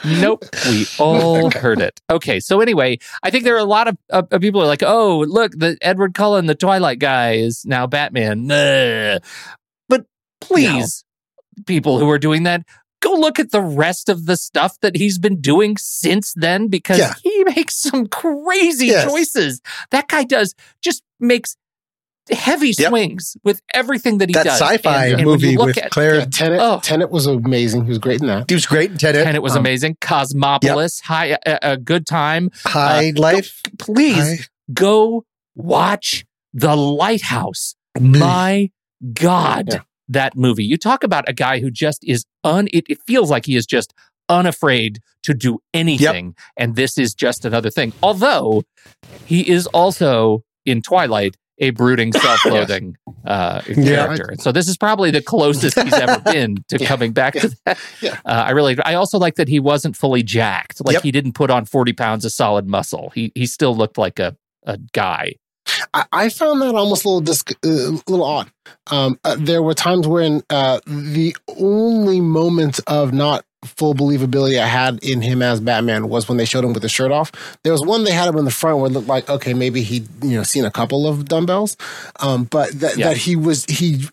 Nope, 0.04 0.44
we 0.68 0.86
all 0.98 1.50
heard 1.54 1.80
it. 1.80 2.00
Okay, 2.10 2.38
so 2.40 2.60
anyway, 2.60 2.98
I 3.22 3.30
think 3.30 3.44
there 3.44 3.54
are 3.56 3.58
a 3.58 3.64
lot 3.64 3.88
of, 3.88 3.96
of, 4.10 4.28
of 4.32 4.40
people 4.40 4.60
who 4.60 4.64
are 4.64 4.68
like, 4.68 4.82
"Oh, 4.84 5.24
look, 5.26 5.52
the 5.56 5.76
Edward 5.82 6.14
Cullen, 6.14 6.46
the 6.46 6.54
Twilight 6.54 6.98
guy, 7.00 7.32
is 7.32 7.64
now 7.66 7.86
Batman." 7.86 8.46
Nah. 8.46 9.18
But 9.88 10.06
please, 10.40 11.04
people 11.66 11.98
who 11.98 12.08
are 12.10 12.18
doing 12.18 12.44
that, 12.44 12.62
go 13.00 13.12
look 13.14 13.38
at 13.40 13.50
the 13.50 13.60
rest 13.60 14.08
of 14.08 14.26
the 14.26 14.36
stuff 14.36 14.78
that 14.82 14.96
he's 14.96 15.18
been 15.18 15.40
doing 15.40 15.76
since 15.76 16.32
then, 16.36 16.68
because 16.68 16.98
Yeah. 16.98 17.14
he 17.22 17.44
makes 17.44 17.74
some 17.76 18.06
crazy 18.06 18.86
Yes. 18.86 19.10
choices. 19.10 19.60
That 19.90 20.08
guy 20.08 20.22
does 20.24 20.54
just 20.80 21.02
makes 21.18 21.56
heavy 22.30 22.74
Yep. 22.78 22.88
swings 22.88 23.36
with 23.44 23.60
everything 23.74 24.18
that 24.18 24.28
he 24.28 24.32
That 24.34 24.44
does. 24.44 24.60
sci-fi 24.60 25.06
And- 25.06 25.14
and 25.20 25.24
movie 25.24 25.56
look 25.56 25.66
with 25.68 25.78
at- 25.78 25.90
Claire. 25.90 26.18
Yeah, 26.20 26.24
Tenet, 26.26 26.60
Oh. 26.62 26.80
Tenet 26.82 27.10
was 27.10 27.26
amazing. 27.26 27.84
He 27.84 27.88
was 27.90 27.98
great 27.98 28.20
in 28.20 28.26
that. 28.28 28.44
He 28.48 28.54
was 28.54 28.66
great 28.66 28.90
in 28.92 28.98
Tenet. 28.98 29.26
and 29.26 29.36
it 29.36 29.42
was 29.42 29.52
Um, 29.52 29.58
amazing. 29.60 29.96
Cosmopolis, 30.00 31.00
high, 31.00 31.36
a, 31.46 31.58
a 31.62 31.76
good 31.76 32.06
time. 32.06 32.50
High 32.64 33.10
uh, 33.16 33.20
Life. 33.20 33.62
Please 33.78 34.16
High- 34.16 34.38
go 34.72 35.24
watch 35.56 36.24
The 36.54 36.76
Lighthouse. 36.76 37.74
Mm. 37.98 38.18
My 38.18 38.70
God, 39.12 39.68
Yeah. 39.72 39.78
that 40.08 40.36
movie. 40.36 40.64
You 40.64 40.76
talk 40.76 41.04
about 41.04 41.28
a 41.28 41.32
guy 41.32 41.60
who 41.60 41.70
just 41.70 42.02
is 42.04 42.24
un. 42.44 42.68
It, 42.72 42.84
it 42.88 42.98
feels 43.06 43.30
like 43.30 43.46
he 43.46 43.54
is 43.56 43.66
just 43.66 43.92
unafraid 44.28 44.98
to 45.24 45.34
do 45.34 45.58
anything, 45.74 46.34
and 46.56 46.76
this 46.76 46.96
is 46.98 47.14
just 47.14 47.44
another 47.44 47.70
thing. 47.70 47.92
Although 48.02 48.62
he 49.26 49.48
is 49.48 49.66
also 49.68 50.42
in 50.64 50.80
Twilight 50.82 51.36
a 51.60 51.70
brooding, 51.70 52.12
self-loathing 52.14 52.96
uh, 53.26 53.60
character. 53.62 54.26
And 54.30 54.40
so 54.40 54.52
this 54.52 54.68
is 54.68 54.76
probably 54.76 55.10
the 55.10 55.22
closest 55.22 55.78
he's 55.80 55.92
ever 55.92 56.20
been 56.24 56.56
to 56.68 56.78
Yeah. 56.78 56.86
coming 56.86 57.12
back 57.12 57.34
to 57.34 57.50
that. 57.66 57.78
Yeah. 58.00 58.18
Uh, 58.24 58.44
I 58.46 58.50
really, 58.50 58.76
I 58.84 58.94
also 58.94 59.18
like 59.18 59.34
that 59.36 59.48
he 59.48 59.58
wasn't 59.60 59.96
fully 59.96 60.22
jacked. 60.22 60.84
Like 60.84 60.94
Yep. 60.94 61.02
he 61.02 61.10
didn't 61.12 61.32
put 61.32 61.50
on 61.50 61.64
forty 61.64 61.92
pounds 61.92 62.24
of 62.24 62.32
solid 62.32 62.66
muscle. 62.66 63.10
He 63.14 63.32
he 63.34 63.46
still 63.46 63.74
looked 63.76 63.98
like 63.98 64.18
a 64.18 64.36
a 64.64 64.78
guy. 64.92 65.34
I, 65.92 66.04
I 66.12 66.28
found 66.30 66.62
that 66.62 66.74
almost 66.74 67.04
a 67.04 67.08
little 67.08 67.20
dis- 67.20 67.44
uh, 67.64 67.98
little 68.10 68.24
odd. 68.24 68.50
Um, 68.90 69.18
uh, 69.24 69.36
there 69.38 69.62
were 69.62 69.74
times 69.74 70.06
when 70.06 70.42
uh, 70.50 70.80
the 70.86 71.36
only 71.58 72.20
moment 72.20 72.80
of 72.86 73.12
not 73.12 73.44
full 73.68 73.94
believability 73.94 74.60
I 74.60 74.66
had 74.66 75.02
in 75.02 75.20
him 75.22 75.42
as 75.42 75.60
Batman 75.60 76.08
was 76.08 76.28
when 76.28 76.38
they 76.38 76.44
showed 76.44 76.64
him 76.64 76.72
with 76.72 76.82
the 76.82 76.88
shirt 76.88 77.10
off. 77.12 77.30
There 77.62 77.72
was 77.72 77.82
one 77.82 78.04
they 78.04 78.12
had 78.12 78.28
him 78.28 78.36
in 78.38 78.44
the 78.44 78.50
front 78.50 78.78
where 78.78 78.86
it 78.90 78.92
looked 78.92 79.08
like 79.08 79.28
okay, 79.28 79.54
maybe 79.54 79.82
he 79.82 80.04
you 80.22 80.36
know 80.36 80.42
seen 80.42 80.64
a 80.64 80.70
couple 80.70 81.06
of 81.06 81.26
dumbbells, 81.26 81.76
um, 82.20 82.44
but 82.44 82.70
that 82.80 82.96
Yeah. 82.96 83.08
that 83.08 83.16
he 83.18 83.36
was 83.36 83.64
he 83.66 84.08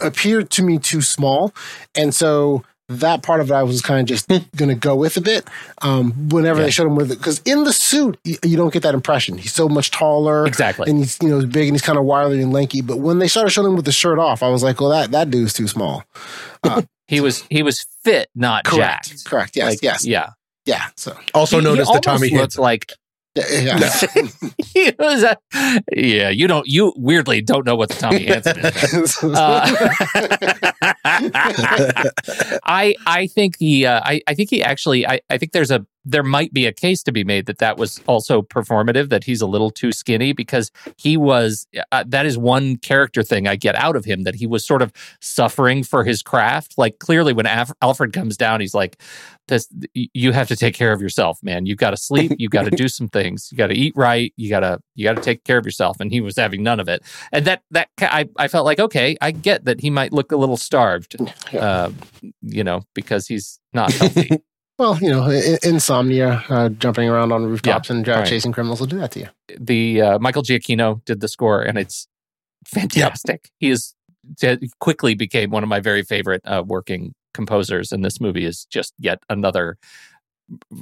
appeared 0.00 0.50
to 0.50 0.62
me 0.62 0.78
too 0.78 1.02
small, 1.02 1.52
and 1.94 2.14
so. 2.14 2.62
That 2.88 3.22
part 3.22 3.40
of 3.40 3.50
it, 3.50 3.54
I 3.54 3.62
was 3.62 3.80
kind 3.80 4.00
of 4.00 4.06
just 4.06 4.28
going 4.28 4.68
to 4.68 4.74
go 4.74 4.94
with 4.96 5.16
a 5.16 5.20
bit. 5.20 5.48
Um, 5.80 6.28
whenever 6.28 6.60
Yeah. 6.60 6.66
they 6.66 6.70
showed 6.70 6.86
him 6.88 6.96
with 6.96 7.10
it, 7.12 7.18
because 7.18 7.40
in 7.46 7.64
the 7.64 7.72
suit, 7.72 8.18
you, 8.24 8.36
you 8.44 8.56
don't 8.56 8.72
get 8.72 8.82
that 8.82 8.92
impression. 8.94 9.38
He's 9.38 9.54
so 9.54 9.68
much 9.68 9.90
taller, 9.90 10.46
Exactly. 10.46 10.90
and 10.90 10.98
he's 10.98 11.16
you 11.22 11.28
know 11.28 11.46
big 11.46 11.68
and 11.68 11.74
he's 11.74 11.82
kind 11.82 11.96
of 11.98 12.04
wiry 12.04 12.42
and 12.42 12.52
lanky. 12.52 12.82
But 12.82 12.98
when 12.98 13.18
they 13.18 13.28
started 13.28 13.50
showing 13.50 13.68
him 13.68 13.76
with 13.76 13.84
the 13.86 13.92
shirt 13.92 14.18
off, 14.18 14.42
I 14.42 14.48
was 14.48 14.62
like, 14.62 14.80
well, 14.80 14.90
that 14.90 15.10
that 15.12 15.30
dude's 15.30 15.52
too 15.52 15.68
small. 15.68 16.04
He 17.08 17.20
was 17.20 17.44
he 17.50 17.62
was 17.62 17.84
fit, 18.04 18.28
not 18.34 18.64
Correct. 18.64 19.08
jacked. 19.10 19.24
Correct. 19.26 19.56
Yes. 19.56 19.70
Like, 19.72 19.82
yes. 19.82 20.06
Yeah. 20.06 20.30
Yeah. 20.64 20.86
So 20.96 21.14
Also 21.34 21.58
He- 21.58 21.64
known 21.64 21.74
he 21.74 21.80
as 21.82 21.88
the 21.88 22.00
Tommy 22.00 22.28
looked 22.30 22.38
Hansen. 22.54 22.62
like 22.62 22.92
yeah. 23.34 23.78
yeah. 23.78 23.88
he 24.64 24.92
was 24.98 25.22
a, 25.22 25.36
yeah. 25.92 26.28
You 26.28 26.46
don't 26.46 26.66
you 26.66 26.92
weirdly 26.96 27.40
don't 27.40 27.64
know 27.64 27.76
what 27.76 27.88
the 27.88 27.94
Tommy 27.94 28.24
Hansen 28.26 28.58
is. 28.58 29.18
Uh, 29.22 29.66
I 32.64 32.94
I 33.06 33.26
think 33.28 33.56
he 33.58 33.86
uh, 33.86 34.00
I 34.04 34.20
I 34.26 34.34
think 34.34 34.50
he 34.50 34.62
actually 34.62 35.06
I 35.06 35.20
I 35.30 35.38
think 35.38 35.52
there's 35.52 35.70
a 35.70 35.86
there 36.04 36.22
might 36.22 36.52
be 36.52 36.66
a 36.66 36.72
case 36.72 37.02
to 37.04 37.12
be 37.12 37.24
made 37.24 37.46
that 37.46 37.58
that 37.58 37.76
was 37.76 38.00
also 38.06 38.42
performative 38.42 39.08
that 39.08 39.24
he's 39.24 39.40
a 39.40 39.46
little 39.46 39.70
too 39.70 39.92
skinny 39.92 40.32
because 40.32 40.70
he 40.96 41.16
was 41.16 41.66
uh, 41.92 42.04
that 42.06 42.26
is 42.26 42.36
one 42.36 42.76
character 42.76 43.22
thing 43.22 43.46
I 43.46 43.56
get 43.56 43.74
out 43.74 43.96
of 43.96 44.04
him 44.04 44.22
that 44.22 44.34
he 44.34 44.46
was 44.46 44.66
sort 44.66 44.82
of 44.82 44.92
suffering 45.20 45.82
for 45.82 46.04
his 46.04 46.22
craft. 46.22 46.74
Like 46.76 46.98
clearly 46.98 47.32
when 47.32 47.46
Af- 47.46 47.72
Alfred 47.82 48.12
comes 48.12 48.36
down 48.36 48.60
he's 48.60 48.74
like 48.74 49.00
this 49.48 49.68
you 49.94 50.32
have 50.32 50.48
to 50.48 50.56
take 50.56 50.74
care 50.74 50.92
of 50.92 51.00
yourself 51.00 51.38
man. 51.42 51.66
You've 51.66 51.78
got 51.78 51.90
to 51.90 51.96
sleep. 51.96 52.32
You've 52.38 52.52
got 52.52 52.64
to 52.64 52.70
do 52.70 52.88
some 52.88 53.08
things. 53.08 53.48
You 53.50 53.58
got 53.58 53.68
to 53.68 53.74
eat 53.74 53.92
right. 53.96 54.32
You 54.36 54.48
got 54.48 54.60
to 54.60 54.80
you 54.94 55.04
got 55.04 55.16
to 55.16 55.22
take 55.22 55.44
care 55.44 55.58
of 55.58 55.64
yourself. 55.64 55.98
And 56.00 56.10
he 56.10 56.20
was 56.20 56.36
having 56.36 56.62
none 56.62 56.80
of 56.80 56.88
it. 56.88 57.02
And 57.32 57.44
that 57.44 57.62
that 57.70 57.88
I 58.00 58.28
I 58.36 58.48
felt 58.48 58.64
like 58.64 58.80
okay 58.80 59.16
I 59.20 59.30
get 59.30 59.64
that 59.64 59.80
he 59.80 59.90
might 59.90 60.12
look 60.12 60.32
a 60.32 60.36
little 60.36 60.56
starved 60.56 61.16
uh, 61.52 61.90
you 62.42 62.64
know, 62.64 62.82
because 62.94 63.26
he's 63.26 63.60
not 63.72 63.92
healthy. 63.92 64.30
well, 64.82 64.98
you 64.98 65.08
know, 65.10 65.22
i- 65.30 65.58
insomnia, 65.62 66.44
uh, 66.48 66.68
jumping 66.70 67.08
around 67.08 67.30
on 67.32 67.44
rooftops 67.46 67.88
and 67.88 68.08
uh, 68.08 68.12
right. 68.16 68.26
chasing 68.26 68.50
criminals 68.52 68.80
will 68.80 68.88
do 68.88 68.98
that 68.98 69.12
to 69.12 69.20
you. 69.20 69.28
the 69.58 70.02
uh, 70.02 70.18
Michael 70.18 70.42
Giacchino 70.42 71.04
did 71.04 71.20
the 71.20 71.28
score, 71.28 71.62
and 71.62 71.78
it's 71.78 72.08
fantastic. 72.66 73.50
He 73.58 73.70
is 73.70 73.94
quickly 74.80 75.14
became 75.14 75.50
one 75.50 75.62
of 75.62 75.68
my 75.68 75.78
very 75.80 76.02
favorite 76.02 76.42
uh, 76.44 76.64
working 76.66 77.14
composers, 77.32 77.92
and 77.92 78.04
this 78.04 78.20
movie 78.20 78.44
is 78.44 78.66
just 78.70 78.92
yet 78.98 79.20
another 79.28 79.76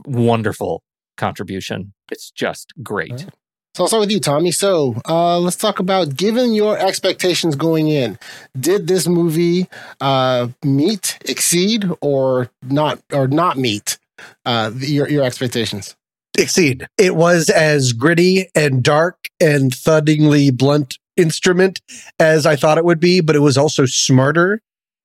wonderful 0.06 0.82
contribution. 1.16 1.92
It's 2.10 2.30
just 2.30 2.72
great. 2.82 3.12
Right. 3.12 3.28
So 3.74 3.84
I'll 3.84 3.88
start 3.88 4.00
with 4.00 4.10
you, 4.10 4.20
Tommy. 4.20 4.50
So 4.50 4.96
uh, 5.08 5.38
let's 5.38 5.56
talk 5.56 5.78
about 5.78 6.16
given 6.16 6.54
your 6.54 6.76
expectations 6.76 7.54
going 7.54 7.88
in. 7.88 8.18
Did 8.58 8.88
this 8.88 9.06
movie 9.06 9.68
uh, 10.00 10.48
meet, 10.64 11.18
exceed, 11.24 11.88
or 12.00 12.50
not, 12.62 13.00
or 13.12 13.28
not 13.28 13.56
meet 13.56 13.98
uh, 14.44 14.72
your 14.76 15.08
your 15.08 15.24
expectations? 15.24 15.96
exceed. 16.38 16.86
It 16.96 17.14
was 17.14 17.50
as 17.50 17.92
gritty 17.92 18.48
and 18.54 18.82
dark 18.82 19.28
and 19.40 19.72
thuddingly 19.72 20.56
blunt 20.56 20.98
instrument 21.16 21.80
as 22.18 22.46
I 22.46 22.56
thought 22.56 22.78
it 22.78 22.84
would 22.84 23.00
be, 23.00 23.20
but 23.20 23.36
it 23.36 23.40
was 23.40 23.58
also 23.58 23.84
smarter. 23.84 24.60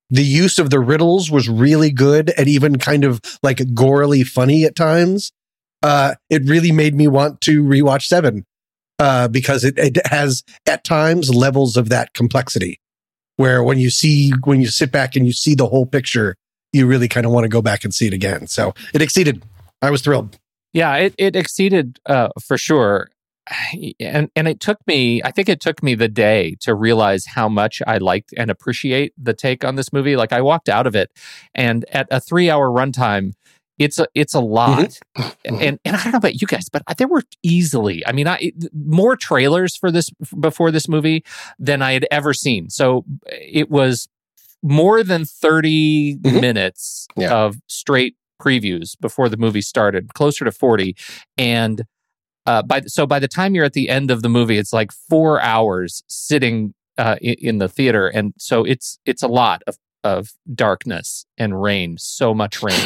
The 0.08 0.24
use 0.24 0.58
of 0.58 0.70
the 0.70 0.80
riddles 0.80 1.30
was 1.30 1.48
really 1.48 1.90
good 1.90 2.32
and 2.38 2.48
even 2.48 2.78
kind 2.78 3.04
of 3.04 3.20
like 3.42 3.58
gorily 3.58 4.24
funny 4.26 4.64
at 4.64 4.76
times. 4.76 5.32
Uh, 5.82 6.14
it 6.30 6.42
really 6.44 6.72
made 6.72 6.94
me 6.94 7.06
want 7.06 7.40
to 7.42 7.62
rewatch 7.62 8.04
Seven 8.04 8.44
uh, 8.98 9.28
because 9.28 9.64
it, 9.64 9.78
it 9.78 10.06
has 10.06 10.42
at 10.66 10.84
times 10.84 11.34
levels 11.34 11.76
of 11.76 11.88
that 11.88 12.14
complexity 12.14 12.80
where 13.36 13.62
when 13.62 13.78
you 13.78 13.90
see, 13.90 14.32
when 14.44 14.60
you 14.60 14.68
sit 14.68 14.90
back 14.90 15.16
and 15.16 15.26
you 15.26 15.32
see 15.32 15.54
the 15.54 15.66
whole 15.66 15.86
picture, 15.86 16.36
you 16.72 16.86
really 16.86 17.08
kind 17.08 17.26
of 17.26 17.32
want 17.32 17.44
to 17.44 17.48
go 17.48 17.62
back 17.62 17.84
and 17.84 17.94
see 17.94 18.06
it 18.06 18.12
again. 18.12 18.46
So 18.46 18.74
it 18.94 19.02
exceeded. 19.02 19.44
I 19.82 19.90
was 19.90 20.02
thrilled. 20.02 20.38
Yeah, 20.72 20.94
it, 20.96 21.14
it 21.18 21.36
exceeded 21.36 22.00
uh, 22.06 22.28
for 22.42 22.58
sure. 22.58 23.10
And 24.00 24.28
and 24.34 24.48
it 24.48 24.58
took 24.58 24.84
me, 24.88 25.22
I 25.22 25.30
think 25.30 25.48
it 25.48 25.60
took 25.60 25.80
me 25.80 25.94
the 25.94 26.08
day 26.08 26.56
to 26.62 26.74
realize 26.74 27.26
how 27.26 27.48
much 27.48 27.80
I 27.86 27.98
liked 27.98 28.34
and 28.36 28.50
appreciate 28.50 29.12
the 29.16 29.34
take 29.34 29.64
on 29.64 29.76
this 29.76 29.92
movie. 29.92 30.16
Like 30.16 30.32
I 30.32 30.40
walked 30.40 30.68
out 30.68 30.86
of 30.86 30.96
it 30.96 31.12
and 31.54 31.84
at 31.92 32.08
a 32.10 32.18
three 32.18 32.50
hour 32.50 32.68
runtime, 32.68 33.34
it's 33.78 33.98
a 33.98 34.06
it's 34.14 34.34
a 34.34 34.40
lot. 34.40 34.98
Mm-hmm. 35.16 35.54
And 35.62 35.78
and 35.84 35.96
I 35.96 36.02
don't 36.02 36.12
know 36.12 36.18
about 36.18 36.40
you 36.40 36.46
guys, 36.46 36.68
but 36.70 36.82
there 36.98 37.08
were 37.08 37.22
easily, 37.42 38.06
I 38.06 38.12
mean, 38.12 38.26
I 38.28 38.52
more 38.72 39.16
trailers 39.16 39.76
for 39.76 39.90
this 39.90 40.10
before 40.40 40.70
this 40.70 40.88
movie 40.88 41.24
than 41.58 41.82
I 41.82 41.92
had 41.92 42.06
ever 42.10 42.32
seen. 42.34 42.70
So 42.70 43.04
it 43.26 43.70
was 43.70 44.08
more 44.62 45.02
than 45.02 45.24
30 45.24 46.16
Mhm. 46.16 46.40
minutes 46.40 47.06
Yeah. 47.16 47.32
of 47.34 47.56
straight 47.68 48.16
previews 48.40 48.98
before 49.00 49.28
the 49.28 49.36
movie 49.36 49.62
started, 49.62 50.14
closer 50.14 50.44
to 50.44 50.52
40. 50.52 50.96
And 51.38 51.84
uh, 52.46 52.62
by 52.62 52.80
so 52.82 53.06
by 53.06 53.18
the 53.18 53.28
time 53.28 53.54
you're 53.54 53.64
at 53.64 53.72
the 53.74 53.88
end 53.88 54.10
of 54.10 54.22
the 54.22 54.28
movie, 54.28 54.56
it's 54.58 54.72
like 54.72 54.90
four 54.92 55.40
hours 55.40 56.02
sitting 56.08 56.74
uh, 56.98 57.16
in, 57.20 57.34
in 57.40 57.58
the 57.58 57.68
theater, 57.68 58.08
and 58.08 58.32
so 58.38 58.64
it's 58.64 58.98
it's 59.04 59.22
a 59.22 59.28
lot 59.28 59.62
of 59.66 59.76
of 60.04 60.32
darkness 60.54 61.26
and 61.38 61.60
rain, 61.60 61.96
so 61.98 62.34
much 62.34 62.62
rain, 62.62 62.80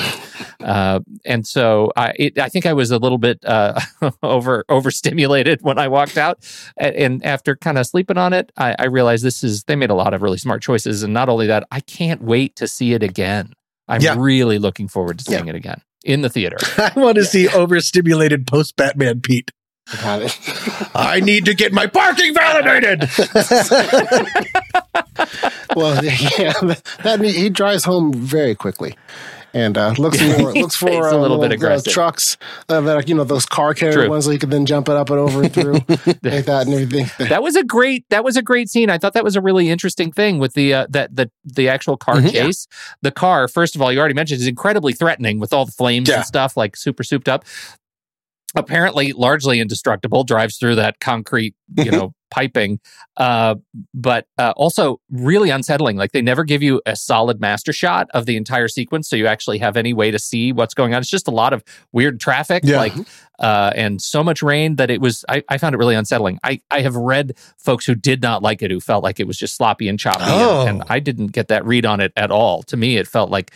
uh, 0.61 1.01
and 1.25 1.47
so 1.47 1.93
I 1.97 2.13
it, 2.17 2.39
I 2.39 2.49
think 2.49 2.67
I 2.67 2.73
was 2.73 2.91
a 2.91 2.99
little 2.99 3.19
bit 3.19 3.45
uh, 3.45 3.79
over 4.23 4.65
overstimulated 4.69 5.61
when 5.63 5.79
I 5.79 5.89
walked 5.89 6.17
out, 6.17 6.39
and 6.77 7.25
after 7.25 7.57
kind 7.57 7.79
of 7.79 7.87
sleeping 7.87 8.17
on 8.19 8.33
it, 8.33 8.51
I, 8.57 8.75
I 8.79 8.85
realized 8.87 9.25
this 9.25 9.43
is 9.45 9.65
they 9.65 9.77
made 9.77 9.91
a 9.91 9.95
lot 9.95 10.15
of 10.15 10.23
really 10.23 10.39
smart 10.39 10.63
choices, 10.63 11.03
and 11.03 11.13
not 11.13 11.29
only 11.29 11.47
that, 11.49 11.67
I 11.71 11.81
can't 11.81 12.23
wait 12.23 12.57
to 12.57 12.67
see 12.69 12.93
it 12.95 13.03
again. 13.03 13.53
I'm 13.89 14.01
Yeah. 14.01 14.15
really 14.17 14.59
looking 14.59 14.89
forward 14.89 15.19
to 15.19 15.25
seeing 15.25 15.49
it 15.49 15.55
again 15.55 15.83
in 16.05 16.23
the 16.23 16.31
theater. 16.31 16.57
I 16.79 16.93
want 16.97 17.17
to 17.17 17.25
see 17.25 17.49
overstimulated 17.49 18.47
post 18.47 18.77
Batman 18.77 19.21
Pete. 19.21 19.51
I 19.93 21.21
need 21.25 21.47
to 21.47 21.55
get 21.55 21.73
my 21.73 21.89
parking 21.89 22.33
validated. 22.33 23.03
well, 25.77 26.05
yeah, 26.39 26.53
that, 26.63 26.83
that 27.03 27.21
he 27.21 27.49
drives 27.51 27.85
home 27.85 28.13
very 28.13 28.55
quickly. 28.55 28.97
And 29.53 29.77
uh, 29.77 29.95
looks 29.99 30.17
for 30.21 30.27
looks 30.55 30.77
for 30.77 30.89
He's 30.91 31.07
a 31.07 31.17
uh, 31.17 31.19
little 31.19 31.41
bit 31.41 31.61
uh, 31.61 31.81
trucks 31.85 32.37
uh, 32.69 32.81
that 32.83 32.97
are 32.97 33.03
you 33.03 33.17
know 33.17 33.25
those 33.25 33.47
car 33.47 33.75
carrier 33.75 33.93
True. 34.03 34.09
ones 34.09 34.27
that 34.27 34.33
you 34.33 34.39
could 34.39 34.51
then 34.51 34.65
jump 34.65 34.89
it 34.89 34.95
up 34.95 35.11
and 35.11 35.19
over 35.19 35.43
and 35.43 35.53
through 35.53 35.73
like 36.23 36.45
that 36.45 36.67
and 36.67 36.73
everything. 36.75 37.07
that 37.29 37.43
was 37.43 37.57
a 37.57 37.65
great 37.65 38.05
that 38.11 38.23
was 38.23 38.37
a 38.37 38.43
great 38.43 38.69
scene. 38.69 38.91
I 38.91 38.99
thought 38.99 39.13
that 39.15 39.25
was 39.25 39.35
a 39.35 39.41
really 39.41 39.69
interesting 39.69 40.13
thing 40.13 40.39
with 40.39 40.55
the 40.55 40.73
uh, 40.75 40.87
that 40.91 41.17
the 41.17 41.33
the 41.45 41.69
actual 41.69 41.97
car 41.97 42.17
Mhm. 42.17 42.31
chase. 42.31 42.69
The 43.03 43.11
car, 43.11 43.49
first 43.49 43.75
of 43.75 43.83
all, 43.83 43.93
you 43.93 43.99
already 43.99 44.15
mentioned, 44.15 44.41
is 44.41 44.47
incredibly 44.47 44.93
threatening 44.93 45.41
with 45.41 45.53
all 45.53 45.65
the 45.65 45.73
flames 45.73 46.09
Yeah. 46.09 46.19
and 46.19 46.25
stuff, 46.25 46.57
like 46.57 46.77
super 46.77 47.03
souped 47.03 47.29
up. 47.29 47.45
Apparently, 48.57 49.13
largely 49.13 49.61
indestructible. 49.61 50.25
Drives 50.25 50.57
through 50.57 50.75
that 50.77 50.99
concrete, 51.01 51.55
you 51.77 51.91
know, 51.93 52.13
piping, 52.33 52.81
uh, 53.17 53.55
but 53.95 54.27
uh, 54.39 54.53
also 54.57 55.01
really 55.11 55.51
unsettling. 55.51 55.97
Like 55.97 56.11
they 56.13 56.23
never 56.23 56.43
give 56.45 56.61
you 56.63 56.81
a 56.85 56.97
solid 56.97 57.41
master 57.41 57.73
shot 57.73 58.09
of 58.13 58.27
the 58.27 58.37
entire 58.37 58.67
sequence, 58.69 59.09
so 59.09 59.15
you 59.17 59.27
actually 59.29 59.59
have 59.59 59.77
any 59.77 59.93
way 59.93 60.11
to 60.11 60.19
see 60.19 60.53
what's 60.53 60.75
going 60.75 60.95
on. 60.95 61.01
It's 61.01 61.11
just 61.11 61.29
a 61.29 61.33
lot 61.33 61.53
of 61.53 61.63
weird 61.93 62.19
traffic, 62.19 62.63
Yeah. 62.65 62.79
like 62.79 62.93
uh, 63.39 63.73
and 63.77 64.03
so 64.03 64.23
much 64.25 64.43
rain 64.43 64.77
that 64.77 64.91
it 64.91 65.01
was. 65.01 65.25
I, 65.29 65.43
I 65.49 65.57
found 65.59 65.75
it 65.75 65.79
really 65.79 65.95
unsettling. 65.95 66.41
I 66.43 66.61
I 66.73 66.81
have 66.81 66.97
read 66.97 67.35
folks 67.57 67.87
who 67.87 67.95
did 67.95 68.21
not 68.21 68.43
like 68.43 68.63
it 68.63 68.71
who 68.73 68.81
felt 68.81 69.05
like 69.05 69.21
it 69.21 69.27
was 69.29 69.39
just 69.39 69.55
sloppy 69.57 69.89
and 69.89 69.99
choppy, 69.99 70.25
and- 70.25 70.33
Oh. 70.33 70.67
and, 70.67 70.83
I 70.89 70.99
didn't 70.99 71.29
get 71.29 71.49
that 71.49 71.65
read 71.65 71.87
on 71.87 72.01
it 72.01 72.13
at 72.17 72.31
all. 72.33 72.63
To 72.65 72.77
me, 72.77 72.97
it 72.97 73.07
felt 73.07 73.31
like 73.31 73.53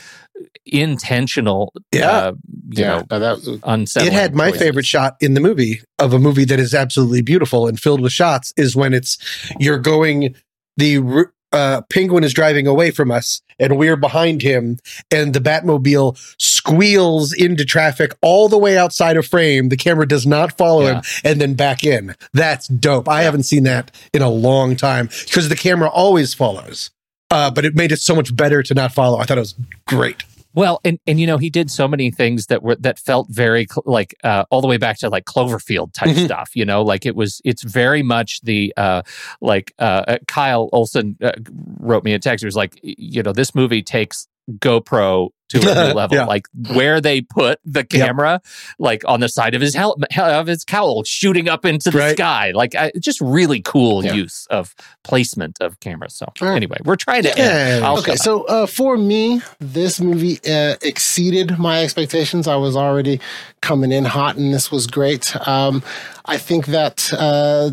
intentional. 0.66 1.72
Yeah. 1.92 2.10
uh, 2.10 2.32
you 2.70 2.82
yeah, 2.82 2.88
know, 2.98 3.04
no, 3.10 3.18
that, 3.18 3.60
unsettling. 3.64 4.12
it 4.12 4.16
had 4.16 4.34
my 4.34 4.50
favorite 4.52 4.86
shot 4.86 5.16
in 5.20 5.34
the 5.34 5.40
movie 5.40 5.80
of 5.98 6.12
a 6.12 6.18
movie 6.18 6.44
that 6.46 6.58
is 6.58 6.74
absolutely 6.74 7.22
beautiful 7.22 7.66
and 7.68 7.78
filled 7.78 8.00
with 8.00 8.12
shots 8.12 8.52
is 8.56 8.74
when 8.74 8.94
it's 8.94 9.18
you're 9.58 9.78
going 9.78 10.34
the 10.76 11.26
uh, 11.52 11.82
penguin 11.82 12.24
is 12.24 12.34
driving 12.34 12.66
away 12.66 12.90
from 12.90 13.12
us 13.12 13.40
and 13.60 13.76
we're 13.78 13.96
behind 13.96 14.42
him 14.42 14.78
and 15.12 15.34
the 15.34 15.38
batmobile 15.40 16.16
squeals 16.42 17.32
into 17.32 17.64
traffic 17.64 18.12
all 18.22 18.48
the 18.48 18.58
way 18.58 18.76
outside 18.76 19.16
of 19.16 19.24
frame 19.26 19.68
the 19.68 19.76
camera 19.76 20.08
does 20.08 20.26
not 20.26 20.56
follow 20.58 20.82
Yeah. 20.82 20.94
him 20.96 21.02
and 21.22 21.40
then 21.40 21.54
back 21.54 21.84
in 21.84 22.16
that's 22.32 22.66
dope 22.66 23.08
i 23.08 23.22
haven't 23.22 23.44
seen 23.44 23.62
that 23.64 23.94
in 24.12 24.22
a 24.22 24.30
long 24.30 24.74
time 24.74 25.08
because 25.26 25.48
the 25.48 25.54
camera 25.54 25.88
always 25.88 26.34
follows 26.34 26.90
uh, 27.34 27.50
but 27.50 27.64
it 27.64 27.74
made 27.74 27.90
it 27.92 27.98
so 28.00 28.14
much 28.14 28.34
better 28.34 28.62
to 28.62 28.72
not 28.74 28.90
follow 28.92 29.18
i 29.18 29.24
thought 29.24 29.38
it 29.38 29.46
was 29.48 29.54
great 29.86 30.22
Well, 30.56 30.78
and 30.84 30.96
and 31.08 31.18
you 31.20 31.26
know 31.30 31.36
he 31.46 31.50
did 31.50 31.68
so 31.80 31.88
many 31.88 32.08
things 32.20 32.46
that 32.46 32.60
were 32.62 32.76
that 32.86 32.96
felt 33.08 33.26
very 33.28 33.64
cl- 33.68 33.82
like 33.98 34.14
uh, 34.22 34.44
all 34.50 34.60
the 34.64 34.68
way 34.72 34.78
back 34.78 34.96
to 35.02 35.08
like 35.16 35.24
Cloverfield 35.32 35.88
type 35.98 36.10
Mhm. 36.14 36.24
stuff. 36.26 36.48
You 36.54 36.64
know, 36.64 36.80
like 36.92 37.04
it 37.10 37.16
was. 37.16 37.40
It's 37.50 37.64
very 37.64 38.02
much 38.04 38.30
the 38.50 38.72
uh, 38.76 39.02
like 39.40 39.66
uh, 39.80 40.02
uh, 40.12 40.18
Kyle 40.28 40.68
Olson 40.72 41.16
uh, 41.20 41.32
wrote 41.80 42.04
me 42.04 42.12
a 42.14 42.20
text. 42.20 42.44
He 42.44 42.46
was 42.46 42.54
like, 42.62 42.78
you 42.84 43.20
know, 43.24 43.32
this 43.32 43.52
movie 43.60 43.82
takes 43.82 44.28
GoPro 44.58 45.30
to 45.50 45.58
a 45.58 45.88
new 45.88 45.94
level. 45.94 46.16
Yeah. 46.16 46.24
Like 46.26 46.46
where 46.72 47.00
they 47.00 47.20
put 47.20 47.60
the 47.64 47.84
camera, 47.84 48.40
like 48.78 49.02
on 49.06 49.20
the 49.20 49.28
side 49.28 49.54
of 49.54 49.60
his 49.60 49.74
hel- 49.74 49.96
of 50.16 50.46
his 50.46 50.64
cowl, 50.64 51.04
shooting 51.04 51.48
up 51.48 51.64
into 51.64 51.90
the 51.90 51.98
Right. 51.98 52.16
sky. 52.16 52.52
Like 52.54 52.74
uh, 52.74 52.90
just 52.98 53.20
really 53.20 53.60
cool 53.60 54.04
Yeah. 54.04 54.14
use 54.14 54.46
of 54.50 54.74
placement 55.04 55.58
of 55.60 55.78
cameras. 55.80 56.14
So 56.16 56.26
right. 56.40 56.56
anyway, 56.56 56.78
we're 56.84 56.96
trying 56.96 57.22
to. 57.24 57.28
Yeah. 57.36 57.80
End. 57.84 57.98
Okay, 57.98 58.16
so 58.16 58.44
uh, 58.44 58.66
for 58.66 58.96
me, 58.96 59.42
this 59.60 60.00
movie 60.00 60.40
uh, 60.50 60.76
exceeded 60.82 61.58
my 61.58 61.82
expectations. 61.84 62.48
I 62.48 62.56
was 62.56 62.74
already 62.76 63.20
coming 63.60 63.92
in 63.92 64.04
hot, 64.06 64.36
and 64.36 64.52
this 64.52 64.70
was 64.72 64.86
great. 64.86 65.34
Um, 65.46 65.82
I 66.24 66.38
think 66.38 66.66
that 66.66 67.10
uh, 67.12 67.70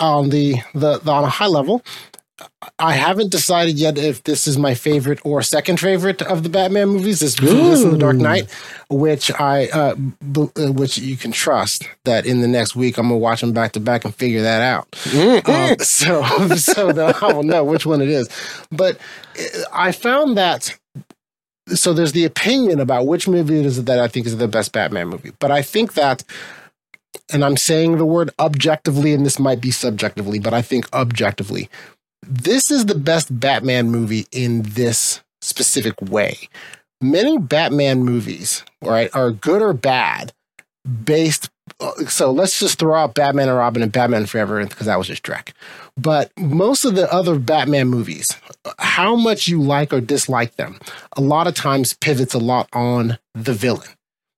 on 0.00 0.30
the, 0.30 0.56
the, 0.74 0.98
the 0.98 1.10
on 1.10 1.24
a 1.24 1.28
high 1.28 1.46
level, 1.48 1.82
I 2.78 2.94
haven't 2.94 3.30
decided 3.30 3.78
yet 3.78 3.96
if 3.96 4.24
this 4.24 4.48
is 4.48 4.58
my 4.58 4.74
favorite 4.74 5.20
or 5.24 5.40
second 5.42 5.78
favorite 5.78 6.20
of 6.22 6.42
the 6.42 6.48
Batman 6.48 6.88
movies. 6.88 7.20
This 7.20 7.36
this 7.36 7.84
the 7.84 7.96
Dark 7.96 8.16
Knight, 8.16 8.50
which 8.90 9.30
I 9.38 9.68
uh, 9.68 9.94
b- 9.94 10.50
uh, 10.56 10.72
which 10.72 10.98
you 10.98 11.16
can 11.16 11.30
trust 11.30 11.88
that 12.04 12.26
in 12.26 12.40
the 12.40 12.48
next 12.48 12.74
week 12.74 12.98
I'm 12.98 13.06
gonna 13.06 13.18
watch 13.18 13.40
them 13.40 13.52
back 13.52 13.72
to 13.72 13.80
back 13.80 14.04
and 14.04 14.14
figure 14.14 14.42
that 14.42 14.62
out. 14.62 14.88
Um, 15.48 15.78
so 15.80 16.24
so 16.56 16.92
that 16.92 17.22
I 17.22 17.32
will 17.32 17.44
know 17.44 17.62
which 17.62 17.86
one 17.86 18.00
it 18.00 18.08
is. 18.08 18.28
But 18.72 18.98
uh, 19.38 19.62
I 19.72 19.92
found 19.92 20.36
that 20.36 20.76
so 21.68 21.92
there's 21.92 22.12
the 22.12 22.24
opinion 22.24 22.80
about 22.80 23.06
which 23.06 23.28
movie 23.28 23.60
it 23.60 23.66
is 23.66 23.84
that 23.84 23.98
I 24.00 24.08
think 24.08 24.26
is 24.26 24.36
the 24.36 24.48
best 24.48 24.72
Batman 24.72 25.08
movie. 25.08 25.32
But 25.38 25.52
I 25.52 25.62
think 25.62 25.94
that 25.94 26.24
and 27.32 27.44
I'm 27.44 27.56
saying 27.56 27.96
the 27.96 28.04
word 28.04 28.30
objectively, 28.38 29.12
and 29.14 29.24
this 29.24 29.38
might 29.38 29.60
be 29.60 29.70
subjectively, 29.70 30.38
but 30.38 30.52
I 30.52 30.62
think 30.62 30.92
objectively, 30.92 31.70
this 32.28 32.70
is 32.70 32.86
the 32.86 32.94
best 32.94 33.38
Batman 33.38 33.90
movie 33.90 34.26
in 34.32 34.62
this 34.62 35.22
specific 35.40 36.00
way. 36.00 36.48
Many 37.00 37.38
Batman 37.38 38.02
movies, 38.02 38.64
right, 38.80 39.14
are 39.14 39.30
good 39.30 39.62
or 39.62 39.72
bad 39.72 40.32
based. 41.04 41.50
Uh, 41.80 42.06
so 42.06 42.30
let's 42.30 42.58
just 42.58 42.78
throw 42.78 42.94
out 42.94 43.14
Batman 43.14 43.48
and 43.48 43.58
Robin 43.58 43.82
and 43.82 43.92
Batman 43.92 44.26
Forever 44.26 44.64
because 44.64 44.86
that 44.86 44.96
was 44.96 45.06
just 45.06 45.22
Drek. 45.22 45.52
But 45.96 46.30
most 46.38 46.84
of 46.84 46.94
the 46.94 47.12
other 47.12 47.38
Batman 47.38 47.88
movies, 47.88 48.36
how 48.78 49.16
much 49.16 49.48
you 49.48 49.60
like 49.60 49.92
or 49.92 50.00
dislike 50.00 50.56
them, 50.56 50.78
a 51.16 51.20
lot 51.20 51.46
of 51.46 51.54
times 51.54 51.94
pivots 51.94 52.34
a 52.34 52.38
lot 52.38 52.68
on 52.72 53.18
the 53.34 53.52
villain 53.52 53.88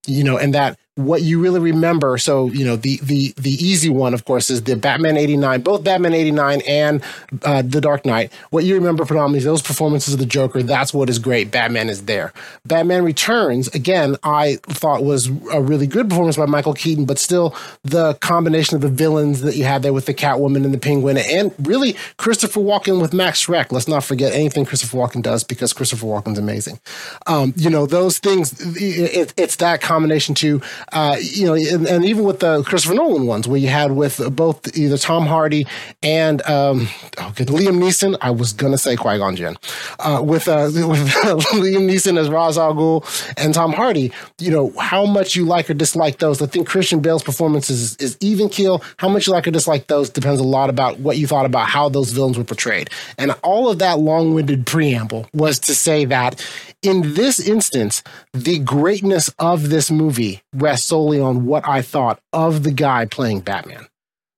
you 0.07 0.25
know, 0.25 0.39
and 0.39 0.55
that 0.55 0.79
what 0.97 1.21
you 1.21 1.41
really 1.41 1.61
remember. 1.61 2.17
So, 2.17 2.47
you 2.49 2.65
know, 2.65 2.75
the 2.75 2.99
the 3.03 3.35
the 3.37 3.53
easy 3.53 3.91
one, 3.91 4.15
of 4.15 4.25
course, 4.25 4.49
is 4.49 4.63
the 4.63 4.77
Batman 4.77 5.17
'89, 5.17 5.61
both 5.61 5.85
Batman 5.85 6.15
'89 6.15 6.63
and 6.67 7.03
uh, 7.45 7.63
The 7.63 7.83
Dark 7.83 8.07
Knight. 8.07 8.33
What 8.51 8.65
you 8.65 8.75
remember 8.75 9.05
predominantly 9.05 9.45
those 9.45 9.63
performances 9.63 10.15
of 10.15 10.21
the 10.21 10.27
Joker. 10.27 10.63
That's 10.63 10.95
what 10.95 11.11
is 11.11 11.19
great. 11.19 11.51
Batman 11.51 11.91
is 11.91 12.07
there. 12.07 12.33
Batman 12.65 13.05
Returns, 13.05 13.69
again, 13.69 14.17
I 14.23 14.57
thought 14.63 15.05
was 15.05 15.29
a 15.53 15.61
really 15.61 15.87
good 15.87 16.09
performance 16.09 16.39
by 16.39 16.47
Michael 16.47 16.75
Keaton, 16.75 17.05
but 17.05 17.19
still 17.19 17.55
the 17.85 18.15
combination 18.15 18.75
of 18.75 18.81
the 18.81 18.89
villains 18.89 19.43
that 19.43 19.55
you 19.55 19.65
had 19.65 19.83
there 19.83 19.93
with 19.93 20.07
the 20.07 20.15
Catwoman 20.15 20.65
and 20.65 20.73
the 20.73 20.79
Penguin, 20.79 21.19
and 21.19 21.53
really 21.59 21.95
Christopher 22.17 22.61
Walken 22.61 23.03
with 23.03 23.13
Max 23.13 23.45
Schreck. 23.45 23.71
Let's 23.71 23.89
not 23.89 24.03
forget 24.03 24.33
anything 24.33 24.65
Christopher 24.65 24.97
Walken 24.97 25.23
does 25.23 25.45
because 25.45 25.75
Christopher 25.75 26.07
Walken's 26.07 26.39
amazing. 26.39 26.81
Um, 27.27 27.53
you 27.55 27.69
know, 27.69 27.85
those 27.85 28.19
things, 28.19 28.55
it, 28.77 29.35
it's 29.37 29.57
that 29.57 29.83
combination 29.83 30.35
too. 30.35 30.63
Uh, 30.93 31.17
you 31.21 31.47
know, 31.47 31.55
and, 31.55 31.87
and, 31.87 32.05
even 32.05 32.25
with 32.25 32.41
the 32.41 32.63
Christopher 32.63 32.95
Nolan 32.95 33.27
ones, 33.27 33.49
where 33.49 33.59
you 33.59 33.69
had 33.69 33.93
with 33.93 34.21
both 34.35 34.77
either 34.77 34.97
Tom 34.97 35.27
Hardy 35.27 35.67
and 36.03 36.43
um, 36.43 36.83
okay, 37.19 37.45
Liam 37.45 37.79
Neeson. 37.79 38.17
I 38.21 38.31
was 38.31 38.53
gonna 38.53 38.79
say 38.79 38.97
Qui 38.97 39.19
Gon 39.19 39.37
Jinn, 39.37 39.57
uh, 39.99 40.23
with 40.25 40.49
uh, 40.49 40.71
with 40.75 41.09
Liam 41.55 41.91
Neeson 41.91 42.19
as 42.19 42.29
Ra's 42.29 42.57
al 42.57 42.75
Ghul 42.75 43.35
and 43.37 43.53
Tom 43.53 43.73
Hardy. 43.73 44.13
You 44.39 44.51
know 44.51 44.73
how 44.79 45.07
much 45.07 45.35
you 45.35 45.45
like 45.45 45.69
or 45.69 45.75
dislike 45.75 46.19
those. 46.19 46.41
I 46.41 46.47
think 46.47 46.69
Christian 46.69 47.01
Bale's 47.01 47.23
performance 47.23 47.69
is 47.71 47.97
is 47.97 48.17
even 48.21 48.49
keel. 48.49 48.83
How 48.99 49.09
much 49.09 49.27
you 49.27 49.33
like 49.33 49.47
or 49.47 49.51
dislike 49.51 49.89
those 49.89 50.11
depends 50.11 50.41
a 50.41 50.45
lot 50.45 50.71
about 50.71 51.01
what 51.01 51.19
you 51.19 51.27
thought 51.27 51.47
about 51.47 51.69
how 51.69 51.89
those 51.89 52.11
villains 52.11 52.39
were 52.39 52.45
portrayed. 52.45 52.91
And 53.19 53.33
all 53.43 53.69
of 53.69 53.79
that 53.81 53.99
long 53.99 54.35
winded 54.35 54.67
preamble 54.67 55.29
was 55.33 55.59
to 55.61 55.75
say 55.75 56.05
that 56.07 56.45
in 56.83 57.15
this 57.15 57.41
instance, 57.41 58.03
the 58.33 58.59
greatness 58.59 59.31
of 59.39 59.71
this 59.71 59.91
movie 59.91 60.43
rests 60.53 60.76
solely 60.77 61.21
on 61.21 61.47
what 61.47 61.67
I 61.67 61.83
thought 61.83 62.21
of 62.33 62.63
the 62.63 62.73
guy 62.73 63.07
playing 63.07 63.41
Batman. 63.41 63.87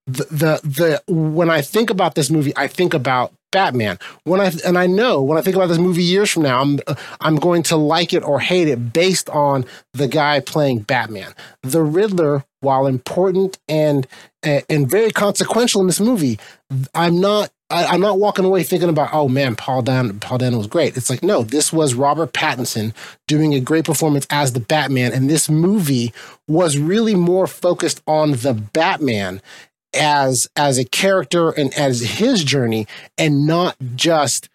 The, 0.07 0.23
the, 0.25 1.01
the, 1.07 1.13
when 1.13 1.49
I 1.49 1.61
think 1.61 1.89
about 1.89 2.15
this 2.15 2.31
movie, 2.31 2.53
I 2.55 2.67
think 2.67 2.93
about 2.93 3.33
Batman. 3.51 3.97
When 4.23 4.39
I 4.39 4.51
and 4.65 4.77
I 4.77 4.87
know 4.87 5.21
when 5.21 5.37
I 5.37 5.41
think 5.41 5.55
about 5.55 5.69
this 5.69 5.77
movie 5.77 6.03
years 6.03 6.29
from 6.29 6.43
now, 6.43 6.61
I'm 6.61 6.79
uh, 6.87 6.95
I'm 7.19 7.37
going 7.37 7.63
to 7.63 7.77
like 7.77 8.13
it 8.13 8.23
or 8.23 8.39
hate 8.39 8.67
it 8.67 8.93
based 8.93 9.29
on 9.29 9.65
the 9.93 10.07
guy 10.07 10.39
playing 10.39 10.81
Batman. 10.81 11.33
The 11.63 11.81
Riddler, 11.81 12.45
while 12.61 12.85
important 12.85 13.57
and 13.67 14.07
uh, 14.45 14.61
and 14.69 14.89
very 14.89 15.11
consequential 15.11 15.81
in 15.81 15.87
this 15.87 15.99
movie, 15.99 16.39
I'm 16.93 17.19
not 17.19 17.49
I, 17.69 17.93
am 17.93 18.01
not 18.01 18.19
walking 18.19 18.45
away 18.45 18.63
thinking 18.63 18.89
about, 18.89 19.13
oh 19.13 19.27
man, 19.27 19.55
Paul 19.55 19.83
Dan 19.83 20.19
Paul 20.19 20.39
Dano 20.39 20.57
was 20.57 20.67
great. 20.67 20.97
It's 20.97 21.09
like, 21.09 21.21
no, 21.21 21.43
this 21.43 21.71
was 21.71 21.93
Robert 21.93 22.33
Pattinson 22.33 22.93
doing 23.27 23.53
a 23.53 23.59
great 23.59 23.85
performance 23.85 24.25
as 24.29 24.53
the 24.53 24.59
Batman, 24.59 25.13
and 25.13 25.29
this 25.29 25.49
movie 25.49 26.13
was 26.47 26.77
really 26.77 27.15
more 27.15 27.47
focused 27.47 28.01
on 28.07 28.31
the 28.31 28.53
Batman 28.53 29.41
as 29.93 30.47
as 30.55 30.77
a 30.77 30.85
character 30.85 31.49
and 31.51 31.73
as 31.75 32.01
his 32.01 32.43
journey, 32.43 32.87
and 33.17 33.45
not 33.45 33.75
just 33.95 34.49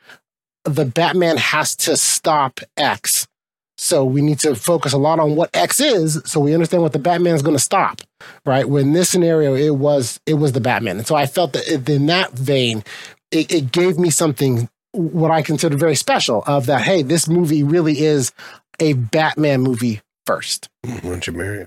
the 0.65 0.85
Batman 0.85 1.37
has 1.37 1.77
to 1.77 1.97
stop 1.97 2.61
X. 2.77 3.29
So 3.77 4.05
we 4.05 4.23
need 4.23 4.39
to 4.41 4.55
focus 4.55 4.93
a 4.93 4.99
lot 4.99 5.19
on 5.19 5.35
what 5.37 5.51
X 5.53 5.81
is, 5.81 6.23
so 6.25 6.41
we 6.41 6.55
understand 6.55 6.83
what 6.83 6.93
the 6.93 6.99
Batman 6.99 7.35
is 7.35 7.43
going 7.43 7.57
to 7.57 7.63
stop 7.63 8.01
right? 8.45 8.69
Where 8.69 8.83
in 8.83 8.93
this 8.93 9.09
scenario, 9.09 9.55
it 9.55 9.77
was 9.77 10.21
it 10.27 10.35
was 10.35 10.53
the 10.53 10.61
Batman, 10.61 10.99
and 10.99 11.07
so 11.07 11.15
I 11.15 11.27
felt 11.27 11.53
that 11.55 11.91
in 11.91 12.07
that 12.07 12.33
vein, 12.33 12.85
it, 13.31 13.53
it 13.53 13.73
gave 13.73 13.99
me 13.99 14.11
something 14.11 14.69
what 14.93 15.31
I 15.31 15.43
consider 15.43 15.77
very 15.77 15.97
special 15.97 16.45
of 16.47 16.67
that. 16.67 16.83
Hey, 16.83 17.03
this 17.03 17.29
movie 17.29 17.63
really 17.63 18.01
is 18.01 18.33
a 18.79 18.93
Batman 18.93 19.63
movie 19.63 20.01
first. 20.27 20.69
Why 20.83 21.01
don't 21.01 21.27
you 21.27 21.33
marry? 21.33 21.67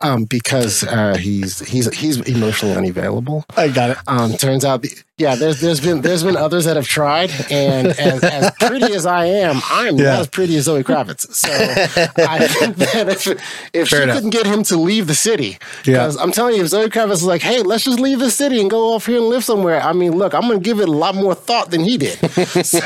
Um, 0.00 0.24
because 0.24 0.84
uh, 0.84 1.16
he's 1.16 1.60
he's 1.60 1.92
he's 1.94 2.20
emotionally 2.20 2.74
unavailable. 2.74 3.44
I 3.56 3.68
got 3.68 3.90
it. 3.90 3.98
Um, 4.06 4.32
turns 4.34 4.64
out, 4.64 4.84
yeah, 5.18 5.34
there's 5.34 5.60
there's 5.60 5.80
been 5.80 6.02
there's 6.02 6.22
been 6.22 6.36
others 6.36 6.64
that 6.64 6.76
have 6.76 6.86
tried, 6.86 7.30
and 7.50 7.88
as, 7.88 8.22
as 8.22 8.50
pretty 8.60 8.94
as 8.94 9.06
I 9.06 9.26
am, 9.26 9.60
I'm 9.70 9.96
yeah. 9.96 10.04
not 10.04 10.20
as 10.20 10.28
pretty 10.28 10.56
as 10.56 10.64
Zoe 10.64 10.82
Kravitz. 10.82 11.32
So 11.34 11.48
I 12.24 12.46
think 12.46 12.76
that 12.76 13.08
if 13.08 13.26
if 13.72 13.88
Fair 13.88 13.98
she 13.98 14.02
enough. 14.04 14.16
couldn't 14.16 14.30
get 14.30 14.46
him 14.46 14.62
to 14.64 14.76
leave 14.76 15.06
the 15.06 15.14
city, 15.14 15.58
because 15.84 16.16
yeah. 16.16 16.22
I'm 16.22 16.32
telling 16.32 16.56
you, 16.56 16.62
if 16.62 16.68
Zoe 16.68 16.88
Kravitz 16.88 17.12
is 17.12 17.24
like, 17.24 17.42
hey, 17.42 17.62
let's 17.62 17.84
just 17.84 18.00
leave 18.00 18.18
the 18.18 18.30
city 18.30 18.60
and 18.60 18.70
go 18.70 18.94
off 18.94 19.06
here 19.06 19.18
and 19.18 19.26
live 19.26 19.44
somewhere. 19.44 19.80
I 19.80 19.92
mean, 19.92 20.12
look, 20.12 20.34
I'm 20.34 20.42
going 20.42 20.60
to 20.60 20.64
give 20.64 20.80
it 20.80 20.88
a 20.88 20.92
lot 20.92 21.14
more 21.14 21.34
thought 21.34 21.70
than 21.70 21.82
he 21.82 21.98
did. 21.98 22.18
So 22.66 22.80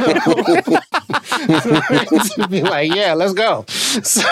to 1.41 2.47
be 2.51 2.63
like, 2.63 2.95
yeah, 2.95 3.15
let's 3.15 3.33
go. 3.33 3.65
So 3.69 4.23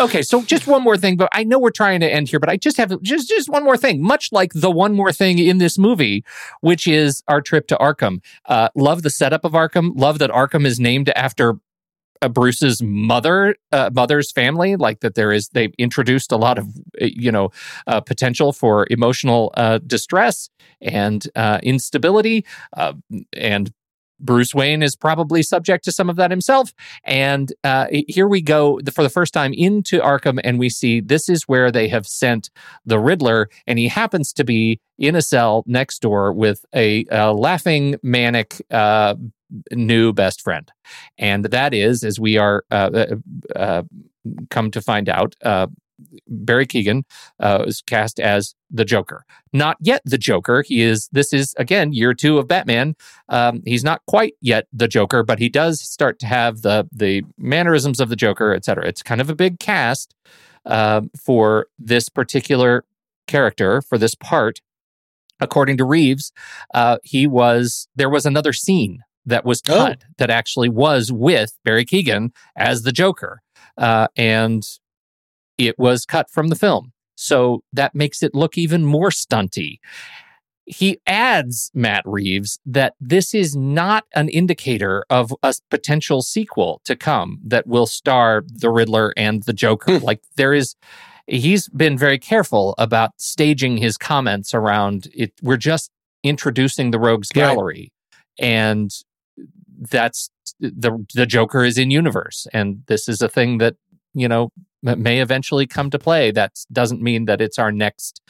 okay, 0.00 0.22
so 0.22 0.42
just 0.42 0.66
one 0.66 0.82
more 0.82 0.96
thing, 0.96 1.16
but 1.16 1.28
I 1.32 1.43
know 1.44 1.58
we're 1.58 1.70
trying 1.70 2.00
to 2.00 2.12
end 2.12 2.28
here, 2.28 2.40
but 2.40 2.48
I 2.48 2.56
just 2.56 2.76
have 2.76 3.00
just 3.02 3.28
just 3.28 3.48
one 3.48 3.64
more 3.64 3.76
thing, 3.76 4.02
much 4.02 4.30
like 4.32 4.52
the 4.54 4.70
one 4.70 4.94
more 4.94 5.12
thing 5.12 5.38
in 5.38 5.58
this 5.58 5.78
movie, 5.78 6.24
which 6.60 6.86
is 6.86 7.22
our 7.28 7.40
trip 7.40 7.66
to 7.68 7.76
Arkham. 7.76 8.22
Uh, 8.46 8.68
love 8.74 9.02
the 9.02 9.10
setup 9.10 9.44
of 9.44 9.52
Arkham. 9.52 9.92
Love 9.94 10.18
that 10.18 10.30
Arkham 10.30 10.66
is 10.66 10.80
named 10.80 11.10
after 11.10 11.54
uh, 12.22 12.28
Bruce's 12.28 12.82
mother, 12.82 13.56
uh, 13.72 13.90
mother's 13.92 14.32
family, 14.32 14.76
like 14.76 15.00
that 15.00 15.14
there 15.14 15.32
is, 15.32 15.48
they've 15.48 15.74
introduced 15.78 16.32
a 16.32 16.36
lot 16.36 16.58
of, 16.58 16.66
uh, 17.00 17.06
you 17.06 17.30
know, 17.30 17.50
uh, 17.86 18.00
potential 18.00 18.52
for 18.52 18.86
emotional 18.90 19.52
uh, 19.56 19.78
distress 19.86 20.48
and 20.80 21.28
uh, 21.36 21.58
instability 21.62 22.44
and 23.34 23.72
Bruce 24.20 24.54
Wayne 24.54 24.82
is 24.82 24.96
probably 24.96 25.42
subject 25.42 25.84
to 25.84 25.92
some 25.92 26.08
of 26.08 26.16
that 26.16 26.30
himself. 26.30 26.72
And 27.04 27.52
uh, 27.62 27.86
here 27.90 28.28
we 28.28 28.40
go 28.40 28.80
for 28.92 29.02
the 29.02 29.10
first 29.10 29.34
time 29.34 29.52
into 29.52 30.00
Arkham, 30.00 30.40
and 30.44 30.58
we 30.58 30.68
see 30.68 31.00
this 31.00 31.28
is 31.28 31.44
where 31.44 31.70
they 31.70 31.88
have 31.88 32.06
sent 32.06 32.50
the 32.86 32.98
Riddler, 32.98 33.48
and 33.66 33.78
he 33.78 33.88
happens 33.88 34.32
to 34.34 34.44
be 34.44 34.80
in 34.98 35.16
a 35.16 35.22
cell 35.22 35.64
next 35.66 36.00
door 36.00 36.32
with 36.32 36.64
a, 36.74 37.04
a 37.10 37.32
laughing, 37.32 37.96
manic, 38.02 38.62
uh, 38.70 39.14
new 39.72 40.12
best 40.12 40.40
friend. 40.40 40.70
And 41.18 41.44
that 41.46 41.74
is, 41.74 42.02
as 42.02 42.18
we 42.18 42.38
are 42.38 42.64
uh, 42.70 42.90
uh, 43.54 43.58
uh 43.58 43.82
come 44.50 44.70
to 44.70 44.80
find 44.80 45.08
out, 45.08 45.34
uh, 45.42 45.66
Barry 46.28 46.66
Keoghan 46.66 47.02
uh, 47.40 47.62
was 47.66 47.82
cast 47.82 48.20
as 48.20 48.54
the 48.70 48.84
Joker. 48.84 49.24
Not 49.52 49.76
yet 49.80 50.02
the 50.04 50.18
Joker. 50.18 50.62
He 50.62 50.82
is. 50.82 51.08
This 51.12 51.32
is 51.32 51.54
again 51.58 51.92
year 51.92 52.14
two 52.14 52.38
of 52.38 52.48
Batman. 52.48 52.96
Um, 53.28 53.62
he's 53.64 53.84
not 53.84 54.02
quite 54.06 54.34
yet 54.40 54.66
the 54.72 54.88
Joker, 54.88 55.22
but 55.22 55.38
he 55.38 55.48
does 55.48 55.80
start 55.80 56.18
to 56.20 56.26
have 56.26 56.62
the 56.62 56.88
the 56.92 57.22
mannerisms 57.38 58.00
of 58.00 58.08
the 58.08 58.16
Joker, 58.16 58.54
etc. 58.54 58.86
It's 58.86 59.02
kind 59.02 59.20
of 59.20 59.30
a 59.30 59.34
big 59.34 59.58
cast 59.58 60.14
uh, 60.66 61.02
for 61.22 61.66
this 61.78 62.08
particular 62.08 62.84
character 63.26 63.82
for 63.82 63.98
this 63.98 64.14
part. 64.14 64.60
According 65.40 65.78
to 65.78 65.84
Reeves, 65.84 66.32
uh, 66.74 66.98
he 67.02 67.26
was 67.26 67.88
there 67.96 68.08
was 68.08 68.24
another 68.24 68.52
scene 68.52 69.00
that 69.26 69.44
was 69.44 69.62
oh. 69.68 69.74
cut 69.74 70.04
oh. 70.04 70.12
that 70.18 70.30
actually 70.30 70.68
was 70.68 71.10
with 71.12 71.58
Barry 71.64 71.84
Keoghan 71.84 72.30
as 72.56 72.82
the 72.82 72.92
Joker. 72.92 73.42
Uh, 73.76 74.06
and 74.16 74.64
it 75.58 75.78
was 75.78 76.04
cut 76.04 76.30
from 76.30 76.48
the 76.48 76.56
film. 76.56 76.92
So 77.16 77.62
that 77.72 77.94
makes 77.94 78.22
it 78.22 78.34
look 78.34 78.58
even 78.58 78.84
more 78.84 79.10
stunty. 79.10 79.78
He 80.66 80.98
adds, 81.06 81.70
Matt 81.74 82.02
Reeves, 82.06 82.58
that 82.64 82.94
this 82.98 83.34
is 83.34 83.54
not 83.54 84.04
an 84.14 84.28
indicator 84.30 85.04
of 85.10 85.32
a 85.42 85.54
potential 85.70 86.22
sequel 86.22 86.80
to 86.84 86.96
come 86.96 87.38
that 87.44 87.66
will 87.66 87.86
star 87.86 88.44
the 88.46 88.70
Riddler 88.70 89.12
and 89.16 89.42
the 89.42 89.52
Joker. 89.52 89.98
Hmm. 89.98 90.04
like 90.04 90.22
there 90.36 90.54
is, 90.54 90.74
he's 91.26 91.68
been 91.68 91.98
very 91.98 92.18
careful 92.18 92.74
about 92.78 93.10
staging 93.18 93.76
his 93.76 93.98
comments 93.98 94.54
around 94.54 95.08
it. 95.14 95.32
We're 95.42 95.58
just 95.58 95.90
introducing 96.22 96.90
the 96.90 96.98
Rogues 96.98 97.28
Gallery. 97.28 97.92
Right. 98.40 98.48
And 98.48 98.90
that's 99.78 100.30
the 100.60 101.04
the 101.14 101.26
Joker 101.26 101.64
is 101.64 101.78
in 101.78 101.90
universe, 101.90 102.46
and 102.52 102.82
this 102.86 103.08
is 103.08 103.22
a 103.22 103.28
thing 103.28 103.58
that 103.58 103.76
you 104.14 104.28
know 104.28 104.50
may 104.84 105.20
eventually 105.20 105.66
come 105.66 105.90
to 105.90 105.98
play. 105.98 106.30
That 106.30 106.52
doesn't 106.72 107.02
mean 107.02 107.24
that 107.24 107.40
it's 107.40 107.58
our 107.58 107.72
next 107.72 108.20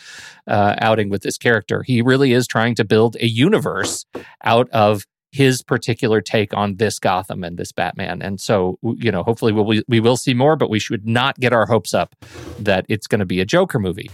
uh, 0.46 0.76
outing 0.80 1.10
with 1.10 1.22
this 1.22 1.36
character. 1.36 1.82
He 1.82 2.00
really 2.00 2.32
is 2.32 2.46
trying 2.46 2.74
to 2.76 2.84
build 2.84 3.16
a 3.20 3.26
universe 3.26 4.06
out 4.42 4.70
of 4.70 5.04
his 5.32 5.62
particular 5.62 6.20
take 6.20 6.54
on 6.54 6.76
this 6.76 7.00
Gotham 7.00 7.42
and 7.42 7.58
this 7.58 7.72
Batman. 7.72 8.22
And 8.22 8.40
so, 8.40 8.78
you 8.82 9.10
know, 9.10 9.24
hopefully 9.24 9.52
we'll, 9.52 9.82
we 9.88 9.98
will 9.98 10.16
see 10.16 10.32
more, 10.32 10.54
but 10.54 10.70
we 10.70 10.78
should 10.78 11.08
not 11.08 11.40
get 11.40 11.52
our 11.52 11.66
hopes 11.66 11.92
up 11.92 12.14
that 12.60 12.86
it's 12.88 13.08
going 13.08 13.18
to 13.18 13.24
be 13.24 13.40
a 13.40 13.44
Joker 13.44 13.80
movie. 13.80 14.12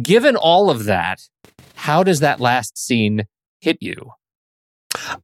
Given 0.00 0.36
all 0.36 0.70
of 0.70 0.84
that, 0.84 1.28
how 1.74 2.04
does 2.04 2.20
that 2.20 2.38
last 2.38 2.78
scene 2.78 3.26
hit 3.60 3.78
you? 3.80 4.12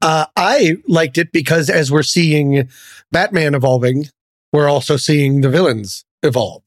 Uh, 0.02 0.26
I 0.34 0.78
liked 0.88 1.16
it 1.16 1.30
because 1.30 1.70
as 1.70 1.92
we're 1.92 2.02
seeing 2.02 2.68
Batman 3.12 3.54
evolving, 3.54 4.06
we're 4.52 4.68
also 4.68 4.96
seeing 4.96 5.42
the 5.42 5.50
villains 5.50 6.05
evolve, 6.22 6.62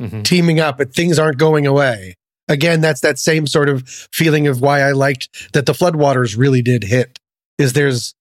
mm-hmm. 0.00 0.22
teaming 0.22 0.60
up, 0.60 0.78
but 0.78 0.94
things 0.94 1.18
aren't 1.18 1.38
going 1.38 1.66
away. 1.66 2.16
Again, 2.48 2.80
that's 2.80 3.00
that 3.00 3.18
same 3.18 3.46
sort 3.46 3.68
of 3.68 3.88
feeling 3.88 4.46
of 4.46 4.60
why 4.60 4.80
I 4.80 4.92
liked 4.92 5.52
that 5.54 5.66
the 5.66 5.72
floodwaters 5.72 6.36
really 6.36 6.62
did 6.62 6.84
hit. 6.84 7.18
Is 7.56 7.72
there's 7.72 8.14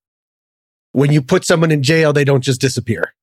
when 0.93 1.11
you 1.11 1.21
put 1.21 1.43
someone 1.43 1.71
in 1.71 1.83
jail, 1.83 2.13
they 2.13 2.23
don't 2.23 2.43
just 2.43 2.61
disappear. 2.61 3.13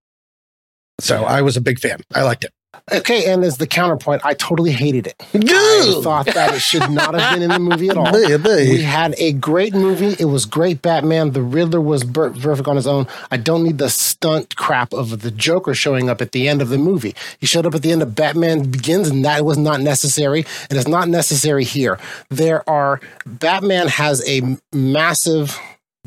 So 0.99 1.25
I 1.25 1.41
was 1.41 1.57
a 1.57 1.61
big 1.61 1.79
fan. 1.79 2.01
I 2.15 2.23
liked 2.23 2.45
it. 2.45 2.53
Okay, 2.93 3.31
and 3.33 3.45
as 3.45 3.59
the 3.59 3.67
counterpoint, 3.67 4.23
I 4.25 4.35
totally 4.35 4.71
hated 4.71 5.07
it. 5.09 5.15
I 5.35 6.01
thought 6.03 6.27
that 6.27 6.55
it 6.55 6.61
should 6.61 6.89
not 6.91 7.15
have 7.15 7.35
been 7.35 7.43
in 7.43 7.51
the 7.51 7.59
movie 7.59 7.89
at 7.89 7.97
all. 7.97 8.13
We 8.13 8.83
had 8.83 9.15
a 9.19 9.33
great 9.33 9.75
movie. 9.75 10.15
It 10.19 10.27
was 10.27 10.47
great 10.47 10.81
Batman. 10.83 11.33
The 11.33 11.43
Riddler 11.43 11.81
was 11.81 12.05
perfect 12.05 12.69
on 12.69 12.77
his 12.77 12.87
own. 12.87 13.07
I 13.31 13.37
don't 13.39 13.65
need 13.65 13.79
the 13.79 13.91
stunt 13.91 14.57
crap 14.57 14.93
of 14.93 15.21
the 15.23 15.31
Joker 15.31 15.75
showing 15.75 16.09
up 16.09 16.21
at 16.21 16.33
the 16.33 16.49
end 16.49 16.63
of 16.63 16.69
the 16.69 16.79
movie. 16.79 17.15
He 17.39 17.47
showed 17.47 17.67
up 17.67 17.75
at 17.75 17.83
the 17.83 17.91
end 17.93 18.03
of 18.03 18.15
Batman 18.15 18.71
Begins, 18.71 19.09
and 19.09 19.25
that 19.25 19.45
was 19.45 19.59
not 19.59 19.81
necessary. 19.81 20.47
And 20.69 20.73
It 20.73 20.77
is 20.79 20.89
not 20.89 21.09
necessary 21.09 21.65
here. 21.65 21.99
There 22.29 22.69
are, 22.69 23.01
Batman 23.27 23.89
has 23.89 24.27
a 24.29 24.43
massive, 24.73 25.59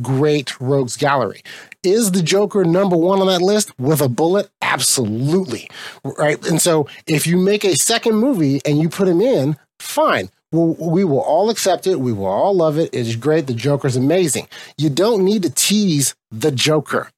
great 0.01 0.59
rogues 0.59 0.97
gallery 0.97 1.43
Is 1.83 2.11
the 2.11 2.23
Joker 2.23 2.63
number 2.63 2.95
one 2.95 3.19
on 3.19 3.27
that 3.27 3.41
list 3.41 3.77
with 3.77 4.01
a 4.01 4.09
bullet? 4.09 4.49
Absolutely. 4.61 5.69
Right. 6.03 6.43
And 6.47 6.61
so 6.61 6.87
if 7.07 7.27
you 7.27 7.37
make 7.37 7.65
a 7.65 7.75
second 7.75 8.15
movie 8.15 8.61
and 8.65 8.77
you 8.79 8.89
put 8.89 9.07
him 9.07 9.21
in, 9.21 9.57
fine. 9.79 10.29
Well, 10.53 10.75
we 10.79 11.03
will 11.03 11.19
all 11.19 11.49
accept 11.49 11.87
it. 11.87 11.99
We 11.99 12.13
will 12.13 12.27
all 12.27 12.53
love 12.53 12.77
it. 12.77 12.91
It's 12.93 13.15
great. 13.15 13.47
The 13.47 13.53
Joker's 13.53 13.95
amazing. 13.95 14.47
You 14.77 14.89
don't 14.89 15.25
need 15.25 15.43
to 15.43 15.49
tease 15.49 16.15
the 16.31 16.51
Joker. 16.51 17.09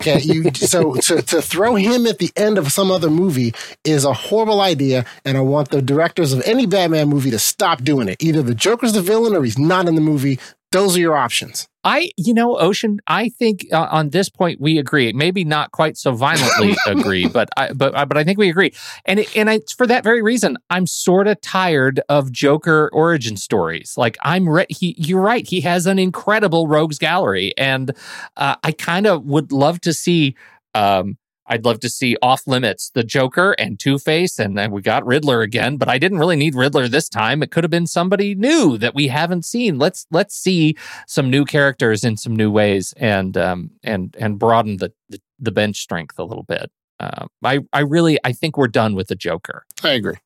Okay, 0.00 0.20
you 0.20 0.50
so 0.54 0.94
to, 0.94 1.22
to 1.22 1.42
throw 1.42 1.74
him 1.74 2.06
at 2.06 2.18
the 2.18 2.30
end 2.36 2.58
of 2.58 2.70
some 2.70 2.90
other 2.90 3.10
movie 3.10 3.54
is 3.84 4.04
a 4.04 4.12
horrible 4.12 4.60
idea, 4.60 5.04
and 5.24 5.36
I 5.36 5.40
want 5.40 5.70
the 5.70 5.82
directors 5.82 6.32
of 6.32 6.42
any 6.42 6.66
Batman 6.66 7.08
movie 7.08 7.30
to 7.30 7.38
stop 7.38 7.82
doing 7.82 8.08
it. 8.08 8.22
Either 8.22 8.42
the 8.42 8.54
Joker's 8.54 8.92
the 8.92 9.02
villain 9.02 9.34
or 9.34 9.42
he's 9.42 9.58
not 9.58 9.88
in 9.88 9.94
the 9.94 10.00
movie. 10.00 10.38
Those 10.70 10.96
are 10.96 11.00
your 11.00 11.16
options. 11.16 11.68
I, 11.84 12.10
you 12.16 12.32
know, 12.32 12.56
Ocean. 12.56 13.00
I 13.06 13.28
think 13.28 13.66
uh, 13.72 13.88
on 13.90 14.10
this 14.10 14.28
point 14.28 14.60
we 14.60 14.78
agree. 14.78 15.12
Maybe 15.12 15.44
not 15.44 15.72
quite 15.72 15.96
so 15.96 16.12
violently 16.12 16.76
agree, 16.86 17.26
but 17.26 17.48
I, 17.56 17.72
but 17.72 17.94
uh, 17.94 18.04
but 18.06 18.16
I 18.16 18.24
think 18.24 18.38
we 18.38 18.48
agree. 18.48 18.72
And 19.04 19.20
it, 19.20 19.36
and 19.36 19.48
it's 19.48 19.72
for 19.72 19.86
that 19.86 20.04
very 20.04 20.22
reason. 20.22 20.58
I'm 20.70 20.86
sort 20.86 21.26
of 21.26 21.40
tired 21.40 22.00
of 22.08 22.30
Joker 22.30 22.88
origin 22.92 23.36
stories. 23.36 23.94
Like 23.96 24.16
I'm, 24.22 24.48
re- 24.48 24.66
he, 24.68 24.94
you're 24.96 25.20
right. 25.20 25.46
He 25.46 25.60
has 25.62 25.86
an 25.86 25.98
incredible 25.98 26.68
rogues 26.68 26.98
gallery, 26.98 27.52
and 27.58 27.90
uh, 28.36 28.56
I 28.62 28.72
kind 28.72 29.06
of 29.06 29.24
would 29.24 29.52
love 29.52 29.80
to 29.82 29.92
see. 29.92 30.36
Um, 30.74 31.18
I'd 31.52 31.66
love 31.66 31.80
to 31.80 31.90
see 31.90 32.16
off 32.22 32.46
limits 32.46 32.90
the 32.94 33.04
Joker 33.04 33.52
and 33.58 33.78
Two 33.78 33.98
Face, 33.98 34.38
and 34.38 34.56
then 34.56 34.70
we 34.70 34.80
got 34.80 35.04
Riddler 35.04 35.42
again. 35.42 35.76
But 35.76 35.90
I 35.90 35.98
didn't 35.98 36.16
really 36.16 36.36
need 36.36 36.54
Riddler 36.54 36.88
this 36.88 37.10
time. 37.10 37.42
It 37.42 37.50
could 37.50 37.62
have 37.62 37.70
been 37.70 37.86
somebody 37.86 38.34
new 38.34 38.78
that 38.78 38.94
we 38.94 39.08
haven't 39.08 39.44
seen. 39.44 39.78
Let's 39.78 40.06
let's 40.10 40.34
see 40.34 40.78
some 41.06 41.28
new 41.28 41.44
characters 41.44 42.04
in 42.04 42.16
some 42.16 42.34
new 42.34 42.50
ways, 42.50 42.94
and 42.96 43.36
um 43.36 43.70
and 43.82 44.16
and 44.18 44.38
broaden 44.38 44.78
the 44.78 44.94
the, 45.10 45.20
the 45.38 45.52
bench 45.52 45.76
strength 45.76 46.18
a 46.18 46.24
little 46.24 46.44
bit. 46.44 46.70
Uh, 46.98 47.26
I 47.44 47.58
I 47.70 47.80
really 47.80 48.18
I 48.24 48.32
think 48.32 48.56
we're 48.56 48.66
done 48.68 48.94
with 48.94 49.08
the 49.08 49.14
Joker. 49.14 49.66
I 49.84 49.90
agree. 49.90 50.16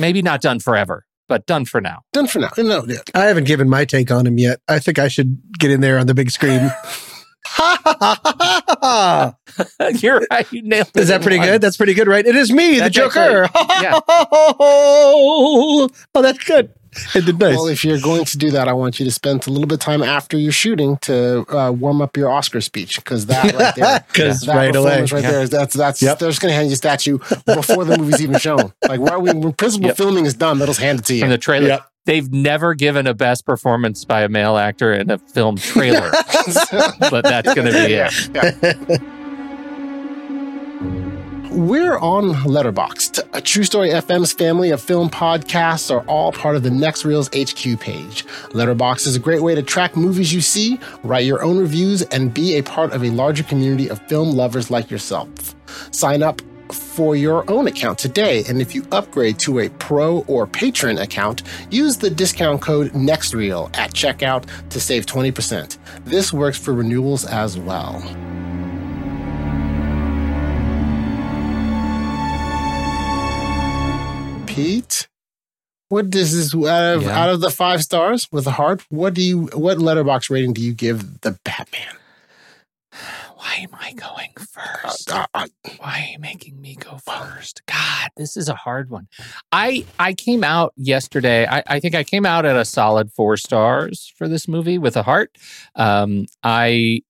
Maybe 0.00 0.20
not 0.20 0.40
done 0.40 0.58
forever, 0.58 1.06
but 1.28 1.46
done 1.46 1.64
for 1.64 1.80
now. 1.80 2.00
Done 2.12 2.26
for 2.26 2.40
now. 2.40 2.50
No, 2.58 2.84
yeah. 2.88 2.96
I 3.14 3.26
haven't 3.26 3.44
given 3.44 3.68
my 3.68 3.84
take 3.84 4.10
on 4.10 4.26
him 4.26 4.36
yet. 4.36 4.58
I 4.66 4.80
think 4.80 4.98
I 4.98 5.06
should 5.06 5.40
get 5.60 5.70
in 5.70 5.80
there 5.80 6.00
on 6.00 6.08
the 6.08 6.14
big 6.14 6.32
screen. 6.32 6.72
Ha 7.44 7.78
ha 7.84 7.96
ha 8.00 8.62
ha 8.80 9.34
ha! 9.80 9.90
You're 10.00 10.22
right. 10.30 10.50
You 10.52 10.62
nailed 10.62 10.88
it. 10.94 11.00
Is 11.00 11.08
that 11.08 11.22
pretty 11.22 11.38
one. 11.38 11.48
good? 11.48 11.60
That's 11.60 11.76
pretty 11.76 11.94
good, 11.94 12.06
right? 12.08 12.24
It 12.24 12.36
is 12.36 12.52
me, 12.52 12.78
the 12.80 12.88
Joker. 12.90 13.44
actually- 13.44 13.82
yeah. 13.82 14.00
oh, 14.08 15.88
that's 16.14 16.42
good. 16.44 16.72
It 17.14 17.24
did 17.24 17.38
nice. 17.38 17.56
Well, 17.56 17.68
if 17.68 17.84
you're 17.86 17.98
going 18.00 18.26
to 18.26 18.36
do 18.36 18.50
that, 18.50 18.68
I 18.68 18.74
want 18.74 18.98
you 19.00 19.06
to 19.06 19.10
spend 19.10 19.46
a 19.46 19.50
little 19.50 19.66
bit 19.66 19.74
of 19.76 19.80
time 19.80 20.02
after 20.02 20.36
you're 20.36 20.52
shooting 20.52 20.98
to 20.98 21.44
uh, 21.48 21.72
warm 21.72 22.02
up 22.02 22.16
your 22.18 22.30
Oscar 22.30 22.60
speech 22.60 22.96
because 22.96 23.24
that 23.26 23.50
right 23.54 23.74
there, 23.74 24.04
'Cause 24.12 24.40
that 24.46 24.54
right 24.54 24.76
away. 24.76 24.84
performance 25.00 25.12
right 25.12 25.22
Yeah. 25.22 25.30
there 25.30 25.42
is 25.42 25.48
that's 25.50 25.74
that's 25.74 26.02
Yep. 26.02 26.18
they're 26.18 26.28
just 26.28 26.42
going 26.42 26.50
to 26.52 26.54
hand 26.56 26.68
you 26.68 26.74
a 26.74 26.76
statue 26.76 27.16
before 27.46 27.86
the 27.86 27.96
movie's 27.96 28.20
even 28.20 28.38
shown. 28.38 28.74
Like 28.86 29.00
right 29.00 29.16
when, 29.16 29.40
when 29.40 29.52
principal 29.54 29.86
Yep. 29.88 29.96
filming 29.96 30.26
is 30.26 30.34
done, 30.34 30.58
they'll 30.58 30.66
just 30.66 30.80
hand 30.80 30.98
it 31.00 31.06
to 31.06 31.14
you. 31.14 31.20
From 31.20 31.30
the 31.30 31.38
trailer. 31.38 31.68
Yep. 31.68 31.86
They've 32.04 32.32
never 32.32 32.74
given 32.74 33.06
a 33.06 33.14
best 33.14 33.46
performance 33.46 34.04
by 34.04 34.22
a 34.22 34.28
male 34.28 34.56
actor 34.56 34.92
in 34.92 35.08
a 35.10 35.18
film 35.18 35.56
trailer, 35.56 36.10
but 37.10 37.22
that's 37.22 37.54
going 37.54 37.70
to 37.70 37.86
be 37.86 37.94
it. 37.94 39.00
We're 41.52 41.98
on 41.98 42.32
Letterboxd. 42.32 43.28
A 43.34 43.40
True 43.40 43.62
Story 43.62 43.90
FM's 43.90 44.32
family 44.32 44.70
of 44.70 44.80
film 44.80 45.10
podcasts 45.10 45.94
are 45.94 46.00
all 46.06 46.32
part 46.32 46.56
of 46.56 46.64
the 46.64 46.70
Next 46.70 47.04
Reels 47.04 47.28
HQ 47.28 47.78
page. 47.78 48.26
Letterboxd 48.50 49.06
is 49.06 49.16
a 49.16 49.20
great 49.20 49.42
way 49.42 49.54
to 49.54 49.62
track 49.62 49.94
movies 49.94 50.32
you 50.32 50.40
see, 50.40 50.80
write 51.04 51.26
your 51.26 51.42
own 51.42 51.58
reviews, 51.58 52.02
and 52.02 52.34
be 52.34 52.56
a 52.56 52.62
part 52.62 52.92
of 52.92 53.04
a 53.04 53.10
larger 53.10 53.44
community 53.44 53.88
of 53.88 54.00
film 54.08 54.30
lovers 54.32 54.70
like 54.70 54.90
yourself. 54.90 55.54
Sign 55.92 56.22
up 56.22 56.42
for 56.72 57.14
your 57.16 57.48
own 57.50 57.66
account 57.66 57.98
today, 57.98 58.44
and 58.48 58.60
if 58.60 58.74
you 58.74 58.86
upgrade 58.92 59.38
to 59.40 59.60
a 59.60 59.68
pro 59.68 60.18
or 60.20 60.46
patron 60.46 60.98
account, 60.98 61.42
use 61.70 61.96
the 61.98 62.10
discount 62.10 62.60
code 62.60 62.92
NEXTREEL 62.92 63.70
at 63.76 63.92
checkout 63.92 64.44
to 64.70 64.80
save 64.80 65.06
20%. 65.06 65.78
This 66.04 66.32
works 66.32 66.58
for 66.58 66.72
renewals 66.72 67.24
as 67.24 67.58
well. 67.58 68.02
Pete, 74.46 75.08
what 75.88 76.10
does 76.10 76.34
this 76.36 76.54
out 76.54 76.96
of, 76.96 77.02
Yeah. 77.04 77.18
out 77.22 77.30
of 77.30 77.40
the 77.40 77.50
five 77.50 77.82
stars 77.82 78.28
with 78.30 78.46
a 78.46 78.50
heart? 78.50 78.82
What 78.90 79.14
do 79.14 79.22
you 79.22 79.48
what 79.54 79.78
Letterboxd 79.78 80.28
rating 80.28 80.52
do 80.52 80.60
you 80.60 80.74
give 80.74 81.20
the 81.22 81.38
Batman? 81.44 81.96
Why 83.42 83.54
am 83.56 83.70
I 83.72 83.92
going 83.94 84.30
first? 84.36 85.12
Uh, 85.12 85.26
uh, 85.34 85.48
Why 85.78 86.04
are 86.06 86.12
you 86.12 86.18
making 86.20 86.60
me 86.60 86.76
go 86.76 86.98
first? 86.98 87.62
God, 87.66 88.10
this 88.16 88.36
is 88.36 88.48
a 88.48 88.54
hard 88.54 88.88
one. 88.88 89.08
I 89.50 89.84
I 89.98 90.14
came 90.14 90.44
out 90.44 90.72
yesterday. 90.76 91.44
I, 91.48 91.64
I 91.66 91.80
think 91.80 91.96
I 91.96 92.04
came 92.04 92.24
out 92.24 92.46
at 92.46 92.54
a 92.54 92.64
solid 92.64 93.10
four 93.10 93.36
stars 93.36 94.12
for 94.16 94.28
this 94.28 94.46
movie 94.46 94.78
with 94.78 94.96
a 94.96 95.02
heart. 95.02 95.36
Um, 95.74 96.26
I, 96.44 97.02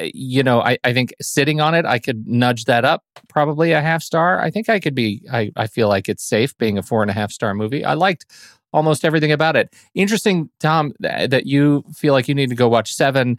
you 0.00 0.44
know, 0.44 0.60
I, 0.60 0.78
I 0.84 0.92
think 0.92 1.12
sitting 1.20 1.60
on 1.60 1.74
it, 1.74 1.84
I 1.84 1.98
could 1.98 2.28
nudge 2.28 2.66
that 2.66 2.84
up 2.84 3.02
probably 3.28 3.72
a 3.72 3.80
half 3.80 4.04
star. 4.04 4.40
I 4.40 4.52
think 4.52 4.68
I 4.68 4.78
could 4.78 4.94
be. 4.94 5.26
I 5.32 5.50
I 5.56 5.66
feel 5.66 5.88
like 5.88 6.08
it's 6.08 6.22
safe 6.22 6.56
being 6.58 6.78
a 6.78 6.84
four 6.84 7.02
and 7.02 7.10
a 7.10 7.14
half 7.14 7.32
star 7.32 7.52
movie. 7.52 7.84
I 7.84 7.94
liked 7.94 8.26
almost 8.72 9.04
everything 9.04 9.32
about 9.32 9.56
it. 9.56 9.74
Interesting, 9.94 10.50
Tom, 10.60 10.92
that 11.00 11.46
you 11.46 11.82
feel 11.96 12.12
like 12.12 12.28
you 12.28 12.34
need 12.36 12.50
to 12.50 12.54
go 12.54 12.68
watch 12.68 12.94
Seven 12.94 13.38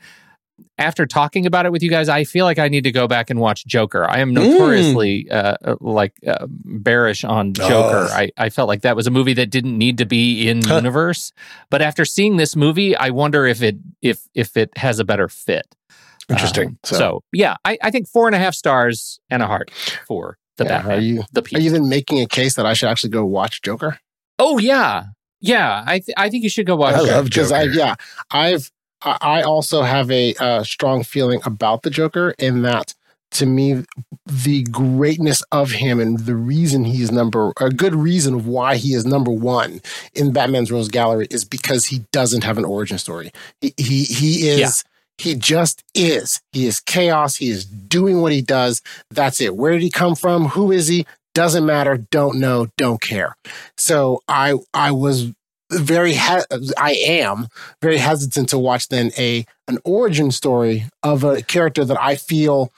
after 0.78 1.06
talking 1.06 1.46
about 1.46 1.66
it 1.66 1.72
with 1.72 1.84
you 1.84 1.90
guys, 1.90 2.10
I 2.10 2.24
feel 2.24 2.46
like 2.46 2.60
I 2.60 2.68
need 2.68 2.84
to 2.86 2.92
go 2.92 3.08
back 3.08 3.30
and 3.30 3.40
watch 3.40 3.66
Joker. 3.66 4.06
I 4.10 4.20
am 4.20 4.34
notoriously 4.34 5.30
uh, 5.30 5.56
uh, 5.64 5.76
like 5.82 6.14
uh, 6.26 6.48
bearish 6.50 7.24
on 7.24 7.54
Joker. 7.54 8.08
I, 8.12 8.32
I 8.38 8.50
felt 8.50 8.68
like 8.68 8.82
that 8.82 8.96
was 8.96 9.08
a 9.08 9.12
movie 9.12 9.34
that 9.34 9.50
didn't 9.50 9.78
need 9.78 9.98
to 10.00 10.06
be 10.06 10.48
in 10.48 10.62
Huh. 10.64 10.76
universe. 10.76 11.32
But 11.70 11.82
after 11.82 12.06
seeing 12.06 12.38
this 12.38 12.56
movie, 12.56 12.96
I 12.96 13.10
wonder 13.10 13.46
if 13.46 13.62
it 13.62 13.78
if 14.02 14.28
if 14.34 14.56
it 14.58 14.76
has 14.78 15.00
a 15.00 15.04
better 15.06 15.28
fit. 15.28 15.68
Interesting. 16.30 16.68
Um, 16.70 16.78
so. 16.84 17.24
yeah, 17.34 17.56
I, 17.66 17.78
I 17.82 17.90
think 17.92 18.08
four 18.08 18.28
and 18.28 18.36
a 18.36 18.40
half 18.40 18.54
stars 18.54 19.20
and 19.32 19.42
a 19.42 19.48
heart 19.48 19.72
for 20.08 20.38
the 20.58 20.64
yeah, 20.66 20.78
Batman. 20.78 20.98
Are 20.98 21.02
you 21.02 21.24
the 21.32 21.42
are 21.56 21.60
you 21.60 21.72
then 21.72 21.90
making 21.90 22.20
a 22.22 22.28
case 22.28 22.54
that 22.56 22.66
I 22.68 22.74
should 22.74 22.90
actually 22.90 23.10
go 23.10 23.26
watch 23.26 23.62
Joker? 23.64 24.00
oh 24.38 24.58
yeah, 24.60 25.06
yeah. 25.42 25.84
I 25.88 26.00
th- 26.00 26.14
I 26.18 26.30
think 26.30 26.44
you 26.44 26.50
should 26.50 26.68
go 26.68 26.76
watch. 26.76 26.94
I 26.96 27.00
Joker. 27.00 27.12
love 27.14 27.26
because 27.26 27.52
I 27.52 27.66
Joker. 27.66 27.78
yeah 27.78 27.96
I've 28.30 28.72
I 29.02 29.42
also 29.42 29.82
have 29.84 30.12
a 30.12 30.36
uh, 30.36 30.64
strong 30.64 31.04
feeling 31.04 31.42
about 31.46 31.84
the 31.84 31.90
Joker 31.90 32.36
in 32.38 32.64
that 32.64 32.94
to 33.32 33.46
me 33.46 33.84
the 34.26 34.64
greatness 34.64 35.44
of 35.52 35.72
him 35.72 36.00
and 36.00 36.20
the 36.20 36.36
reason 36.36 36.84
he 36.84 37.02
is 37.02 37.12
number 37.12 37.54
a 37.60 37.70
good 37.70 37.96
reason 37.96 38.34
of 38.34 38.48
why 38.48 38.76
he 38.76 38.94
is 38.94 39.06
number 39.06 39.32
one 39.32 39.82
in 40.14 40.34
Batman's 40.34 40.72
Rogues 40.72 40.88
Gallery 40.88 41.28
is 41.30 41.46
because 41.46 41.86
he 41.86 42.00
doesn't 42.12 42.44
have 42.44 42.58
an 42.58 42.66
origin 42.66 42.98
story. 42.98 43.32
He 43.62 43.74
he, 43.78 44.04
he 44.06 44.50
is. 44.50 44.60
Yeah. 44.60 44.70
He 45.18 45.36
just 45.36 45.84
is. 45.94 46.40
He 46.54 46.66
is 46.66 46.80
chaos. 46.80 47.36
He 47.36 47.50
is 47.50 47.66
doing 47.66 48.22
what 48.22 48.32
he 48.32 48.42
does. 48.42 48.82
That's 49.12 49.42
it. 49.42 49.58
Where 49.58 49.74
did 49.74 49.82
he 49.82 49.90
come 49.90 50.16
from? 50.16 50.46
Who 50.46 50.72
is 50.72 50.88
he? 50.88 51.06
Doesn't 51.34 51.66
matter. 51.66 51.98
Don't 51.98 52.40
know. 52.40 52.68
Don't 52.78 53.02
care. 53.02 53.36
So 53.78 54.22
I 54.30 54.56
I 54.74 54.92
was 54.92 55.34
very 55.72 56.16
I 56.18 56.98
am 57.06 57.48
very 57.82 57.98
hesitant 57.98 58.50
to 58.50 58.58
watch 58.58 58.88
then 58.88 59.12
a 59.18 59.46
an 59.68 59.78
origin 59.84 60.32
story 60.32 60.86
of 61.04 61.24
a 61.24 61.42
character 61.44 61.86
that 61.86 62.00
I 62.00 62.16
feel 62.16 62.72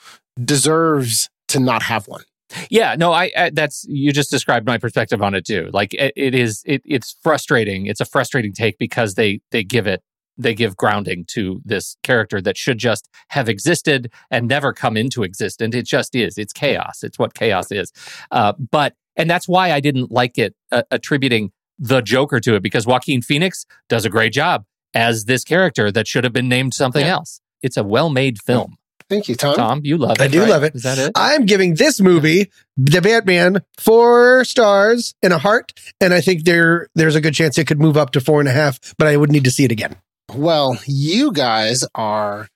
deserves 0.44 1.30
to 1.50 1.60
not 1.60 1.84
have 1.84 2.08
one. 2.08 2.24
Yeah, 2.70 2.96
no, 2.98 3.14
I, 3.14 3.32
I 3.38 3.50
that's 3.50 3.86
you 3.88 4.12
just 4.12 4.30
described 4.30 4.66
my 4.66 4.78
perspective 4.78 5.22
on 5.22 5.34
it 5.36 5.46
too. 5.46 5.70
Like 5.72 5.94
it, 5.94 6.14
it 6.16 6.36
is, 6.36 6.64
it, 6.66 6.82
it's 6.86 7.16
frustrating. 7.24 7.86
It's 7.86 8.02
a 8.02 8.06
frustrating 8.06 8.54
take 8.54 8.78
because 8.78 9.16
they 9.16 9.42
they 9.52 9.64
give 9.64 9.88
it 9.88 10.02
they 10.38 10.54
give 10.54 10.76
grounding 10.76 11.26
to 11.26 11.62
this 11.64 11.98
character 12.04 12.42
that 12.42 12.58
should 12.58 12.78
just 12.78 13.10
have 13.30 13.48
existed 13.48 14.12
and 14.30 14.48
never 14.48 14.74
come 14.74 14.98
into 14.98 15.24
existence. 15.24 15.76
It 15.76 15.86
just 15.86 16.16
is. 16.16 16.38
It's 16.38 16.54
chaos. 16.54 17.04
It's 17.04 17.20
what 17.20 17.34
chaos 17.34 17.72
is. 17.72 17.92
Uh, 18.32 18.54
but 18.72 18.96
and 19.16 19.30
that's 19.30 19.48
why 19.48 19.72
I 19.72 19.80
didn't 19.80 20.12
like 20.12 20.38
it 20.38 20.56
uh, 20.72 20.84
attributing 20.90 21.52
the 21.82 22.00
Joker 22.02 22.40
to 22.40 22.56
it 22.56 22.64
because 22.64 22.86
Joaquin 22.88 23.22
Phoenix 23.22 23.66
does 23.90 24.06
a 24.06 24.10
great 24.10 24.32
job 24.32 24.64
as 24.94 25.26
this 25.26 25.44
character 25.44 25.92
that 25.92 26.08
should 26.08 26.24
have 26.24 26.32
been 26.32 26.48
named 26.48 26.74
something 26.74 27.04
Yeah. 27.06 27.14
else. 27.14 27.42
It's 27.62 27.76
a 27.76 27.84
well 27.84 28.10
made 28.10 28.42
film. 28.42 28.78
Thank 29.10 29.28
you, 29.28 29.36
Tom. 29.36 29.56
Tom, 29.56 29.82
you 29.84 29.98
love 29.98 30.12
it. 30.12 30.22
I 30.22 30.28
do 30.30 30.40
right? 30.42 30.50
love 30.50 30.64
it. 30.64 30.74
Is 30.74 30.84
that 30.84 30.98
it? 30.98 31.12
I'm 31.16 31.46
giving 31.46 31.74
this 31.76 32.00
movie, 32.00 32.50
The 32.78 33.02
Batman, 33.02 33.62
four 33.78 34.46
stars 34.46 35.14
and 35.22 35.34
a 35.34 35.38
heart. 35.38 35.74
And 36.00 36.14
I 36.14 36.22
think 36.22 36.46
there 36.46 36.88
there's 36.96 37.16
a 37.16 37.20
good 37.22 37.34
chance 37.34 37.58
it 37.58 37.68
could 37.68 37.82
move 37.82 37.98
up 37.98 38.12
to 38.12 38.22
four 38.22 38.40
and 38.40 38.48
a 38.48 38.54
half, 38.54 38.80
but 38.98 39.08
I 39.08 39.18
would 39.18 39.30
need 39.32 39.44
to 39.44 39.52
see 39.52 39.66
it 39.66 39.72
again. 39.72 39.98
Well, 40.34 40.78
you 40.86 41.34
guys 41.34 41.84
are, 41.94 42.48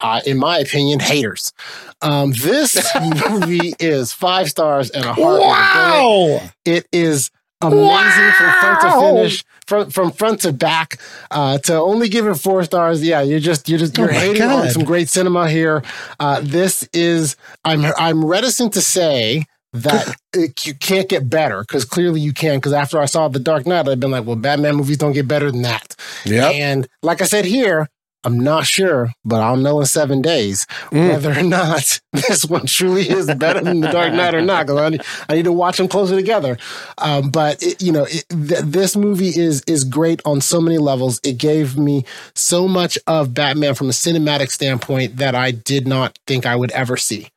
uh, 0.00 0.20
in 0.24 0.38
my 0.38 0.58
opinion, 0.58 1.00
haters. 1.00 1.52
Um, 2.00 2.30
this 2.30 2.76
movie 3.28 3.74
is 3.80 4.12
five 4.12 4.48
stars 4.48 4.90
and 4.90 5.04
a 5.04 5.12
heart. 5.14 5.18
with 5.32 5.40
a. 5.42 5.46
Wow. 5.46 6.40
It 6.64 6.86
is 6.92 7.32
amazing 7.60 8.32
from 8.32 8.52
front 8.60 8.80
to 8.80 9.00
finish, 9.00 9.44
from 9.66 9.90
from 9.90 10.10
front 10.12 10.40
to 10.40 10.52
back. 10.52 10.98
Uh, 11.30 11.58
to 11.58 11.74
only 11.74 12.08
give 12.08 12.26
it 12.26 12.34
four 12.36 12.64
stars, 12.64 13.02
yeah, 13.02 13.22
you're 13.22 13.40
just 13.40 13.68
you're 13.68 13.78
just 13.78 13.98
Oh 13.98 14.02
you're 14.02 14.12
my 14.12 14.18
hating 14.18 14.42
on 14.42 14.68
some 14.70 14.84
great 14.84 15.08
cinema 15.08 15.50
here. 15.50 15.82
Uh, 16.20 16.40
this 16.42 16.88
is 16.92 17.36
I'm 17.64 17.84
I'm 17.98 18.24
reticent 18.24 18.72
to 18.74 18.80
say 18.80 19.46
that 19.72 20.14
it, 20.32 20.66
you 20.66 20.74
can't 20.74 21.08
get 21.08 21.28
better 21.28 21.60
because 21.62 21.84
clearly 21.84 22.20
you 22.20 22.32
can. 22.32 22.58
Because 22.58 22.72
after 22.72 23.00
I 23.00 23.06
saw 23.06 23.28
The 23.28 23.38
Dark 23.40 23.66
Knight, 23.66 23.88
I've 23.88 24.00
been 24.00 24.10
like, 24.10 24.24
well, 24.24 24.36
Batman 24.36 24.76
movies 24.76 24.98
don't 24.98 25.12
get 25.12 25.28
better 25.28 25.50
than 25.50 25.62
that. 25.62 25.94
Yeah. 26.24 26.48
And 26.48 26.88
like 27.02 27.20
I 27.20 27.24
said 27.24 27.44
here, 27.44 27.88
I'm 28.24 28.38
not 28.40 28.66
sure, 28.66 29.12
but 29.24 29.40
I'll 29.40 29.56
know 29.56 29.78
in 29.80 29.86
seven 29.86 30.20
days 30.22 30.66
Mm. 30.90 31.08
whether 31.10 31.38
or 31.38 31.42
not 31.42 32.00
this 32.12 32.44
one 32.44 32.66
truly 32.66 33.08
is 33.08 33.26
better 33.34 33.60
than 33.60 33.80
The 33.80 33.88
Dark 33.90 34.12
Knight 34.12 34.34
or 34.34 34.40
not. 34.40 34.66
Because 34.66 34.80
I, 34.80 34.88
need- 34.88 35.02
I 35.28 35.34
need 35.34 35.44
to 35.44 35.52
watch 35.52 35.76
them 35.78 35.86
closer 35.88 36.16
together. 36.16 36.58
Um, 36.98 37.30
but 37.30 37.62
it, 37.62 37.80
you 37.80 37.92
know, 37.92 38.04
it, 38.04 38.24
th- 38.30 38.62
this 38.64 38.96
movie 38.96 39.28
is 39.28 39.62
is 39.66 39.84
great 39.84 40.20
on 40.24 40.40
so 40.40 40.60
many 40.60 40.78
levels. 40.78 41.20
It 41.22 41.38
gave 41.38 41.78
me 41.78 42.04
so 42.34 42.66
much 42.66 42.98
of 43.06 43.34
Batman 43.34 43.74
from 43.74 43.88
a 43.88 43.92
cinematic 43.92 44.50
standpoint 44.50 45.16
that 45.18 45.34
I 45.34 45.50
did 45.52 45.86
not 45.86 46.18
think 46.26 46.44
I 46.46 46.56
would 46.56 46.70
ever 46.72 46.96
see. 46.96 47.28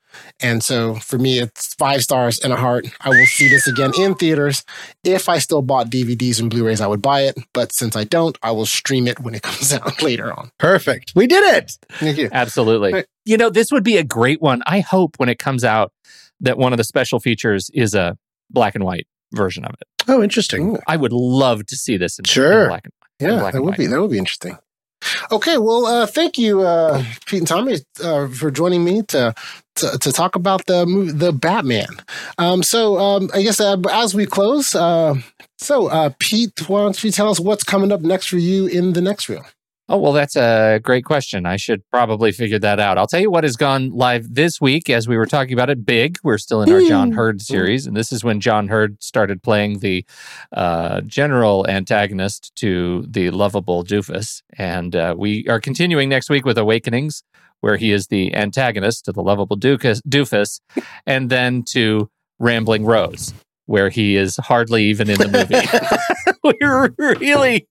And 0.42 0.64
so 0.64 0.96
for 0.96 1.18
me, 1.18 1.40
it's 1.40 1.74
five 1.76 2.02
stars 2.04 2.40
and 2.40 2.52
a 2.54 2.56
heart. 2.56 2.86
I 3.02 3.10
will 3.10 3.26
see 3.26 3.50
this 3.50 3.68
again 3.68 3.92
in 3.98 4.16
theaters. 4.16 4.64
If 5.04 5.30
I 5.30 5.40
still 5.40 5.62
bought 5.62 5.90
DVDs 5.90 6.40
and 6.40 6.50
Blu 6.50 6.66
rays, 6.66 6.82
I 6.82 6.88
would 6.88 7.02
buy 7.02 7.22
it. 7.22 7.38
But 7.54 7.72
since 7.74 7.96
I 7.96 8.04
don't, 8.04 8.38
I 8.42 8.52
will 8.52 8.66
stream 8.66 9.08
it 9.08 9.20
when 9.20 9.36
it 9.36 9.42
comes 9.44 9.74
out 9.74 10.02
later 10.02 10.32
on. 10.38 10.52
Perfect. 10.58 11.14
We 11.16 11.28
did 11.28 11.44
it. 11.56 11.78
Thank 11.92 12.18
you. 12.18 12.30
Absolutely. 12.32 12.94
Right. 12.94 13.06
You 13.26 13.38
know, 13.38 13.50
this 13.50 13.72
would 13.72 13.84
be 13.84 13.98
a 13.98 14.04
great 14.04 14.42
one. 14.42 14.62
I 14.66 14.80
hope 14.80 15.18
when 15.20 15.30
it 15.30 15.40
comes 15.40 15.64
out 15.64 15.92
that 16.40 16.58
one 16.58 16.74
of 16.74 16.78
the 16.78 16.84
special 16.84 17.20
features 17.20 17.70
is 17.74 17.94
a 17.94 18.18
black 18.50 18.74
and 18.76 18.84
white 18.84 19.08
version 19.34 19.64
of 19.64 19.74
it. 19.74 19.88
Oh, 20.08 20.24
interesting. 20.24 20.72
Ooh. 20.76 20.80
I 20.88 20.98
would 20.98 21.14
love 21.14 21.66
to 21.68 21.76
see 21.76 21.98
this 21.98 22.18
in, 22.18 22.24
in 22.24 22.28
Sure. 22.28 22.68
black 22.68 22.86
and 22.86 22.94
in 23.20 23.30
Yeah, 23.36 23.40
black 23.40 23.54
that 23.54 23.58
and 23.60 23.66
would 23.66 23.72
white. 23.74 23.78
be 23.78 23.88
that 23.88 24.02
would 24.02 24.10
be 24.12 24.18
interesting. 24.18 24.58
Okay, 25.32 25.58
well, 25.58 25.86
uh, 25.86 26.06
thank 26.06 26.38
you, 26.38 26.62
uh, 26.62 27.04
Pete 27.26 27.40
and 27.40 27.48
Tommy, 27.48 27.78
uh, 28.04 28.28
for 28.28 28.52
joining 28.52 28.84
me 28.84 29.04
to 29.04 29.34
to, 29.76 29.98
to 30.00 30.12
talk 30.12 30.36
about 30.36 30.66
the 30.66 30.86
movie, 30.86 31.14
the 31.14 31.32
Batman. 31.32 31.88
Um, 32.38 32.62
so, 32.62 32.98
um, 33.00 33.30
I 33.34 33.42
guess 33.42 33.60
uh, 33.60 33.78
as 33.90 34.14
we 34.14 34.26
close, 34.26 34.76
uh, 34.76 35.16
so 35.58 35.88
uh, 35.88 36.12
Pete, 36.20 36.68
why 36.70 36.82
don't 36.82 37.04
you 37.04 37.12
tell 37.12 37.30
us 37.30 37.40
what's 37.40 37.64
coming 37.64 37.92
up 37.92 38.02
next 38.02 38.28
for 38.28 38.38
you 38.38 38.68
in 38.68 38.94
the 38.94 39.02
next 39.02 39.30
reel? 39.30 39.46
Oh, 39.90 39.98
well, 39.98 40.14
that's 40.14 40.38
a 40.38 40.80
great 40.82 41.04
question. 41.04 41.46
I 41.46 41.58
should 41.58 41.84
probably 41.90 42.32
figure 42.32 42.60
that 42.60 42.80
out. 42.80 42.98
I'll 42.98 43.08
tell 43.08 43.20
you 43.20 43.30
what 43.30 43.44
has 43.44 43.58
gone 43.58 43.90
live 43.90 44.34
this 44.34 44.62
week 44.62 44.90
as 44.90 45.08
we 45.08 45.18
were 45.18 45.26
talking 45.26 45.52
about 45.54 45.70
it 45.70 45.86
big. 45.86 46.18
We're 46.24 46.38
still 46.38 46.62
in 46.62 46.72
our 46.72 46.80
John 46.88 47.12
Heard 47.12 47.42
series, 47.42 47.86
and 47.88 47.98
this 47.98 48.14
is 48.14 48.24
when 48.24 48.40
John 48.40 48.70
Heard 48.70 49.04
started 49.04 49.44
playing 49.44 49.80
the 49.80 50.06
uh, 50.54 51.02
general 51.02 51.68
antagonist 51.68 52.56
to 52.58 53.06
the 53.10 53.32
lovable 53.32 53.84
doofus. 53.84 54.44
And 54.58 54.96
uh, 54.96 55.16
we 55.18 55.46
are 55.50 55.60
continuing 55.60 56.08
next 56.08 56.30
week 56.30 56.46
with 56.46 56.58
Awakenings, 56.58 57.24
where 57.60 57.76
he 57.76 57.92
is 57.92 58.08
the 58.08 58.34
antagonist 58.34 59.06
to 59.06 59.12
the 59.12 59.22
lovable 59.22 59.58
doofus, 59.58 60.02
doofus 60.08 60.62
and 61.06 61.30
then 61.30 61.64
to 61.64 62.10
Rambling 62.40 62.86
Rose, 62.86 63.34
where 63.72 63.90
he 63.90 64.18
is 64.18 64.36
hardly 64.36 64.84
even 64.84 65.10
in 65.10 65.18
the 65.18 65.30
movie. 65.30 65.56
we 66.44 67.18
really, 67.20 67.68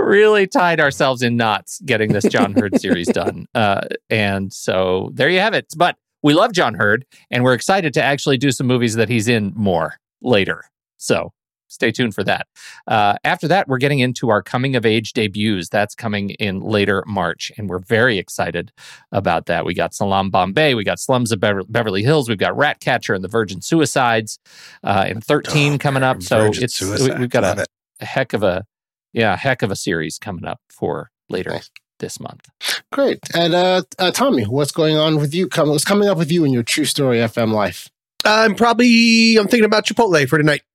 really 0.00 0.48
tied 0.48 0.80
ourselves 0.80 1.22
in 1.22 1.36
knots 1.36 1.80
getting 1.86 2.12
this 2.12 2.24
John 2.24 2.52
Heard 2.54 2.80
series 2.80 3.06
done. 3.06 3.46
Uh, 3.54 3.82
and 4.10 4.52
so 4.52 5.10
there 5.14 5.30
you 5.30 5.38
have 5.38 5.54
it. 5.54 5.66
But 5.76 5.96
we 6.24 6.34
love 6.34 6.52
John 6.52 6.74
Heard, 6.74 7.06
and 7.30 7.44
we're 7.44 7.54
excited 7.54 7.94
to 7.94 8.02
actually 8.02 8.36
do 8.36 8.50
some 8.50 8.66
movies 8.66 8.94
that 8.96 9.08
he's 9.08 9.28
in 9.28 9.52
more 9.54 9.94
later. 10.20 10.64
So 10.96 11.32
stay 11.68 11.90
tuned 11.90 12.14
for 12.14 12.22
that. 12.24 12.46
Uh, 12.86 13.14
after 13.24 13.48
that, 13.48 13.68
we're 13.68 13.78
getting 13.78 13.98
into 13.98 14.28
our 14.30 14.42
coming 14.42 14.76
of 14.76 14.84
age 14.86 15.12
debuts. 15.12 15.68
That's 15.68 15.94
coming 15.94 16.30
in 16.30 16.60
later 16.60 17.02
March, 17.06 17.50
and 17.56 17.68
we're 17.68 17.78
very 17.80 18.18
excited 18.18 18.72
about 19.12 19.46
that. 19.46 19.64
We 19.64 19.74
got 19.74 19.94
Salaam 19.94 20.30
Bombay, 20.30 20.74
we 20.74 20.84
got 20.84 20.98
Slums 21.00 21.32
of 21.32 21.40
Bever- 21.40 21.64
Beverly 21.68 22.02
Hills, 22.02 22.28
we've 22.28 22.38
got 22.38 22.56
Ratcatcher 22.56 23.14
and 23.14 23.24
the 23.24 23.28
Virgin 23.28 23.60
Suicides, 23.60 24.38
uh, 24.84 25.04
and 25.08 25.22
13 25.24 25.78
coming 25.78 26.02
up. 26.02 26.22
So 26.22 26.38
Oh, 26.38 26.44
Virgin 26.46 26.64
it's 26.64 26.80
we- 26.80 27.10
we've 27.18 27.30
got 27.30 27.44
a, 27.44 27.66
a 28.00 28.04
heck 28.04 28.32
of 28.32 28.42
a 28.42 28.64
yeah, 29.12 29.36
heck 29.36 29.62
of 29.62 29.70
a 29.70 29.76
series 29.76 30.18
coming 30.18 30.44
up 30.44 30.60
for 30.68 31.10
later 31.28 31.50
Nice. 31.50 31.70
this 32.00 32.18
month. 32.18 32.48
Great. 32.92 33.20
And 33.34 33.54
uh, 33.54 33.82
uh, 33.98 34.10
Tommy, 34.10 34.42
what's 34.44 34.72
going 34.72 34.96
on 34.96 35.16
with 35.16 35.32
you? 35.34 35.46
Come, 35.48 35.68
what's 35.68 35.84
coming 35.84 36.08
up 36.08 36.18
with 36.18 36.32
you 36.32 36.44
in 36.44 36.52
your 36.52 36.64
True 36.64 36.84
Story 36.84 37.18
FM 37.18 37.52
life? 37.52 37.88
I'm 38.24 38.54
probably 38.54 39.36
I'm 39.36 39.46
thinking 39.48 39.64
about 39.64 39.86
Chipotle 39.86 40.26
for 40.28 40.38
tonight. 40.38 40.62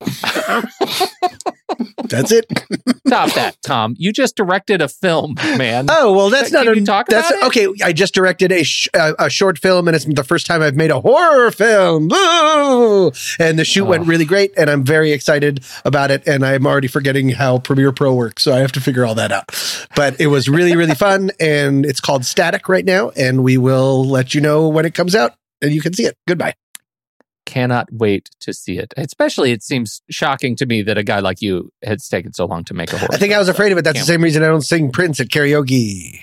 That's 2.04 2.32
it. 2.32 2.46
Stop 3.06 3.32
that, 3.34 3.56
Tom. 3.62 3.94
You 3.96 4.12
just 4.12 4.36
directed 4.36 4.82
a 4.82 4.88
film, 4.88 5.34
man. 5.56 5.86
Oh 5.88 6.12
well, 6.12 6.28
that's 6.28 6.50
Can 6.50 6.64
not 6.66 6.76
you 6.76 6.82
a 6.82 6.84
talk 6.84 7.06
that's 7.06 7.30
about 7.30 7.42
it? 7.42 7.46
okay. 7.46 7.84
I 7.84 7.92
just 7.92 8.12
directed 8.14 8.50
a 8.52 8.64
sh- 8.64 8.88
a, 8.94 9.14
a 9.18 9.30
short 9.30 9.58
film, 9.58 9.86
and 9.86 9.94
it's 9.94 10.04
the 10.04 10.24
first 10.24 10.46
time 10.46 10.60
I've 10.62 10.74
made 10.74 10.90
a 10.90 11.00
horror 11.00 11.50
film. 11.52 12.10
Ooh! 12.12 13.12
And 13.38 13.58
the 13.58 13.64
shoot 13.64 13.84
went 13.84 14.02
Oh. 14.02 14.06
really 14.06 14.24
great, 14.24 14.52
and 14.56 14.68
I'm 14.68 14.84
very 14.84 15.12
excited 15.12 15.64
about 15.84 16.10
it. 16.10 16.26
And 16.26 16.44
I'm 16.44 16.66
already 16.66 16.88
forgetting 16.88 17.28
how 17.30 17.58
Premiere 17.58 17.92
Pro 17.92 18.12
works, 18.14 18.42
so 18.42 18.52
I 18.52 18.58
have 18.58 18.72
to 18.72 18.80
figure 18.80 19.06
all 19.06 19.14
that 19.14 19.30
out. 19.32 19.46
But 19.94 20.20
it 20.20 20.26
was 20.26 20.48
really 20.48 20.76
really 20.76 20.94
fun, 21.06 21.30
and 21.38 21.86
it's 21.86 22.00
called 22.00 22.24
Static 22.24 22.68
right 22.68 22.84
now, 22.84 23.10
and 23.10 23.44
we 23.44 23.56
will 23.56 24.04
let 24.04 24.34
you 24.34 24.40
know 24.40 24.68
when 24.68 24.84
it 24.84 24.94
comes 24.94 25.14
out, 25.14 25.34
and 25.62 25.72
you 25.72 25.80
can 25.80 25.92
see 25.94 26.04
it. 26.06 26.16
Goodbye. 26.26 26.54
Cannot 27.50 27.92
wait 27.92 28.30
to 28.40 28.52
see 28.52 28.78
it. 28.78 28.94
Especially, 28.96 29.50
it 29.52 29.62
seems 29.62 30.02
shocking 30.08 30.54
to 30.56 30.66
me 30.66 30.82
that 30.82 30.96
a 30.98 31.02
guy 31.02 31.18
like 31.20 31.42
you 31.42 31.72
has 31.82 32.06
taken 32.08 32.32
so 32.32 32.44
long 32.46 32.62
to 32.64 32.74
make 32.74 32.92
a 32.92 32.98
horror. 32.98 33.10
I 33.12 33.16
think 33.16 33.32
I 33.32 33.38
was 33.38 33.48
afraid 33.48 33.72
of 33.72 33.78
it. 33.78 33.82
That's 33.82 33.94
the 33.94 33.98
can't- 34.00 34.06
same 34.06 34.22
reason 34.22 34.42
I 34.42 34.46
don't 34.46 34.62
sing 34.62 34.92
Prince 34.92 35.18
at 35.20 35.28
karaoke. 35.28 36.20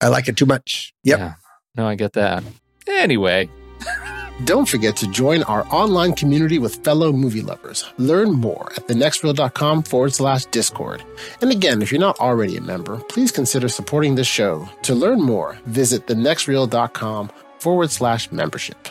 I 0.00 0.08
like 0.08 0.28
it 0.28 0.36
too 0.36 0.46
much. 0.46 0.94
Yep. 1.04 1.18
Yeah. 1.18 1.34
No, 1.76 1.88
I 1.88 1.94
get 1.96 2.12
that. 2.12 2.44
Anyway, 2.86 3.48
Don't 4.44 4.68
forget 4.68 4.94
to 4.98 5.08
join 5.08 5.42
our 5.44 5.66
online 5.74 6.12
community 6.14 6.60
with 6.60 6.84
fellow 6.84 7.10
movie 7.10 7.42
lovers. 7.42 7.84
Learn 7.98 8.30
more 8.30 8.70
at 8.76 8.86
thenextreel.com 8.86 9.82
forward 9.82 10.14
slash 10.14 10.44
discord. 10.46 11.02
And 11.42 11.50
again, 11.50 11.82
if 11.82 11.90
you're 11.90 12.00
not 12.00 12.20
already 12.20 12.56
a 12.56 12.60
member, 12.60 12.98
please 13.08 13.32
consider 13.32 13.68
supporting 13.68 14.14
this 14.14 14.28
show. 14.28 14.68
To 14.82 14.94
learn 14.94 15.20
more, 15.20 15.58
visit 15.66 16.06
thenextreel.com 16.06 17.30
forward 17.58 17.90
slash 17.90 18.30
membership. 18.30 18.88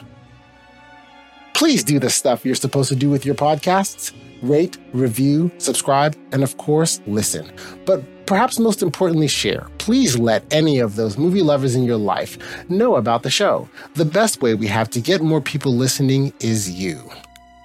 Please 1.57 1.84
do 1.84 1.97
the 1.97 2.11
stuff 2.11 2.45
you're 2.45 2.53
supposed 2.53 2.88
to 2.89 2.95
do 2.95 3.09
with 3.09 3.25
your 3.25 3.34
podcasts 3.34 4.13
rate, 4.43 4.77
review, 4.93 5.49
subscribe, 5.57 6.15
and 6.31 6.43
of 6.43 6.55
course, 6.57 7.01
listen. 7.07 7.51
But 7.88 8.03
perhaps 8.27 8.59
most 8.59 8.84
importantly, 8.84 9.27
share. 9.27 9.65
Please 9.79 10.19
let 10.19 10.45
any 10.53 10.77
of 10.77 10.95
those 10.95 11.17
movie 11.17 11.41
lovers 11.41 11.73
in 11.73 11.84
your 11.84 11.97
life 11.97 12.38
know 12.69 12.97
about 12.97 13.23
the 13.23 13.31
show. 13.31 13.67
The 13.95 14.05
best 14.05 14.43
way 14.43 14.53
we 14.53 14.67
have 14.67 14.91
to 14.91 15.01
get 15.01 15.21
more 15.23 15.41
people 15.41 15.73
listening 15.73 16.31
is 16.39 16.69
you. 16.69 17.09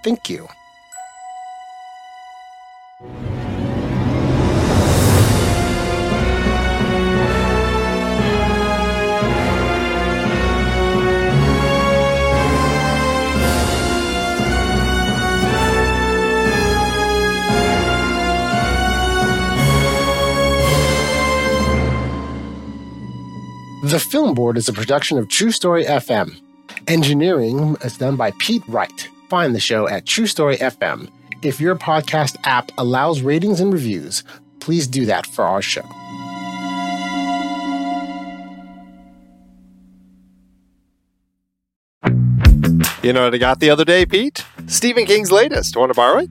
Thank 0.03 0.31
you. 0.31 0.49
The 23.93 24.01
Film 24.01 24.33
Board 24.33 24.57
is 24.57 24.71
a 24.71 24.73
production 24.73 25.19
of 25.19 25.29
True 25.29 25.51
Story 25.51 25.85
FM. 25.85 26.41
Engineering 26.89 27.77
is 27.85 27.99
done 27.99 28.17
by 28.17 28.31
Pete 28.39 28.63
Wright. 28.67 29.07
Find 29.29 29.55
the 29.55 29.61
show 29.61 29.87
at 29.87 30.07
True 30.07 30.25
Story 30.25 30.57
FM. 30.57 31.11
If 31.43 31.61
your 31.61 31.77
podcast 31.77 32.37
app 32.45 32.73
allows 32.79 33.21
ratings 33.21 33.61
and 33.61 33.71
reviews, 33.71 34.25
please 34.61 34.87
do 34.87 35.05
that 35.05 35.27
for 35.27 35.45
our 35.45 35.61
show. 35.61 35.83
You 43.03 43.13
know 43.13 43.25
what 43.25 43.35
I 43.35 43.39
got 43.39 43.61
the 43.61 43.69
other 43.69 43.85
day, 43.85 44.07
Pete? 44.07 44.43
Stephen 44.69 45.05
King's 45.05 45.31
latest. 45.31 45.77
Want 45.77 45.91
to 45.91 45.95
borrow 45.95 46.21
it? 46.21 46.31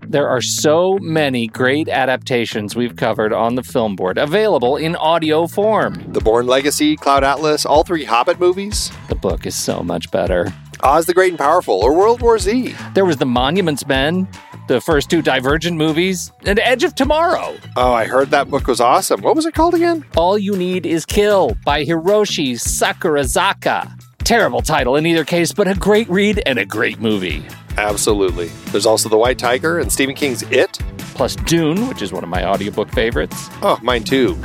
There 0.11 0.27
are 0.27 0.41
so 0.41 0.97
many 0.99 1.47
great 1.47 1.87
adaptations 1.87 2.75
we've 2.75 2.97
covered 2.97 3.31
on 3.31 3.55
the 3.55 3.63
film 3.63 3.95
board, 3.95 4.17
available 4.17 4.75
in 4.75 4.97
audio 4.97 5.47
form. 5.47 6.03
The 6.11 6.19
Bourne 6.19 6.47
Legacy, 6.47 6.97
Cloud 6.97 7.23
Atlas, 7.23 7.65
all 7.65 7.85
three 7.85 8.03
Hobbit 8.03 8.37
movies, 8.37 8.91
The 9.07 9.15
book 9.15 9.45
is 9.45 9.55
so 9.55 9.81
much 9.81 10.11
better. 10.11 10.53
Oz 10.83 11.05
the 11.05 11.13
Great 11.13 11.29
and 11.29 11.39
Powerful, 11.39 11.75
or 11.75 11.95
World 11.95 12.21
War 12.21 12.37
Z. 12.39 12.75
There 12.93 13.05
was 13.05 13.15
The 13.15 13.25
Monuments 13.25 13.87
Men, 13.87 14.27
the 14.67 14.81
first 14.81 15.09
two 15.09 15.21
Divergent 15.21 15.77
movies, 15.77 16.29
and 16.45 16.59
Edge 16.59 16.83
of 16.83 16.93
Tomorrow. 16.93 17.55
Oh, 17.77 17.93
I 17.93 18.03
heard 18.03 18.31
that 18.31 18.49
book 18.49 18.67
was 18.67 18.81
awesome. 18.81 19.21
What 19.21 19.37
was 19.37 19.45
it 19.45 19.53
called 19.53 19.75
again? 19.75 20.03
All 20.17 20.37
You 20.37 20.57
Need 20.57 20.85
Is 20.85 21.05
Kill 21.05 21.55
by 21.63 21.85
Hiroshi 21.85 22.55
Sakurazaka. 22.55 23.89
Terrible 24.25 24.61
title 24.61 24.97
in 24.97 25.05
either 25.05 25.23
case, 25.23 25.53
but 25.53 25.69
a 25.69 25.75
great 25.75 26.09
read 26.09 26.43
and 26.45 26.59
a 26.59 26.65
great 26.65 26.99
movie. 26.99 27.45
Absolutely. 27.77 28.47
There's 28.71 28.85
also 28.85 29.09
The 29.09 29.17
White 29.17 29.39
Tiger 29.39 29.79
and 29.79 29.91
Stephen 29.91 30.15
King's 30.15 30.43
It. 30.43 30.79
Plus 31.13 31.35
Dune, 31.35 31.87
which 31.87 32.01
is 32.01 32.11
one 32.11 32.23
of 32.23 32.29
my 32.29 32.45
audiobook 32.45 32.89
favorites. 32.91 33.49
Oh, 33.61 33.77
mine 33.81 34.03
too. 34.03 34.41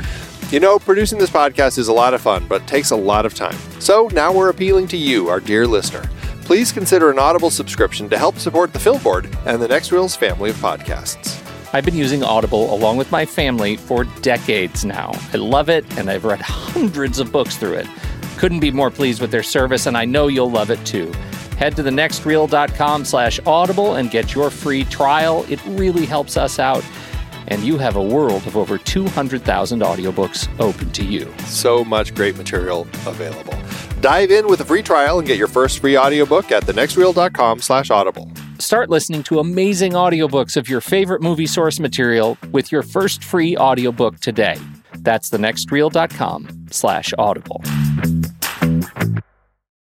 You 0.51 0.59
know, 0.59 0.79
producing 0.79 1.17
this 1.17 1.29
podcast 1.29 1.77
is 1.77 1.87
a 1.87 1.93
lot 1.93 2.13
of 2.13 2.21
fun, 2.21 2.47
but 2.47 2.65
takes 2.67 2.91
a 2.91 2.95
lot 2.95 3.25
of 3.25 3.33
time. 3.33 3.55
So 3.79 4.09
now 4.13 4.31
we're 4.31 4.49
appealing 4.49 4.87
to 4.89 4.97
you, 4.97 5.27
our 5.29 5.39
dear 5.39 5.67
listener. 5.67 6.09
Please 6.43 6.71
consider 6.71 7.11
an 7.11 7.19
Audible 7.19 7.49
subscription 7.49 8.09
to 8.09 8.17
help 8.17 8.37
support 8.37 8.71
the 8.71 8.79
Film 8.79 9.01
Board 9.03 9.29
and 9.45 9.61
the 9.61 9.67
Next 9.67 9.91
Reels 9.91 10.15
family 10.15 10.51
of 10.51 10.55
podcasts. 10.57 11.43
I've 11.73 11.83
been 11.83 11.95
using 11.95 12.23
Audible 12.23 12.73
along 12.73 12.95
with 12.95 13.11
my 13.11 13.25
family 13.25 13.75
for 13.75 14.05
decades 14.21 14.85
now. 14.85 15.11
I 15.33 15.37
love 15.37 15.67
it, 15.67 15.85
and 15.97 16.09
I've 16.09 16.23
read 16.23 16.39
hundreds 16.39 17.19
of 17.19 17.31
books 17.31 17.57
through 17.57 17.73
it. 17.73 17.87
Couldn't 18.37 18.61
be 18.61 18.71
more 18.71 18.89
pleased 18.89 19.19
with 19.19 19.31
their 19.31 19.43
service, 19.43 19.85
and 19.85 19.97
I 19.97 20.05
know 20.05 20.27
you'll 20.27 20.49
love 20.49 20.69
it 20.69 20.85
too. 20.85 21.11
Head 21.57 21.75
to 21.75 21.83
thenextreel.com 21.83 23.05
slash 23.05 23.39
audible 23.45 23.95
and 23.95 24.11
get 24.11 24.35
your 24.35 24.49
free 24.49 24.83
trial. 24.85 25.45
It 25.49 25.59
really 25.65 26.05
helps 26.05 26.37
us 26.37 26.59
out, 26.59 26.85
and 27.47 27.63
you 27.63 27.77
have 27.79 27.95
a 27.95 28.03
world 28.03 28.45
of 28.45 28.55
over 28.55 28.77
200,000 28.77 29.81
audiobooks 29.81 30.47
open 30.59 30.91
to 30.91 31.03
you. 31.03 31.33
So 31.45 31.83
much 31.83 32.13
great 32.13 32.37
material 32.37 32.81
available. 33.07 33.55
Dive 34.01 34.29
in 34.29 34.47
with 34.47 34.61
a 34.61 34.65
free 34.65 34.83
trial 34.83 35.17
and 35.17 35.27
get 35.27 35.37
your 35.37 35.47
first 35.47 35.79
free 35.79 35.97
audiobook 35.97 36.51
at 36.51 36.63
thenextreel.com 36.63 37.61
slash 37.61 37.89
audible. 37.89 38.31
Start 38.59 38.89
listening 38.89 39.23
to 39.23 39.39
amazing 39.39 39.93
audiobooks 39.93 40.57
of 40.57 40.69
your 40.69 40.81
favorite 40.81 41.21
movie 41.21 41.47
source 41.47 41.79
material 41.79 42.37
with 42.51 42.71
your 42.71 42.83
first 42.83 43.23
free 43.23 43.57
audiobook 43.57 44.19
today. 44.19 44.57
That's 44.99 45.29
thenextreel.com 45.29 46.67
slash 46.69 47.13
audible. 47.17 47.63